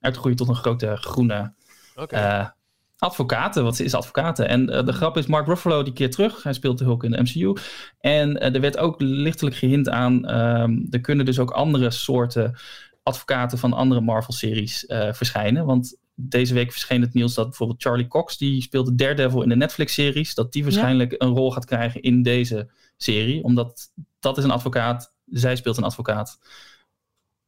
uitgroeien 0.00 0.36
tot 0.36 0.48
een 0.48 0.54
grote 0.54 0.96
groene 0.96 1.54
okay. 1.94 2.40
uh, 2.40 2.48
advocaten. 2.96 3.62
Want 3.62 3.76
ze 3.76 3.84
is 3.84 3.94
advocaten. 3.94 4.48
En 4.48 4.70
uh, 4.70 4.84
de 4.84 4.92
grap 4.92 5.16
is, 5.16 5.26
Mark 5.26 5.46
Ruffalo 5.46 5.82
die 5.82 5.92
keer 5.92 6.10
terug. 6.10 6.42
Hij 6.42 6.52
speelt 6.52 6.78
de 6.78 6.84
Hulk 6.84 7.04
in 7.04 7.10
de 7.10 7.20
MCU. 7.22 7.56
En 8.00 8.40
er 8.40 8.60
werd 8.60 8.78
ook 8.78 9.00
lichtelijk 9.00 9.56
gehint 9.56 9.88
aan... 9.88 10.40
Um, 10.40 10.86
er 10.90 11.00
kunnen 11.00 11.24
dus 11.24 11.38
ook 11.38 11.50
andere 11.50 11.90
soorten 11.90 12.58
advocaten 13.02 13.58
van 13.58 13.72
andere 13.72 14.00
Marvel-series 14.00 14.84
verschijnen. 14.88 15.66
Want 15.66 15.96
deze 16.14 16.54
week 16.54 16.70
verscheen 16.70 17.00
het 17.00 17.14
nieuws 17.14 17.34
dat 17.34 17.46
bijvoorbeeld 17.48 17.82
Charlie 17.82 18.06
Cox... 18.06 18.38
die 18.38 18.62
speelde 18.62 18.94
Daredevil 18.94 19.42
in 19.42 19.48
de 19.48 19.56
Netflix-series... 19.56 20.34
dat 20.34 20.52
die 20.52 20.62
waarschijnlijk 20.62 21.14
een 21.18 21.34
rol 21.34 21.52
gaat 21.52 21.64
krijgen 21.64 22.02
in 22.02 22.22
deze 22.22 22.70
serie. 22.96 23.42
Omdat 23.42 23.90
dat 24.20 24.38
is 24.38 24.44
een 24.44 24.50
advocaat. 24.50 25.14
Zij 25.26 25.56
speelt 25.56 25.76
een 25.76 25.84
advocaat. 25.84 26.38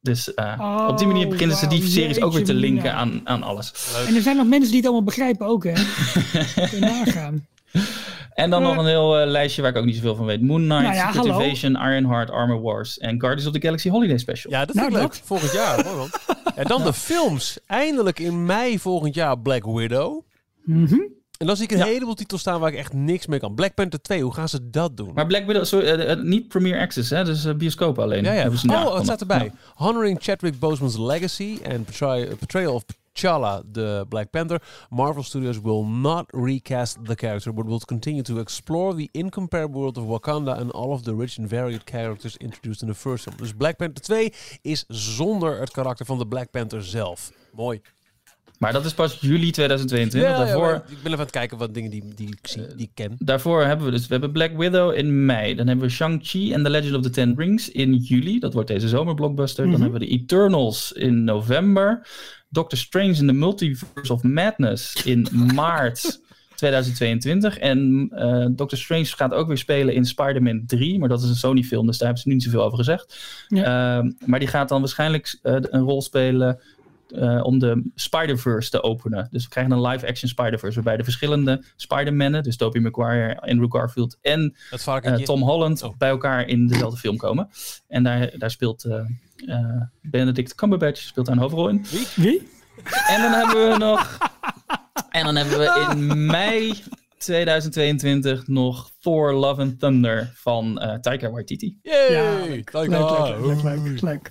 Dus 0.05 0.31
uh, 0.35 0.85
op 0.89 0.97
die 0.97 1.07
manier 1.07 1.27
beginnen 1.27 1.57
ze 1.57 1.67
die 1.67 1.81
oh, 1.81 1.87
series 1.87 2.21
ook 2.21 2.33
weer 2.33 2.45
te 2.45 2.53
linken 2.53 2.93
aan, 2.93 3.21
aan 3.23 3.43
alles. 3.43 3.73
En 4.07 4.15
er 4.15 4.21
zijn 4.21 4.37
nog 4.37 4.47
mensen 4.47 4.67
die 4.67 4.77
het 4.77 4.85
allemaal 4.85 5.05
begrijpen 5.05 5.47
ook, 5.47 5.63
hè? 5.63 5.73
Kun 6.69 6.79
nagaan. 6.79 7.47
En 8.33 8.49
dan 8.49 8.61
uh, 8.61 8.67
nog 8.67 8.77
een 8.77 8.85
heel 8.85 9.21
uh, 9.21 9.27
lijstje 9.27 9.61
waar 9.61 9.71
ik 9.71 9.77
ook 9.77 9.85
niet 9.85 9.95
zoveel 9.95 10.15
van 10.15 10.25
weet. 10.25 10.41
Moon 10.41 10.61
Knight, 10.61 10.81
nou 10.81 10.95
ja, 10.95 11.11
Secret 11.11 11.25
Invasion, 11.25 11.71
Ironheart, 11.71 12.29
Armor 12.29 12.61
Wars 12.61 12.97
en 12.97 13.19
Guardians 13.19 13.47
of 13.47 13.53
the 13.53 13.61
Galaxy 13.61 13.89
Holiday 13.89 14.17
Special. 14.17 14.51
Ja, 14.51 14.65
dat 14.65 14.75
vind 14.75 14.91
nou, 14.91 15.03
ik 15.03 15.11
leuk. 15.11 15.21
Volgend 15.23 15.51
jaar. 15.51 15.85
en 16.55 16.65
dan 16.67 16.83
de 16.83 16.93
films. 16.93 17.59
Eindelijk 17.67 18.19
in 18.19 18.45
mei 18.45 18.79
volgend 18.79 19.15
jaar 19.15 19.39
Black 19.39 19.65
Widow. 19.65 20.23
Mm 20.63 21.13
en 21.37 21.47
dan 21.47 21.55
zie 21.55 21.65
ik 21.65 21.71
een 21.71 21.81
heleboel 21.81 22.13
titels 22.13 22.41
staan 22.41 22.59
waar 22.59 22.71
ik 22.71 22.77
echt 22.77 22.93
niks 22.93 23.25
mee 23.25 23.39
kan. 23.39 23.55
Black 23.55 23.73
Panther 23.73 24.01
2, 24.01 24.21
hoe 24.21 24.33
gaan 24.33 24.49
ze 24.49 24.69
dat 24.69 24.97
doen? 24.97 25.11
Maar 25.13 25.27
Black 25.27 25.45
Widow, 25.45 25.65
sorry, 25.65 26.09
uh, 26.09 26.23
niet 26.23 26.47
Premiere 26.47 26.79
Access, 26.79 27.09
hè? 27.09 27.23
dus 27.23 27.45
uh, 27.45 27.53
bioscoop 27.53 27.99
alleen. 27.99 28.23
Ja, 28.23 28.31
ja. 28.31 28.55
Ze 28.55 28.67
oh, 28.67 28.95
het 28.95 29.03
staat 29.03 29.21
erbij. 29.21 29.51
Honoring 29.75 30.17
Chadwick 30.21 30.59
Boseman's 30.59 30.97
legacy 30.97 31.57
and 31.73 31.85
portrayal 32.39 32.73
of 32.73 32.83
T'Challa, 32.85 33.63
the 33.71 34.05
Black 34.09 34.31
Panther, 34.31 34.59
Marvel 34.89 35.23
Studios 35.23 35.61
will 35.61 35.85
not 35.85 36.25
recast 36.33 36.97
the 37.05 37.15
character, 37.15 37.53
but 37.53 37.65
will 37.65 37.79
continue 37.79 38.23
to 38.23 38.39
explore 38.39 38.93
the 38.93 39.09
incomparable 39.13 39.79
world 39.79 39.97
of 39.97 40.03
Wakanda 40.03 40.59
and 40.59 40.71
all 40.71 40.91
of 40.91 41.03
the 41.03 41.15
rich 41.15 41.37
and 41.39 41.47
varied 41.47 41.85
characters 41.85 42.35
introduced 42.37 42.81
in 42.81 42.87
the 42.87 42.93
first 42.93 43.23
film. 43.23 43.37
Dus 43.37 43.55
Black 43.55 43.77
Panther 43.77 44.03
2 44.03 44.33
is 44.61 44.85
zonder 44.87 45.59
het 45.59 45.71
karakter 45.71 46.05
van 46.05 46.17
de 46.17 46.27
Black 46.27 46.51
Panther 46.51 46.83
zelf. 46.83 47.31
Mooi. 47.53 47.81
Maar 48.59 48.73
dat 48.73 48.85
is 48.85 48.93
pas 48.93 49.17
juli 49.21 49.51
2022. 49.51 50.29
Ja, 50.29 50.37
daarvoor, 50.37 50.67
ja, 50.67 50.75
ik 50.75 50.83
ben 50.87 50.97
even 50.97 51.11
aan 51.11 51.19
het 51.19 51.31
kijken 51.31 51.57
wat 51.57 51.73
dingen 51.73 51.91
die, 51.91 52.03
die 52.15 52.27
ik 52.27 52.47
zie, 52.47 52.67
die 52.75 52.85
ik 52.85 52.91
ken. 52.93 53.15
Daarvoor 53.19 53.63
hebben 53.63 53.85
we 53.85 53.91
dus, 53.91 54.01
we 54.01 54.13
hebben 54.13 54.31
Black 54.31 54.57
Widow 54.57 54.93
in 54.93 55.25
mei. 55.25 55.55
Dan 55.55 55.67
hebben 55.67 55.85
we 55.85 55.91
Shang-Chi 55.91 56.53
and 56.53 56.63
the 56.63 56.69
Legend 56.69 56.95
of 56.95 57.01
the 57.01 57.09
Ten 57.09 57.33
Rings 57.37 57.71
in 57.71 57.95
juli. 57.95 58.39
Dat 58.39 58.53
wordt 58.53 58.67
deze 58.67 58.87
zomerblockbuster. 58.87 59.65
Mm 59.65 59.71
Dan 59.71 59.81
hebben 59.81 59.99
we 59.99 60.05
de 60.05 60.11
Eternals 60.11 60.91
in 60.91 61.23
november. 61.23 62.07
Doctor 62.49 62.77
Strange 62.77 63.13
in 63.13 63.27
the 63.27 63.33
Multiverse 63.33 64.13
of 64.13 64.23
Madness 64.23 65.03
in 65.03 65.27
maart 65.55 66.19
2022. 66.55 67.57
En 67.57 68.09
uh, 68.13 68.45
Doctor 68.51 68.77
Strange 68.77 69.05
gaat 69.05 69.33
ook 69.33 69.47
weer 69.47 69.57
spelen 69.57 69.93
in 69.93 70.05
Spider-Man 70.05 70.63
3. 70.65 70.99
Maar 70.99 71.09
dat 71.09 71.23
is 71.23 71.29
een 71.29 71.35
Sony-film, 71.35 71.85
dus 71.85 71.97
daar 71.97 72.07
hebben 72.07 72.23
ze 72.23 72.29
nu 72.29 72.35
niet 72.35 72.43
zoveel 72.43 72.63
over 72.63 72.77
gezegd. 72.77 73.17
Ja. 73.47 73.97
Uh, 73.97 74.11
maar 74.25 74.39
die 74.39 74.47
gaat 74.47 74.69
dan 74.69 74.79
waarschijnlijk 74.79 75.39
uh, 75.43 75.55
een 75.61 75.81
rol 75.81 76.01
spelen 76.01 76.59
uh, 77.17 77.45
om 77.45 77.59
de 77.59 77.91
Spider-Verse 77.95 78.69
te 78.69 78.83
openen. 78.83 79.27
Dus 79.31 79.43
we 79.43 79.49
krijgen 79.49 79.73
een 79.73 79.81
live-action 79.81 80.29
Spider-Verse, 80.29 80.75
waarbij 80.75 80.97
de 80.97 81.03
verschillende 81.03 81.63
Spider-Mannen, 81.75 82.43
dus 82.43 82.57
Tobey 82.57 82.81
Maguire, 82.81 83.41
Andrew 83.41 83.71
Garfield 83.75 84.17
en 84.21 84.55
uh, 85.03 85.13
Tom 85.13 85.41
Holland, 85.41 85.83
oh. 85.83 85.97
bij 85.97 86.09
elkaar 86.09 86.47
in 86.47 86.67
dezelfde 86.67 86.99
film 86.99 87.17
komen. 87.17 87.49
En 87.87 88.03
daar, 88.03 88.31
daar 88.37 88.51
speelt 88.51 88.85
uh, 88.85 89.81
Benedict 90.01 90.55
Cumberbatch 90.55 91.01
speelt 91.01 91.25
daar 91.25 91.35
een 91.35 91.41
hoofdrol 91.41 91.69
in. 91.69 91.85
Wie? 91.91 92.07
Wie? 92.15 92.49
En 93.07 93.21
dan 93.21 93.31
hebben 93.31 93.71
we 93.71 93.77
nog... 93.77 94.03
En 95.09 95.25
dan 95.25 95.35
hebben 95.35 95.59
we 95.59 95.87
in 95.91 96.25
mei 96.25 96.83
2022 97.17 98.47
nog 98.47 98.91
Thor 98.99 99.33
Love 99.33 99.61
and 99.61 99.79
Thunder 99.79 100.31
van 100.35 100.81
uh, 100.83 100.93
Taika 100.93 101.29
Waititi. 101.29 101.79
Yay! 101.81 102.11
Ja, 102.11 102.45
leuk, 102.45 102.73
leuk, 102.73 102.89
leuk, 102.89 103.63
leuk, 103.63 104.01
leuk. 104.01 104.29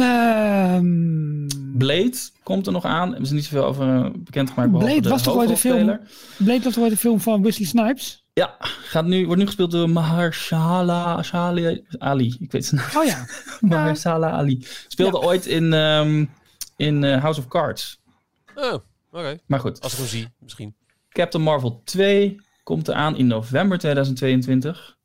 Um, 0.00 1.46
Blade 1.78 2.16
komt 2.42 2.66
er 2.66 2.72
nog 2.72 2.84
aan. 2.84 3.08
Hebben 3.08 3.26
ze 3.26 3.34
niet 3.34 3.44
zoveel 3.44 3.64
over 3.64 3.86
uh, 3.86 4.10
bekendgemaakt. 4.16 4.70
Blade 4.70 5.08
was 5.08 5.22
toch 5.22 5.34
ooit 5.34 5.50
een 5.50 5.56
film? 5.56 6.00
Blade 6.36 6.62
was 6.62 6.72
toch 6.72 6.82
ooit 6.82 6.92
een 6.92 6.98
film 6.98 7.20
van 7.20 7.42
Wesley 7.42 7.66
Snipes? 7.66 8.24
Ja, 8.32 8.54
gaat 8.58 9.04
nu, 9.04 9.24
wordt 9.24 9.40
nu 9.40 9.46
gespeeld 9.46 9.70
door 9.70 9.90
Mahershala 9.90 11.24
Ali. 11.98 12.36
Ik 12.38 12.52
weet 12.52 12.64
zijn 12.64 12.80
naam. 12.80 13.02
Oh 13.02 13.04
ja. 13.04 13.26
Mahershala 13.60 14.30
Ali. 14.30 14.66
Speelde 14.88 15.20
ooit 15.20 15.46
in, 15.46 15.72
um, 15.72 16.30
in 16.76 17.02
uh, 17.02 17.20
House 17.20 17.40
of 17.40 17.48
Cards. 17.48 18.00
Oh, 18.54 18.72
oké. 18.72 18.82
Okay. 19.10 19.40
Maar 19.46 19.60
goed. 19.60 19.80
Als 19.80 19.92
ik 19.92 19.98
hem 19.98 20.08
zie, 20.08 20.28
misschien. 20.38 20.74
Captain 21.08 21.44
Marvel 21.44 21.80
2 21.84 22.40
komt 22.62 22.88
eraan 22.88 23.16
in 23.16 23.26
november 23.26 23.78
2022. 23.78 24.96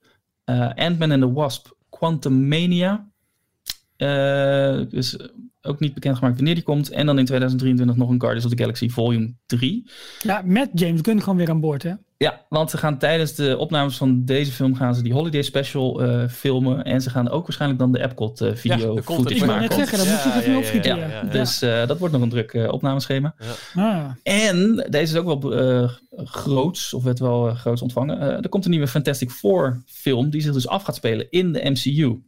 Uh, 0.46 0.70
Ant-Man 0.76 1.12
and 1.12 1.22
the 1.22 1.32
Wasp 1.32 1.68
Quantum 1.90 2.48
Mania 2.48 3.11
dus 4.90 5.18
ook 5.62 5.80
niet 5.80 5.94
bekendgemaakt 5.94 6.36
wanneer 6.36 6.56
die 6.56 6.64
komt. 6.64 6.90
En 6.90 7.06
dan 7.06 7.20
in 7.20 7.26
2023 7.26 7.96
nog 7.96 8.10
een 8.10 8.20
Guardians 8.20 8.46
of 8.46 8.52
the 8.52 8.58
Galaxy 8.58 8.90
Volume 8.90 9.34
3. 9.46 9.90
Ja, 10.22 10.42
met 10.46 10.70
James 10.74 11.00
Gunn 11.04 11.20
gewoon 11.20 11.38
weer 11.38 11.50
aan 11.50 11.60
boord, 11.60 11.84
hè? 11.84 11.94
Ja, 12.18 12.46
want 12.50 12.70
ze 12.70 12.78
gaan 12.78 12.98
tijdens 12.98 13.36
de 13.36 13.58
opnames 13.58 13.98
van 13.98 14.26
deze 14.26 14.52
film 14.52 14.76
gaan 14.76 14.96
ze 14.96 15.04
die 15.04 15.14
Holiday 15.14 15.42
Special 15.42 16.04
uh, 16.04 16.28
filmen. 16.28 16.84
En 16.84 17.02
ze 17.02 17.10
gaan 17.10 17.30
ook 17.30 17.44
waarschijnlijk 17.44 17.80
dan 17.80 17.92
de 17.92 18.02
Epcot 18.02 18.42
uh, 18.42 18.56
video 18.56 18.96
ja, 18.96 19.02
footage 19.02 19.36
ik 19.36 19.60
net 19.60 19.74
zeggen, 19.74 19.98
dat 19.98 20.08
moet 20.08 20.24
je 20.24 20.40
even 20.40 20.58
opschieten. 20.58 20.98
Ja, 20.98 21.24
Dus 21.24 21.60
dat 21.60 21.98
wordt 21.98 22.14
nog 22.14 22.24
een 22.24 22.30
druk 22.30 22.68
opnameschema. 22.72 23.36
Ah. 23.76 24.06
En 24.24 24.88
deze 24.90 25.14
is 25.14 25.16
ook 25.16 25.42
wel 25.42 25.90
groots, 26.16 26.94
of 26.94 27.04
werd 27.04 27.20
wel 27.20 27.54
groots 27.54 27.82
ontvangen. 27.82 28.20
er 28.20 28.50
komt 28.50 28.66
een 28.66 28.72
nieuwe 28.72 28.88
Fantastic 28.88 29.32
Four 29.32 29.82
film 29.86 30.30
die 30.30 30.42
zich 30.42 30.54
dus 30.54 30.68
af 30.68 30.84
gaat 30.84 30.96
spelen 30.96 31.28
in 31.30 31.52
de 31.52 31.70
MCU. 31.70 32.20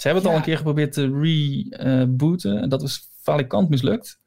Ze 0.00 0.06
hebben 0.08 0.22
het 0.22 0.32
al 0.32 0.38
een 0.38 0.44
keer 0.44 0.56
geprobeerd 0.56 0.92
te 0.92 1.20
rebooten. 1.20 2.60
en 2.60 2.68
dat 2.68 2.82
was 2.82 3.08
valikant 3.20 3.68
mislukt. 3.68 4.18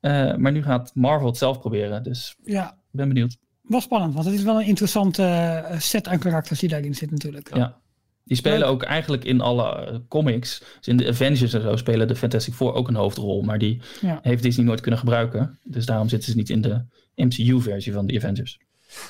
Uh, 0.00 0.36
maar 0.36 0.52
nu 0.52 0.62
gaat 0.62 0.90
Marvel 0.94 1.26
het 1.26 1.36
zelf 1.36 1.60
proberen. 1.60 2.02
Dus 2.02 2.36
ja. 2.44 2.78
ben 2.90 3.08
benieuwd. 3.08 3.36
Was 3.62 3.82
spannend, 3.82 4.14
want 4.14 4.26
het 4.26 4.34
is 4.34 4.42
wel 4.42 4.60
een 4.60 4.66
interessante 4.66 5.22
uh, 5.22 5.78
set 5.78 6.08
aan 6.08 6.18
karakters 6.18 6.60
die 6.60 6.68
daarin 6.68 6.94
zit 6.94 7.10
natuurlijk. 7.10 7.56
Ja. 7.56 7.80
Die 8.24 8.36
spelen 8.36 8.68
ook 8.68 8.82
eigenlijk 8.82 9.24
in 9.24 9.40
alle 9.40 9.90
uh, 9.92 9.98
comics. 10.08 10.58
Dus 10.58 10.88
in 10.88 10.96
de 10.96 11.08
Avengers 11.08 11.52
en 11.52 11.62
zo 11.62 11.76
spelen 11.76 12.08
de 12.08 12.16
Fantastic 12.16 12.54
Four 12.54 12.74
ook 12.74 12.88
een 12.88 12.94
hoofdrol. 12.94 13.42
Maar 13.42 13.58
die 13.58 13.80
ja. 14.00 14.18
heeft 14.22 14.42
Disney 14.42 14.66
nooit 14.66 14.80
kunnen 14.80 15.00
gebruiken. 15.00 15.58
Dus 15.62 15.86
daarom 15.86 16.08
zitten 16.08 16.30
ze 16.30 16.36
niet 16.36 16.50
in 16.50 16.60
de 16.60 16.84
MCU-versie 17.14 17.92
van 17.92 18.06
de 18.06 18.16
Avengers. 18.16 18.58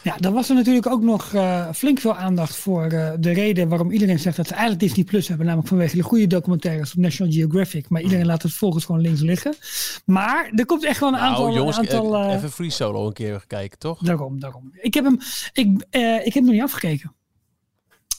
Ja, 0.03 0.17
dan 0.17 0.33
was 0.33 0.49
er 0.49 0.55
natuurlijk 0.55 0.87
ook 0.87 1.03
nog 1.03 1.33
uh, 1.33 1.73
flink 1.73 1.99
veel 1.99 2.15
aandacht 2.15 2.57
voor 2.57 2.93
uh, 2.93 3.13
de 3.19 3.33
reden 3.33 3.69
waarom 3.69 3.91
iedereen 3.91 4.19
zegt 4.19 4.37
dat 4.37 4.47
ze 4.47 4.53
eigenlijk 4.53 4.83
Disney 4.83 5.05
Plus 5.05 5.29
hebben. 5.29 5.47
Namelijk 5.47 5.69
vanwege 5.71 5.97
de 5.97 6.03
goede 6.03 6.27
documentaires 6.27 6.93
op 6.93 6.99
National 6.99 7.33
Geographic. 7.33 7.89
Maar 7.89 8.03
iedereen 8.03 8.27
laat 8.27 8.43
het 8.43 8.53
volgens 8.53 8.85
gewoon 8.85 9.01
links 9.01 9.21
liggen. 9.21 9.55
Maar 10.05 10.51
er 10.55 10.67
komt 10.67 10.85
echt 10.85 11.01
wel 11.01 11.09
een 11.09 11.15
nou, 11.15 11.27
aantal... 11.27 11.55
jongens, 11.55 11.79
aantal, 11.79 12.25
uh, 12.25 12.35
even 12.35 12.51
Free 12.51 12.71
Solo 12.71 13.07
een 13.07 13.13
keer 13.13 13.45
kijken, 13.47 13.79
toch? 13.79 13.99
Daarom, 13.99 14.41
daarom. 14.41 14.71
Ik 14.73 14.95
heb 14.95 15.05
hem, 15.05 15.19
ik, 15.53 15.85
ik 16.25 16.25
heb 16.25 16.35
hem 16.35 16.45
nog 16.45 16.53
niet 16.53 16.63
afgekeken. 16.63 17.15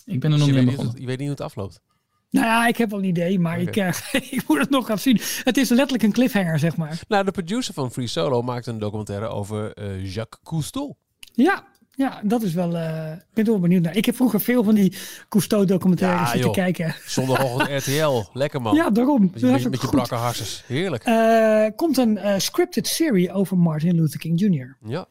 Ik 0.06 0.20
ben 0.20 0.32
er 0.32 0.38
nog 0.38 0.48
dus 0.48 0.58
niet 0.58 0.66
begonnen. 0.66 1.02
je 1.02 1.06
weet 1.06 1.18
niet 1.18 1.28
hoe 1.28 1.36
het 1.36 1.46
afloopt? 1.46 1.82
Nou 2.30 2.48
ja, 2.48 2.68
ik 2.68 2.78
heb 2.78 2.90
wel 2.90 3.00
een 3.00 3.06
idee, 3.06 3.40
maar 3.40 3.60
ik, 3.60 3.76
uh, 3.76 3.88
ik 4.32 4.44
moet 4.48 4.60
het 4.60 4.70
nog 4.70 4.86
gaan 4.86 5.00
zien. 5.00 5.20
Het 5.44 5.58
is 5.58 5.70
letterlijk 5.70 6.04
een 6.04 6.12
cliffhanger, 6.12 6.60
zeg 6.60 6.78
maar. 6.78 7.00
Nou, 7.08 7.26
de 7.26 7.32
producer 7.32 7.74
van 7.74 7.92
Free 7.92 8.08
Solo 8.08 8.42
maakt 8.42 8.68
een 8.68 8.80
documentaire 8.80 9.28
over 9.28 9.80
uh, 9.80 10.14
Jacques 10.14 10.40
Cousteau. 10.44 10.94
Ja, 11.36 11.64
ja, 11.96 12.20
dat 12.24 12.42
is 12.42 12.54
wel. 12.54 12.76
Uh, 12.76 13.12
ik 13.12 13.34
ben 13.34 13.46
wel 13.46 13.60
benieuwd 13.60 13.82
naar. 13.82 13.96
Ik 13.96 14.06
heb 14.06 14.16
vroeger 14.16 14.42
veel 14.42 14.64
van 14.64 14.76
die 14.76 14.94
Cousteau-documentaires 15.30 16.34
ja, 16.34 16.42
te 16.42 16.50
kijken. 16.50 16.96
Zondagochtend 17.06 17.70
RTL, 17.86 18.24
lekker 18.34 18.62
man. 18.62 18.76
Ja, 18.76 18.90
daarom. 18.90 19.30
Met, 19.32 19.42
je, 19.42 19.46
met, 19.46 19.70
met 19.70 19.82
je 19.82 19.88
brakke 19.88 20.16
harsers. 20.16 20.64
Heerlijk. 20.66 21.08
Uh, 21.08 21.66
komt 21.76 21.98
een 21.98 22.18
uh, 22.18 22.34
scripted 22.38 22.88
serie 22.88 23.32
over 23.32 23.58
Martin 23.58 23.96
Luther 23.96 24.20
King 24.20 24.40
Jr. 24.40 24.78
Ja. 24.86 25.06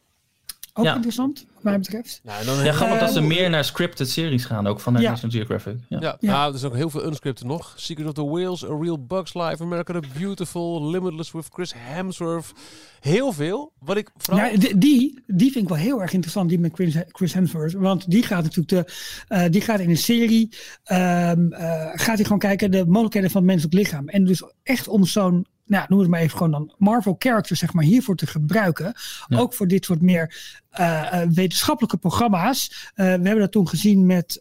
Ook 0.73 0.85
interessant, 0.85 1.45
wat 1.53 1.54
mij 1.65 1.79
betreft. 1.79 2.19
Nou, 2.23 2.45
dan 2.45 2.63
ja, 2.63 2.71
grappig 2.71 2.99
dat 2.99 3.13
ze 3.13 3.21
meer 3.21 3.49
naar 3.49 3.65
scripted 3.65 4.09
series 4.09 4.45
gaan, 4.45 4.67
ook 4.67 4.79
van 4.79 4.93
National 4.93 5.31
Geographic. 5.31 5.77
Ja. 5.89 5.99
Ja. 5.99 6.17
Nou, 6.19 6.49
er 6.49 6.55
is 6.55 6.63
ook 6.63 6.75
heel 6.75 6.89
veel 6.89 7.05
unscripted 7.05 7.47
nog. 7.47 7.73
Secret 7.75 8.07
of 8.07 8.13
the 8.13 8.25
Whales, 8.25 8.63
A 8.63 8.77
Real 8.81 9.05
Bugs 9.05 9.33
Life, 9.33 9.63
America 9.63 9.99
the 9.99 10.07
Beautiful, 10.19 10.89
Limitless 10.89 11.31
with 11.31 11.47
Chris 11.51 11.73
Hemsworth. 11.75 12.51
Heel 12.99 13.31
veel. 13.31 13.71
Wat 13.79 13.97
ik 13.97 14.09
vooral... 14.17 14.45
Ja, 14.45 14.57
die, 14.77 15.23
die 15.27 15.51
vind 15.51 15.63
ik 15.63 15.69
wel 15.69 15.77
heel 15.77 16.01
erg 16.01 16.13
interessant, 16.13 16.49
die 16.49 16.59
met 16.59 16.73
Chris, 16.73 16.95
Chris 17.07 17.33
Hemsworth. 17.33 17.73
Want 17.73 18.11
die 18.11 18.23
gaat 18.23 18.43
natuurlijk 18.43 18.69
de, 18.69 18.93
uh, 19.35 19.43
die 19.49 19.61
gaat 19.61 19.79
in 19.79 19.89
een 19.89 19.97
serie, 19.97 20.49
um, 20.91 21.53
uh, 21.53 21.59
gaat 21.93 22.15
hij 22.15 22.23
gewoon 22.23 22.39
kijken 22.39 22.71
de 22.71 22.85
mogelijkheden 22.85 23.29
van 23.29 23.41
het 23.41 23.51
menselijk 23.51 23.77
lichaam. 23.77 24.07
En 24.07 24.25
dus 24.25 24.43
echt 24.63 24.87
om 24.87 25.05
zo'n 25.05 25.45
nou, 25.65 25.85
noem 25.87 25.99
het 25.99 26.09
maar 26.09 26.19
even 26.19 26.37
gewoon 26.37 26.51
dan 26.51 26.73
Marvel 26.77 27.15
characters 27.19 27.59
zeg 27.59 27.73
maar 27.73 27.83
hiervoor 27.83 28.15
te 28.15 28.27
gebruiken. 28.27 28.93
Ook 29.29 29.53
voor 29.53 29.67
dit 29.67 29.85
soort 29.85 30.01
meer 30.01 30.35
uh, 30.79 31.21
wetenschappelijke 31.21 31.97
programma's. 31.97 32.71
Uh, 32.71 32.95
we 32.95 33.03
hebben 33.03 33.39
dat 33.39 33.51
toen 33.51 33.67
gezien 33.67 34.05
met 34.05 34.39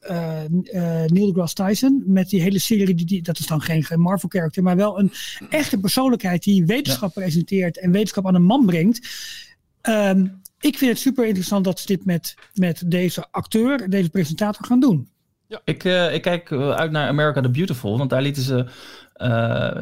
Neil 1.06 1.08
deGrasse 1.26 1.54
Tyson. 1.54 2.02
Met 2.06 2.28
die 2.28 2.40
hele 2.40 2.58
serie, 2.58 2.94
die, 2.94 3.06
die, 3.06 3.22
dat 3.22 3.38
is 3.38 3.46
dan 3.46 3.60
geen, 3.60 3.84
geen 3.84 4.00
Marvel 4.00 4.28
character, 4.28 4.62
maar 4.62 4.76
wel 4.76 4.98
een 4.98 5.12
echte 5.50 5.78
persoonlijkheid 5.78 6.42
die 6.42 6.66
wetenschap 6.66 7.14
ja. 7.14 7.20
presenteert 7.20 7.78
en 7.78 7.90
wetenschap 7.90 8.26
aan 8.26 8.34
een 8.34 8.42
man 8.42 8.66
brengt. 8.66 9.08
Um, 9.82 10.42
ik 10.60 10.78
vind 10.78 10.90
het 10.90 11.00
super 11.00 11.26
interessant 11.26 11.64
dat 11.64 11.80
ze 11.80 11.86
dit 11.86 12.04
met, 12.04 12.34
met 12.54 12.82
deze 12.86 13.26
acteur, 13.30 13.90
deze 13.90 14.10
presentator 14.10 14.66
gaan 14.66 14.80
doen. 14.80 15.08
Ja. 15.48 15.60
Ik, 15.64 15.84
ik 16.12 16.22
kijk 16.22 16.52
uit 16.52 16.90
naar 16.90 17.08
America 17.08 17.40
the 17.40 17.50
Beautiful, 17.50 17.98
want 17.98 18.10
daar 18.10 18.22
lieten 18.22 18.42
ze 18.42 18.66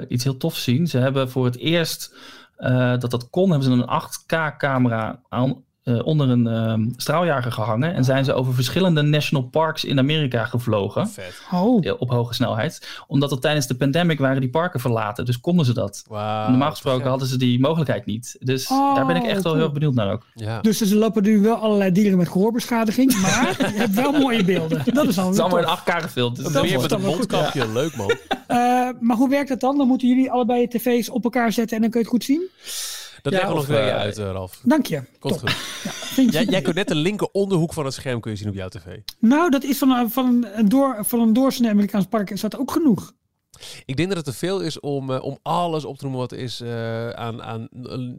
iets 0.09 0.25
heel 0.25 0.37
tofs 0.37 0.63
zien. 0.63 0.87
Ze 0.87 0.99
hebben 0.99 1.31
voor 1.31 1.45
het 1.45 1.57
eerst 1.57 2.15
uh, 2.59 2.99
dat 2.99 3.11
dat 3.11 3.31
kon, 3.31 3.51
hebben 3.51 3.69
ze 3.69 3.75
een 3.75 4.03
8K-camera 4.03 5.23
aan, 5.29 5.65
uh, 5.85 6.07
onder 6.07 6.29
een 6.29 6.47
uh, 6.47 6.95
straaljager 6.97 7.53
gehangen. 7.53 7.95
En 7.95 8.05
zijn 8.05 8.25
ze 8.25 8.33
over 8.33 8.55
verschillende 8.55 9.03
national 9.03 9.43
parks 9.49 9.85
in 9.85 9.99
Amerika 9.99 10.45
gevlogen. 10.45 11.09
Vet. 11.09 11.43
Oh. 11.53 11.93
Op 11.99 12.11
hoge 12.11 12.35
snelheid. 12.35 13.03
Omdat 13.07 13.31
er 13.31 13.41
tijdens 13.41 13.67
de 13.67 13.75
pandemic 13.75 14.19
waren 14.19 14.41
die 14.41 14.51
parken 14.51 14.81
verlaten. 14.81 15.25
Dus 15.25 15.41
konden 15.41 15.65
ze 15.65 15.75
dat. 15.75 16.05
Wow, 16.09 16.49
Normaal 16.49 16.71
gesproken 16.71 17.09
hadden 17.09 17.29
ze 17.29 17.39
die 17.39 17.61
mogelijkheid 17.61 18.07
niet. 18.07 18.37
Dus 18.41 18.69
oh, 18.69 18.95
daar 18.95 19.07
ben 19.07 19.17
ik 19.17 19.25
echt 19.25 19.43
wel 19.43 19.55
heel 19.55 19.73
benieuwd 19.73 19.95
naar 19.95 20.13
ook. 20.13 20.27
Ja. 20.35 20.61
Dus 20.61 20.79
ze 20.79 20.97
lopen 20.97 21.23
nu 21.23 21.41
wel 21.41 21.57
allerlei 21.57 21.93
dieren 21.93 22.19
met 22.19 22.29
gehoorbeschadiging. 22.29 23.21
Maar 23.21 23.55
je 23.73 23.79
hebt 23.79 23.95
wel 23.95 24.13
mooie 24.13 24.45
beelden. 24.45 24.83
Dat 24.95 25.07
is 25.07 25.19
al 25.19 25.25
Het 25.25 25.35
is 25.35 25.41
allemaal 25.41 25.59
in 25.59 25.79
8K 25.79 26.03
gefilmd. 26.03 26.37
Dus 26.37 26.53
dat 26.53 26.81
met 26.81 26.93
een 26.93 27.01
mondkapje. 27.01 27.65
Ja. 27.67 27.73
Leuk 27.73 27.97
man. 27.97 28.11
Uh, 28.49 28.89
maar 29.01 29.17
hoe 29.17 29.29
werkt 29.29 29.49
dat 29.49 29.61
dan? 29.61 29.79
Dan 29.79 29.87
moeten 29.87 30.09
jullie 30.09 30.31
allebei 30.31 30.61
je 30.61 30.69
tv's 30.69 31.09
op 31.09 31.25
elkaar 31.25 31.53
zetten 31.53 31.77
en 31.77 31.83
dan 31.83 31.91
kun 31.91 32.01
je 32.01 32.07
het 32.07 32.15
goed 32.15 32.25
zien? 32.25 32.49
Dat 33.23 33.33
ja, 33.33 33.39
leggen 33.39 33.49
we 33.49 33.55
nog 33.55 33.65
twee 33.65 33.93
uit, 33.93 34.19
uh, 34.19 34.25
Ralf. 34.25 34.61
Dank 34.63 34.87
je. 34.87 35.03
Komt 35.19 35.39
Top. 35.39 35.49
goed. 35.49 35.57
Ja, 36.15 36.23
jij, 36.23 36.45
jij 36.45 36.61
kunt 36.63 36.77
net 36.77 36.89
de 36.89 36.95
linker 36.95 37.29
onderhoek 37.33 37.73
van 37.73 37.85
het 37.85 37.95
scherm 37.95 38.21
kun 38.21 38.31
je 38.31 38.37
zien 38.37 38.49
op 38.49 38.55
jouw 38.55 38.69
tv. 38.69 38.99
Nou, 39.19 39.51
dat 39.51 39.63
is 39.63 39.79
van, 39.79 40.11
van, 40.11 40.47
een, 40.55 40.69
door, 40.69 40.97
van 41.01 41.21
een 41.21 41.33
doorsnee 41.33 41.71
Amerikaans 41.71 42.07
park 42.07 42.31
is 42.31 42.41
dat 42.41 42.59
ook 42.59 42.71
genoeg. 42.71 43.13
Ik 43.85 43.97
denk 43.97 44.09
dat 44.09 44.17
het 44.17 44.27
te 44.27 44.33
veel 44.33 44.61
is 44.61 44.81
om, 44.81 45.11
uh, 45.11 45.23
om 45.23 45.39
alles 45.43 45.85
op 45.85 45.97
te 45.97 46.03
noemen 46.03 46.21
wat 46.21 46.33
is 46.33 46.61
uh, 46.61 47.11
aan, 47.11 47.43
aan 47.43 47.69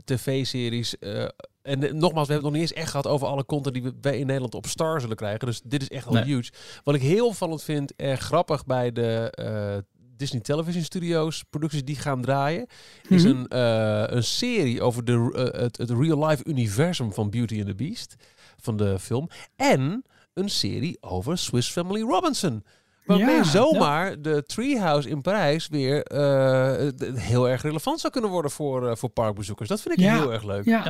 tv-series. 0.03 0.95
Uh, 0.99 1.25
en 1.61 1.79
nogmaals, 1.79 2.27
we 2.27 2.33
hebben 2.33 2.35
het 2.35 2.41
nog 2.41 2.51
niet 2.51 2.61
eens 2.61 2.73
echt 2.73 2.89
gehad 2.89 3.07
over 3.07 3.27
alle 3.27 3.45
content 3.45 3.75
die 3.75 3.91
wij 4.01 4.17
in 4.17 4.25
Nederland 4.25 4.55
op 4.55 4.67
Star 4.67 5.01
zullen 5.01 5.15
krijgen. 5.15 5.45
Dus 5.45 5.61
dit 5.63 5.81
is 5.81 5.89
echt 5.89 6.07
al 6.07 6.13
nee. 6.13 6.23
huge. 6.23 6.51
Wat 6.83 6.95
ik 6.95 7.01
heel 7.01 7.27
opvallend 7.27 7.63
vind 7.63 7.95
en 7.95 8.17
grappig 8.17 8.65
bij 8.65 8.91
de 8.91 9.83
Disney 10.23 10.41
Television 10.41 10.83
Studios 10.83 11.43
producties 11.49 11.83
die 11.83 11.95
gaan 11.95 12.21
draaien, 12.21 12.67
is 13.09 13.23
mm-hmm. 13.23 13.45
een, 13.49 13.57
uh, 13.57 14.15
een 14.15 14.23
serie 14.23 14.81
over 14.81 15.05
de, 15.05 15.11
uh, 15.11 15.61
het, 15.61 15.77
het 15.77 15.89
real-life 15.89 16.43
universum 16.45 17.13
van 17.13 17.29
Beauty 17.29 17.57
and 17.57 17.67
the 17.67 17.75
Beast, 17.75 18.15
van 18.61 18.77
de 18.77 18.99
film. 18.99 19.29
En 19.55 20.03
een 20.33 20.49
serie 20.49 20.97
over 21.01 21.37
Swiss 21.37 21.71
Family 21.71 22.01
Robinson. 22.01 22.63
Waarmee 23.05 23.35
ja, 23.35 23.43
zomaar 23.43 24.09
ja. 24.09 24.15
de 24.15 24.43
Treehouse 24.45 25.09
in 25.09 25.21
Parijs 25.21 25.67
weer 25.67 26.11
uh, 26.13 26.89
heel 27.15 27.49
erg 27.49 27.61
relevant 27.61 27.99
zou 27.99 28.13
kunnen 28.13 28.29
worden 28.29 28.51
voor, 28.51 28.83
uh, 28.83 28.95
voor 28.95 29.09
parkbezoekers. 29.09 29.69
Dat 29.69 29.81
vind 29.81 29.97
ik 29.97 30.03
ja. 30.03 30.19
heel 30.19 30.33
erg 30.33 30.43
leuk. 30.43 30.65
Ja. 30.65 30.83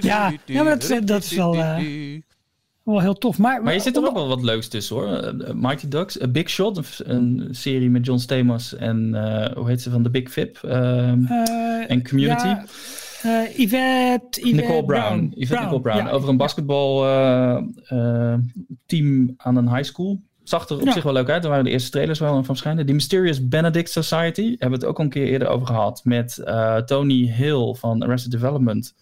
Ja, 0.00 0.32
ja 0.44 0.62
maar 0.62 0.78
dat, 0.78 1.06
dat 1.06 1.22
is 1.22 1.32
wel... 1.32 1.54
Uh, 1.54 2.20
wel 2.90 3.00
heel 3.00 3.14
tof. 3.14 3.38
Maar, 3.38 3.62
maar 3.62 3.72
je 3.72 3.80
zit 3.80 3.96
er 3.96 4.06
ook 4.06 4.14
wel 4.14 4.28
wat 4.28 4.42
leuks 4.42 4.68
tussen 4.68 4.96
hoor. 4.96 5.08
Uh, 5.08 5.52
Mighty 5.54 5.88
Ducks, 5.88 6.22
A 6.22 6.28
Big 6.28 6.50
Shot, 6.50 7.00
een, 7.04 7.48
serie 7.50 7.90
met 7.90 8.06
John 8.06 8.18
Stamos 8.18 8.76
en 8.76 9.10
uh, 9.14 9.46
hoe 9.56 9.68
heet 9.68 9.82
ze 9.82 9.90
van 9.90 10.02
de 10.02 10.10
Big 10.10 10.30
Fip 10.30 10.60
uh, 10.64 11.08
en 11.90 12.08
Community. 12.08 12.46
Ja, 12.46 12.64
Yvette, 13.56 14.40
Yvette, 14.40 14.40
Nicole 14.40 14.84
Brown. 14.84 14.84
Brown. 14.84 15.32
Yvette 15.34 15.46
Brown. 15.46 15.64
Nicole 15.64 15.80
Brown. 15.80 16.06
Ja. 16.06 16.10
Over 16.10 16.28
een 16.28 16.36
basketbal 16.36 17.02
team 18.86 19.34
aan 19.36 19.56
een 19.56 19.74
high 19.74 19.84
school. 19.84 20.20
Zag 20.50 20.68
er 20.68 20.76
op 20.76 20.84
Ja. 20.84 20.92
zich 20.92 21.02
wel 21.02 21.12
leuk 21.12 21.28
uit. 21.28 21.42
Daar 21.42 21.50
waren 21.50 21.64
de 21.64 21.70
eerste 21.70 21.90
trailers 21.90 22.18
wel 22.18 22.32
van 22.32 22.44
verschijnen. 22.44 22.86
Die 22.86 22.94
Mysterious 22.94 23.48
Benedict 23.48 23.90
Society. 23.90 24.48
Hebben 24.48 24.68
we 24.68 24.74
het 24.74 24.84
ook 24.84 24.98
al 24.98 25.04
een 25.04 25.10
keer 25.10 25.26
eerder 25.26 25.48
over 25.48 25.66
gehad. 25.66 26.00
Met 26.04 26.38
eh, 26.38 26.76
Tony 26.76 27.26
Hill 27.26 27.74
van 27.74 28.02
Arrested 28.02 28.30
Development. 28.30 28.94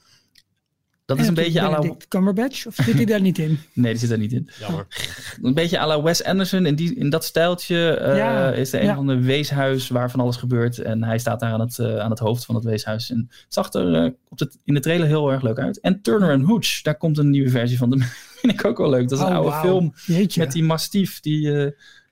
Dat 1.08 1.18
is 1.18 1.26
een 1.26 1.34
beetje 1.34 1.60
à 1.62 1.70
la... 1.70 1.94
Cumberbatch, 2.08 2.66
of 2.66 2.74
zit 2.74 2.94
hij 2.94 3.04
daar 3.04 3.20
niet 3.20 3.38
in? 3.38 3.58
Nee, 3.72 3.90
die 3.92 4.00
zit 4.00 4.10
er 4.10 4.18
niet 4.18 4.32
in. 4.32 4.48
Jammer. 4.58 4.86
Een 5.42 5.54
beetje 5.54 5.78
à 5.78 5.86
la 5.86 6.02
Wes 6.02 6.24
Anderson. 6.24 6.66
In, 6.66 6.74
die, 6.74 6.94
in 6.94 7.10
dat 7.10 7.24
stijltje 7.24 7.90
eh, 7.90 8.16
Ja, 8.16 8.52
is 8.52 8.72
er 8.72 8.80
een 8.80 8.86
ja. 8.86 8.94
van 8.94 9.06
de 9.06 9.20
weeshuis 9.20 9.88
waar 9.88 10.10
van 10.10 10.20
alles 10.20 10.36
gebeurt. 10.36 10.78
En 10.78 11.04
hij 11.04 11.18
staat 11.18 11.40
daar 11.40 11.52
aan 11.52 11.60
het, 11.60 11.78
eh, 11.78 11.98
aan 11.98 12.10
het 12.10 12.18
hoofd 12.18 12.44
van 12.44 12.54
het 12.54 12.64
weeshuis. 12.64 13.10
En 13.10 13.26
het 13.28 13.54
zag 13.54 13.72
er 13.72 13.94
eh, 13.94 14.10
op 14.28 14.38
de, 14.38 14.50
in 14.64 14.74
de 14.74 14.80
trailer 14.80 15.06
heel 15.06 15.32
erg 15.32 15.42
leuk 15.42 15.58
uit. 15.58 15.80
En 15.80 16.02
Turner 16.02 16.32
and 16.32 16.44
Hooch, 16.46 16.82
daar 16.82 16.96
komt 16.96 17.18
een 17.18 17.30
nieuwe 17.30 17.50
versie 17.50 17.78
van. 17.78 17.90
Dat 17.98 18.00
vind 18.40 18.52
ik 18.52 18.64
ook 18.64 18.78
wel 18.78 18.90
leuk. 18.90 19.08
Dat 19.08 19.18
is 19.18 19.24
een 19.24 19.30
Oh, 19.30 19.36
oude 19.36 19.68
film 19.68 19.92
Jeetje. 20.06 20.40
met 20.40 20.52
die 20.52 20.62
mastief, 20.64 21.20
die, 21.20 21.52
eh, 21.64 21.70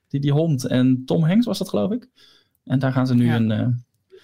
die, 0.08 0.20
die 0.20 0.32
hond. 0.32 0.64
En 0.66 1.02
Tom 1.06 1.24
Hanks 1.24 1.46
was 1.46 1.58
dat, 1.58 1.68
geloof 1.68 1.90
ik. 1.90 2.08
En 2.64 2.78
daar 2.78 2.92
gaan 2.92 3.06
ze 3.06 3.14
nu 3.14 3.24
Ja. 3.26 3.34
een, 3.36 3.50
eh, 3.50 3.66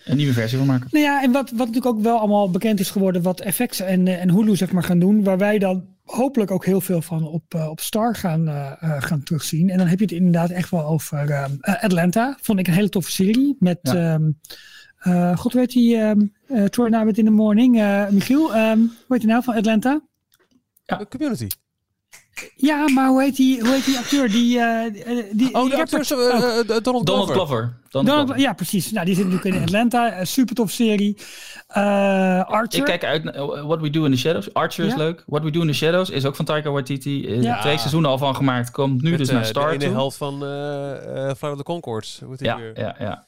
een 0.05 0.17
nieuwe 0.17 0.33
versie 0.33 0.59
van 0.59 0.67
maken. 0.67 0.89
Nou 0.91 1.05
ja, 1.05 1.23
en 1.23 1.33
wat, 1.33 1.51
wat 1.51 1.67
natuurlijk 1.67 1.87
ook 1.97 2.03
wel 2.03 2.19
allemaal 2.19 2.51
bekend 2.51 2.81
is 2.81 2.91
geworden, 2.91 3.23
wat 3.23 3.45
FX 3.53 3.81
en, 3.81 4.07
eh, 4.09 4.21
en 4.21 4.31
Hulu 4.31 4.57
zeg 4.57 4.73
maar 4.73 4.83
gaan 4.83 4.99
doen, 4.99 5.25
waar 5.25 5.39
wij 5.39 5.59
dan 5.59 5.85
hopelijk 6.05 6.51
ook 6.51 6.65
heel 6.65 6.81
veel 6.81 7.03
van 7.03 7.27
op, 7.29 7.43
eh, 7.55 7.69
op 7.69 7.81
Star 7.81 8.15
gaan, 8.17 8.49
eh, 8.49 8.73
eh, 8.81 9.03
gaan 9.03 9.23
terugzien. 9.23 9.71
En 9.71 9.79
dan 9.79 9.87
heb 9.87 9.99
je 9.99 10.05
het 10.05 10.15
inderdaad 10.15 10.51
echt 10.51 10.71
wel 10.71 10.85
over 10.85 11.31
ehm, 11.31 11.51
eh, 11.61 11.83
Atlanta. 11.83 12.37
Vond 12.41 12.59
ik 12.59 12.67
een 12.67 12.73
hele 12.75 12.89
toffe 12.89 13.11
serie. 13.11 13.57
Met, 13.59 13.79
Ja. 13.83 13.95
ehm, 14.15 14.31
eh, 14.99 15.37
god 15.37 15.53
weet 15.53 15.73
die, 15.73 15.97
um, 15.97 16.33
uh, 16.49 16.65
Troy 16.65 16.89
Nabbit 16.89 17.19
in 17.19 17.25
the 17.25 17.31
Morning. 17.31 17.81
eh, 17.81 18.09
Michiel, 18.09 18.55
ehm, 18.55 18.79
hoe 18.79 18.89
heet 19.09 19.21
die 19.21 19.29
nou 19.29 19.43
van 19.43 19.55
Atlanta? 19.55 20.01
De 20.85 21.07
community. 21.09 21.47
Ja, 22.57 22.89
maar 22.91 23.09
hoe 23.09 23.23
heet 23.23 23.37
die, 23.37 23.61
hoe 23.61 23.69
heet 23.71 23.85
die 23.85 23.99
acteur? 23.99 24.29
Die, 24.31 24.59
eh, 24.59 24.87
eh, 24.87 25.25
die, 25.33 25.55
Oh, 25.55 25.61
die 25.63 25.71
de 25.71 25.77
acteur, 25.77 26.07
uh, 26.13 26.19
ook. 26.19 26.65
uh, 26.65 26.79
Donald, 26.83 26.85
Donald 26.85 27.07
Glover. 27.09 27.35
Glover. 27.35 27.81
Donald 27.89 28.11
Donald- 28.11 28.27
Glover. 28.27 28.39
ja, 28.39 28.53
precies. 28.53 28.91
Nou, 28.93 29.07
die 29.07 29.15
zit 29.15 29.25
natuurlijk 29.29 29.55
in 29.55 29.63
Atlanta. 29.63 30.19
Een 30.21 30.27
super 30.27 30.55
tof 30.55 30.71
serie. 30.71 31.17
Eh, 31.67 32.45
Archer. 32.45 32.79
Ik 32.79 32.85
kijk 32.85 33.05
uit 33.05 33.25
naar 33.25 33.67
What 33.67 33.81
We 33.81 33.91
Do 33.91 34.05
in 34.05 34.11
the 34.11 34.17
Shadows. 34.19 34.55
Archer 34.55 34.85
is 34.85 34.91
Ja. 34.91 34.97
leuk. 34.97 35.23
What 35.27 35.43
We 35.43 35.51
Do 35.51 35.61
in 35.61 35.67
the 35.67 35.73
Shadows 35.73 36.11
is 36.11 36.25
ook 36.25 36.37
van 36.37 36.45
Taika 36.45 36.71
Waititi. 36.71 37.27
Is 37.27 37.45
Ja. 37.45 37.61
Twee 37.61 37.79
seizoenen 37.79 38.11
al 38.11 38.19
van 38.19 38.37
gemaakt. 38.37 38.71
Komt 38.71 39.03
nu 39.03 39.11
Met, 39.11 39.19
dus 39.19 39.29
eh, 39.29 39.35
naar 39.35 39.45
Star 39.47 39.67
De 39.69 39.75
ene 39.75 39.85
toe. 39.85 39.93
helft 39.95 40.17
van 40.17 40.35
uh, 40.45 40.49
uh, 40.49 40.95
Flight 41.15 41.51
of 41.51 41.57
the 41.57 41.63
Concords. 41.63 42.19
Hoe 42.21 42.29
heet 42.31 42.39
die 42.39 42.49
Ja, 42.49 42.57
weer? 42.57 42.79
ja, 42.81 42.97
ja. 42.99 43.27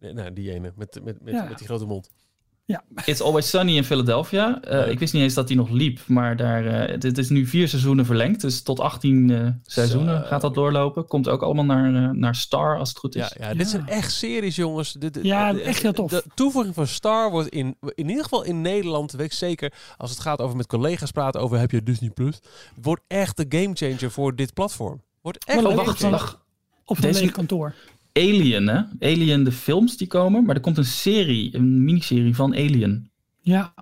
Nee, 0.00 0.12
nou, 0.12 0.32
die 0.32 0.52
ene. 0.52 0.72
Met, 0.76 1.00
met, 1.04 1.22
met, 1.22 1.34
Ja. 1.34 1.44
met 1.48 1.58
die 1.58 1.66
grote 1.66 1.84
mond. 1.86 2.10
It's 3.04 3.20
Always 3.20 3.48
Sunny 3.50 3.76
in 3.76 3.84
Philadelphia. 3.84 4.60
Uh, 4.64 4.70
Leuk. 4.70 4.86
ik 4.86 4.98
wist 4.98 5.12
niet 5.12 5.22
eens 5.22 5.34
dat 5.34 5.48
die 5.48 5.56
nog 5.56 5.68
liep. 5.70 6.00
Maar 6.06 6.36
daar, 6.36 6.64
uh, 6.64 6.72
het, 6.92 7.02
het 7.02 7.18
is 7.18 7.28
nu 7.28 7.46
vier 7.46 7.68
seizoenen 7.68 8.06
verlengd. 8.06 8.40
Dus 8.40 8.62
tot 8.62 8.80
18 8.80 9.28
uh, 9.28 9.48
seizoenen 9.62 10.20
Zo. 10.20 10.26
gaat 10.26 10.40
dat 10.40 10.54
doorlopen. 10.54 11.06
Komt 11.06 11.28
ook 11.28 11.42
allemaal 11.42 11.64
naar, 11.64 11.90
uh, 11.92 12.10
naar 12.10 12.34
Star 12.34 12.78
als 12.78 12.88
het 12.88 12.98
goed 12.98 13.14
is. 13.14 13.32
Ja, 13.38 13.48
ja, 13.48 13.54
dit 13.54 13.68
zijn 13.68 13.88
echt 13.88 14.12
series, 14.12 14.56
jongens. 14.56 14.92
Dit, 14.92 15.14
dit- 15.14 15.24
Ja, 15.24 15.52
dit- 15.52 15.62
echt 15.62 15.82
heel 15.82 15.92
tof. 15.92 16.10
De 16.10 16.24
toevoeging 16.34 16.74
van 16.74 16.86
Star 16.86 17.30
wordt 17.30 17.48
in, 17.48 17.76
in 17.94 18.08
ieder 18.08 18.22
geval 18.22 18.42
in 18.44 18.60
Nederland, 18.60 19.12
weet 19.12 19.26
ik 19.26 19.32
zeker, 19.32 19.72
als 19.96 20.10
het 20.10 20.20
gaat 20.20 20.40
over 20.40 20.56
met 20.56 20.66
collega's 20.66 21.10
praten 21.10 21.40
over 21.40 21.58
heb 21.58 21.70
je 21.70 21.82
Disney 21.82 22.10
Plus, 22.10 22.38
wordt 22.82 23.02
echt 23.06 23.36
de 23.36 23.46
gamechanger 23.48 24.10
voor 24.10 24.36
dit 24.36 24.54
platform. 24.54 25.02
Wordt 25.22 25.44
echt 25.44 25.60
Maar 25.62 25.70
een 25.70 25.76
wacht, 25.76 25.88
gamechanger. 25.88 26.18
wacht. 26.18 26.38
Op 26.84 26.96
een 26.96 27.02
Deze- 27.02 27.30
kantoor. 27.30 27.74
Alien, 28.12 28.66
hè? 28.66 28.82
Alien, 29.00 29.44
de 29.44 29.52
films 29.52 29.96
die 29.96 30.06
komen. 30.06 30.44
Maar 30.44 30.54
er 30.54 30.60
komt 30.60 30.78
een 30.78 30.84
serie, 30.84 31.56
een 31.56 31.84
miniserie 31.84 32.34
van 32.34 32.52
Alien. 32.52 33.10
Ja. 33.40 33.74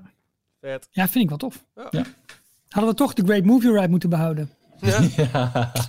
Vet. 0.61 0.89
ja, 0.91 1.09
vind 1.09 1.23
ik 1.25 1.29
wel 1.29 1.39
tof. 1.39 1.65
Ja. 1.75 1.87
Ja. 1.91 2.05
Hadden 2.69 2.91
we 2.91 2.97
toch 2.97 3.15
de 3.15 3.25
Great 3.25 3.45
Movie 3.45 3.73
Ride 3.73 3.89
moeten 3.89 4.09
behouden. 4.09 4.51
Ja. 4.81 5.73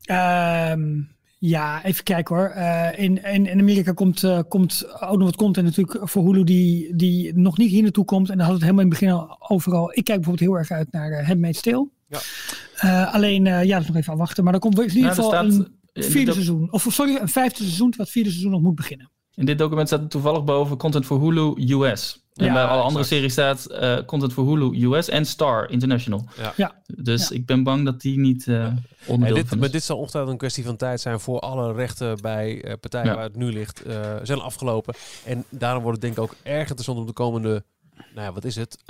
Ehm, 0.00 1.00
ja, 1.38 1.84
even 1.84 2.04
kijken 2.04 2.36
hoor. 2.36 2.52
Uh, 2.56 2.98
in, 2.98 3.24
in, 3.24 3.46
in 3.46 3.60
Amerika 3.60 3.92
komt, 3.92 4.22
uh, 4.22 4.38
komt 4.48 4.86
ook 5.00 5.16
nog 5.16 5.24
wat 5.24 5.36
content 5.36 5.66
natuurlijk 5.66 6.08
voor 6.08 6.24
Hulu 6.24 6.44
die, 6.44 6.96
die 6.96 7.34
nog 7.34 7.58
niet 7.58 7.70
hier 7.70 7.82
naartoe 7.82 8.04
komt. 8.04 8.30
En 8.30 8.36
daar 8.36 8.46
hadden 8.46 8.60
we 8.60 8.66
het 8.66 8.76
helemaal 8.76 9.08
in 9.08 9.10
het 9.10 9.18
begin 9.28 9.40
al 9.40 9.50
overal. 9.50 9.90
Ik 9.90 10.04
kijk 10.04 10.20
bijvoorbeeld 10.20 10.48
heel 10.48 10.58
erg 10.58 10.70
uit 10.70 10.92
naar 10.92 11.10
uh, 11.10 11.26
Handmaid's 11.26 11.60
Tale. 11.60 11.88
Ja. 12.06 13.04
alleen, 13.04 13.44
ja, 13.44 13.64
dat 13.64 13.80
is 13.80 13.86
nog 13.86 13.96
even 13.96 14.12
afwachten. 14.12 14.42
Maar 14.44 14.52
dan 14.52 14.60
komt 14.60 14.78
in 14.78 14.96
ieder 14.96 15.10
geval 15.10 15.28
staat, 15.28 15.44
een 15.44 15.79
vierde 15.92 16.32
seizoen. 16.32 16.72
Of 16.72 16.86
sorry, 16.88 17.16
een 17.16 17.28
vijfde 17.28 17.62
seizoen, 17.62 17.94
wat 17.96 18.10
vierde 18.10 18.30
seizoen 18.30 18.50
nog 18.50 18.60
moet 18.60 18.74
beginnen. 18.74 19.10
In 19.34 19.46
dit 19.46 19.58
document 19.58 19.88
staat 19.88 20.00
er 20.00 20.08
toevallig 20.08 20.44
boven 20.44 20.76
content 20.76 21.06
voor 21.06 21.20
Hulu 21.20 21.54
US. 21.56 22.24
En 22.34 22.52
bij 22.52 22.64
alle 22.64 22.82
andere 22.82 23.04
series 23.04 23.32
staat 23.32 23.66
uh, 23.70 23.98
content 24.06 24.32
voor 24.32 24.46
Hulu 24.46 24.86
US 24.86 25.08
en 25.08 25.26
Star 25.26 25.70
International. 25.70 26.24
Ja. 26.36 26.52
ja. 26.56 26.82
Dus 26.86 27.30
ik 27.30 27.46
ben 27.46 27.62
bang 27.62 27.84
dat 27.84 28.00
die 28.00 28.18
niet 28.18 28.46
uh, 28.46 28.72
onderdeel 29.06 29.44
dit, 29.44 29.58
Maar 29.58 29.70
dit 29.70 29.82
zal 29.82 29.96
ongetwijfeld 29.96 30.32
een 30.32 30.38
kwestie 30.38 30.64
van 30.64 30.76
tijd 30.76 31.00
zijn 31.00 31.20
voor 31.20 31.40
alle 31.40 31.72
rechten 31.72 32.20
bij 32.20 32.64
uh, 32.64 32.72
partijen 32.80 33.14
waar 33.14 33.24
het 33.24 33.36
nu 33.36 33.52
ligt, 33.52 33.82
zijn 34.22 34.40
afgelopen. 34.40 34.94
En 35.24 35.44
daarom 35.48 35.82
wordt 35.82 36.02
het 36.02 36.14
denk 36.14 36.26
ik 36.26 36.32
ook 36.32 36.40
erg 36.42 36.60
interessant 36.60 36.98
om 36.98 37.06
de 37.06 37.12
komende, 37.12 37.64
nou 37.96 38.26
ja, 38.26 38.32
wat 38.32 38.44
is 38.44 38.56
het, 38.56 38.84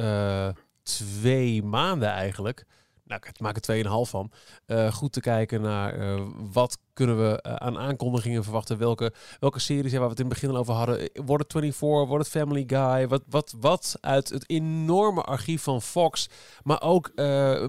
twee 0.82 1.62
maanden 1.62 2.08
eigenlijk 2.08 2.66
nou, 3.10 3.22
ik 3.28 3.40
maak 3.40 3.66
er 3.66 3.84
2,5 3.84 3.90
van. 4.10 4.30
Uh, 4.66 4.92
goed 4.92 5.12
te 5.12 5.20
kijken 5.20 5.60
naar 5.60 5.98
uh, 5.98 6.22
wat 6.52 6.78
kunnen 7.00 7.30
we 7.30 7.44
uh, 7.46 7.54
aan 7.54 7.78
aankondigingen 7.78 8.44
verwachten. 8.44 8.78
Welke, 8.78 9.12
welke 9.38 9.58
series, 9.58 9.92
ja, 9.92 9.98
waar 9.98 10.06
we 10.06 10.12
het 10.12 10.22
in 10.22 10.28
het 10.28 10.34
begin 10.34 10.50
al 10.50 10.60
over 10.60 10.74
hadden. 10.74 11.10
Wordt 11.24 11.42
het 11.42 11.52
24, 11.52 12.08
wordt 12.08 12.24
het 12.24 12.42
Family 12.42 12.64
Guy? 12.66 13.08
Wat, 13.08 13.22
wat, 13.28 13.54
wat 13.60 13.96
uit 14.00 14.28
het 14.28 14.50
enorme 14.50 15.22
archief 15.22 15.62
van 15.62 15.82
Fox. 15.82 16.28
Maar 16.62 16.82
ook 16.82 17.12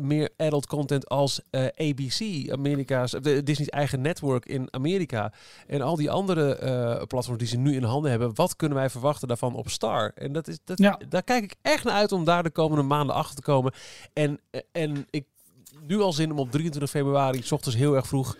meer 0.02 0.30
adult 0.38 0.66
content 0.66 1.10
als 1.10 1.42
ABC, 1.52 2.50
Amerika's, 2.52 3.12
Disney's 3.22 3.70
eigen 3.70 4.02
network 4.02 4.46
in 4.46 4.68
Amerika. 4.72 5.34
En 5.68 5.82
al 5.82 5.96
die 5.96 6.12
andere 6.12 7.06
platforms 7.08 7.40
die 7.40 7.48
ze 7.48 7.58
nu 7.58 7.76
in 7.76 7.84
handen 7.84 8.12
hebben. 8.12 8.36
Wat 8.36 8.56
kunnen 8.56 8.78
wij 8.78 8.90
verwachten 8.90 9.28
daarvan 9.28 9.56
op 9.56 9.70
Star? 9.70 10.12
En 10.16 10.34
dat 10.34 10.48
is, 10.48 10.58
dat, 10.64 10.78
ja. 10.78 11.00
daar 11.10 11.24
kijk 11.24 11.44
ik 11.44 11.56
echt 11.62 11.84
naar 11.84 11.94
uit 11.94 12.12
om 12.12 12.26
daar 12.26 12.44
de 12.44 12.50
komende 12.50 12.84
maanden 12.84 13.16
achter 13.16 13.36
te 13.36 13.42
komen. 13.42 13.74
En, 14.14 14.40
en 14.72 15.08
ik 15.10 15.26
nu 15.88 16.02
al 16.02 16.14
zin 16.14 16.32
om 16.32 16.40
op 16.40 16.52
23 16.52 16.92
februari, 16.92 17.42
s 17.44 17.52
ochtends 17.52 17.78
heel 17.78 17.96
erg 17.96 18.08
vroeg. 18.08 18.38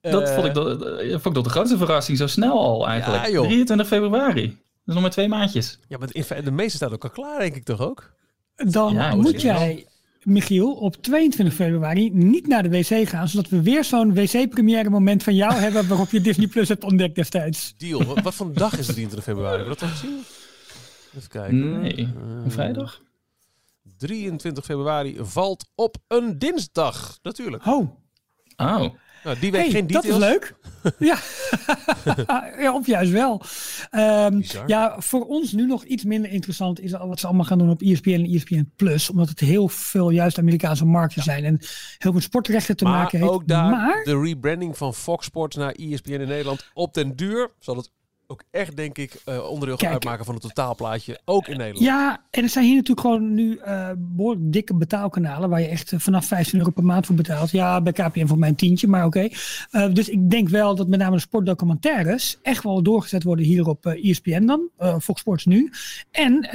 Dat 0.00 0.30
vond, 0.30 0.46
ik 0.46 0.56
eh, 0.56 0.64
dat, 0.64 0.82
eh, 0.82 1.10
vond 1.10 1.26
ik 1.26 1.34
dat 1.34 1.44
de 1.44 1.50
grootste 1.50 1.76
verrassing, 1.76 2.18
zo 2.18 2.26
snel 2.26 2.58
al 2.60 2.88
eigenlijk. 2.88 3.26
Ja, 3.26 3.40
23 3.40 3.86
februari. 3.86 4.46
Dat 4.46 4.56
is 4.86 4.94
nog 4.94 5.02
maar 5.02 5.10
twee 5.10 5.28
maandjes. 5.28 5.78
Ja, 5.88 5.98
maar 5.98 6.08
in, 6.12 6.44
de 6.44 6.50
meeste 6.50 6.76
staat 6.76 6.92
ook 6.92 7.04
al 7.04 7.10
klaar, 7.10 7.38
denk 7.38 7.54
ik 7.54 7.64
toch 7.64 7.80
ook? 7.80 8.12
Dan 8.56 9.20
moet 9.20 9.40
jij, 9.40 9.86
Michiel, 10.22 10.72
op 10.72 10.96
22 10.96 11.54
februari 11.54 12.10
niet 12.12 12.46
naar 12.46 12.62
de 12.62 12.68
wc 12.68 13.08
gaan, 13.08 13.28
zodat 13.28 13.48
we 13.48 13.62
weer 13.62 13.84
zo'n 13.84 14.14
wc-première 14.14 14.90
moment 14.90 15.22
van 15.22 15.34
jou 15.34 15.52
hebben 15.52 15.88
waarop 15.88 16.10
je 16.10 16.20
Disney 16.20 16.46
Plus 16.46 16.68
hebt 16.68 16.84
ontdekt 16.84 17.14
destijds. 17.14 17.74
Deal. 17.76 18.04
Wat, 18.04 18.20
wat 18.20 18.34
voor 18.34 18.52
dag 18.52 18.72
is 18.78 18.86
het 18.86 18.96
23 18.96 19.22
februari? 19.22 19.56
Heb 19.56 19.66
je 19.66 19.68
dat 19.68 19.82
al 19.82 19.88
gezien? 19.88 20.24
Even 21.16 21.28
kijken. 21.28 21.80
Nee, 21.80 22.08
een 22.44 22.50
vrijdag? 22.50 23.00
23 23.98 24.64
februari 24.64 25.16
valt 25.20 25.70
op 25.74 25.96
een 26.06 26.38
dinsdag, 26.38 27.18
natuurlijk. 27.22 27.66
Oh. 27.66 27.90
Oh. 28.56 28.94
Nou, 29.24 29.40
die 29.40 29.50
week 29.50 29.70
geen 29.70 29.86
details. 29.86 30.06
Dat 30.06 30.14
is 30.14 30.28
leuk. 30.28 30.54
ja. 30.98 31.18
ja, 32.62 32.74
of 32.74 32.86
juist 32.86 33.12
wel. 33.12 33.42
Um, 33.90 34.42
ja, 34.66 34.94
voor 34.98 35.26
ons 35.26 35.52
nu 35.52 35.66
nog 35.66 35.84
iets 35.84 36.04
minder 36.04 36.30
interessant 36.30 36.80
is 36.80 36.92
wat 36.92 37.20
ze 37.20 37.26
allemaal 37.26 37.44
gaan 37.44 37.58
doen 37.58 37.70
op 37.70 37.82
ESPN 37.82 38.10
en 38.10 38.24
ESPN 38.24 38.72
Plus. 38.76 39.10
Omdat 39.10 39.28
het 39.28 39.40
heel 39.40 39.68
veel 39.68 40.10
juist 40.10 40.38
Amerikaanse 40.38 40.84
markten 40.84 41.22
zijn. 41.22 41.44
En 41.44 41.58
heel 41.98 42.12
veel 42.12 42.20
sportrechten 42.20 42.76
te 42.76 42.84
maken 42.84 43.18
heeft. 43.18 43.30
ook 43.30 43.48
daar 43.48 43.70
maar... 43.70 44.04
de 44.04 44.20
rebranding 44.20 44.76
van 44.76 44.94
Fox 44.94 45.26
Sports 45.26 45.56
naar 45.56 45.72
ESPN 45.72 46.10
in 46.12 46.28
Nederland. 46.28 46.70
Op 46.74 46.94
den 46.94 47.16
duur 47.16 47.50
zal 47.58 47.76
het 47.76 47.90
ook 48.30 48.42
echt, 48.50 48.76
denk 48.76 48.98
ik, 48.98 49.22
uh, 49.28 49.50
onderdeel 49.50 49.76
gaan 49.76 49.92
uitmaken 49.92 50.24
van 50.24 50.34
het 50.34 50.42
totaalplaatje. 50.42 51.20
Ook 51.24 51.46
in 51.46 51.56
Nederland. 51.56 51.84
Ja, 51.84 52.22
en 52.30 52.42
er 52.42 52.48
zijn 52.48 52.64
hier 52.64 52.74
natuurlijk 52.74 53.00
gewoon 53.00 53.34
nu 53.34 53.60
uh, 53.66 53.90
behoorlijk 53.96 54.52
dikke 54.52 54.74
betaalkanalen. 54.74 55.50
Waar 55.50 55.60
je 55.60 55.66
echt 55.66 55.92
uh, 55.92 56.00
vanaf 56.00 56.26
15 56.26 56.58
euro 56.58 56.70
per 56.70 56.84
maand 56.84 57.06
voor 57.06 57.14
betaalt. 57.14 57.50
Ja, 57.50 57.80
bij 57.80 57.92
KPN 57.92 58.26
voor 58.26 58.38
mijn 58.38 58.54
tientje, 58.54 58.88
maar 58.88 59.04
oké. 59.04 59.28
Okay. 59.70 59.92
dus 59.92 60.08
ik 60.08 60.30
denk 60.30 60.48
wel 60.48 60.74
dat 60.74 60.88
met 60.88 60.98
name 60.98 61.14
de 61.14 61.20
sportdocumentaires 61.20 62.38
echt 62.42 62.62
wel 62.62 62.82
doorgezet 62.82 63.22
worden 63.22 63.44
hier 63.44 63.66
op 63.66 63.86
ESPN 63.86 64.44
dan. 64.44 64.68
Fox 65.00 65.20
Sports 65.20 65.44
nu. 65.44 65.72
En 66.10 66.48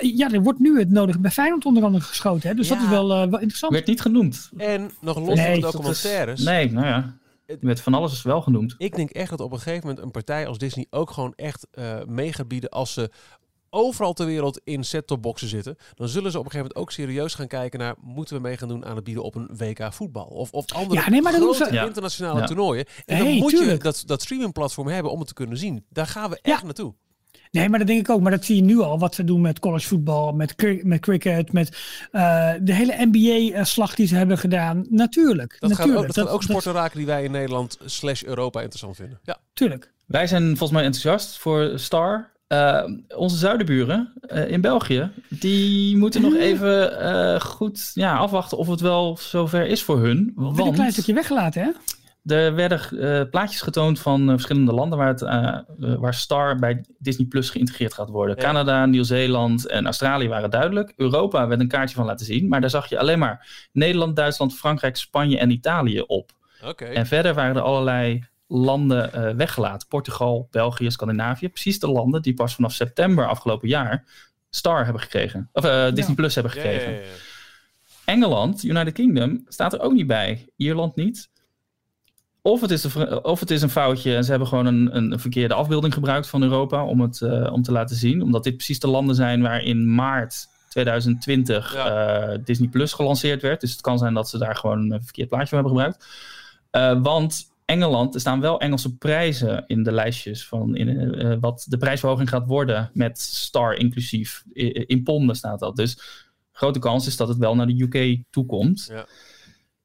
ja, 0.00 0.30
er 0.30 0.42
wordt 0.42 0.58
nu 0.58 0.78
het 0.78 0.90
nodige 0.90 1.18
bij 1.18 1.30
Feyenoord 1.30 1.64
onder 1.64 1.84
andere 1.84 2.04
geschoten. 2.04 2.48
Hè? 2.48 2.54
Dus 2.54 2.68
dat 2.68 2.78
is 2.78 2.88
wel, 2.88 3.08
wel 3.08 3.26
interessant. 3.28 3.72
Werd 3.72 3.86
niet 3.86 4.00
genoemd. 4.00 4.50
En 4.56 4.90
nog 5.00 5.18
los 5.18 5.40
van 5.40 5.54
de 5.54 5.60
documentaires. 5.60 6.42
nee, 6.42 6.72
nou 6.72 6.86
ja. 6.86 7.14
Met 7.60 7.80
van 7.80 7.94
alles 7.94 8.12
is 8.12 8.22
wel 8.22 8.42
genoemd. 8.42 8.74
Ik 8.78 8.96
denk 8.96 9.10
echt 9.10 9.30
dat 9.30 9.40
op 9.40 9.52
een 9.52 9.58
gegeven 9.58 9.86
moment 9.86 10.04
een 10.04 10.10
partij 10.10 10.46
als 10.46 10.58
Disney 10.58 10.86
ook 10.90 11.10
gewoon 11.10 11.32
echt 11.36 11.66
uh, 11.74 12.04
mee 12.04 12.32
gaat 12.32 12.48
bieden 12.48 12.70
als 12.70 12.92
ze 12.92 13.10
overal 13.70 14.12
ter 14.12 14.26
wereld 14.26 14.60
in 14.64 14.84
set-top 14.84 15.22
boxen 15.22 15.48
zitten, 15.48 15.76
dan 15.94 16.08
zullen 16.08 16.30
ze 16.30 16.38
op 16.38 16.44
een 16.44 16.50
gegeven 16.50 16.72
moment 16.74 16.76
ook 16.76 16.90
serieus 16.90 17.34
gaan 17.34 17.46
kijken 17.46 17.78
naar 17.78 17.94
moeten 18.00 18.36
we 18.36 18.42
mee 18.42 18.56
gaan 18.56 18.68
doen 18.68 18.84
aan 18.84 18.94
het 18.94 19.04
bieden 19.04 19.22
op 19.22 19.34
een 19.34 19.56
WK 19.56 19.92
voetbal 19.92 20.24
of, 20.24 20.52
of 20.52 20.72
andere 20.72 21.00
ja, 21.00 21.10
nee, 21.10 21.22
maar 21.22 21.32
grote 21.32 21.68
ze... 21.70 21.86
internationale 21.86 22.44
toernooien. 22.44 22.86
En 23.04 23.18
dan 23.18 23.34
moet 23.34 23.50
je 23.50 23.76
dat, 23.78 24.02
dat 24.06 24.22
streamingplatform 24.22 24.88
hebben 24.88 25.12
om 25.12 25.18
het 25.18 25.28
te 25.28 25.34
kunnen 25.34 25.58
zien. 25.58 25.84
Daar 25.88 26.06
gaan 26.06 26.30
we 26.30 26.38
echt 26.42 26.62
naartoe. 26.62 26.94
Nee, 27.50 27.68
maar 27.68 27.78
dat 27.78 27.88
denk 27.88 28.00
ik 28.00 28.10
ook. 28.10 28.20
Maar 28.20 28.30
dat 28.30 28.44
zie 28.44 28.56
je 28.56 28.62
nu 28.62 28.78
al. 28.78 28.98
Wat 28.98 29.14
ze 29.14 29.24
doen 29.24 29.40
met 29.40 29.58
college 29.58 29.86
voetbal, 29.86 30.32
met, 30.32 30.54
met 30.82 31.00
cricket, 31.00 31.52
met 31.52 31.68
uh, 32.12 32.52
de 32.60 32.74
hele 32.74 33.08
NBA-slag 33.12 33.94
die 33.94 34.06
ze 34.06 34.16
hebben 34.16 34.38
gedaan. 34.38 34.86
Natuurlijk. 34.90 35.56
Dat 35.58 35.70
natuurlijk. 35.70 35.98
Gaat 35.98 36.08
ook, 36.08 36.14
dat, 36.14 36.28
ook 36.28 36.42
sporten 36.42 36.72
raken 36.72 36.96
die 36.96 37.06
wij 37.06 37.24
in 37.24 37.30
Nederland 37.30 37.78
slash 37.84 38.22
Europa 38.22 38.60
interessant 38.60 38.96
vinden. 38.96 39.18
Ja, 39.22 39.38
tuurlijk. 39.52 39.92
Wij 40.06 40.26
zijn 40.26 40.46
volgens 40.46 40.70
mij 40.70 40.84
enthousiast 40.84 41.38
voor 41.38 41.72
Star. 41.74 42.32
Uh, 42.48 42.84
onze 43.16 43.36
zuidenburen 43.36 44.12
uh, 44.26 44.50
in 44.50 44.60
België, 44.60 45.10
die 45.28 45.96
moeten 45.96 46.22
nog 46.22 46.34
even 46.34 47.02
uh, 47.02 47.40
goed 47.40 47.90
ja, 47.94 48.16
afwachten 48.16 48.58
of 48.58 48.66
het 48.68 48.80
wel 48.80 49.18
zover 49.20 49.66
is 49.66 49.82
voor 49.82 49.98
hun. 49.98 50.32
Want... 50.34 50.58
een 50.58 50.72
klein 50.72 50.92
stukje 50.92 51.14
weggelaten, 51.14 51.62
hè? 51.62 51.70
Er 52.24 52.54
werden 52.54 52.80
uh, 52.92 53.30
plaatjes 53.30 53.60
getoond 53.60 54.00
van 54.00 54.22
uh, 54.22 54.28
verschillende 54.28 54.72
landen 54.72 54.98
waar, 54.98 55.08
het, 55.08 55.22
uh, 55.22 55.94
waar 55.94 56.14
Star 56.14 56.56
bij 56.56 56.84
Disney 56.98 57.26
Plus 57.26 57.50
geïntegreerd 57.50 57.94
gaat 57.94 58.08
worden. 58.08 58.36
Canada, 58.36 58.86
Nieuw-Zeeland 58.86 59.66
en 59.66 59.84
Australië 59.84 60.28
waren 60.28 60.50
duidelijk. 60.50 60.92
Europa 60.96 61.46
werd 61.46 61.60
een 61.60 61.68
kaartje 61.68 61.96
van 61.96 62.06
laten 62.06 62.26
zien, 62.26 62.48
maar 62.48 62.60
daar 62.60 62.70
zag 62.70 62.88
je 62.88 62.98
alleen 62.98 63.18
maar 63.18 63.68
Nederland, 63.72 64.16
Duitsland, 64.16 64.54
Frankrijk, 64.54 64.96
Spanje 64.96 65.38
en 65.38 65.50
Italië 65.50 66.00
op. 66.00 66.30
Okay. 66.64 66.92
En 66.92 67.06
verder 67.06 67.34
waren 67.34 67.56
er 67.56 67.62
allerlei 67.62 68.24
landen 68.46 69.36
weggelaten. 69.36 69.88
Portugal, 69.88 70.48
België, 70.50 70.90
Scandinavië. 70.90 71.48
Precies 71.48 71.78
de 71.78 71.90
landen 71.90 72.22
die 72.22 72.34
pas 72.34 72.54
vanaf 72.54 72.72
september 72.72 73.28
afgelopen 73.28 73.68
jaar 73.68 74.04
Star 74.50 74.84
hebben 74.84 75.02
gekregen. 75.02 75.48
Of 75.52 75.62
Disney 75.64 76.08
ja. 76.08 76.14
Plus 76.14 76.34
hebben 76.34 76.52
gekregen. 76.52 76.92
Ja, 76.92 76.98
ja, 76.98 77.04
Engeland, 78.04 78.62
United 78.62 78.92
Kingdom, 78.92 79.44
staat 79.48 79.72
er 79.72 79.80
ook 79.80 79.92
niet 79.92 80.06
bij. 80.06 80.48
Ierland 80.56 80.96
niet. 80.96 81.32
Of 82.46 82.60
het, 82.60 82.70
is 82.70 82.84
een, 82.84 83.24
of 83.24 83.40
het 83.40 83.50
is 83.50 83.62
een 83.62 83.70
foutje 83.70 84.16
en 84.16 84.24
ze 84.24 84.30
hebben 84.30 84.48
gewoon 84.48 84.66
een, 84.66 84.96
een 84.96 85.18
verkeerde 85.18 85.54
afbeelding 85.54 85.94
gebruikt 85.94 86.26
van 86.26 86.42
Europa 86.42 86.84
om 86.84 87.00
het 87.00 87.20
uh, 87.20 87.52
om 87.52 87.62
te 87.62 87.72
laten 87.72 87.96
zien. 87.96 88.22
Omdat 88.22 88.44
dit 88.44 88.56
precies 88.56 88.80
de 88.80 88.88
landen 88.88 89.14
zijn 89.14 89.42
waar 89.42 89.62
in 89.62 89.94
maart 89.94 90.46
2020 90.68 91.74
ja. 91.74 92.32
uh, 92.32 92.38
Disney 92.44 92.68
Plus 92.68 92.92
gelanceerd 92.92 93.42
werd. 93.42 93.60
Dus 93.60 93.70
het 93.70 93.80
kan 93.80 93.98
zijn 93.98 94.14
dat 94.14 94.28
ze 94.28 94.38
daar 94.38 94.56
gewoon 94.56 94.92
een 94.92 95.02
verkeerd 95.02 95.28
plaatje 95.28 95.48
van 95.48 95.58
hebben 95.58 95.76
gebruikt. 95.76 96.06
Uh, 96.72 97.02
want 97.02 97.52
Engeland, 97.64 98.14
er 98.14 98.20
staan 98.20 98.40
wel 98.40 98.60
Engelse 98.60 98.96
prijzen 98.96 99.64
in 99.66 99.82
de 99.82 99.92
lijstjes 99.92 100.46
van 100.46 100.76
in, 100.76 101.40
wat 101.40 101.66
de 101.68 101.76
prijsverhoging 101.76 102.28
gaat 102.28 102.46
worden 102.46 102.90
met 102.92 103.18
Star 103.20 103.74
inclusief. 103.74 104.44
In, 104.52 104.86
in 104.86 105.02
ponden 105.02 105.36
staat 105.36 105.60
dat. 105.60 105.76
Dus 105.76 105.98
grote 106.52 106.78
kans 106.78 107.06
is 107.06 107.16
dat 107.16 107.28
het 107.28 107.38
wel 107.38 107.54
naar 107.54 107.66
de 107.66 107.82
UK 107.82 108.22
toekomt. 108.30 108.86
Ja. 108.90 109.06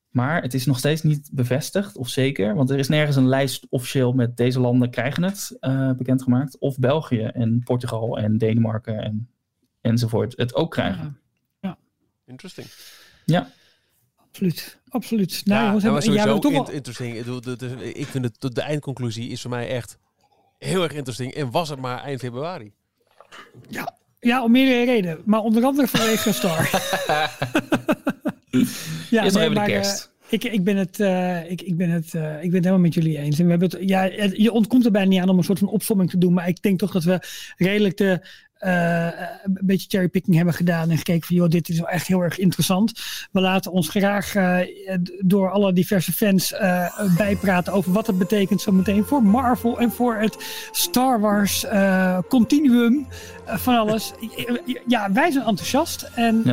Maar 0.09 0.41
het 0.41 0.53
is 0.53 0.65
nog 0.65 0.77
steeds 0.77 1.01
niet 1.01 1.29
bevestigd 1.31 1.97
of 1.97 2.09
zeker. 2.09 2.55
Want 2.55 2.69
er 2.69 2.79
is 2.79 2.87
nergens 2.87 3.15
een 3.15 3.27
lijst 3.27 3.65
officieel 3.69 4.13
met 4.13 4.37
deze 4.37 4.59
landen 4.59 4.89
krijgen 4.89 5.23
het 5.23 5.57
uh, 5.61 5.91
bekendgemaakt. 5.91 6.59
Of 6.59 6.79
België 6.79 7.23
en 7.23 7.61
Portugal 7.63 8.17
en 8.17 8.37
Denemarken 8.37 8.99
en, 8.99 9.29
enzovoort 9.81 10.33
het 10.37 10.55
ook 10.55 10.71
krijgen. 10.71 11.19
Ja. 11.59 11.77
Interesting. 12.25 12.67
Ja. 13.25 13.49
Absoluut. 14.15 14.79
Absoluut. 14.89 15.41
Nou, 15.45 15.63
ja, 15.63 15.81
hebben, 15.81 16.01
sowieso 16.01 16.49
ja, 16.49 16.71
interesting. 16.71 17.15
Ik 17.95 18.07
vind 18.07 18.25
het, 18.25 18.55
de 18.55 18.61
eindconclusie 18.61 19.29
is 19.29 19.41
voor 19.41 19.49
mij 19.49 19.69
echt 19.69 19.97
heel 20.57 20.83
erg 20.83 20.93
interesting. 20.93 21.33
En 21.33 21.51
was 21.51 21.69
het 21.69 21.79
maar 21.79 22.03
eind 22.03 22.19
februari. 22.19 22.73
Ja, 23.67 23.97
ja 24.19 24.43
om 24.43 24.51
meerdere 24.51 24.85
redenen. 24.85 25.21
Maar 25.25 25.39
onder 25.39 25.63
andere 25.63 25.87
vanwege 25.87 26.33
Star. 26.39 26.69
ja, 29.09 29.23
Eerst 29.23 29.35
nog 29.35 29.43
even 29.43 29.55
de 29.55 29.63
kerst. 29.63 30.11
Uh, 30.23 30.33
ik, 30.33 30.43
ik, 30.43 30.63
ben 30.63 30.77
het, 30.77 30.99
uh, 30.99 31.51
ik, 31.51 31.61
ik, 31.61 31.77
ben 31.77 31.89
het, 31.89 32.13
uh, 32.13 32.43
ik 32.43 32.49
ben 32.51 32.53
het 32.53 32.63
helemaal 32.63 32.79
met 32.79 32.93
jullie 32.93 33.17
eens. 33.17 33.39
En 33.39 33.43
we 33.45 33.49
hebben 33.49 33.69
het, 33.69 33.89
ja, 33.89 34.03
je 34.33 34.51
ontkomt 34.51 34.85
er 34.85 34.91
bijna 34.91 35.09
niet 35.09 35.19
aan 35.19 35.29
om 35.29 35.37
een 35.37 35.43
soort 35.43 35.59
van 35.59 35.67
opsomming 35.67 36.09
te 36.09 36.17
doen. 36.17 36.33
Maar 36.33 36.47
ik 36.47 36.61
denk 36.61 36.79
toch 36.79 36.91
dat 36.91 37.03
we 37.03 37.19
redelijk 37.57 37.97
de 37.97 38.27
een 38.59 39.57
beetje 39.61 39.89
cherrypicking 39.89 40.35
hebben 40.35 40.53
gedaan 40.53 40.89
en 40.89 40.97
gekeken 40.97 41.27
van, 41.27 41.35
joh, 41.35 41.49
dit 41.49 41.69
is 41.69 41.77
wel 41.77 41.89
echt 41.89 42.07
heel 42.07 42.21
erg 42.21 42.37
interessant. 42.37 42.93
We 43.31 43.41
laten 43.41 43.71
ons 43.71 43.89
graag 43.89 44.33
door 45.19 45.51
alle 45.51 45.73
diverse 45.73 46.13
fans 46.13 46.53
bijpraten 47.17 47.73
over 47.73 47.91
wat 47.91 48.07
het 48.07 48.17
betekent 48.17 48.61
zometeen 48.61 49.03
voor 49.03 49.23
Marvel 49.23 49.79
en 49.79 49.91
voor 49.91 50.15
het 50.15 50.37
Star 50.71 51.19
Wars 51.19 51.65
continuum 52.27 53.07
van 53.45 53.75
alles. 53.75 54.13
ja, 54.87 55.11
wij 55.11 55.31
zijn 55.31 55.45
enthousiast 55.45 56.09
en 56.15 56.43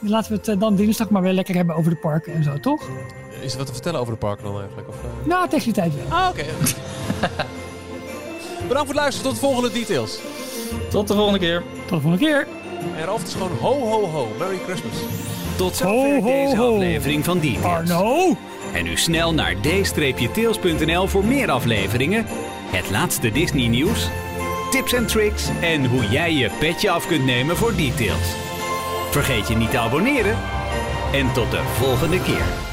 laten 0.00 0.32
we 0.32 0.50
het 0.50 0.60
dan 0.60 0.76
dinsdag 0.76 1.10
maar 1.10 1.22
weer 1.22 1.32
lekker 1.32 1.54
hebben 1.54 1.76
over 1.76 1.90
de 1.90 1.96
parken 1.96 2.32
en 2.32 2.44
zo, 2.44 2.60
toch? 2.60 2.88
Is 3.40 3.52
er 3.52 3.58
wat 3.58 3.66
te 3.66 3.72
vertellen 3.72 4.00
over 4.00 4.12
de 4.12 4.18
parken 4.18 4.44
dan 4.44 4.58
eigenlijk? 4.58 4.88
Of, 4.88 4.94
uh... 4.94 5.26
Nou, 5.26 5.48
tegen 5.48 5.64
die 5.64 5.72
tijd 5.72 5.92
wel. 5.94 6.18
Ah, 6.18 6.28
oké. 6.28 6.44
Bedankt 8.68 8.86
voor 8.86 8.86
het 8.86 8.94
luisteren. 8.94 9.30
Tot 9.30 9.40
de 9.40 9.46
volgende 9.46 9.72
details. 9.72 10.18
Tot 10.90 11.08
de 11.08 11.14
volgende 11.14 11.38
keer. 11.38 11.62
Tot 11.86 11.88
de 11.88 12.00
volgende 12.00 12.18
keer. 12.18 12.46
En 12.96 13.04
Ralf, 13.04 13.18
het 13.18 13.28
is 13.28 13.34
gewoon 13.34 13.56
ho, 13.60 13.80
ho, 13.80 14.06
ho. 14.06 14.28
Merry 14.38 14.58
Christmas. 14.64 14.94
Tot 15.56 15.76
zover 15.76 16.22
deze 16.22 16.56
aflevering 16.56 17.24
van 17.24 17.38
Details. 17.38 17.90
Arno. 17.90 18.36
En 18.72 18.84
nu 18.84 18.96
snel 18.96 19.34
naar 19.34 19.54
d-tails.nl 19.60 21.06
voor 21.06 21.24
meer 21.24 21.50
afleveringen, 21.50 22.26
het 22.70 22.90
laatste 22.90 23.30
Disney 23.30 23.66
nieuws, 23.66 24.08
tips 24.70 24.92
en 24.92 25.06
tricks 25.06 25.48
en 25.60 25.86
hoe 25.86 26.08
jij 26.08 26.32
je 26.32 26.50
petje 26.58 26.90
af 26.90 27.06
kunt 27.06 27.24
nemen 27.24 27.56
voor 27.56 27.76
Details. 27.76 28.34
Vergeet 29.10 29.48
je 29.48 29.56
niet 29.56 29.70
te 29.70 29.78
abonneren 29.78 30.38
en 31.12 31.32
tot 31.32 31.50
de 31.50 31.62
volgende 31.78 32.22
keer. 32.22 32.69